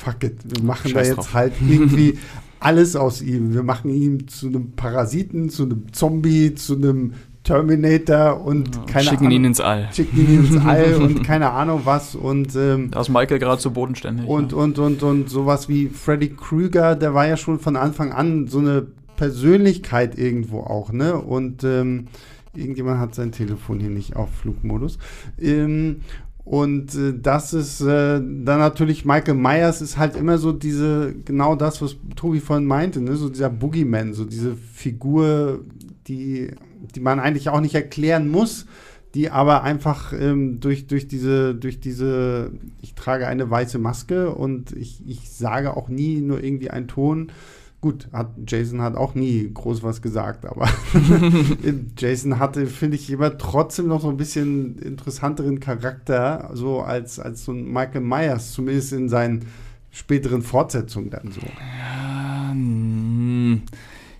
fuck 0.00 0.24
it, 0.24 0.38
wir 0.44 0.64
machen 0.64 0.90
Scheiß 0.90 0.92
da 0.92 1.02
jetzt 1.02 1.16
drauf. 1.16 1.34
halt 1.34 1.52
irgendwie 1.68 2.18
alles 2.58 2.96
aus 2.96 3.22
ihm. 3.22 3.54
Wir 3.54 3.62
machen 3.62 3.90
ihn 3.90 4.28
zu 4.28 4.48
einem 4.48 4.72
Parasiten, 4.72 5.48
zu 5.48 5.64
einem 5.64 5.92
Zombie, 5.92 6.54
zu 6.54 6.76
einem 6.76 7.14
Terminator 7.42 8.44
und 8.44 8.74
ja, 8.74 8.82
keine 8.82 9.04
schicken 9.04 9.26
Ahnung, 9.26 9.32
ihn 9.32 9.44
ins 9.46 9.60
All. 9.60 9.88
Schicken 9.92 10.18
ihn 10.18 10.40
ins 10.40 10.56
All 10.66 10.94
und 10.96 11.24
keine 11.24 11.50
Ahnung 11.50 11.82
was. 11.84 12.14
Und, 12.14 12.54
ähm, 12.54 12.90
da 12.90 13.00
ist 13.00 13.08
Michael 13.08 13.38
gerade 13.38 13.60
zu 13.60 13.70
bodenständig. 13.70 14.26
Und, 14.26 14.52
ja. 14.52 14.58
und, 14.58 14.78
und, 14.78 15.02
und 15.02 15.30
sowas 15.30 15.68
wie 15.68 15.88
Freddy 15.88 16.30
Krüger, 16.30 16.96
der 16.96 17.14
war 17.14 17.26
ja 17.26 17.38
schon 17.38 17.58
von 17.58 17.76
Anfang 17.76 18.12
an 18.12 18.46
so 18.46 18.58
eine 18.58 18.86
Persönlichkeit 19.16 20.18
irgendwo 20.18 20.60
auch, 20.60 20.92
ne? 20.92 21.14
Und 21.14 21.64
ähm, 21.64 22.08
irgendjemand 22.54 23.00
hat 23.00 23.14
sein 23.14 23.32
Telefon 23.32 23.80
hier 23.80 23.90
nicht 23.90 24.16
auf 24.16 24.28
Flugmodus. 24.34 24.98
Ähm, 25.40 26.02
und 26.44 26.94
äh, 26.94 27.14
das 27.20 27.52
ist 27.52 27.80
äh, 27.80 28.20
dann 28.20 28.58
natürlich 28.58 29.04
Michael 29.04 29.34
Myers 29.34 29.80
ist 29.82 29.98
halt 29.98 30.16
immer 30.16 30.38
so 30.38 30.52
diese, 30.52 31.14
genau 31.24 31.54
das, 31.54 31.80
was 31.82 31.96
Tobi 32.16 32.40
vorhin 32.40 32.66
meinte, 32.66 33.00
ne? 33.00 33.16
so 33.16 33.28
dieser 33.28 33.50
Boogeyman, 33.50 34.14
so 34.14 34.24
diese 34.24 34.54
Figur, 34.54 35.64
die 36.06 36.50
die 36.94 37.00
man 37.00 37.20
eigentlich 37.20 37.48
auch 37.48 37.60
nicht 37.60 37.74
erklären 37.74 38.28
muss, 38.28 38.66
die 39.14 39.30
aber 39.30 39.62
einfach 39.64 40.12
ähm, 40.12 40.60
durch, 40.60 40.86
durch, 40.86 41.08
diese, 41.08 41.54
durch 41.54 41.80
diese, 41.80 42.52
ich 42.80 42.94
trage 42.94 43.26
eine 43.26 43.50
weiße 43.50 43.78
Maske 43.78 44.30
und 44.30 44.72
ich, 44.72 45.06
ich 45.06 45.30
sage 45.30 45.76
auch 45.76 45.88
nie 45.88 46.20
nur 46.20 46.42
irgendwie 46.42 46.70
einen 46.70 46.88
Ton. 46.88 47.32
Gut, 47.80 48.08
hat, 48.12 48.32
Jason 48.46 48.82
hat 48.82 48.94
auch 48.94 49.14
nie 49.14 49.50
groß 49.52 49.82
was 49.82 50.02
gesagt, 50.02 50.44
aber 50.44 50.68
Jason 51.96 52.38
hatte, 52.38 52.66
finde 52.66 52.96
ich, 52.96 53.10
immer 53.10 53.38
trotzdem 53.38 53.88
noch 53.88 54.02
so 54.02 54.10
ein 54.10 54.18
bisschen 54.18 54.78
interessanteren 54.78 55.60
Charakter, 55.60 56.50
so 56.52 56.80
als, 56.82 57.18
als 57.18 57.44
so 57.44 57.52
ein 57.52 57.64
Michael 57.72 58.02
Myers, 58.02 58.52
zumindest 58.52 58.92
in 58.92 59.08
seinen 59.08 59.46
späteren 59.90 60.42
Fortsetzungen 60.42 61.08
dann 61.10 61.32
so. 61.32 61.40
Ja, 61.40 62.50
hm. 62.52 63.62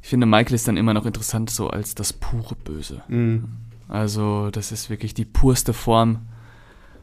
ich 0.02 0.08
finde, 0.08 0.26
Michael 0.26 0.54
ist 0.54 0.66
dann 0.66 0.78
immer 0.78 0.94
noch 0.94 1.04
interessant 1.04 1.50
so 1.50 1.68
als 1.68 1.94
das 1.94 2.12
pure 2.14 2.54
Böse. 2.56 3.02
Mhm. 3.08 3.44
Also, 3.88 4.50
das 4.50 4.72
ist 4.72 4.88
wirklich 4.88 5.14
die 5.14 5.24
purste 5.24 5.72
Form 5.72 6.20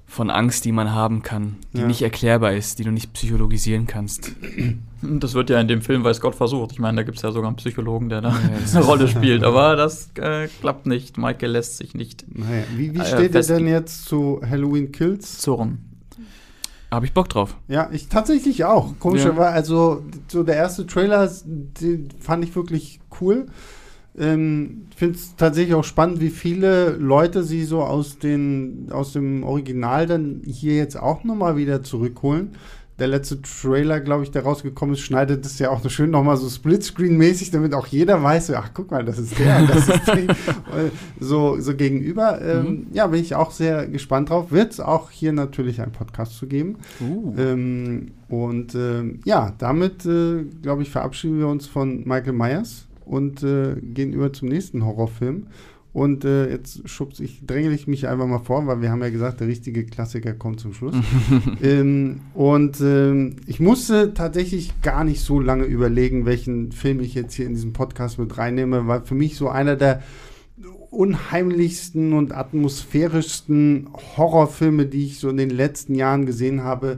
von 0.06 0.30
Angst, 0.30 0.64
die 0.66 0.72
man 0.72 0.92
haben 0.92 1.22
kann, 1.22 1.58
die 1.74 1.82
Ja. 1.82 1.88
nicht 1.88 2.02
erklärbar 2.02 2.54
ist, 2.54 2.80
die 2.80 2.84
du 2.84 2.92
nicht 2.92 3.14
psychologisieren 3.14 3.86
kannst. 3.88 4.32
Das 5.02 5.34
wird 5.36 5.50
ja 5.50 5.60
in 5.60 5.68
dem 5.68 5.82
Film 5.82 6.04
Weiß 6.04 6.22
Gott 6.22 6.34
versucht. 6.36 6.72
Ich 6.72 6.80
meine, 6.80 6.98
da 6.98 7.04
gibt 7.04 7.18
es 7.18 7.24
ja 7.24 7.32
sogar 7.32 7.48
einen 7.50 7.58
Psychologen, 7.58 8.10
der 8.10 8.22
da 8.22 8.30
Ja, 8.30 8.36
eine 8.78 8.86
Rolle 8.86 9.08
spielt. 9.08 9.44
Aber 9.44 9.76
das 9.76 10.10
äh, 10.16 10.48
klappt 10.60 10.86
nicht. 10.88 11.18
Michael 11.18 11.52
lässt 11.52 11.78
sich 11.78 11.94
nicht 11.94 12.26
Naja, 12.36 12.64
wie, 12.76 12.94
wie 12.94 13.00
Äh, 13.00 13.06
steht 13.06 13.20
ihr 13.20 13.30
fest- 13.32 13.50
denn 13.52 13.68
jetzt 13.68 14.06
zu 14.06 14.42
Halloween 14.48 14.92
Kills? 14.92 15.38
zurren. 15.40 15.80
Habe 16.90 17.06
ich 17.06 17.14
Bock 17.14 17.28
drauf. 17.30 17.58
Ja, 17.68 17.90
ich 17.92 18.08
tatsächlich 18.08 18.64
auch. 18.64 18.94
Komischerweise, 19.00 19.50
also 19.52 20.04
so 20.30 20.44
der 20.44 20.56
erste 20.56 20.88
Trailer, 20.88 21.30
den 21.46 22.08
fand 22.20 22.46
ich 22.46 22.56
wirklich 22.56 23.00
cool. 23.20 23.48
Ähm, 24.18 24.88
finde 24.96 25.16
es 25.16 25.36
tatsächlich 25.36 25.76
auch 25.76 25.84
spannend, 25.84 26.22
wie 26.22 26.30
viele 26.32 26.92
Leute 26.92 27.44
sie 27.44 27.66
so 27.66 27.84
aus, 27.84 28.18
den, 28.18 28.88
aus 28.92 29.14
dem 29.14 29.44
Original 29.44 30.08
dann 30.08 30.42
hier 30.46 30.76
jetzt 30.76 30.98
auch 30.98 31.24
nochmal 31.24 31.56
wieder 31.58 31.84
zurückholen. 31.84 32.52
Der 33.00 33.08
letzte 33.08 33.40
Trailer, 33.42 34.00
glaube 34.00 34.24
ich, 34.24 34.32
der 34.32 34.44
rausgekommen 34.44 34.96
ist, 34.96 35.02
schneidet 35.02 35.46
es 35.46 35.60
ja 35.60 35.70
auch 35.70 35.82
so 35.82 35.90
schön 35.90 36.10
nochmal 36.10 36.36
so 36.36 36.48
Splitscreen-mäßig, 36.48 37.52
damit 37.52 37.76
auch 37.76 37.86
jeder 37.86 38.24
weiß, 38.24 38.52
ach 38.52 38.72
guck 38.74 38.90
mal, 38.90 39.06
das 39.06 39.20
ist 39.20 39.38
der, 39.38 39.68
das 39.68 39.88
ist 39.88 40.08
Äh, 40.08 40.90
so, 41.20 41.60
so 41.60 41.76
gegenüber. 41.76 42.42
Ähm, 42.42 42.88
Ja, 42.94 43.08
bin 43.08 43.22
ich 43.22 43.36
auch 43.36 43.52
sehr 43.52 43.88
gespannt 43.88 44.30
drauf. 44.30 44.52
Wird 44.52 44.74
es 44.74 44.80
auch 44.80 45.12
hier 45.12 45.32
natürlich 45.32 45.80
einen 45.80 45.92
Podcast 45.92 46.38
zu 46.38 46.48
geben. 46.48 46.78
Uh. 47.00 47.34
Ähm, 47.38 48.12
und 48.30 48.74
ähm, 48.74 49.20
ja, 49.26 49.54
damit, 49.60 50.06
äh, 50.06 50.44
glaube 50.62 50.82
ich, 50.82 50.90
verabschieden 50.90 51.38
wir 51.38 51.48
uns 51.48 51.68
von 51.68 52.00
Michael 52.08 52.34
Myers 52.34 52.88
und 53.06 53.44
äh, 53.44 53.76
gehen 53.80 54.12
über 54.12 54.34
zum 54.34 54.50
nächsten 54.50 54.84
Horrorfilm. 54.84 55.48
Und 55.94 56.26
äh, 56.26 56.50
jetzt 56.50 56.88
schubs 56.88 57.20
ich, 57.20 57.46
dränge 57.46 57.72
ich 57.72 57.88
mich 57.88 58.08
einfach 58.08 58.28
mal 58.28 58.40
vor, 58.40 58.68
weil 58.68 58.82
wir 58.82 58.92
haben 58.92 59.02
ja 59.02 59.10
gesagt, 59.10 59.40
der 59.40 59.48
richtige 59.48 59.86
Klassiker 59.86 60.34
kommt 60.34 60.60
zum 60.60 60.74
Schluss. 60.74 60.96
ähm, 61.64 62.22
und 62.34 62.80
ähm, 62.82 63.38
ich 63.48 63.60
musste 63.60 64.14
tatsächlich 64.14 64.82
gar 64.82 65.04
nicht 65.04 65.22
so 65.22 65.40
lange 65.40 65.66
überlegen, 65.66 66.26
welchen 66.26 66.72
Film 66.72 67.00
ich 67.00 67.16
jetzt 67.16 67.34
hier 67.34 67.48
in 67.48 67.54
diesen 67.54 67.74
Podcast 67.74 68.20
mit 68.20 68.38
reinnehme, 68.38 68.88
weil 68.88 69.02
für 69.02 69.16
mich 69.16 69.38
so 69.38 69.50
einer 69.50 69.76
der 69.76 70.04
unheimlichsten 70.90 72.14
und 72.14 72.34
atmosphärischsten 72.34 73.90
Horrorfilme, 74.18 74.86
die 74.86 75.06
ich 75.06 75.20
so 75.20 75.30
in 75.30 75.38
den 75.38 75.50
letzten 75.50 75.96
Jahren 75.96 76.26
gesehen 76.26 76.64
habe, 76.64 76.98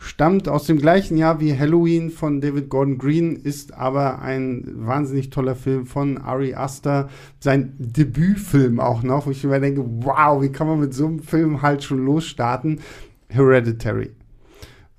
stammt 0.00 0.48
aus 0.48 0.64
dem 0.64 0.78
gleichen 0.78 1.18
Jahr 1.18 1.40
wie 1.40 1.56
Halloween 1.56 2.10
von 2.10 2.40
David 2.40 2.70
Gordon 2.70 2.96
Green, 2.96 3.36
ist 3.36 3.74
aber 3.74 4.22
ein 4.22 4.64
wahnsinnig 4.74 5.28
toller 5.28 5.54
Film 5.54 5.84
von 5.84 6.16
Ari 6.16 6.54
Aster, 6.54 7.10
sein 7.38 7.74
Debütfilm 7.78 8.80
auch 8.80 9.02
noch, 9.02 9.26
wo 9.26 9.30
ich 9.30 9.44
mir 9.44 9.60
denke, 9.60 9.84
wow, 9.86 10.42
wie 10.42 10.48
kann 10.48 10.66
man 10.66 10.80
mit 10.80 10.94
so 10.94 11.06
einem 11.06 11.20
Film 11.20 11.60
halt 11.60 11.84
schon 11.84 12.04
losstarten? 12.04 12.80
Hereditary. 13.28 14.10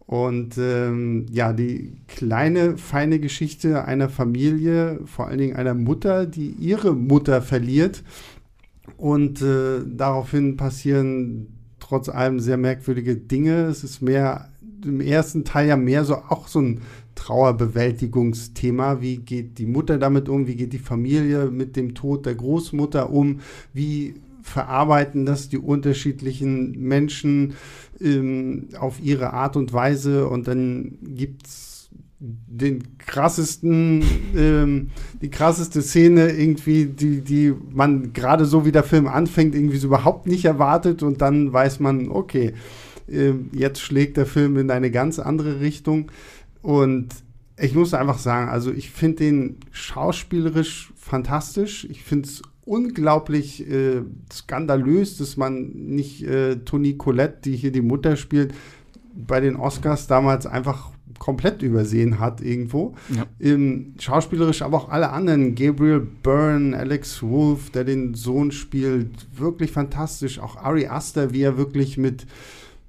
Und 0.05 0.57
ähm, 0.59 1.25
ja, 1.31 1.51
die 1.51 1.93
kleine, 2.07 2.77
feine 2.77 3.19
Geschichte 3.19 3.85
einer 3.85 4.07
Familie, 4.07 4.99
vor 5.05 5.27
allen 5.27 5.39
Dingen 5.39 5.55
einer 5.55 5.73
Mutter, 5.73 6.27
die 6.27 6.51
ihre 6.51 6.93
Mutter 6.93 7.41
verliert. 7.41 8.03
Und 8.97 9.41
äh, 9.41 9.79
daraufhin 9.85 10.57
passieren 10.57 11.47
trotz 11.79 12.07
allem 12.07 12.39
sehr 12.39 12.57
merkwürdige 12.57 13.15
Dinge. 13.15 13.63
Es 13.63 13.83
ist 13.83 14.01
mehr, 14.01 14.50
im 14.85 15.01
ersten 15.01 15.43
Teil 15.43 15.67
ja 15.67 15.77
mehr 15.77 16.05
so 16.05 16.15
auch 16.15 16.47
so 16.47 16.59
ein 16.61 16.81
Trauerbewältigungsthema. 17.15 19.01
Wie 19.01 19.17
geht 19.17 19.57
die 19.57 19.65
Mutter 19.65 19.97
damit 19.97 20.29
um? 20.29 20.47
Wie 20.47 20.55
geht 20.55 20.73
die 20.73 20.79
Familie 20.79 21.51
mit 21.51 21.75
dem 21.75 21.93
Tod 21.93 22.25
der 22.25 22.35
Großmutter 22.35 23.09
um? 23.09 23.39
Wie 23.73 24.15
verarbeiten 24.41 25.25
das 25.25 25.49
die 25.49 25.57
unterschiedlichen 25.57 26.79
Menschen 26.79 27.53
ähm, 27.99 28.69
auf 28.79 29.01
ihre 29.01 29.33
Art 29.33 29.55
und 29.55 29.73
Weise? 29.73 30.27
Und 30.27 30.47
dann 30.47 30.97
gibt 31.01 31.47
es 31.47 31.71
den 32.21 32.97
krassesten, 32.99 34.03
ähm, 34.35 34.91
die 35.21 35.31
krasseste 35.31 35.81
Szene 35.81 36.29
irgendwie, 36.31 36.85
die, 36.85 37.21
die 37.21 37.53
man 37.71 38.13
gerade 38.13 38.45
so 38.45 38.63
wie 38.63 38.71
der 38.71 38.83
Film 38.83 39.07
anfängt, 39.07 39.55
irgendwie 39.55 39.77
so 39.77 39.87
überhaupt 39.87 40.27
nicht 40.27 40.45
erwartet 40.45 41.01
und 41.01 41.21
dann 41.21 41.51
weiß 41.51 41.79
man, 41.79 42.09
okay, 42.09 42.53
jetzt 43.51 43.81
schlägt 43.81 44.17
der 44.17 44.25
Film 44.25 44.57
in 44.57 44.71
eine 44.71 44.91
ganz 44.91 45.19
andere 45.19 45.59
Richtung 45.59 46.11
und 46.61 47.09
ich 47.57 47.75
muss 47.75 47.93
einfach 47.93 48.17
sagen, 48.17 48.49
also 48.49 48.71
ich 48.71 48.89
finde 48.89 49.17
den 49.17 49.57
schauspielerisch 49.71 50.91
fantastisch. 50.95 51.85
Ich 51.89 52.03
finde 52.03 52.27
es 52.27 52.41
unglaublich 52.65 53.69
äh, 53.69 54.01
skandalös, 54.31 55.17
dass 55.17 55.37
man 55.37 55.69
nicht 55.73 56.23
äh, 56.23 56.57
Toni 56.57 56.97
Collette, 56.97 57.39
die 57.45 57.55
hier 57.55 57.71
die 57.71 57.81
Mutter 57.81 58.15
spielt, 58.15 58.53
bei 59.13 59.39
den 59.39 59.55
Oscars 59.55 60.07
damals 60.07 60.45
einfach 60.45 60.91
komplett 61.19 61.61
übersehen 61.61 62.19
hat 62.19 62.41
irgendwo. 62.41 62.95
Ja. 63.15 63.25
Ähm, 63.39 63.93
schauspielerisch, 63.99 64.63
aber 64.63 64.77
auch 64.77 64.89
alle 64.89 65.11
anderen. 65.11 65.53
Gabriel 65.53 65.99
Byrne, 66.23 66.75
Alex 66.75 67.21
Wolf, 67.21 67.69
der 67.69 67.83
den 67.83 68.15
Sohn 68.15 68.51
spielt, 68.51 69.27
wirklich 69.37 69.71
fantastisch. 69.71 70.39
Auch 70.39 70.55
Ari 70.55 70.87
Aster, 70.87 71.31
wie 71.31 71.43
er 71.43 71.57
wirklich 71.57 71.97
mit, 71.97 72.25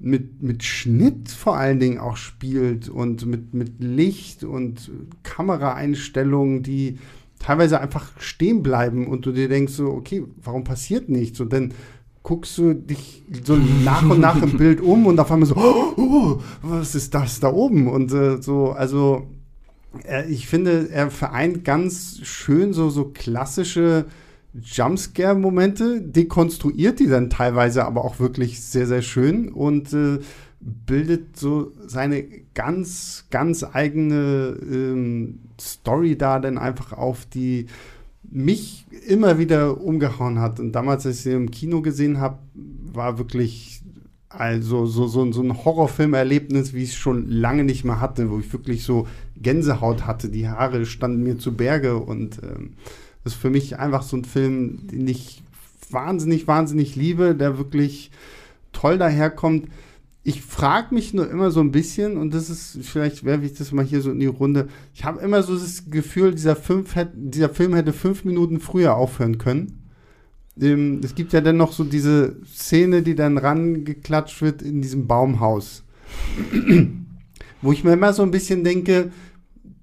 mit, 0.03 0.43
mit 0.43 0.65
Schnitt 0.65 1.31
vor 1.31 1.57
allen 1.57 1.79
Dingen 1.79 1.99
auch 1.99 2.17
spielt 2.17 2.89
und 2.89 3.25
mit, 3.25 3.55
mit 3.55 3.75
Licht 3.79 4.45
und 4.45 4.91
Kameraeinstellungen, 5.23 6.63
die 6.63 6.99
teilweise 7.39 7.81
einfach 7.81 8.11
stehen 8.21 8.63
bleiben 8.63 9.07
und 9.07 9.27
du 9.27 9.33
dir 9.33 9.49
denkst 9.49 9.73
so, 9.73 9.89
okay, 9.89 10.25
warum 10.43 10.65
passiert 10.65 11.09
nichts? 11.09 11.41
Und 11.41 11.53
dann 11.53 11.73
guckst 12.23 12.57
du 12.59 12.75
dich 12.75 13.25
so 13.45 13.57
nach 13.57 14.03
und 14.03 14.21
nach 14.21 14.41
im 14.43 14.57
Bild 14.59 14.81
um 14.81 15.07
und 15.07 15.19
auf 15.19 15.31
einmal 15.31 15.49
so, 15.49 15.57
oh, 15.57 15.95
oh, 15.97 16.41
was 16.63 16.95
ist 16.95 17.15
das 17.15 17.41
da 17.41 17.53
oben? 17.53 17.89
Und 17.89 18.13
äh, 18.13 18.41
so, 18.41 18.71
also 18.71 19.29
äh, 20.05 20.29
ich 20.31 20.47
finde, 20.47 20.89
er 20.91 21.11
vereint 21.11 21.65
ganz 21.65 22.21
schön 22.23 22.73
so, 22.73 22.91
so 22.91 23.07
klassische 23.07 24.07
Jumpscare-Momente, 24.55 26.03
dekonstruiert 26.03 27.01
die 27.01 27.07
dann 27.07 27.31
teilweise 27.31 27.85
aber 27.85 28.05
auch 28.05 28.21
wirklich 28.21 28.63
sehr, 28.63 28.87
sehr 28.87 29.03
schön 29.03 29.49
und 29.49 29.93
äh, 29.93 30.19
bildet 30.61 31.37
so 31.37 31.73
seine 31.87 32.25
ganz, 32.55 33.27
ganz 33.31 33.65
eigene 33.65 34.57
ähm, 34.63 35.41
Story 35.61 36.17
da 36.17 36.39
dann 36.39 36.59
einfach 36.59 36.93
auf, 36.93 37.27
die 37.27 37.67
mich 38.23 38.87
immer 39.07 39.39
wieder 39.39 39.81
umgehauen 39.81 40.39
hat. 40.39 40.61
Und 40.61 40.73
damals, 40.73 41.07
als 41.07 41.17
ich 41.17 41.23
sie 41.23 41.33
im 41.33 41.51
Kino 41.51 41.83
gesehen 41.83 42.21
habe, 42.21 42.39
war 42.55 43.19
wirklich 43.19 43.83
also 44.29 44.87
so, 44.87 45.07
so, 45.07 45.31
so 45.31 45.43
ein 45.43 45.65
Horrorfilmerlebnis, 45.65 46.73
wie 46.73 46.85
ich 46.85 46.91
es 46.91 46.97
schon 46.97 47.29
lange 47.29 47.65
nicht 47.65 47.85
mehr 47.85 48.01
hatte, 48.01 48.31
wo 48.31 48.39
ich 48.39 48.51
wirklich 48.53 48.85
so 48.85 49.07
Gänsehaut 49.37 50.07
hatte, 50.07 50.29
die 50.31 50.49
Haare 50.49 50.87
standen 50.87 51.23
mir 51.23 51.39
zu 51.39 51.55
Berge 51.55 51.97
und 51.97 52.41
ähm, 52.43 52.75
ist 53.25 53.35
für 53.35 53.51
mich 53.51 53.79
einfach 53.79 54.03
so 54.03 54.17
ein 54.17 54.25
Film, 54.25 54.87
den 54.89 55.07
ich 55.07 55.43
wahnsinnig, 55.91 56.47
wahnsinnig 56.47 56.97
liebe, 56.97 57.35
der 57.35 57.59
wirklich 57.59 58.11
toll 58.73 58.99
daherkommt. 58.99 59.69
Ich 60.25 60.43
frage 60.43 60.95
mich 60.95 61.15
nur 61.15 61.29
immer 61.29 61.51
so 61.51 61.61
ein 61.61 61.73
bisschen, 61.73 62.17
und 62.17 62.33
das 62.33 62.49
ist, 62.49 62.79
vielleicht 62.83 63.25
werfe 63.25 63.45
ich 63.45 63.55
das 63.55 63.73
mal 63.73 63.85
hier 63.85 64.01
so 64.01 64.11
in 64.11 64.21
die 64.21 64.27
Runde, 64.27 64.69
ich 64.95 65.05
habe 65.05 65.21
immer 65.21 65.43
so 65.43 65.55
das 65.55 65.91
Gefühl, 65.91 66.33
dieser, 66.33 66.57
fünf, 66.57 66.95
dieser 67.15 67.49
Film 67.49 67.75
hätte 67.75 67.93
fünf 67.93 68.25
Minuten 68.25 68.61
früher 68.61 68.97
aufhören 68.97 69.39
können. 69.39 69.79
Es 70.55 71.15
gibt 71.15 71.33
ja 71.33 71.41
dann 71.41 71.57
noch 71.57 71.73
so 71.73 71.83
diese 71.83 72.37
Szene, 72.47 73.03
die 73.03 73.15
dann 73.15 73.39
rangeklatscht 73.39 74.43
wird 74.43 74.63
in 74.63 74.83
diesem 74.83 75.07
Baumhaus. 75.07 75.83
Wo 77.63 77.73
ich 77.73 77.85
mir 77.85 77.95
immer 77.95 78.13
so 78.13 78.23
ein 78.23 78.31
bisschen 78.31 78.63
denke, 78.63 79.11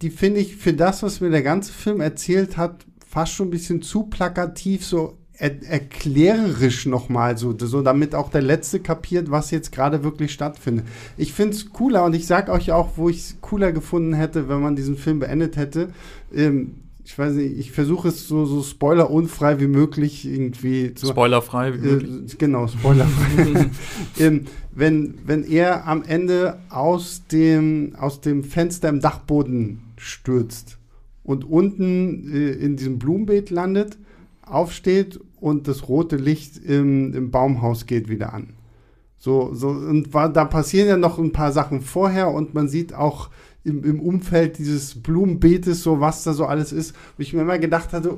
die 0.01 0.11
finde 0.11 0.39
ich 0.39 0.55
für 0.55 0.73
das, 0.73 1.03
was 1.03 1.21
mir 1.21 1.31
der 1.31 1.41
ganze 1.41 1.73
Film 1.73 2.01
erzählt 2.01 2.55
hat, 2.55 2.85
fast 3.09 3.33
schon 3.33 3.47
ein 3.47 3.51
bisschen 3.51 3.81
zu 3.81 4.03
plakativ, 4.03 4.85
so 4.85 5.17
er 5.33 5.63
erklärerisch 5.63 6.85
nochmal, 6.85 7.37
so, 7.37 7.57
so 7.57 7.81
damit 7.81 8.13
auch 8.13 8.29
der 8.29 8.41
Letzte 8.41 8.81
kapiert, 8.81 9.31
was 9.31 9.51
jetzt 9.51 9.71
gerade 9.71 10.03
wirklich 10.03 10.33
stattfindet. 10.33 10.85
Ich 11.17 11.31
finde 11.33 11.55
es 11.55 11.69
cooler 11.71 12.03
und 12.03 12.13
ich 12.13 12.27
sage 12.27 12.51
euch 12.51 12.73
auch, 12.73 12.97
wo 12.97 13.07
ich 13.09 13.17
es 13.19 13.37
cooler 13.39 13.71
gefunden 13.71 14.13
hätte, 14.13 14.49
wenn 14.49 14.61
man 14.61 14.75
diesen 14.75 14.97
Film 14.97 15.19
beendet 15.19 15.55
hätte. 15.55 15.89
Ähm, 16.35 16.75
ich 17.05 17.17
weiß 17.17 17.33
nicht, 17.35 17.57
ich 17.57 17.71
versuche 17.71 18.09
es 18.09 18.27
so, 18.27 18.45
so 18.45 18.61
spoilerunfrei 18.61 19.59
wie 19.61 19.67
möglich 19.67 20.27
irgendwie 20.27 20.93
zu. 20.93 21.07
Spoilerfrei 21.07 21.73
wie 21.73 21.77
Äh, 21.87 21.91
möglich. 21.93 22.37
genau, 22.37 22.67
spoilerfrei. 22.67 23.69
ähm, 24.19 24.45
wenn, 24.75 25.15
wenn 25.25 25.45
er 25.45 25.87
am 25.87 26.03
Ende 26.03 26.59
aus 26.69 27.23
dem, 27.31 27.95
aus 27.97 28.19
dem 28.19 28.43
Fenster 28.43 28.89
im 28.89 28.99
Dachboden 28.99 29.79
stürzt 29.97 30.78
und 31.29 31.47
unten 31.47 32.33
äh, 32.33 32.53
in 32.53 32.75
diesem 32.75 32.97
Blumenbeet 32.97 33.51
landet, 33.51 33.99
aufsteht 34.41 35.19
und 35.39 35.67
das 35.67 35.87
rote 35.87 36.15
Licht 36.15 36.57
im, 36.57 37.13
im 37.13 37.29
Baumhaus 37.29 37.85
geht 37.85 38.09
wieder 38.09 38.33
an. 38.33 38.55
So, 39.19 39.53
so, 39.53 39.67
und 39.67 40.11
war, 40.11 40.33
da 40.33 40.45
passieren 40.45 40.87
ja 40.87 40.97
noch 40.97 41.19
ein 41.19 41.31
paar 41.31 41.51
Sachen 41.51 41.81
vorher 41.81 42.31
und 42.31 42.55
man 42.55 42.67
sieht 42.67 42.95
auch 42.95 43.29
im, 43.63 43.83
im 43.83 43.99
Umfeld 43.99 44.57
dieses 44.57 45.03
Blumenbeetes 45.03 45.83
so, 45.83 45.99
was 45.99 46.23
da 46.23 46.33
so 46.33 46.47
alles 46.47 46.71
ist. 46.71 46.95
Und 47.15 47.21
ich 47.21 47.31
mir 47.31 47.41
immer 47.41 47.59
gedacht 47.59 47.93
hatte, 47.93 48.17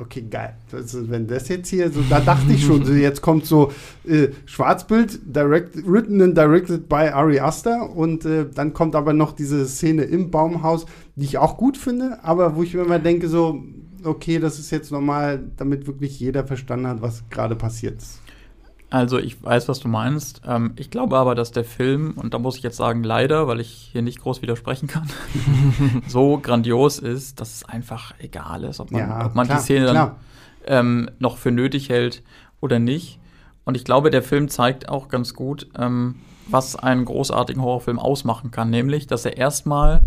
okay, 0.00 0.22
geil. 0.30 0.54
Ist- 0.72 1.10
wenn 1.10 1.26
das 1.26 1.48
jetzt 1.48 1.68
hier, 1.68 1.90
so, 1.90 2.00
da 2.08 2.20
dachte 2.20 2.52
ich 2.52 2.64
schon, 2.64 2.84
so, 2.84 2.92
jetzt 3.08 3.20
kommt 3.22 3.46
so 3.46 3.72
äh, 4.06 4.28
Schwarzbild, 4.46 5.20
direct, 5.24 5.76
written 5.86 6.20
and 6.22 6.36
directed 6.36 6.88
by 6.88 7.08
Ari 7.12 7.40
Aster 7.40 7.90
und 7.94 8.24
äh, 8.24 8.46
dann 8.54 8.72
kommt 8.72 8.94
aber 8.94 9.12
noch 9.12 9.32
diese 9.32 9.66
Szene 9.66 10.02
im 10.04 10.30
Baumhaus, 10.30 10.86
die 11.16 11.24
ich 11.24 11.38
auch 11.38 11.56
gut 11.56 11.76
finde, 11.76 12.18
aber 12.22 12.56
wo 12.56 12.62
ich 12.62 12.74
mir 12.74 12.82
immer 12.82 12.98
denke, 12.98 13.28
so, 13.28 13.62
okay, 14.04 14.38
das 14.38 14.58
ist 14.58 14.70
jetzt 14.70 14.92
normal, 14.92 15.40
damit 15.56 15.86
wirklich 15.86 16.18
jeder 16.20 16.44
verstanden 16.46 16.86
hat, 16.86 17.02
was 17.02 17.24
gerade 17.30 17.56
passiert 17.56 18.00
ist. 18.00 18.20
Also 18.90 19.18
ich 19.18 19.42
weiß, 19.42 19.68
was 19.68 19.80
du 19.80 19.88
meinst. 19.88 20.40
Ähm, 20.46 20.72
ich 20.76 20.90
glaube 20.90 21.18
aber, 21.18 21.34
dass 21.34 21.50
der 21.50 21.64
Film, 21.64 22.14
und 22.16 22.32
da 22.32 22.38
muss 22.38 22.56
ich 22.56 22.62
jetzt 22.62 22.76
sagen, 22.76 23.02
leider, 23.02 23.46
weil 23.46 23.60
ich 23.60 23.90
hier 23.92 24.00
nicht 24.02 24.20
groß 24.20 24.40
widersprechen 24.40 24.86
kann, 24.86 25.08
so 26.06 26.38
grandios 26.38 26.98
ist, 26.98 27.40
dass 27.40 27.56
es 27.56 27.64
einfach 27.64 28.14
egal 28.18 28.64
ist, 28.64 28.80
ob 28.80 28.90
man, 28.90 29.00
Ja, 29.00 29.26
ob 29.26 29.34
man 29.34 29.46
klar, 29.46 29.58
die 29.58 29.64
Szene 29.64 29.86
dann 29.86 30.12
ähm, 30.66 31.10
noch 31.18 31.36
für 31.36 31.50
nötig 31.50 31.90
hält 31.90 32.22
oder 32.60 32.78
nicht. 32.78 33.18
Und 33.64 33.76
ich 33.76 33.84
glaube, 33.84 34.10
der 34.10 34.22
Film 34.22 34.48
zeigt 34.48 34.88
auch 34.88 35.08
ganz 35.08 35.34
gut, 35.34 35.68
ähm, 35.78 36.16
was 36.48 36.74
einen 36.74 37.04
großartigen 37.04 37.60
Horrorfilm 37.62 37.98
ausmachen 37.98 38.50
kann, 38.50 38.70
nämlich, 38.70 39.06
dass 39.06 39.26
er 39.26 39.36
erstmal 39.36 40.06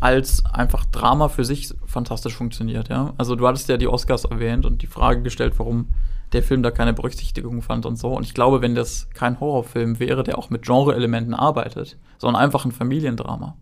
als 0.00 0.44
einfach 0.46 0.86
Drama 0.86 1.28
für 1.28 1.44
sich 1.44 1.74
fantastisch 1.84 2.34
funktioniert. 2.34 2.88
Ja? 2.88 3.12
Also 3.18 3.36
du 3.36 3.46
hattest 3.46 3.68
ja 3.68 3.76
die 3.76 3.86
Oscars 3.86 4.24
erwähnt 4.24 4.64
und 4.64 4.80
die 4.80 4.86
Frage 4.86 5.22
gestellt, 5.22 5.54
warum 5.58 5.88
der 6.32 6.42
Film 6.42 6.62
da 6.62 6.70
keine 6.70 6.92
Berücksichtigung 6.92 7.62
fand 7.62 7.86
und 7.86 7.96
so. 7.96 8.08
Und 8.14 8.24
ich 8.24 8.34
glaube, 8.34 8.62
wenn 8.62 8.74
das 8.74 9.08
kein 9.14 9.40
Horrorfilm 9.40 9.98
wäre, 9.98 10.22
der 10.22 10.38
auch 10.38 10.50
mit 10.50 10.62
Genre-Elementen 10.62 11.34
arbeitet, 11.34 11.96
sondern 12.18 12.42
einfach 12.42 12.64
ein 12.64 12.72
Familiendrama, 12.72 13.56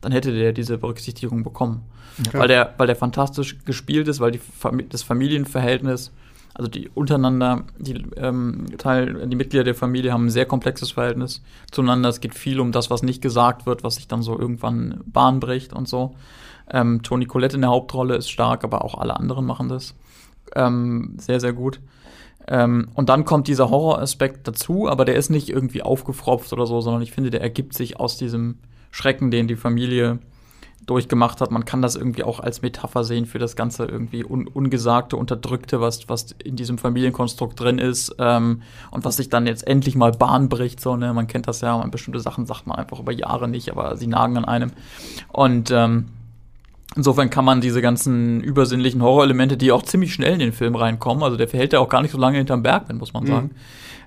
dann 0.00 0.12
hätte 0.12 0.32
der 0.32 0.52
diese 0.52 0.78
Berücksichtigung 0.78 1.42
bekommen. 1.42 1.82
Klar. 2.30 2.42
Weil, 2.42 2.48
der, 2.48 2.74
weil 2.78 2.86
der 2.86 2.96
fantastisch 2.96 3.64
gespielt 3.64 4.08
ist, 4.08 4.20
weil 4.20 4.32
die 4.32 4.38
Fam 4.38 4.88
das 4.88 5.02
Familienverhältnis, 5.02 6.12
also 6.54 6.68
die 6.68 6.88
untereinander, 6.92 7.64
die, 7.78 8.04
ähm, 8.16 8.66
Teil, 8.76 9.26
die 9.26 9.36
Mitglieder 9.36 9.64
der 9.64 9.74
Familie 9.74 10.12
haben 10.12 10.26
ein 10.26 10.30
sehr 10.30 10.46
komplexes 10.46 10.90
Verhältnis 10.90 11.42
zueinander. 11.70 12.08
Es 12.08 12.20
geht 12.20 12.34
viel 12.34 12.60
um 12.60 12.72
das, 12.72 12.90
was 12.90 13.02
nicht 13.02 13.22
gesagt 13.22 13.66
wird, 13.66 13.84
was 13.84 13.94
sich 13.94 14.08
dann 14.08 14.22
so 14.22 14.38
irgendwann 14.38 15.00
Bahn 15.06 15.40
bricht 15.40 15.72
und 15.72 15.88
so. 15.88 16.16
Ähm, 16.70 17.02
Toni 17.02 17.26
Collette 17.26 17.56
in 17.56 17.62
der 17.62 17.70
Hauptrolle 17.70 18.16
ist 18.16 18.30
stark, 18.30 18.64
aber 18.64 18.84
auch 18.84 18.96
alle 18.96 19.16
anderen 19.16 19.46
machen 19.46 19.68
das 19.68 19.94
ähm, 20.54 21.14
sehr, 21.18 21.40
sehr 21.40 21.52
gut. 21.52 21.80
Ähm, 22.48 22.88
und 22.94 23.08
dann 23.08 23.24
kommt 23.24 23.48
dieser 23.48 23.70
Horroraspekt 23.70 24.46
dazu, 24.48 24.88
aber 24.88 25.04
der 25.04 25.16
ist 25.16 25.30
nicht 25.30 25.48
irgendwie 25.48 25.82
aufgefropft 25.82 26.52
oder 26.52 26.66
so, 26.66 26.80
sondern 26.80 27.02
ich 27.02 27.12
finde, 27.12 27.30
der 27.30 27.42
ergibt 27.42 27.74
sich 27.74 28.00
aus 28.00 28.16
diesem 28.16 28.58
Schrecken, 28.90 29.30
den 29.30 29.46
die 29.46 29.56
Familie 29.56 30.18
durchgemacht 30.86 31.40
hat. 31.40 31.50
Man 31.50 31.64
kann 31.64 31.82
das 31.82 31.94
irgendwie 31.94 32.24
auch 32.24 32.40
als 32.40 32.62
Metapher 32.62 33.04
sehen 33.04 33.26
für 33.26 33.38
das 33.38 33.54
ganze 33.54 33.84
irgendwie 33.84 34.24
un 34.24 34.48
ungesagte, 34.48 35.16
unterdrückte, 35.16 35.80
was, 35.80 36.08
was 36.08 36.34
in 36.42 36.56
diesem 36.56 36.78
Familienkonstrukt 36.78 37.60
drin 37.60 37.78
ist 37.78 38.16
ähm, 38.18 38.62
und 38.90 39.04
was 39.04 39.16
sich 39.16 39.28
dann 39.28 39.46
jetzt 39.46 39.66
endlich 39.66 39.94
mal 39.94 40.12
Bahn 40.12 40.48
bricht. 40.48 40.80
So, 40.80 40.96
ne? 40.96 41.12
Man 41.12 41.26
kennt 41.26 41.46
das 41.46 41.60
ja, 41.60 41.76
man, 41.76 41.90
bestimmte 41.90 42.20
Sachen 42.20 42.46
sagt 42.46 42.66
man 42.66 42.78
einfach 42.78 42.98
über 42.98 43.12
Jahre 43.12 43.46
nicht, 43.46 43.70
aber 43.70 43.96
sie 43.96 44.06
nagen 44.06 44.36
an 44.36 44.44
einem. 44.44 44.72
Und 45.28 45.70
ähm, 45.70 46.06
Insofern 46.96 47.30
kann 47.30 47.44
man 47.44 47.60
diese 47.60 47.80
ganzen 47.82 48.40
übersinnlichen 48.40 49.00
Horrorelemente, 49.02 49.56
die 49.56 49.70
auch 49.70 49.82
ziemlich 49.82 50.12
schnell 50.12 50.32
in 50.32 50.38
den 50.40 50.52
Film 50.52 50.74
reinkommen, 50.74 51.22
also 51.22 51.36
der 51.36 51.46
verhält 51.48 51.72
ja 51.72 51.78
auch 51.78 51.88
gar 51.88 52.02
nicht 52.02 52.10
so 52.10 52.18
lange 52.18 52.38
hinterm 52.38 52.62
Berg, 52.62 52.92
muss 52.92 53.12
man 53.12 53.22
Mhm. 53.22 53.28
sagen, 53.28 53.50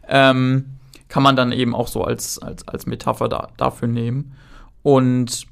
ähm, 0.09 0.65
kann 1.07 1.23
man 1.23 1.35
dann 1.35 1.51
eben 1.51 1.75
auch 1.75 1.87
so 1.87 2.03
als, 2.03 2.39
als, 2.39 2.67
als 2.67 2.85
Metapher 2.85 3.29
da, 3.29 3.49
dafür 3.55 3.87
nehmen. 3.87 4.33
Und 4.81 5.45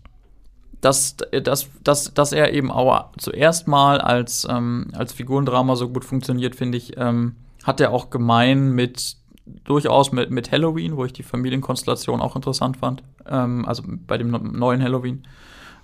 dass, 0.82 1.16
dass, 1.44 1.70
dass, 1.84 2.14
dass 2.14 2.34
er 2.34 2.54
eben 2.54 2.72
auch 2.72 3.10
zuerst 3.18 3.68
mal 3.68 4.02
als, 4.02 4.48
ähm, 4.50 4.88
als 4.94 5.14
Figurendrama 5.14 5.76
so 5.76 5.90
gut 5.90 6.04
funktioniert, 6.04 6.56
finde 6.56 6.80
ich, 6.80 6.98
ähm, 6.98 7.36
hat 7.64 7.80
er 7.80 7.92
auch 7.92 8.10
gemein 8.10 8.72
mit 8.72 9.16
durchaus 9.64 10.12
mit, 10.12 10.32
mit 10.32 10.52
Halloween, 10.52 10.98
wo 10.98 11.06
ich 11.06 11.14
die 11.14 11.24
Familienkonstellation 11.24 12.20
auch 12.20 12.36
interessant 12.36 12.78
fand. 12.78 13.04
Ähm, 13.28 13.66
also 13.66 13.84
bei 13.86 14.18
dem 14.18 14.32
neuen 14.32 14.82
Halloween. 14.82 15.24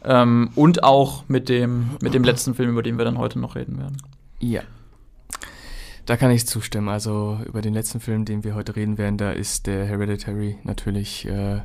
Ähm, 0.03 0.49
und 0.55 0.83
auch 0.83 1.23
mit 1.27 1.49
dem, 1.49 1.91
mit 2.01 2.13
dem 2.13 2.23
letzten 2.23 2.53
Film, 2.53 2.69
über 2.69 2.83
den 2.83 2.97
wir 2.97 3.05
dann 3.05 3.17
heute 3.17 3.39
noch 3.39 3.55
reden 3.55 3.77
werden. 3.77 3.97
Ja. 4.39 4.61
Da 6.05 6.15
kann 6.15 6.31
ich 6.31 6.47
zustimmen. 6.47 6.87
Also 6.87 7.39
über 7.45 7.61
den 7.61 7.73
letzten 7.73 7.99
Film, 7.99 8.23
den 8.23 8.43
wir 8.43 8.55
heute 8.55 8.75
reden 8.75 8.97
werden, 8.97 9.17
da 9.17 9.31
ist 9.31 9.67
der 9.67 9.85
Hereditary 9.85 10.57
natürlich, 10.63 11.25
äh, 11.25 11.61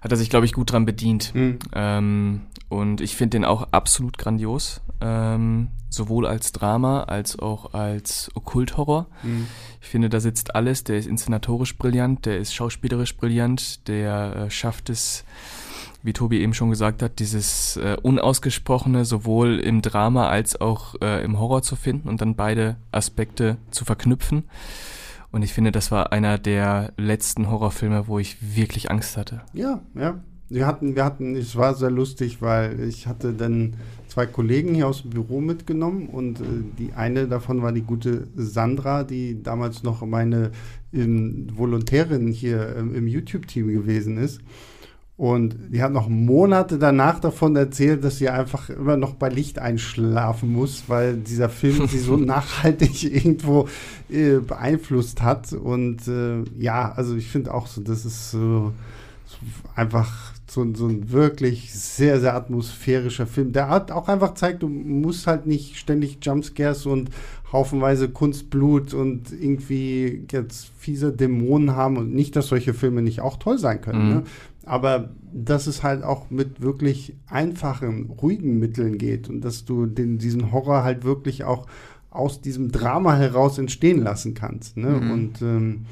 hat 0.00 0.10
er 0.10 0.16
sich, 0.16 0.28
glaube 0.28 0.46
ich, 0.46 0.52
gut 0.52 0.72
dran 0.72 0.84
bedient. 0.84 1.34
Mhm. 1.34 1.58
Ähm, 1.72 2.40
und 2.68 3.00
ich 3.00 3.16
finde 3.16 3.38
den 3.38 3.44
auch 3.44 3.68
absolut 3.72 4.18
grandios. 4.18 4.82
Ähm, 5.00 5.68
sowohl 5.88 6.26
als 6.26 6.52
Drama 6.52 7.04
als 7.04 7.38
auch 7.38 7.72
als 7.74 8.30
Okkulthorror. 8.34 9.06
Mhm. 9.22 9.46
Ich 9.80 9.88
finde, 9.88 10.08
da 10.08 10.20
sitzt 10.20 10.54
alles. 10.54 10.84
Der 10.84 10.98
ist 10.98 11.06
inszenatorisch 11.06 11.76
brillant, 11.76 12.26
der 12.26 12.38
ist 12.38 12.54
schauspielerisch 12.54 13.16
brillant, 13.16 13.88
der 13.88 14.36
äh, 14.36 14.50
schafft 14.50 14.90
es, 14.90 15.24
wie 16.02 16.12
Tobi 16.12 16.40
eben 16.40 16.54
schon 16.54 16.70
gesagt 16.70 17.02
hat, 17.02 17.18
dieses 17.18 17.76
äh, 17.76 17.96
Unausgesprochene 18.00 19.04
sowohl 19.04 19.58
im 19.58 19.82
Drama 19.82 20.28
als 20.28 20.60
auch 20.60 20.94
äh, 21.00 21.24
im 21.24 21.38
Horror 21.38 21.62
zu 21.62 21.76
finden 21.76 22.08
und 22.08 22.20
dann 22.20 22.36
beide 22.36 22.76
Aspekte 22.92 23.56
zu 23.70 23.84
verknüpfen. 23.84 24.44
Und 25.32 25.42
ich 25.42 25.52
finde, 25.52 25.72
das 25.72 25.90
war 25.90 26.12
einer 26.12 26.38
der 26.38 26.92
letzten 26.96 27.50
Horrorfilme, 27.50 28.08
wo 28.08 28.18
ich 28.18 28.56
wirklich 28.56 28.90
Angst 28.90 29.16
hatte. 29.16 29.42
Ja, 29.52 29.80
ja. 29.94 30.20
Wir 30.48 30.64
hatten, 30.64 30.94
wir 30.94 31.04
hatten, 31.04 31.34
es 31.34 31.56
war 31.56 31.74
sehr 31.74 31.90
lustig, 31.90 32.40
weil 32.40 32.78
ich 32.88 33.08
hatte 33.08 33.32
dann 33.32 33.74
zwei 34.06 34.26
Kollegen 34.26 34.74
hier 34.74 34.86
aus 34.86 35.02
dem 35.02 35.10
Büro 35.10 35.40
mitgenommen 35.40 36.06
und 36.06 36.40
äh, 36.40 36.44
die 36.78 36.92
eine 36.92 37.26
davon 37.26 37.62
war 37.62 37.72
die 37.72 37.82
gute 37.82 38.28
Sandra, 38.36 39.02
die 39.02 39.42
damals 39.42 39.82
noch 39.82 40.06
meine 40.06 40.52
ähm, 40.92 41.48
Volontärin 41.52 42.28
hier 42.28 42.76
ähm, 42.76 42.94
im 42.94 43.08
YouTube-Team 43.08 43.66
gewesen 43.66 44.18
ist. 44.18 44.40
Und 45.16 45.56
die 45.70 45.82
hat 45.82 45.92
noch 45.92 46.08
Monate 46.08 46.78
danach 46.78 47.20
davon 47.20 47.56
erzählt, 47.56 48.04
dass 48.04 48.18
sie 48.18 48.28
einfach 48.28 48.68
immer 48.68 48.98
noch 48.98 49.14
bei 49.14 49.30
Licht 49.30 49.58
einschlafen 49.58 50.52
muss, 50.52 50.84
weil 50.88 51.16
dieser 51.16 51.48
Film 51.48 51.88
sie 51.88 52.00
so 52.00 52.16
nachhaltig 52.18 53.02
irgendwo 53.02 53.66
äh, 54.10 54.36
beeinflusst 54.36 55.22
hat. 55.22 55.54
Und 55.54 56.06
äh, 56.06 56.44
ja, 56.58 56.92
also 56.92 57.16
ich 57.16 57.28
finde 57.28 57.54
auch 57.54 57.66
so, 57.66 57.80
das 57.80 58.04
ist 58.04 58.30
so, 58.30 58.72
so 59.24 59.36
einfach 59.74 60.34
so, 60.48 60.66
so 60.74 60.86
ein 60.86 61.10
wirklich 61.10 61.72
sehr, 61.72 62.20
sehr 62.20 62.34
atmosphärischer 62.34 63.26
Film. 63.26 63.52
Der 63.52 63.68
hat 63.68 63.90
auch 63.90 64.08
einfach 64.08 64.34
zeigt, 64.34 64.62
du 64.62 64.68
musst 64.68 65.26
halt 65.26 65.46
nicht 65.46 65.76
ständig 65.76 66.18
Jumpscares 66.22 66.84
und 66.84 67.10
haufenweise 67.52 68.08
Kunstblut 68.08 68.92
und 68.92 69.32
irgendwie 69.32 70.24
jetzt 70.30 70.70
fiese 70.78 71.12
Dämonen 71.12 71.74
haben 71.74 71.96
und 71.96 72.14
nicht, 72.14 72.36
dass 72.36 72.48
solche 72.48 72.74
Filme 72.74 73.02
nicht 73.02 73.20
auch 73.20 73.38
toll 73.38 73.58
sein 73.58 73.80
können. 73.80 74.04
Mhm. 74.04 74.14
Ne? 74.14 74.22
Aber 74.66 75.10
dass 75.32 75.66
es 75.66 75.82
halt 75.82 76.02
auch 76.02 76.28
mit 76.28 76.60
wirklich 76.60 77.14
einfachen, 77.28 78.10
ruhigen 78.20 78.58
Mitteln 78.58 78.98
geht 78.98 79.30
und 79.30 79.40
dass 79.42 79.64
du 79.64 79.86
den, 79.86 80.18
diesen 80.18 80.52
Horror 80.52 80.82
halt 80.82 81.04
wirklich 81.04 81.44
auch 81.44 81.66
aus 82.10 82.40
diesem 82.40 82.72
Drama 82.72 83.16
heraus 83.16 83.58
entstehen 83.58 84.02
lassen 84.02 84.34
kannst. 84.34 84.76
Ne? 84.76 84.88
Mhm. 85.00 85.10
Und 85.10 85.42
ähm, 85.42 85.86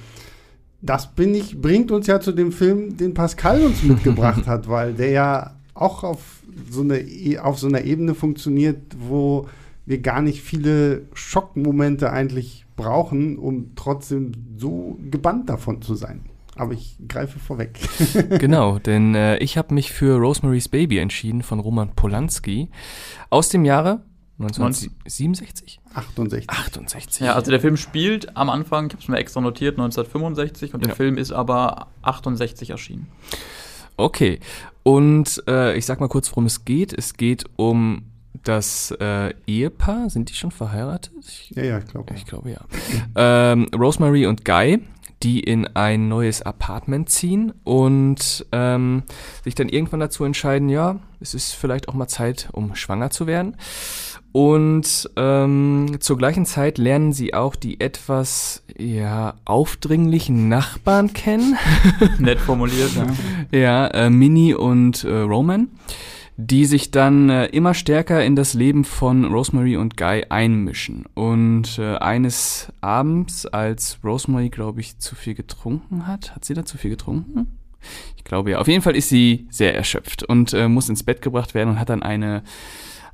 das 0.83 1.09
ich, 1.17 1.61
bringt 1.61 1.93
uns 1.93 2.09
ja 2.09 2.21
zu 2.21 2.33
dem 2.33 2.51
Film, 2.53 2.97
den 2.97 3.15
Pascal 3.15 3.63
uns 3.63 3.83
mitgebracht 3.83 4.47
hat, 4.49 4.69
weil 4.69 4.93
der 4.93 5.11
ja 5.11 5.55
auch 5.75 6.03
auf 6.05 6.43
so, 6.71 6.83
eine, 6.83 6.99
E- 7.01 7.39
auf 7.39 7.59
so 7.59 7.69
einer 7.69 7.85
Ebene 7.85 8.15
funktioniert, 8.15 8.79
wo 8.99 9.47
wir 9.87 9.99
gar 9.99 10.21
nicht 10.21 10.43
viele 10.43 11.03
Schockmomente 11.15 12.11
eigentlich 12.11 12.65
brauchen, 12.77 13.39
um 13.39 13.73
trotzdem 13.77 14.33
so 14.57 14.99
gebannt 15.11 15.49
davon 15.49 15.81
zu 15.81 15.95
sein. 15.95 16.21
Aber 16.57 16.73
ich 16.73 16.97
greife 17.09 17.39
vorweg. 17.39 17.79
genau, 18.39 18.79
denn 18.87 19.15
äh, 19.15 19.39
ich 19.39 19.59
habe 19.59 19.75
mich 19.75 19.93
für 19.93 20.17
Rosemary's 20.19 20.69
Baby 20.69 20.99
entschieden 20.99 21.43
von 21.43 21.59
Roman 21.61 21.95
Polanski 21.95 22.71
aus 23.31 23.49
dem 23.49 23.65
Jahre 23.65 24.03
1967? 24.39 25.81
68. 25.95 26.51
68. 26.51 27.21
Ja, 27.27 27.35
also 27.35 27.51
der 27.51 27.61
Film 27.61 27.77
spielt 27.77 28.37
am 28.37 28.51
Anfang, 28.51 28.87
ich 28.87 28.93
habe 28.95 29.03
es 29.03 29.09
mir 29.09 29.19
extra 29.19 29.41
notiert, 29.41 29.75
1965 29.79 30.75
und 30.75 30.83
der 30.85 30.91
Ja. 30.91 30.95
Film 30.97 31.19
ist 31.19 31.33
aber 31.33 31.89
68 32.03 32.71
erschienen. 32.71 33.07
Okay, 33.97 34.41
und 34.83 35.43
äh, 35.47 35.77
ich 35.77 35.87
sag 35.87 36.01
mal 36.01 36.09
kurz, 36.09 36.31
worum 36.33 36.47
es 36.47 36.65
geht. 36.65 36.93
Es 36.93 37.15
geht 37.15 37.45
um 37.57 38.03
das 38.43 38.91
äh, 39.01 39.33
Ehepaar, 39.47 40.11
sind 40.11 40.29
die 40.31 40.35
schon 40.35 40.51
verheiratet? 40.51 41.13
Ich, 41.27 41.51
Ja, 41.51 41.63
ja, 41.63 41.79
ich 41.79 41.87
glaube. 41.87 42.13
ich 42.15 42.27
glaube 42.27 42.51
ja. 42.51 42.61
Ähm, 43.15 43.69
Rosemary 43.75 44.27
und 44.27 44.45
Guy, 44.45 44.81
die 45.25 45.41
in 45.41 45.67
ein 45.75 46.09
neues 46.09 46.43
Apartment 46.43 47.09
ziehen 47.09 47.55
und 47.65 48.47
ähm, 48.53 49.05
sich 49.43 49.55
dann 49.55 49.71
irgendwann 49.71 50.01
dazu 50.01 50.25
entscheiden, 50.25 50.69
ja, 50.69 51.01
es 51.19 51.33
ist 51.33 51.55
vielleicht 51.55 51.89
auch 51.89 51.95
mal 51.95 52.09
Zeit, 52.09 52.49
um 52.53 52.75
schwanger 52.75 53.09
zu 53.11 53.27
werden. 53.27 53.57
Und 54.33 55.09
ähm, 55.17 55.97
zur 56.01 56.19
gleichen 56.19 56.45
Zeit 56.45 56.77
lernen 56.77 57.13
sie 57.13 57.33
auch 57.33 57.55
die 57.55 57.81
etwas 57.81 58.65
ja 58.77 59.35
aufdringlichen 59.45 60.49
Nachbarn 60.49 61.13
kennen. 61.15 61.57
Nett 62.19 62.41
formuliert, 62.41 62.91
ja. 62.95 63.59
Ja, 63.59 63.87
äh, 63.87 64.11
Minnie 64.11 64.53
und 64.53 65.05
äh, 65.05 65.21
Roman, 65.21 65.69
die 66.37 66.65
sich 66.65 66.91
dann 66.91 67.31
äh, 67.31 67.47
immer 67.47 67.75
stärker 67.75 68.25
in 68.25 68.35
das 68.35 68.55
Leben 68.55 68.85
von 68.85 69.25
Rosemary 69.25 69.77
und 69.77 69.97
Guy 69.97 70.25
einmischen. 70.29 71.05
Und 71.15 71.79
äh, 71.79 71.97
eines 71.97 72.73
Abends, 72.81 73.47
als 73.47 73.99
Rosemary, 74.03 74.51
glaube 74.51 74.81
ich, 74.81 74.99
zu 74.99 75.15
viel 75.15 75.35
getrunken 75.35 76.07
hat, 76.07 76.35
hat 76.35 76.45
sie 76.45 76.55
da 76.55 76.65
zu 76.65 76.77
viel 76.77 76.91
getrunken? 76.91 77.59
Ich 78.17 78.25
glaube 78.25 78.53
ja. 78.53 78.59
Auf 78.59 78.69
jeden 78.69 78.83
Fall 78.83 78.97
ist 78.97 79.11
sie 79.11 79.47
sehr 79.51 79.75
erschöpft 79.75 80.23
und 80.23 80.53
äh, 80.55 80.69
muss 80.69 80.89
ins 80.89 81.03
Bett 81.03 81.23
gebracht 81.23 81.55
werden 81.55 81.71
und 81.71 81.79
hat 81.79 81.91
dann 81.91 82.03
eine 82.03 82.43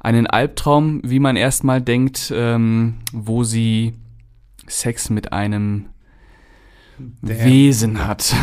einen 0.00 0.26
Albtraum, 0.26 1.02
wie 1.04 1.18
man 1.18 1.36
erstmal 1.36 1.82
denkt, 1.82 2.32
ähm, 2.34 3.00
wo 3.12 3.44
sie 3.44 3.92
Sex 4.66 5.10
mit 5.10 5.32
einem 5.32 5.90
Der- 7.22 7.44
Wesen 7.44 8.06
hat. 8.06 8.34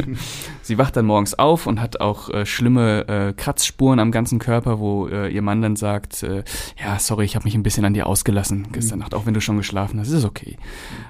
sie 0.62 0.78
wacht 0.78 0.96
dann 0.96 1.06
morgens 1.06 1.34
auf 1.34 1.66
und 1.66 1.80
hat 1.80 2.00
auch 2.00 2.30
äh, 2.30 2.46
schlimme 2.46 3.06
äh, 3.08 3.32
Kratzspuren 3.32 3.98
am 3.98 4.10
ganzen 4.10 4.38
Körper, 4.38 4.78
wo 4.78 5.08
äh, 5.08 5.28
ihr 5.28 5.42
Mann 5.42 5.62
dann 5.62 5.76
sagt, 5.76 6.22
äh, 6.22 6.44
ja, 6.82 6.98
sorry, 6.98 7.24
ich 7.24 7.36
habe 7.36 7.44
mich 7.44 7.54
ein 7.54 7.62
bisschen 7.62 7.84
an 7.84 7.94
dir 7.94 8.06
ausgelassen 8.06 8.68
gestern 8.72 8.98
Nacht, 9.00 9.14
auch 9.14 9.26
wenn 9.26 9.34
du 9.34 9.40
schon 9.40 9.56
geschlafen 9.56 10.00
hast, 10.00 10.10
ist 10.10 10.24
okay. 10.24 10.56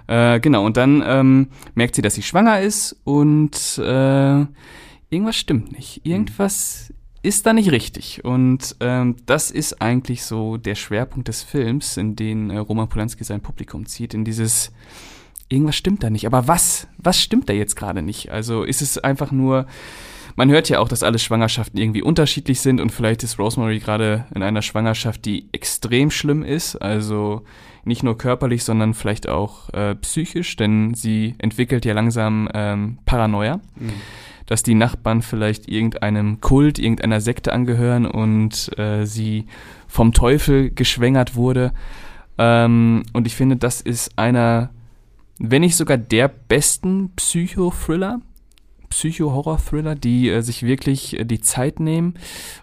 Äh, 0.06 0.40
genau, 0.40 0.64
und 0.64 0.76
dann 0.76 1.02
ähm, 1.06 1.48
merkt 1.74 1.94
sie, 1.94 2.02
dass 2.02 2.14
sie 2.14 2.22
schwanger 2.22 2.60
ist 2.60 2.96
und 3.04 3.78
äh, 3.78 4.46
irgendwas 5.10 5.36
stimmt 5.36 5.72
nicht. 5.72 6.04
Irgendwas 6.04 6.92
ist 7.22 7.46
da 7.46 7.52
nicht 7.52 7.72
richtig. 7.72 8.24
Und 8.24 8.76
ähm, 8.80 9.16
das 9.26 9.50
ist 9.50 9.82
eigentlich 9.82 10.22
so 10.24 10.56
der 10.56 10.76
Schwerpunkt 10.76 11.28
des 11.28 11.42
Films, 11.42 11.96
in 11.96 12.14
den 12.16 12.50
Roman 12.50 12.88
Polanski 12.88 13.24
sein 13.24 13.40
Publikum 13.40 13.86
zieht, 13.86 14.14
in 14.14 14.24
dieses 14.24 14.70
irgendwas 15.48 15.76
stimmt 15.76 16.02
da 16.02 16.10
nicht. 16.10 16.26
Aber 16.26 16.48
was? 16.48 16.86
Was 16.98 17.20
stimmt 17.20 17.48
da 17.48 17.52
jetzt 17.52 17.76
gerade 17.76 18.02
nicht? 18.02 18.30
Also 18.30 18.64
ist 18.64 18.82
es 18.82 18.98
einfach 18.98 19.30
nur, 19.30 19.66
man 20.36 20.50
hört 20.50 20.68
ja 20.68 20.78
auch, 20.80 20.88
dass 20.88 21.02
alle 21.02 21.18
Schwangerschaften 21.18 21.80
irgendwie 21.80 22.02
unterschiedlich 22.02 22.60
sind 22.60 22.80
und 22.80 22.90
vielleicht 22.90 23.22
ist 23.22 23.38
Rosemary 23.38 23.78
gerade 23.78 24.26
in 24.34 24.42
einer 24.42 24.62
Schwangerschaft, 24.62 25.24
die 25.24 25.48
extrem 25.52 26.10
schlimm 26.10 26.42
ist. 26.42 26.76
Also 26.76 27.42
nicht 27.84 28.02
nur 28.02 28.18
körperlich, 28.18 28.64
sondern 28.64 28.92
vielleicht 28.94 29.28
auch 29.28 29.70
äh, 29.72 29.94
psychisch, 29.96 30.56
denn 30.56 30.94
sie 30.94 31.34
entwickelt 31.38 31.84
ja 31.84 31.94
langsam 31.94 32.48
ähm, 32.54 32.98
Paranoia 33.06 33.60
Mhm. 33.76 33.92
dass 34.46 34.62
die 34.62 34.74
Nachbarn 34.74 35.20
vielleicht 35.22 35.68
irgendeinem 35.68 36.40
Kult, 36.40 36.78
irgendeiner 36.78 37.20
Sekte 37.20 37.52
angehören 37.52 38.06
und 38.06 38.70
äh, 38.78 39.04
sie 39.06 39.44
vom 39.86 40.12
Teufel 40.12 40.70
geschwängert 40.70 41.34
wurde. 41.34 41.72
Ähm, 42.38 43.02
und 43.12 43.26
ich 43.26 43.34
finde, 43.36 43.56
das 43.56 43.80
ist 43.80 44.18
einer, 44.18 44.70
wenn 45.38 45.60
nicht 45.62 45.76
sogar 45.76 45.96
der 45.96 46.28
besten 46.28 47.10
Psycho-Thriller, 47.16 48.20
Psycho-Horror-Thriller, 48.90 49.94
die 49.94 50.28
äh, 50.30 50.40
sich 50.40 50.62
wirklich 50.62 51.18
äh, 51.18 51.24
die 51.24 51.40
Zeit 51.40 51.78
nehmen, 51.80 52.14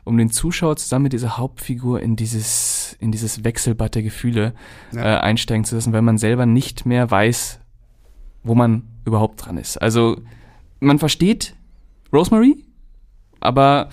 um 0.03 0.17
den 0.17 0.31
Zuschauer 0.31 0.75
zusammen 0.75 1.03
mit 1.03 1.13
dieser 1.13 1.37
Hauptfigur 1.37 2.01
in 2.01 2.15
dieses, 2.15 2.95
in 2.99 3.11
dieses 3.11 3.43
Wechselbad 3.43 3.95
der 3.95 4.03
Gefühle 4.03 4.53
Ja. 4.91 5.17
äh, 5.17 5.19
einsteigen 5.19 5.65
zu 5.65 5.75
lassen, 5.75 5.93
weil 5.93 6.01
man 6.01 6.17
selber 6.17 6.45
nicht 6.45 6.85
mehr 6.85 7.09
weiß, 7.09 7.59
wo 8.43 8.55
man 8.55 8.83
überhaupt 9.05 9.45
dran 9.45 9.57
ist. 9.57 9.77
Also 9.77 10.19
man 10.79 10.99
versteht 10.99 11.55
Rosemary, 12.11 12.57
aber 13.39 13.89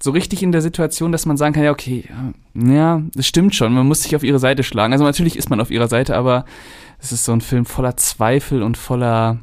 so 0.00 0.10
richtig 0.10 0.42
in 0.42 0.52
der 0.52 0.62
Situation, 0.62 1.12
dass 1.12 1.26
man 1.26 1.36
sagen 1.36 1.54
kann, 1.54 1.64
ja, 1.64 1.70
okay, 1.70 2.04
ja, 2.08 2.72
ja, 2.72 3.02
das 3.14 3.26
stimmt 3.26 3.54
schon, 3.54 3.72
man 3.72 3.86
muss 3.86 4.02
sich 4.02 4.16
auf 4.16 4.24
ihre 4.24 4.38
Seite 4.40 4.62
schlagen. 4.62 4.92
Also 4.92 5.04
natürlich 5.04 5.36
ist 5.36 5.50
man 5.50 5.60
auf 5.60 5.70
ihrer 5.70 5.88
Seite, 5.88 6.16
aber 6.16 6.44
es 7.02 7.10
ist 7.10 7.24
so 7.24 7.32
ein 7.32 7.40
Film 7.40 7.66
voller 7.66 7.96
Zweifel 7.96 8.62
und 8.62 8.78
voller, 8.78 9.40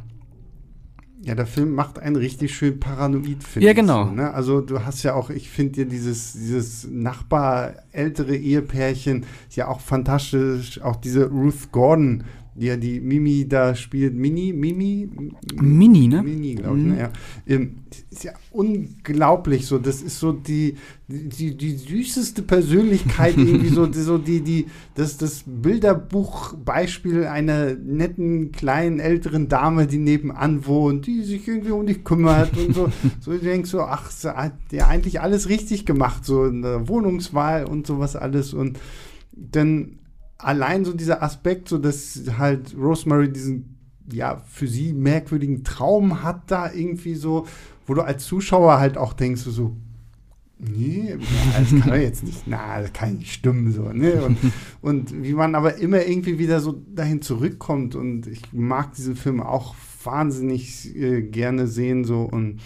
Ja, 1.22 1.36
der 1.36 1.46
Film 1.46 1.76
macht 1.76 2.00
einen 2.00 2.16
richtig 2.16 2.56
schön 2.56 2.80
paranoid, 2.80 3.44
finde 3.44 3.68
Ja, 3.68 3.74
genau. 3.74 4.06
So, 4.06 4.12
ne? 4.12 4.34
Also 4.34 4.62
du 4.62 4.86
hast 4.86 5.04
ja 5.04 5.14
auch, 5.14 5.30
ich 5.30 5.50
finde 5.50 5.74
dir 5.74 5.86
dieses, 5.86 6.32
dieses 6.32 6.88
Nachbar 6.90 7.74
ältere 7.92 8.36
Ehepärchen 8.38 9.26
ist 9.50 9.58
ja 9.58 9.68
auch 9.68 9.82
fantastisch. 9.82 10.82
Auch 10.82 10.96
diese 10.96 11.30
Ruth 11.30 11.74
Gordon, 11.74 12.24
ja 12.68 12.78
die 12.78 13.00
Mimi 13.00 13.48
da 13.48 13.74
spielt. 13.76 14.16
Mini, 14.16 14.54
Mimi? 14.54 15.10
Mini, 15.56 16.08
ne? 16.08 16.22
Mini, 16.24 16.56
glaube 16.56 16.78
ich, 16.78 16.84
Mhm. 16.84 16.90
ne? 16.92 17.00
ja. 17.00 17.12
Ähm, 17.48 17.76
ist 18.12 18.24
ja 18.24 18.34
unglaublich 18.52 19.66
so. 19.66 19.78
Das 19.80 20.02
ist 20.02 20.20
so 20.20 20.32
die, 20.32 20.76
die, 21.08 21.56
die 21.56 21.72
süßeste 21.72 22.42
Persönlichkeit 22.44 23.36
irgendwie 23.38 23.70
so, 23.70 23.86
die, 23.88 24.00
so 24.02 24.18
die, 24.18 24.42
die, 24.42 24.66
das, 24.96 25.18
das 25.18 25.44
Bilderbuchbeispiel 25.46 27.26
einer 27.26 27.74
netten, 27.76 28.52
kleinen, 28.52 29.00
älteren 29.00 29.48
Dame, 29.48 29.88
die 29.88 29.98
nebenan 29.98 30.66
wohnt, 30.66 31.08
die 31.08 31.24
sich 31.24 31.48
irgendwie 31.48 31.72
um 31.72 31.86
dich 31.86 32.04
kümmert 32.04 32.56
und 32.58 32.74
so. 32.76 32.90
So, 33.22 33.32
du 33.32 33.40
denkst 33.40 33.70
so, 33.70 33.82
ach, 33.82 34.10
sie 34.12 34.36
hat 34.36 34.54
ja 34.72 34.88
eigentlich 34.88 35.22
alles 35.22 35.50
richtig 35.50 35.86
gemacht, 35.86 36.26
so 36.26 36.46
in 36.46 36.62
der 36.62 36.88
Wohnungswahl 36.88 37.66
und 37.66 37.86
sowas 37.88 38.16
alles 38.16 38.54
und 38.54 38.80
dann 39.32 39.99
allein 40.40 40.86
so 40.86 40.94
dieser 40.94 41.22
Aspekt, 41.22 41.70
so 41.70 41.78
dass 41.78 42.20
halt 42.38 42.76
Rosemary 42.76 43.32
diesen 43.32 43.78
ja 44.12 44.42
für 44.48 44.68
sie 44.68 44.94
merkwürdigen 44.94 45.64
Traum 45.64 46.24
hat 46.24 46.50
da 46.50 46.72
irgendwie 46.72 47.14
so, 47.14 47.46
wo 47.86 47.94
du 47.94 48.02
als 48.02 48.26
Zuschauer 48.26 48.80
halt 48.80 48.98
auch 48.98 49.14
denkst 49.14 49.44
so, 49.44 49.76
nee, 50.58 51.16
das 51.58 51.82
kann 51.82 52.02
jetzt 52.02 52.24
nicht, 52.24 52.44
na, 52.48 52.82
das 52.82 52.92
kann 52.94 53.18
nicht 53.18 53.34
stimmen 53.34 53.72
so, 53.72 53.92
ne? 53.94 54.24
Und, 54.24 54.38
und 54.82 55.24
wie 55.24 55.34
man 55.34 55.56
aber 55.56 55.76
immer 55.76 56.06
irgendwie 56.06 56.40
wieder 56.40 56.60
so 56.60 56.84
dahin 56.94 57.22
zurückkommt 57.22 57.96
und 57.96 58.28
ich 58.28 58.42
mag 58.52 58.94
diesen 58.96 59.16
Film 59.16 59.42
auch 59.42 59.76
wahnsinnig 60.04 60.96
äh, 60.96 61.22
gerne 61.22 61.68
sehen 61.68 62.04
so 62.06 62.22
und 62.22 62.62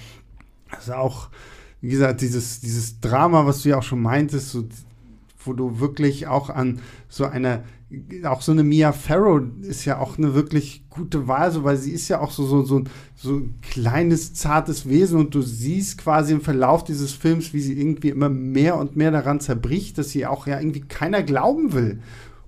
also 0.70 0.94
auch 0.94 1.30
wie 1.82 1.90
gesagt 1.90 2.22
dieses 2.22 2.62
dieses 2.62 3.00
Drama, 3.00 3.46
was 3.46 3.64
du 3.64 3.70
ja 3.70 3.80
auch 3.80 3.84
schon 3.84 4.02
meintest, 4.02 4.52
so 4.52 4.64
wo 5.46 5.54
du 5.54 5.80
wirklich 5.80 6.28
auch 6.28 6.50
an 6.50 6.80
so 7.10 7.26
einer, 7.26 7.64
auch 8.26 8.42
so 8.42 8.52
eine 8.52 8.64
Mia 8.64 8.92
Farrow 8.92 9.42
ist 9.62 9.86
ja 9.86 10.00
auch 10.00 10.18
eine 10.18 10.34
wirklich 10.34 10.90
gute 10.90 11.28
Wahl, 11.28 11.52
so, 11.52 11.64
weil 11.64 11.78
sie 11.78 11.92
ist 11.92 12.08
ja 12.08 12.20
auch 12.20 12.32
so, 12.32 12.46
so, 12.46 12.64
so, 12.64 12.84
so 13.16 13.36
ein 13.38 13.60
kleines, 13.62 14.34
zartes 14.34 14.88
Wesen 14.88 15.20
und 15.20 15.36
du 15.36 15.42
siehst 15.42 15.98
quasi 15.98 16.34
im 16.34 16.42
Verlauf 16.42 16.84
dieses 16.84 17.12
Films, 17.12 17.54
wie 17.54 17.62
sie 17.62 17.80
irgendwie 17.80 18.10
immer 18.10 18.30
mehr 18.30 18.78
und 18.78 18.96
mehr 18.96 19.12
daran 19.12 19.40
zerbricht, 19.40 19.98
dass 19.98 20.10
sie 20.10 20.26
auch 20.26 20.48
ja 20.48 20.60
irgendwie 20.60 20.82
keiner 20.82 21.24
glauben 21.24 21.74
will. 21.74 22.00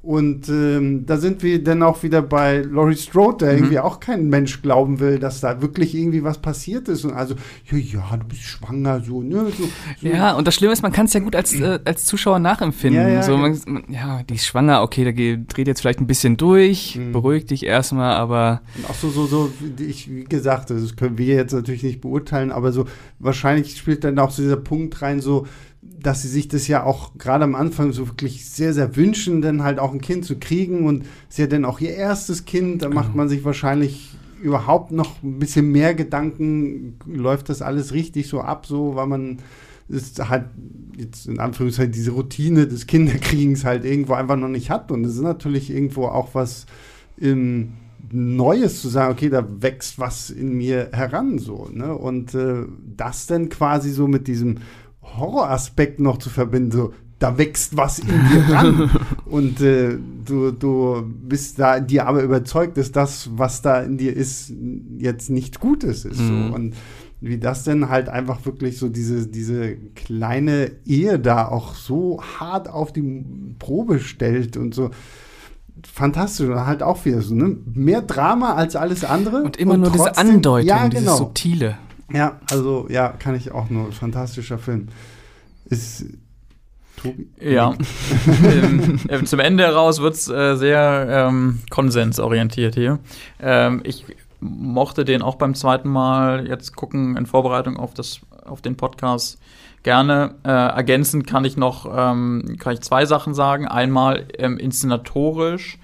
Und 0.06 0.48
ähm, 0.50 1.06
da 1.08 1.18
sind 1.18 1.42
wir 1.42 1.64
dann 1.64 1.82
auch 1.82 2.04
wieder 2.04 2.22
bei 2.22 2.60
Laurie 2.62 2.96
Strode, 2.96 3.46
der 3.46 3.54
Mhm. 3.54 3.58
irgendwie 3.60 3.80
auch 3.80 4.00
kein 4.00 4.30
Mensch 4.30 4.62
glauben 4.62 5.00
will, 5.00 5.18
dass 5.18 5.40
da 5.42 5.62
wirklich 5.64 5.96
irgendwie 5.96 6.24
was 6.24 6.38
passiert 6.38 6.88
ist. 6.90 7.06
Und 7.06 7.14
also, 7.14 7.34
ja, 7.72 7.78
ja, 7.80 8.18
du 8.18 8.26
bist 8.28 8.44
schwanger, 8.44 9.02
so, 9.02 9.24
ne? 9.24 9.48
So, 9.58 9.64
so. 10.02 10.08
Ja, 10.08 10.34
und 10.34 10.48
das 10.48 10.54
Schlimme 10.54 10.74
ist, 10.74 10.84
man 10.84 10.92
kann 10.92 11.08
es 11.08 11.14
ja 11.14 11.22
gut 11.22 11.36
als, 11.36 11.60
äh, 11.60 11.80
als 11.86 12.06
Zuschauer 12.06 12.38
nachempfinden. 12.38 13.02
Ja, 13.02 13.10
ja, 13.10 13.24
so, 13.24 13.36
man, 13.36 13.60
ja, 13.90 14.22
die 14.30 14.36
ist 14.36 14.46
schwanger, 14.46 14.84
okay, 14.84 15.04
da 15.06 15.12
geht, 15.12 15.56
dreht 15.58 15.68
jetzt 15.68 15.82
vielleicht 15.82 16.00
ein 16.00 16.08
bisschen 16.08 16.38
durch, 16.38 16.98
Mhm. 16.98 17.12
beruhig 17.12 17.46
dich 17.48 17.66
erstmal, 17.66 18.16
aber 18.16 18.62
Und 18.78 18.88
auch 18.88 18.94
so, 18.96 19.10
so, 19.10 19.26
so, 19.26 19.52
wie 19.76 19.86
ich, 19.86 20.08
wie 20.14 20.26
gesagt, 20.26 20.70
das 20.70 20.96
können 20.96 21.18
wir 21.18 21.34
jetzt 21.36 21.54
natürlich 21.54 21.82
nicht 21.82 22.02
beurteilen, 22.02 22.52
aber 22.52 22.72
so 22.72 22.86
wahrscheinlich 23.18 23.76
spielt 23.76 24.04
dann 24.04 24.20
auch 24.20 24.30
so 24.30 24.44
dieser 24.44 24.58
Punkt 24.58 25.02
rein, 25.02 25.20
so, 25.20 25.48
dass 26.02 26.22
sie 26.22 26.28
sich 26.28 26.48
das 26.48 26.68
ja 26.68 26.84
auch 26.84 27.18
gerade 27.18 27.44
am 27.46 27.56
Anfang 27.56 27.92
so 27.92 28.08
wirklich 28.08 28.46
sehr, 28.50 28.74
sehr 28.74 28.96
wünschen, 28.96 29.42
dann 29.42 29.64
halt 29.64 29.80
auch 29.80 29.92
ein 29.92 30.02
Kind 30.02 30.24
zu 30.26 30.38
kriegen 30.38 30.86
und 30.86 31.06
sie 31.30 31.44
hat 31.44 31.52
dann 31.52 31.66
auch 31.66 31.80
ihr 31.80 31.96
erstes 31.96 32.46
Kind, 32.46 32.84
da 32.84 32.90
macht 32.90 33.08
Genau. 33.08 33.18
man 33.18 33.30
sich 33.30 33.44
wahrscheinlich 33.44 34.12
überhaupt 34.42 34.92
noch 34.92 35.24
ein 35.24 35.40
bisschen 35.40 35.72
mehr 35.72 35.96
Gedanken, 35.96 37.00
läuft 37.08 37.50
das 37.50 37.62
alles 37.64 37.94
richtig 37.94 38.28
so 38.28 38.42
ab, 38.42 38.66
so, 38.68 38.96
weil 38.96 39.08
man 39.08 39.38
ist 39.88 40.30
halt 40.30 40.46
jetzt 40.98 41.28
in 41.28 41.40
Anführungszeichen 41.40 41.92
diese 41.92 42.12
Routine 42.12 42.68
des 42.68 42.86
Kinderkriegens 42.88 43.66
halt 43.66 43.86
irgendwo 43.86 44.14
einfach 44.14 44.36
noch 44.38 44.48
nicht 44.50 44.70
hat 44.70 44.92
und 44.92 45.04
das 45.04 45.14
ist 45.14 45.22
natürlich 45.22 45.72
irgendwo 45.72 46.06
auch 46.06 46.30
was 46.34 46.66
im 47.18 47.74
Neues 48.12 48.82
zu 48.82 48.90
sagen, 48.90 49.12
okay, 49.14 49.30
da 49.30 49.44
wächst 49.62 49.98
was 49.98 50.30
in 50.30 50.54
mir 50.54 50.90
heran, 50.94 51.40
so, 51.40 51.70
ne? 51.74 51.96
Und 51.96 52.36
äh, 52.36 52.66
das 52.96 53.26
dann 53.26 53.50
quasi 53.50 53.90
so 53.92 54.08
mit 54.08 54.28
diesem 54.28 54.58
Horroraspekt 55.18 56.00
noch 56.00 56.18
zu 56.18 56.30
verbinden, 56.30 56.72
so, 56.72 56.94
da 57.20 57.38
wächst 57.38 57.78
was 57.78 58.00
in 58.00 58.08
dir 58.08 58.54
ran. 58.54 58.90
Und 59.26 59.62
äh, 59.62 59.98
du, 60.26 60.52
du 60.52 61.04
bist 61.06 61.60
da 61.60 61.80
dir 61.80 62.08
aber 62.08 62.22
überzeugt, 62.24 62.78
dass 62.78 62.92
das, 62.92 63.30
was 63.36 63.62
da 63.62 63.82
in 63.82 63.98
dir 63.98 64.16
ist, 64.16 64.52
jetzt 64.98 65.30
nichts 65.30 65.60
Gutes 65.60 66.04
ist. 66.06 66.20
Mhm. 66.20 66.50
So. 66.50 66.56
Und 66.56 66.76
wie 67.22 67.38
das 67.38 67.64
denn 67.64 67.90
halt 67.90 68.10
einfach 68.10 68.46
wirklich 68.46 68.78
so 68.78 68.90
diese, 68.90 69.28
diese 69.28 69.76
kleine 69.96 70.72
Ehe 70.86 71.18
da 71.18 71.48
auch 71.48 71.74
so 71.74 72.22
hart 72.40 72.68
auf 72.70 72.92
die 72.92 73.26
Probe 73.58 74.00
stellt 74.00 74.58
und 74.58 74.76
so. 74.76 74.92
Fantastisch 75.92 76.48
und 76.50 76.66
halt 76.66 76.84
auch 76.84 77.04
wieder 77.06 77.22
so, 77.22 77.36
ne? 77.36 77.58
Mehr 77.74 78.02
Drama 78.02 78.56
als 78.56 78.76
alles 78.76 79.04
andere. 79.04 79.44
Und 79.44 79.58
immer 79.58 79.78
nur 79.78 79.92
diese 79.92 80.06
trotzdem- 80.06 80.30
Andeutung, 80.36 80.68
ja, 80.68 80.88
dieses 80.90 81.06
genau. 81.06 81.18
Subtile. 81.18 81.78
Ja, 82.12 82.40
also 82.52 82.88
ja, 82.90 83.10
kann 83.10 83.36
ich 83.36 83.52
auch 83.52 83.70
nur. 83.70 83.92
Fantastischer 83.92 84.58
Film. 84.58 84.90
Ist 85.66 86.06
Tobi? 86.98 87.28
Ja. 87.40 87.74
ähm, 88.44 89.00
äh, 89.08 89.24
zum 89.24 89.40
Ende 89.40 89.64
heraus 89.64 90.02
wird 90.02 90.16
es 90.16 90.30
äh, 90.30 90.56
sehr 90.56 91.08
ähm, 91.10 91.60
konsensorientiert 91.70 92.76
hier. 92.76 93.00
Ähm, 93.40 93.82
ich 93.84 94.06
mochte 94.40 95.06
den 95.06 95.22
auch 95.22 95.36
beim 95.36 95.56
zweiten 95.56 95.90
Mal 95.90 96.48
jetzt 96.48 96.76
gucken 96.76 97.18
in 97.18 97.26
Vorbereitung 97.26 97.78
auf, 97.78 97.94
das, 97.94 98.22
auf 98.46 98.62
den 98.62 98.78
Podcast 98.78 99.40
gerne. 99.84 100.36
Äh, 100.44 100.50
ergänzend 100.50 101.28
kann 101.28 101.46
ich 101.46 101.58
noch 101.58 101.86
ähm, 101.86 102.58
kann 102.60 102.74
ich 102.74 102.82
zwei 102.82 103.06
Sachen 103.06 103.34
sagen. 103.34 103.68
Einmal 103.68 104.28
ähm, 104.38 104.58
inszenatorisch, 104.58 105.80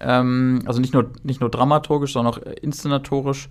ähm, 0.00 0.62
also 0.66 0.80
nicht 0.80 0.94
nur, 0.94 1.10
nicht 1.22 1.40
nur 1.40 1.50
dramaturgisch, 1.50 2.12
sondern 2.12 2.34
auch 2.34 2.38
äh, 2.38 2.54
inszenatorisch 2.60 3.48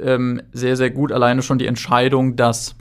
ähm, 0.00 0.42
sehr, 0.52 0.76
sehr 0.76 0.90
gut. 0.90 1.12
Alleine 1.12 1.42
schon 1.42 1.58
die 1.58 1.66
Entscheidung, 1.66 2.36
dass 2.36 2.76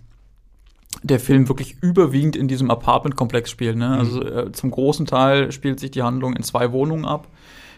der 1.01 1.19
Film 1.19 1.49
wirklich 1.49 1.75
überwiegend 1.81 2.35
in 2.35 2.47
diesem 2.47 2.71
Apartmentkomplex 2.71 3.49
spielt. 3.49 3.75
Ne? 3.77 3.89
Also 3.89 4.23
äh, 4.23 4.51
zum 4.51 4.71
großen 4.71 5.05
Teil 5.05 5.51
spielt 5.51 5.79
sich 5.79 5.91
die 5.91 6.03
Handlung 6.03 6.35
in 6.35 6.43
zwei 6.43 6.71
Wohnungen 6.71 7.05
ab. 7.05 7.27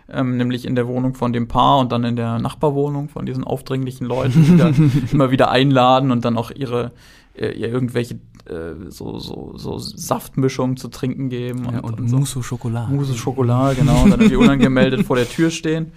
Ähm, 0.07 0.38
nämlich 0.38 0.65
in 0.65 0.75
der 0.75 0.88
Wohnung 0.88 1.15
von 1.15 1.33
dem 1.33 1.47
Paar 1.47 1.79
und 1.79 1.91
dann 1.91 2.03
in 2.03 2.15
der 2.15 2.38
Nachbarwohnung 2.38 3.09
von 3.09 3.25
diesen 3.25 3.43
aufdringlichen 3.43 4.05
Leuten, 4.05 4.45
die 4.45 4.55
da 4.55 4.71
immer 5.11 5.31
wieder 5.31 5.49
einladen 5.49 6.11
und 6.11 6.23
dann 6.23 6.38
auch 6.38 6.51
ihre 6.51 6.91
äh, 7.38 7.51
ihr 7.51 7.69
irgendwelche 7.69 8.19
äh, 8.45 8.89
so, 8.89 9.19
so, 9.19 9.53
so 9.55 9.77
Saftmischungen 9.79 10.77
zu 10.77 10.89
trinken 10.89 11.29
geben. 11.29 11.67
Ja, 11.71 11.79
und 11.79 12.09
so. 12.09 12.17
Mousse 12.17 12.39
au 12.39 12.43
Chocolat. 12.43 12.89
Mousse 12.89 13.15
Schokolade, 13.15 13.75
genau, 13.75 14.03
und 14.03 14.11
dann 14.11 14.19
irgendwie 14.21 14.36
unangemeldet 14.43 15.05
vor 15.05 15.15
der 15.15 15.27
Tür 15.27 15.49
stehen. 15.49 15.91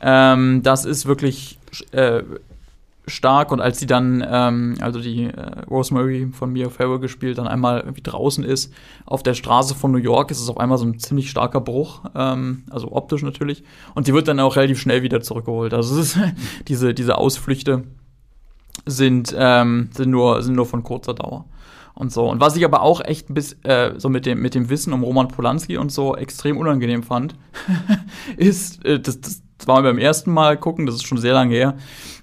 Ähm, 0.00 0.62
das 0.62 0.84
ist 0.84 1.06
wirklich 1.06 1.58
äh, 1.92 2.22
stark 3.06 3.52
und 3.52 3.60
als 3.60 3.78
sie 3.78 3.86
dann, 3.86 4.24
ähm, 4.26 4.76
also 4.80 5.00
die 5.00 5.24
äh, 5.24 5.60
Rosemary 5.68 6.28
von 6.32 6.52
Mia 6.52 6.70
Farrow 6.70 7.00
gespielt, 7.00 7.38
dann 7.38 7.46
einmal 7.46 7.80
irgendwie 7.80 8.02
draußen 8.02 8.44
ist, 8.44 8.72
auf 9.04 9.22
der 9.22 9.34
Straße 9.34 9.74
von 9.74 9.92
New 9.92 9.98
York, 9.98 10.30
ist 10.30 10.40
es 10.40 10.48
auf 10.48 10.58
einmal 10.58 10.78
so 10.78 10.86
ein 10.86 10.98
ziemlich 10.98 11.30
starker 11.30 11.60
Bruch, 11.60 12.02
ähm, 12.14 12.64
also 12.70 12.92
optisch 12.92 13.22
natürlich. 13.22 13.62
Und 13.94 14.06
sie 14.06 14.14
wird 14.14 14.28
dann 14.28 14.40
auch 14.40 14.56
relativ 14.56 14.80
schnell 14.80 15.02
wieder 15.02 15.20
zurückgeholt. 15.20 15.74
Also 15.74 16.00
ist, 16.00 16.18
diese, 16.68 16.94
diese 16.94 17.18
Ausflüchte 17.18 17.84
sind, 18.86 19.34
ähm, 19.36 19.90
sind, 19.94 20.10
nur, 20.10 20.42
sind 20.42 20.54
nur 20.54 20.66
von 20.66 20.82
kurzer 20.82 21.14
Dauer. 21.14 21.44
Und 21.96 22.12
so. 22.12 22.28
Und 22.28 22.40
was 22.40 22.56
ich 22.56 22.64
aber 22.64 22.82
auch 22.82 23.00
echt 23.04 23.32
bis, 23.32 23.52
äh, 23.62 23.92
so 23.98 24.08
mit 24.08 24.26
dem, 24.26 24.42
mit 24.42 24.56
dem 24.56 24.68
Wissen 24.68 24.92
um 24.92 25.04
Roman 25.04 25.28
Polanski 25.28 25.76
und 25.76 25.92
so 25.92 26.16
extrem 26.16 26.56
unangenehm 26.56 27.04
fand, 27.04 27.36
ist, 28.36 28.84
äh, 28.84 28.98
das, 28.98 29.20
das 29.20 29.43
war 29.66 29.80
mir 29.80 29.88
beim 29.88 29.98
ersten 29.98 30.32
Mal 30.32 30.56
gucken, 30.56 30.86
das 30.86 30.96
ist 30.96 31.06
schon 31.06 31.18
sehr 31.18 31.32
lange 31.32 31.54
her, 31.54 31.76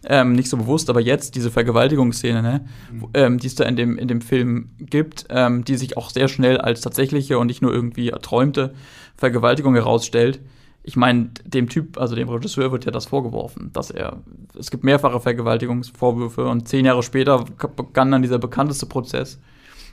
ähm, 0.05 0.33
nicht 0.33 0.49
so 0.49 0.57
bewusst, 0.57 0.89
aber 0.89 1.01
jetzt 1.01 1.35
diese 1.35 1.51
Vergewaltigungsszene, 1.51 2.41
ne, 2.41 2.65
wo, 2.91 3.09
ähm, 3.13 3.39
die 3.39 3.47
es 3.47 3.55
da 3.55 3.65
in 3.65 3.75
dem, 3.75 3.97
in 3.97 4.07
dem 4.07 4.21
Film 4.21 4.69
gibt, 4.79 5.25
ähm, 5.29 5.63
die 5.63 5.75
sich 5.75 5.97
auch 5.97 6.09
sehr 6.09 6.27
schnell 6.27 6.57
als 6.57 6.81
tatsächliche 6.81 7.39
und 7.39 7.47
nicht 7.47 7.61
nur 7.61 7.73
irgendwie 7.73 8.09
erträumte 8.09 8.73
Vergewaltigung 9.15 9.75
herausstellt. 9.75 10.41
Ich 10.83 10.95
meine, 10.95 11.29
dem 11.45 11.69
Typ, 11.69 11.99
also 11.99 12.15
dem 12.15 12.27
Regisseur 12.27 12.71
wird 12.71 12.85
ja 12.85 12.91
das 12.91 13.05
vorgeworfen, 13.05 13.69
dass 13.71 13.91
er, 13.91 14.23
es 14.57 14.71
gibt 14.71 14.83
mehrfache 14.83 15.19
Vergewaltigungsvorwürfe 15.19 16.45
und 16.45 16.67
zehn 16.67 16.85
Jahre 16.85 17.03
später 17.03 17.45
begann 17.75 18.11
dann 18.11 18.23
dieser 18.23 18.39
bekannteste 18.39 18.87
Prozess 18.87 19.39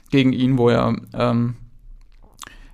gegen 0.09 0.33
ihn, 0.33 0.57
wo 0.57 0.69
er 0.69 0.95
ähm, 1.13 1.55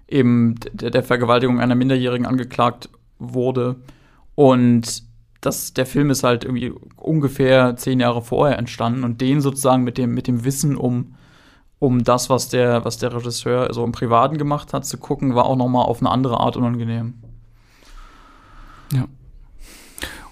eben 0.07 0.55
der, 0.71 0.91
der 0.91 1.03
Vergewaltigung 1.03 1.59
einer 1.59 1.75
Minderjährigen 1.75 2.25
angeklagt 2.25 2.89
wurde. 3.19 3.75
Und 4.35 5.03
das, 5.41 5.73
der 5.73 5.85
Film 5.85 6.09
ist 6.09 6.23
halt 6.23 6.43
irgendwie 6.43 6.73
ungefähr 6.97 7.75
zehn 7.77 7.99
Jahre 7.99 8.21
vorher 8.21 8.57
entstanden 8.57 9.03
und 9.03 9.21
den 9.21 9.41
sozusagen 9.41 9.83
mit 9.83 9.97
dem, 9.97 10.13
mit 10.13 10.27
dem 10.27 10.43
Wissen 10.43 10.75
um, 10.75 11.15
um 11.79 12.03
das, 12.03 12.29
was 12.29 12.49
der, 12.49 12.83
was 12.83 12.97
der 12.97 13.13
Regisseur 13.13 13.73
so 13.73 13.83
im 13.83 13.91
Privaten 13.91 14.37
gemacht 14.37 14.73
hat, 14.73 14.85
zu 14.85 14.97
gucken, 14.97 15.35
war 15.35 15.45
auch 15.45 15.55
noch 15.55 15.67
mal 15.67 15.83
auf 15.83 15.99
eine 16.01 16.09
andere 16.09 16.39
Art 16.39 16.57
unangenehm. 16.57 17.13
Ja. 18.93 19.07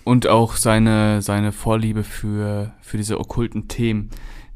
Und 0.04 0.28
auch 0.28 0.56
seine, 0.56 1.22
seine 1.22 1.52
Vorliebe 1.52 2.04
für, 2.04 2.74
für 2.82 2.98
diese 2.98 3.20
okkulten 3.20 3.68
Themen, 3.68 4.10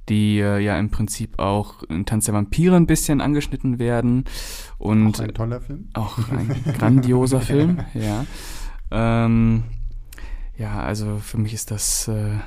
die 0.10 0.40
äh, 0.40 0.60
ja 0.60 0.78
im 0.78 0.90
Prinzip 0.90 1.40
auch 1.40 1.84
in 1.84 2.06
Tanz 2.06 2.26
der 2.26 2.34
Vampire 2.34 2.76
ein 2.76 2.88
bisschen 2.88 3.22
angeschnitten 3.22 3.80
werden. 3.80 4.26
Und 4.78 5.16
Auch 5.16 5.24
ein 5.24 5.34
toller 5.34 5.62
Film. 5.62 5.90
auch 5.94 6.18
ein 6.30 6.64
grandioser 6.78 7.42
Film, 7.42 7.80
ja. 7.94 8.26
Ähm, 8.92 9.64
ja, 10.58 10.80
also 10.82 11.18
für 11.18 11.38
mich 11.38 11.54
ist 11.54 11.72
das 11.72 12.08
äh, 12.08 12.38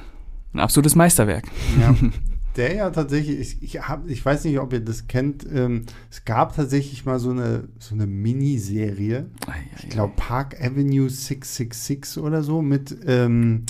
ein 0.53 0.61
absolutes 0.61 0.97
Meisterwerk. 0.97 1.45
Ja. 1.80 1.95
Der 2.57 2.74
ja 2.74 2.91
tatsächlich, 2.91 3.38
ich, 3.38 3.62
ich, 3.62 3.88
hab, 3.88 4.09
ich 4.09 4.24
weiß 4.24 4.45
nicht, 4.45 4.59
ob 4.59 4.72
ihr 4.72 4.80
das 4.80 5.07
kennt, 5.07 5.47
ähm, 5.55 5.86
es 6.11 6.24
gab 6.24 6.57
tatsächlich 6.57 7.05
mal 7.05 7.20
so 7.20 7.30
eine, 7.30 7.68
so 7.78 7.95
eine 7.95 8.09
Miniserie, 8.09 9.26
Ei, 9.47 9.53
ei, 9.53 9.61
ich 9.84 9.88
glaube 9.88 10.14
Park 10.16 10.61
Avenue 10.61 11.09
666 11.09 12.20
oder 12.20 12.43
so 12.43 12.61
mit, 12.61 12.97
ähm, 13.07 13.66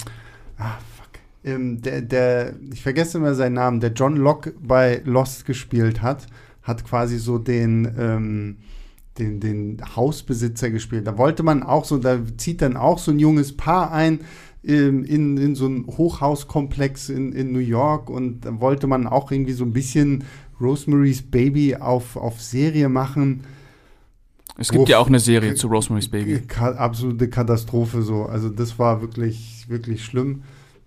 ah, 0.57 0.79
fuck, 0.97 1.21
ähm, 1.45 1.83
der, 1.83 2.01
der, 2.01 2.55
ich 2.73 2.83
vergesse 2.83 3.19
immer 3.19 3.35
seinen 3.35 3.53
Namen, 3.53 3.81
der 3.81 3.93
John 3.93 4.17
Locke 4.17 4.55
bei 4.59 5.03
Lost 5.05 5.45
gespielt 5.45 6.01
hat, 6.01 6.27
hat 6.63 6.83
quasi 6.85 7.19
so 7.19 7.37
den, 7.37 7.87
ähm, 7.99 8.57
den, 9.19 9.41
den 9.41 9.79
Hausbesitzer 9.97 10.71
gespielt. 10.71 11.07
Da 11.07 11.19
wollte 11.19 11.43
man 11.43 11.63
auch 11.63 11.85
so, 11.85 11.99
da 11.99 12.19
zieht 12.37 12.63
dann 12.63 12.77
auch 12.77 12.99
so 12.99 13.11
ein 13.11 13.19
junges 13.19 13.57
Paar 13.57 13.93
ein 13.93 14.21
ähm, 14.65 15.05
in, 15.05 15.37
in 15.39 15.55
so 15.55 15.67
einen 15.67 15.87
Hochhauskomplex 15.87 17.09
in, 17.09 17.33
in 17.33 17.53
New 17.53 17.61
York 17.61 18.11
und 18.11 18.45
da 18.45 18.61
wollte 18.61 18.87
man 18.87 19.07
auch 19.07 19.31
irgendwie 19.33 19.53
so 19.53 19.65
ein 19.65 19.73
bisschen 19.73 20.25
Rosemary's 20.61 21.23
Baby 21.23 21.77
auf, 21.77 22.17
auf 22.17 22.41
Serie 22.43 22.89
machen. 22.89 23.45
Es 24.59 24.69
gibt 24.69 24.83
Uff. 24.83 24.89
ja 24.91 24.99
auch 24.99 25.07
eine 25.07 25.21
Serie 25.21 25.55
zu 25.55 25.69
Rosemary's 25.69 26.09
Baby. 26.09 26.41
Ka 26.41 26.73
absolute 26.73 27.29
Katastrophe 27.31 28.03
so. 28.03 28.25
Also 28.25 28.51
das 28.51 28.79
war 28.79 29.01
wirklich, 29.01 29.65
wirklich 29.69 30.05
schlimm. 30.05 30.43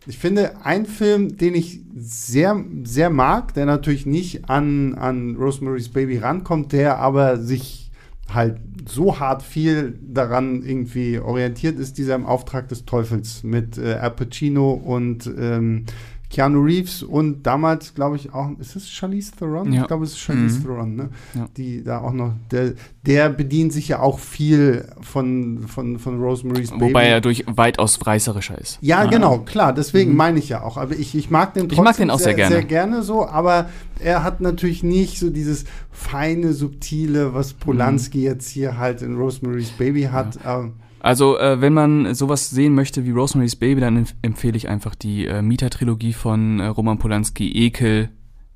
Ich 0.05 0.19
finde, 0.19 0.63
ein 0.63 0.86
Film, 0.86 1.38
den 1.38 1.55
ich 1.55 1.80
sehr, 1.95 2.63
sehr 2.84 3.09
mag, 3.09 3.53
der 3.53 3.65
natürlich 3.65 4.05
nicht 4.05 4.49
an, 4.49 4.93
an 4.95 5.36
Rosemary's 5.38 5.89
Baby 5.89 6.17
rankommt, 6.17 6.74
der 6.74 6.99
aber 6.99 7.38
sich 7.38 7.83
halt 8.32 8.59
so 8.88 9.19
hart 9.19 9.43
viel 9.43 9.99
daran 10.01 10.63
irgendwie 10.63 11.19
orientiert, 11.19 11.78
ist 11.78 11.97
dieser 11.97 12.15
im 12.15 12.26
Auftrag 12.26 12.67
des 12.67 12.86
Teufels 12.86 13.43
mit 13.43 13.78
äh, 13.78 13.93
Al 13.93 14.11
Pacino 14.11 14.71
und 14.71 15.28
ähm, 15.38 15.86
Keanu 16.34 16.62
Reeves 16.64 17.04
und 17.04 17.44
damals, 17.44 17.94
glaube 17.94 18.16
ich, 18.16 18.34
auch, 18.34 18.50
ist 18.58 18.76
es 18.76 18.90
Charlize 18.90 19.32
Theron? 19.38 19.72
Ja. 19.72 19.82
Ich 19.84 19.88
glaube, 19.88 20.04
es 20.04 20.14
ist 20.14 20.20
Charlize 20.20 20.58
Mhm. 20.60 20.64
Theron, 20.64 20.96
ne? 20.96 21.10
Ja. 21.36 21.46
Die 21.58 21.84
da 21.84 22.00
auch 22.00 22.12
noch, 22.12 22.34
der, 22.50 22.74
der 23.06 23.30
bedient 23.30 23.72
sich 23.72 23.88
ja 23.90 24.00
auch 24.00 24.18
viel 24.18 24.86
von, 25.02 25.66
von, 25.68 26.00
von 26.00 26.20
Rosemary's 26.20 26.72
Baby. 26.72 26.82
Wobei 26.82 27.06
er 27.06 27.22
durch 27.22 27.44
weitaus 27.48 28.00
reißerischer 28.06 28.58
ist. 28.60 28.80
Ja, 28.82 29.00
Ah. 29.02 29.06
genau, 29.06 29.38
klar, 29.40 29.74
deswegen 29.74 30.16
meine 30.16 30.40
ich 30.40 30.50
ja 30.50 30.64
auch. 30.64 30.78
Aber 30.78 30.96
ich, 30.96 31.14
ich 31.14 31.30
mag 31.30 31.54
den 31.54 31.70
Ich 31.70 31.78
mag 31.78 31.86
trotzdem 31.86 32.08
den 32.08 32.12
auch 32.12 32.20
sehr 32.20 32.34
gerne. 32.34 32.56
sehr 32.56 32.64
gerne 32.66 33.04
so, 33.04 33.28
aber 33.28 33.70
er 34.00 34.24
hat 34.24 34.42
natürlich 34.42 34.82
nicht 34.82 35.20
so 35.20 35.30
dieses 35.30 35.66
feine, 35.92 36.54
subtile, 36.54 37.36
was 37.36 37.54
Polanski 37.54 38.24
jetzt 38.24 38.50
hier 38.50 38.78
halt 38.80 39.04
in 39.04 39.16
Rosemary's 39.18 39.70
Baby 39.70 40.04
hat. 40.12 40.40
Ähm, 40.46 40.74
Also, 41.04 41.38
äh, 41.38 41.60
wenn 41.62 41.74
man 41.74 42.16
sowas 42.16 42.49
sehen 42.49 42.74
möchte 42.74 43.06
wie 43.06 43.12
Rosemary's 43.12 43.58
Baby, 43.58 43.82
dann 43.82 43.97
empf 43.97 44.16
empfehle 44.22 44.56
ich 44.58 44.70
einfach 44.70 44.95
die 44.95 45.28
äh, 45.28 45.41
Mieter-Trilogie 45.41 46.14
von 46.14 46.60
äh, 46.62 46.66
Roman 46.68 46.97
Polanski, 46.97 47.51
Ekel, 47.66 48.10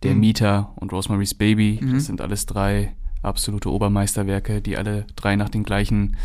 Der 0.04 0.14
Mhm. 0.14 0.20
Mieter 0.22 0.72
und 0.78 0.94
Rosemary's 0.94 1.34
Baby. 1.34 1.80
Mhm. 1.82 1.94
Das 1.96 2.06
sind 2.06 2.22
alles 2.22 2.46
drei 2.46 2.94
absolute 3.22 3.70
Obermeisterwerke, 3.72 4.62
die 4.62 4.78
alle 4.78 5.06
drei 5.16 5.36
nach 5.36 5.50
den 5.50 5.64
gleichen 5.64 6.16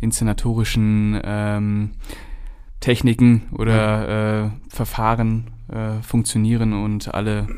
inszenatorischen 0.00 1.20
ähm, 1.24 1.90
Techniken 2.80 3.42
oder 3.52 4.44
äh, 4.46 4.50
Verfahren 4.68 5.48
äh, 5.68 6.00
funktionieren 6.02 6.72
und 6.72 7.12
alle 7.12 7.48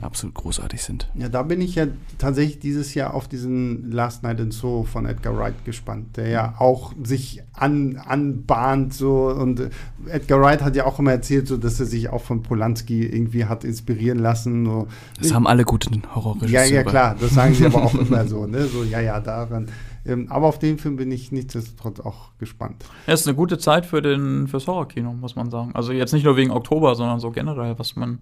absolut 0.00 0.34
großartig 0.34 0.82
sind. 0.82 1.10
ja, 1.14 1.28
da 1.28 1.42
bin 1.42 1.60
ich 1.60 1.74
ja 1.74 1.86
tatsächlich 2.16 2.58
dieses 2.58 2.94
Jahr 2.94 3.12
auf 3.12 3.28
diesen 3.28 3.90
Last 3.90 4.22
Night 4.22 4.40
in 4.40 4.50
Soho 4.50 4.84
von 4.84 5.04
Edgar 5.04 5.36
Wright 5.36 5.64
gespannt, 5.64 6.16
der 6.16 6.28
ja 6.28 6.54
auch 6.58 6.94
sich 7.02 7.42
an, 7.52 7.96
anbahnt 7.96 8.94
so 8.94 9.28
und 9.28 9.68
Edgar 10.06 10.40
Wright 10.40 10.62
hat 10.62 10.74
ja 10.74 10.86
auch 10.86 10.98
immer 10.98 11.12
erzählt, 11.12 11.48
so 11.48 11.56
dass 11.56 11.78
er 11.78 11.86
sich 11.86 12.08
auch 12.08 12.22
von 12.22 12.42
Polanski 12.42 13.04
irgendwie 13.04 13.44
hat 13.44 13.64
inspirieren 13.64 14.18
lassen. 14.18 14.64
So. 14.64 14.88
Das 15.18 15.34
haben 15.34 15.46
alle 15.46 15.64
guten 15.64 16.02
Horrorregisseure. 16.14 16.66
Ja, 16.66 16.74
ja, 16.76 16.82
klar, 16.82 17.16
das 17.20 17.34
sagen 17.34 17.54
sie 17.54 17.66
aber 17.66 17.82
auch 17.82 17.94
immer 17.94 18.26
so, 18.26 18.46
ne? 18.46 18.66
So, 18.66 18.84
ja, 18.84 19.00
ja, 19.00 19.20
daran. 19.20 19.66
Ähm, 20.06 20.26
aber 20.30 20.46
auf 20.46 20.58
den 20.58 20.78
Film 20.78 20.96
bin 20.96 21.10
ich 21.10 21.30
nichtsdestotrotz 21.30 22.00
auch 22.00 22.30
gespannt. 22.38 22.84
Ja, 23.06 23.14
ist 23.14 23.26
eine 23.26 23.36
gute 23.36 23.58
Zeit 23.58 23.86
für 23.86 24.00
den 24.00 24.48
fürs 24.48 24.66
Horrorkino, 24.66 25.12
muss 25.12 25.36
man 25.36 25.50
sagen. 25.50 25.72
Also 25.74 25.92
jetzt 25.92 26.12
nicht 26.12 26.24
nur 26.24 26.36
wegen 26.36 26.50
Oktober, 26.50 26.94
sondern 26.94 27.20
so 27.20 27.30
generell, 27.30 27.78
was 27.78 27.96
man 27.96 28.20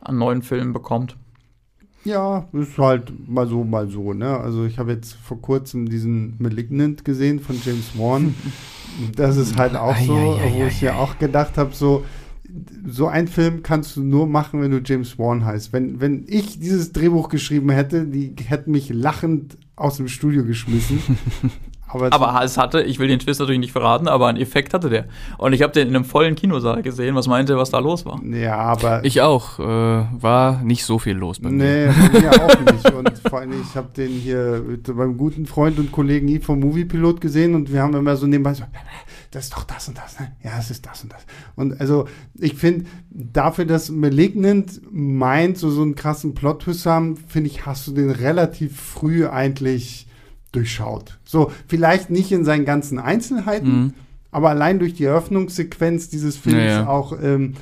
an 0.00 0.18
neuen 0.18 0.42
Filmen 0.42 0.72
bekommt. 0.72 1.16
Ja, 2.04 2.46
ist 2.52 2.78
halt 2.78 3.12
mal 3.28 3.46
so, 3.46 3.64
mal 3.64 3.88
so, 3.88 4.14
ne? 4.14 4.38
Also 4.38 4.64
ich 4.64 4.78
habe 4.78 4.92
jetzt 4.92 5.14
vor 5.14 5.42
kurzem 5.42 5.88
diesen 5.88 6.36
Malignant 6.38 7.04
gesehen 7.04 7.40
von 7.40 7.60
James 7.62 7.90
Wan. 7.96 8.34
Das 9.14 9.36
ist 9.36 9.56
halt 9.56 9.76
auch 9.76 9.96
so, 9.96 10.12
wo 10.12 10.64
ich 10.66 10.80
ja 10.80 10.96
auch 10.96 11.20
gedacht 11.20 11.56
habe, 11.56 11.72
so, 11.72 12.04
so 12.86 13.06
ein 13.06 13.28
Film 13.28 13.62
kannst 13.62 13.96
du 13.96 14.02
nur 14.02 14.26
machen, 14.26 14.60
wenn 14.60 14.70
du 14.70 14.80
James 14.84 15.18
Wan 15.18 15.44
heißt. 15.44 15.72
Wenn, 15.72 16.00
wenn 16.00 16.24
ich 16.26 16.58
dieses 16.60 16.92
Drehbuch 16.92 17.28
geschrieben 17.28 17.70
hätte, 17.70 18.06
die 18.06 18.34
hätten 18.44 18.70
mich 18.70 18.88
lachend 18.90 19.56
aus 19.76 19.96
dem 19.96 20.08
Studio 20.08 20.44
geschmissen. 20.44 21.00
Aber, 21.90 22.12
aber 22.12 22.44
es 22.44 22.58
hatte, 22.58 22.82
ich 22.82 22.98
will 22.98 23.08
den 23.08 23.18
Twist 23.18 23.40
natürlich 23.40 23.60
nicht 23.60 23.72
verraten, 23.72 24.08
aber 24.08 24.26
einen 24.26 24.38
Effekt 24.38 24.74
hatte 24.74 24.90
der. 24.90 25.06
Und 25.38 25.54
ich 25.54 25.62
habe 25.62 25.72
den 25.72 25.88
in 25.88 25.96
einem 25.96 26.04
vollen 26.04 26.34
Kinosaal 26.34 26.82
gesehen. 26.82 27.14
Was 27.14 27.26
meinte, 27.26 27.56
was 27.56 27.70
da 27.70 27.78
los 27.78 28.04
war? 28.04 28.22
Ja, 28.24 28.58
aber. 28.58 29.04
Ich 29.04 29.22
auch. 29.22 29.58
Äh, 29.58 29.62
war 29.64 30.62
nicht 30.62 30.84
so 30.84 30.98
viel 30.98 31.14
los 31.14 31.40
bei 31.40 31.50
mir. 31.50 31.64
Nee, 31.64 32.08
bei 32.12 32.20
mir 32.20 32.30
auch 32.30 32.72
nicht. 32.72 32.92
Und 32.92 33.18
vor 33.30 33.38
allem, 33.38 33.52
ich 33.62 33.74
habe 33.74 33.88
den 33.96 34.10
hier 34.10 34.62
mit 34.68 34.86
meinem 34.88 35.16
guten 35.16 35.46
Freund 35.46 35.78
und 35.78 35.90
Kollegen 35.90 36.28
Yves 36.28 36.44
vom 36.44 36.60
Moviepilot 36.60 37.22
gesehen 37.22 37.54
und 37.54 37.72
wir 37.72 37.82
haben 37.82 37.94
immer 37.94 38.16
so 38.16 38.26
nebenbei 38.26 38.52
so, 38.52 38.64
das 39.30 39.44
ist 39.44 39.54
doch 39.54 39.64
das 39.64 39.88
und 39.88 39.98
das, 39.98 40.18
ne? 40.18 40.32
Ja, 40.42 40.58
es 40.58 40.70
ist 40.70 40.86
das 40.86 41.02
und 41.02 41.12
das. 41.12 41.22
Und 41.54 41.80
also, 41.80 42.08
ich 42.34 42.54
finde, 42.54 42.86
dafür, 43.10 43.66
dass 43.66 43.90
Malignant 43.90 44.80
meint, 44.90 45.58
so, 45.58 45.70
so 45.70 45.82
einen 45.82 45.94
krassen 45.94 46.34
Plot-Twist 46.34 46.86
haben, 46.86 47.16
finde 47.16 47.50
ich, 47.50 47.66
hast 47.66 47.86
du 47.86 47.92
den 47.92 48.10
relativ 48.10 48.80
früh 48.80 49.26
eigentlich 49.26 50.06
durchschaut. 50.52 51.18
So, 51.24 51.52
vielleicht 51.66 52.10
nicht 52.10 52.32
in 52.32 52.44
seinen 52.44 52.64
ganzen 52.64 52.98
Einzelheiten, 52.98 53.80
mhm. 53.80 53.94
Aber 54.30 54.50
allein 54.50 54.78
durch 54.78 54.94
die 54.94 55.04
Eröffnungssequenz 55.04 56.10
dieses 56.10 56.36
Films 56.36 56.58
ja, 56.58 56.82
ja. 56.82 56.86
auch. 56.86 57.14
Ähm, 57.20 57.54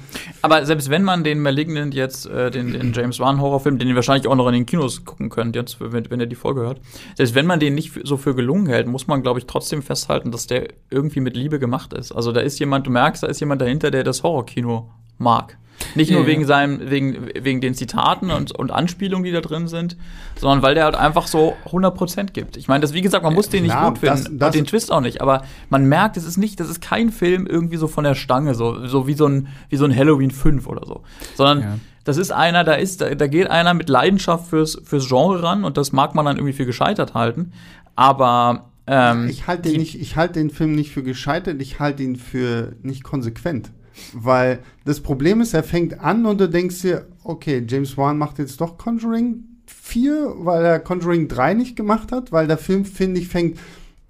aber 0.43 0.67
selbst 0.67 0.91
wenn 0.91 1.05
man 1.05 1.23
den 1.23 1.41
Malignant 1.41 1.95
jetzt, 1.95 2.27
äh, 2.27 2.51
den, 2.51 2.73
den 2.73 2.93
James 2.93 3.21
Wan 3.21 3.41
Horrorfilm, 3.41 3.79
den 3.79 3.89
ihr 3.89 3.95
wahrscheinlich 3.95 4.27
auch 4.27 4.35
noch 4.35 4.49
in 4.49 4.55
den 4.55 4.67
Kinos 4.67 5.05
gucken 5.05 5.31
könnt, 5.31 5.55
jetzt, 5.55 5.79
wenn, 5.81 6.11
wenn 6.11 6.19
ihr 6.19 6.27
die 6.27 6.35
Folge 6.35 6.63
hört, 6.63 6.81
selbst 7.15 7.37
wenn 7.37 7.47
man 7.47 7.61
den 7.61 7.75
nicht 7.75 8.01
so 8.03 8.17
für 8.17 8.35
gelungen 8.35 8.67
hält, 8.67 8.89
muss 8.89 9.07
man, 9.07 9.23
glaube 9.23 9.39
ich, 9.39 9.47
trotzdem 9.47 9.83
festhalten, 9.83 10.33
dass 10.33 10.49
der 10.49 10.69
irgendwie 10.91 11.21
mit 11.21 11.37
Liebe 11.37 11.61
gemacht 11.61 11.93
ist. 11.93 12.11
Also 12.11 12.33
da 12.33 12.41
ist 12.41 12.59
jemand, 12.59 12.87
du 12.87 12.91
merkst, 12.91 13.23
da 13.23 13.29
ist 13.29 13.39
jemand 13.39 13.61
dahinter, 13.61 13.93
der 13.93 14.03
das 14.03 14.25
Horrorkino 14.25 14.91
mag. 15.19 15.57
Nicht 15.95 16.11
nur 16.11 16.23
ja, 16.23 16.27
wegen 16.27 16.45
seinem, 16.45 16.91
wegen, 16.91 17.29
wegen 17.39 17.61
den 17.61 17.75
Zitaten 17.75 18.31
und, 18.31 18.53
und 18.53 18.71
Anspielungen, 18.71 19.25
die 19.25 19.33
da 19.33 19.41
drin 19.41 19.69
sind, 19.69 19.97
sondern 20.39 20.63
weil 20.63 20.75
der 20.75 20.85
halt 20.85 20.95
einfach 20.95 21.27
so 21.27 21.55
100% 21.67 22.33
gibt. 22.33 22.57
Ich 22.57 22.69
meine, 22.69 22.81
das, 22.81 22.93
wie 22.93 23.03
gesagt, 23.03 23.25
man 23.25 23.35
muss 23.35 23.49
den 23.49 23.63
nicht 23.63 23.73
Klar, 23.73 23.91
gut 23.91 23.99
finden, 23.99 24.17
das, 24.17 24.25
das 24.25 24.49
und 24.49 24.55
den 24.55 24.67
Twist 24.67 24.93
auch 24.93 25.01
nicht, 25.01 25.21
aber 25.21 25.45
man 25.69 25.87
merkt, 25.87 26.17
es 26.17 26.25
ist 26.25 26.37
nicht, 26.37 26.61
das 26.61 26.69
ist 26.69 26.81
kein 26.81 27.11
Film 27.11 27.47
irgendwie 27.47 27.77
so 27.77 27.89
von 27.89 28.05
der 28.05 28.15
Stange, 28.15 28.55
so, 28.55 28.87
so 28.87 29.07
wie 29.07 29.15
so 29.15 29.27
ein, 29.27 29.49
wie 29.69 29.77
so 29.77 29.85
ein 29.85 29.95
Halloween 29.95 30.31
5 30.31 30.67
oder 30.67 30.87
so. 30.87 31.03
Sondern, 31.35 31.61
ja. 31.61 31.79
das 32.05 32.17
ist 32.17 32.33
einer, 32.33 32.65
da 32.65 32.75
ist, 32.75 33.01
da, 33.01 33.15
da 33.15 33.27
geht 33.27 33.51
einer 33.51 33.75
mit 33.75 33.89
Leidenschaft 33.89 34.49
fürs, 34.49 34.81
fürs 34.85 35.09
Genre 35.09 35.43
ran 35.43 35.65
und 35.65 35.77
das 35.77 35.93
mag 35.93 36.15
man 36.15 36.27
dann 36.27 36.37
irgendwie 36.37 36.55
für 36.55 36.67
gescheitert 36.67 37.15
halten, 37.15 37.53
aber, 37.95 38.71
ähm, 38.87 39.29
ich 39.29 39.47
halte 39.47 39.71
den, 39.71 39.81
nicht, 39.81 40.01
ich 40.01 40.17
halte 40.17 40.35
den 40.35 40.51
Film 40.51 40.73
nicht 40.73 40.93
für 40.93 41.03
gescheitert, 41.03 41.61
ich 41.61 41.81
halte 41.81 42.03
ihn 42.03 42.17
für 42.17 42.75
nicht 42.83 43.03
konsequent. 43.03 43.71
Weil 44.13 44.61
das 44.85 45.01
Problem 45.01 45.41
ist, 45.41 45.55
er 45.55 45.63
fängt 45.63 46.01
an 46.01 46.27
und 46.27 46.41
du 46.41 46.49
denkst 46.49 46.83
dir, 46.83 47.07
okay, 47.25 47.65
James 47.67 47.97
Wan 47.97 48.19
macht 48.19 48.39
jetzt 48.39 48.61
doch 48.61 48.79
Conjuring 48.79 49.45
4, 49.67 50.35
weil 50.39 50.65
er 50.65 50.81
Conjuring 50.81 51.29
3 51.29 51.55
nicht 51.55 51.77
gemacht 51.77 52.13
hat, 52.13 52.33
weil 52.33 52.47
der 52.47 52.59
Film, 52.59 52.85
finde 52.85 53.21
ich, 53.21 53.29
fängt 53.29 53.59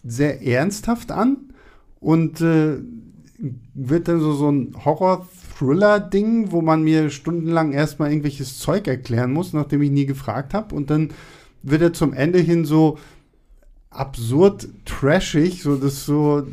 sehr 0.05 0.43
ernsthaft 0.43 1.11
an 1.11 1.37
und 2.01 2.41
äh, 2.41 2.79
wird 3.75 4.09
dann 4.09 4.21
so, 4.21 4.33
so 4.33 4.51
ein 4.51 4.75
Horror-Thriller-Ding, 4.85 6.53
wo 6.53 6.63
man 6.63 6.83
mir 6.83 7.11
stundenlang 7.11 7.73
erstmal 7.73 8.11
irgendwelches 8.11 8.59
Zeug 8.59 8.87
erklären 8.87 9.33
muss, 9.33 9.53
nachdem 9.53 9.83
ich 9.83 9.91
nie 9.91 10.07
gefragt 10.07 10.55
habe. 10.55 10.75
Und 10.75 10.91
dann 10.91 11.11
wird 11.63 11.83
er 11.83 11.93
zum 11.93 12.13
Ende 12.13 12.39
hin 12.39 12.65
so 12.65 12.99
absurd 13.91 14.69
trashig, 14.85 15.63
so 15.63 15.77
das 15.77 16.05
so 16.05 16.47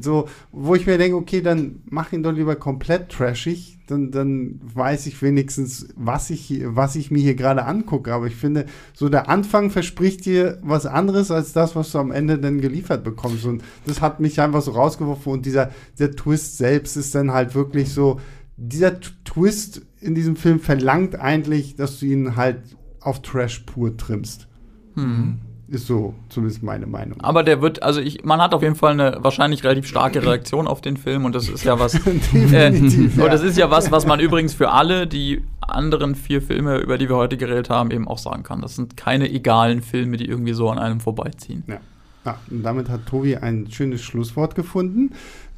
so, 0.00 0.28
wo 0.50 0.74
ich 0.74 0.86
mir 0.86 0.98
denke, 0.98 1.16
okay, 1.16 1.40
dann 1.40 1.82
mach 1.88 2.12
ihn 2.12 2.22
doch 2.22 2.32
lieber 2.32 2.56
komplett 2.56 3.10
trashig, 3.10 3.78
dann, 3.86 4.10
dann 4.10 4.60
weiß 4.62 5.06
ich 5.06 5.20
wenigstens, 5.22 5.88
was 5.96 6.30
ich, 6.30 6.62
was 6.64 6.96
ich 6.96 7.10
mir 7.10 7.20
hier 7.20 7.34
gerade 7.34 7.64
angucke. 7.64 8.12
Aber 8.12 8.26
ich 8.26 8.36
finde, 8.36 8.66
so 8.92 9.08
der 9.08 9.28
Anfang 9.28 9.70
verspricht 9.70 10.24
dir 10.24 10.58
was 10.62 10.86
anderes 10.86 11.30
als 11.30 11.52
das, 11.52 11.76
was 11.76 11.92
du 11.92 11.98
am 11.98 12.10
Ende 12.10 12.38
dann 12.38 12.60
geliefert 12.60 13.04
bekommst. 13.04 13.44
Und 13.44 13.62
das 13.86 14.00
hat 14.00 14.20
mich 14.20 14.40
einfach 14.40 14.62
so 14.62 14.72
rausgeworfen. 14.72 15.32
Und 15.32 15.46
dieser, 15.46 15.70
dieser 15.98 16.12
Twist 16.12 16.58
selbst 16.58 16.96
ist 16.96 17.14
dann 17.14 17.32
halt 17.32 17.54
wirklich 17.54 17.90
so, 17.90 18.20
dieser 18.56 19.00
Twist 19.00 19.82
in 20.00 20.14
diesem 20.14 20.36
Film 20.36 20.60
verlangt 20.60 21.16
eigentlich, 21.16 21.76
dass 21.76 22.00
du 22.00 22.06
ihn 22.06 22.36
halt 22.36 22.62
auf 23.00 23.22
Trash 23.22 23.60
pur 23.60 23.96
trimmst. 23.96 24.48
Hm. 24.94 25.38
Ist 25.66 25.86
so 25.86 26.14
zumindest 26.28 26.62
meine 26.62 26.86
Meinung. 26.86 27.20
Aber 27.22 27.42
der 27.42 27.62
wird, 27.62 27.82
also 27.82 28.00
ich, 28.00 28.22
man 28.24 28.40
hat 28.42 28.52
auf 28.52 28.62
jeden 28.62 28.74
Fall 28.74 28.92
eine 28.92 29.18
wahrscheinlich 29.20 29.64
relativ 29.64 29.86
starke 29.86 30.24
Reaktion 30.24 30.66
auf 30.66 30.82
den 30.82 30.98
Film 30.98 31.24
und 31.24 31.34
das 31.34 31.48
ist 31.48 31.64
ja 31.64 31.78
was. 31.78 31.92
Definitiv. 32.32 33.16
Äh, 33.16 33.18
ja. 33.18 33.24
Und 33.24 33.32
das 33.32 33.42
ist 33.42 33.56
ja 33.56 33.70
was, 33.70 33.90
was 33.90 34.06
man 34.06 34.20
übrigens 34.20 34.52
für 34.52 34.70
alle 34.70 35.06
die 35.06 35.42
anderen 35.60 36.14
vier 36.14 36.42
Filme, 36.42 36.78
über 36.78 36.98
die 36.98 37.08
wir 37.08 37.16
heute 37.16 37.38
geredet 37.38 37.70
haben, 37.70 37.90
eben 37.90 38.06
auch 38.06 38.18
sagen 38.18 38.42
kann. 38.42 38.60
Das 38.60 38.76
sind 38.76 38.98
keine 38.98 39.30
egalen 39.30 39.80
Filme, 39.80 40.18
die 40.18 40.26
irgendwie 40.26 40.52
so 40.52 40.68
an 40.68 40.78
einem 40.78 41.00
vorbeiziehen. 41.00 41.64
Ja. 41.66 41.80
Ja, 42.24 42.38
und 42.50 42.62
damit 42.62 42.88
hat 42.88 43.06
Tobi 43.06 43.36
ein 43.36 43.70
schönes 43.70 44.02
Schlusswort 44.02 44.54
gefunden. 44.54 45.10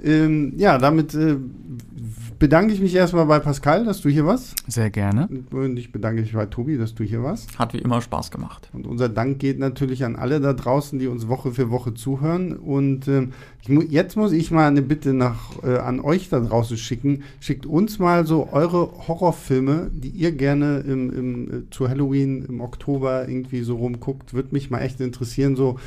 Ähm, 0.03 0.53
ja, 0.59 0.77
damit 0.77 1.15
äh, 1.15 1.37
bedanke 2.39 2.73
ich 2.75 2.81
mich 2.81 2.95
erstmal 2.95 3.25
bei 3.25 3.39
Pascal, 3.39 3.85
dass 3.85 4.03
du 4.03 4.11
hier 4.11 4.27
warst. 4.27 4.55
Sehr 4.69 4.91
gerne. 4.91 5.29
Und 5.51 5.79
ich 5.79 5.91
bedanke 5.91 6.21
mich 6.21 6.33
bei 6.33 6.45
Tobi, 6.47 6.77
dass 6.77 6.95
du 6.95 7.03
hier 7.03 7.23
warst. 7.23 7.59
Hat 7.59 7.73
wie 7.73 7.79
immer 7.79 8.03
Spaß 8.03 8.31
gemacht. 8.31 8.69
Und 8.73 8.87
unser 8.87 9.09
Dank 9.09 9.39
geht 9.39 9.59
natürlich 9.59 10.05
an 10.05 10.17
alle 10.17 10.41
da 10.41 10.53
draußen, 10.53 10.99
die 10.99 11.07
uns 11.07 11.29
Woche 11.29 11.53
für 11.53 11.71
Woche 11.71 11.95
zuhören. 11.95 12.53
Und 12.57 13.09
ähm, 13.09 13.33
mu 13.69 13.81
jetzt 13.81 14.17
muss 14.17 14.33
ich 14.33 14.51
mal 14.51 14.67
eine 14.69 14.83
Bitte 14.83 15.15
nach, 15.15 15.63
äh, 15.63 15.79
an 15.79 16.01
euch 16.01 16.29
da 16.29 16.41
draußen 16.41 16.77
schicken. 16.77 17.23
Schickt 17.41 17.65
uns 17.65 17.99
mal 17.99 18.27
so 18.27 18.49
eure 18.53 19.09
Horrorfilme, 19.09 19.91
die 19.95 20.11
ihr 20.11 20.33
gerne 20.33 20.81
im, 20.81 21.11
im, 21.11 21.45
äh, 21.45 21.71
zu 21.71 21.89
Halloween 21.89 22.45
im 22.45 22.61
Oktober 22.61 23.29
irgendwie 23.29 23.63
so 23.63 23.77
rumguckt. 23.77 24.35
Würde 24.35 24.49
mich 24.53 24.71
mal 24.71 24.81
echt 24.81 25.01
interessieren, 25.01 25.57
so 25.57 25.79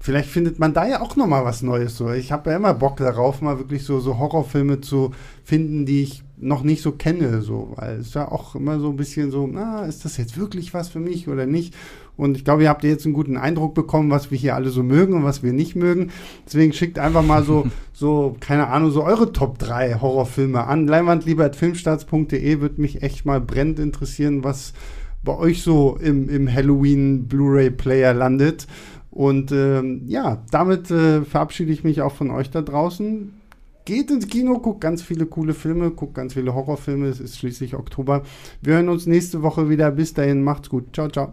vielleicht 0.00 0.28
findet 0.28 0.58
man 0.58 0.74
da 0.74 0.86
ja 0.86 1.00
auch 1.00 1.16
noch 1.16 1.26
mal 1.26 1.44
was 1.44 1.62
Neues. 1.62 1.96
So. 1.96 2.10
Ich 2.12 2.32
habe 2.32 2.50
ja 2.50 2.56
immer 2.56 2.74
Bock 2.74 2.96
darauf, 2.96 3.42
mal 3.42 3.58
wirklich 3.58 3.84
so, 3.84 4.00
so 4.00 4.18
Horrorfilme 4.18 4.80
zu 4.80 5.12
finden, 5.44 5.86
die 5.86 6.02
ich 6.02 6.22
noch 6.36 6.62
nicht 6.62 6.82
so 6.82 6.92
kenne. 6.92 7.42
So. 7.42 7.72
Weil 7.76 7.96
es 7.98 8.14
ja 8.14 8.30
auch 8.30 8.54
immer 8.54 8.78
so 8.78 8.90
ein 8.90 8.96
bisschen 8.96 9.30
so, 9.30 9.46
na, 9.46 9.84
ist 9.86 10.04
das 10.04 10.16
jetzt 10.16 10.38
wirklich 10.38 10.72
was 10.74 10.88
für 10.88 11.00
mich 11.00 11.28
oder 11.28 11.46
nicht? 11.46 11.74
Und 12.16 12.36
ich 12.36 12.44
glaube, 12.44 12.64
ihr 12.64 12.68
habt 12.68 12.82
jetzt 12.82 13.04
einen 13.04 13.14
guten 13.14 13.36
Eindruck 13.36 13.74
bekommen, 13.74 14.10
was 14.10 14.32
wir 14.32 14.38
hier 14.38 14.56
alle 14.56 14.70
so 14.70 14.82
mögen 14.82 15.14
und 15.14 15.24
was 15.24 15.44
wir 15.44 15.52
nicht 15.52 15.76
mögen. 15.76 16.10
Deswegen 16.46 16.72
schickt 16.72 16.98
einfach 16.98 17.22
mal 17.22 17.44
so, 17.44 17.66
so 17.92 18.36
keine 18.40 18.68
Ahnung, 18.68 18.90
so 18.90 19.04
eure 19.04 19.32
Top 19.32 19.58
3 19.58 20.00
Horrorfilme 20.00 20.66
an. 20.66 20.86
Leinwandlieber.filmstarts.de 20.86 22.60
würde 22.60 22.80
mich 22.80 23.02
echt 23.02 23.24
mal 23.24 23.40
brennend 23.40 23.78
interessieren, 23.78 24.42
was 24.42 24.72
bei 25.22 25.36
euch 25.36 25.62
so 25.62 25.96
im, 26.00 26.28
im 26.28 26.52
Halloween 26.52 27.28
Blu-ray 27.28 27.70
Player 27.70 28.14
landet. 28.14 28.66
Und 29.10 29.52
ähm, 29.52 30.02
ja, 30.06 30.42
damit 30.50 30.90
äh, 30.90 31.22
verabschiede 31.22 31.72
ich 31.72 31.84
mich 31.84 32.02
auch 32.02 32.12
von 32.12 32.30
euch 32.30 32.50
da 32.50 32.62
draußen. 32.62 33.32
Geht 33.84 34.10
ins 34.10 34.26
Kino, 34.26 34.58
guckt 34.58 34.82
ganz 34.82 35.02
viele 35.02 35.24
coole 35.24 35.54
Filme, 35.54 35.90
guckt 35.90 36.14
ganz 36.14 36.34
viele 36.34 36.54
Horrorfilme. 36.54 37.06
Es 37.06 37.20
ist 37.20 37.38
schließlich 37.38 37.74
Oktober. 37.74 38.22
Wir 38.60 38.74
hören 38.74 38.90
uns 38.90 39.06
nächste 39.06 39.42
Woche 39.42 39.70
wieder. 39.70 39.90
Bis 39.90 40.12
dahin, 40.12 40.42
macht's 40.42 40.68
gut. 40.68 40.94
Ciao, 40.94 41.08
ciao. 41.08 41.32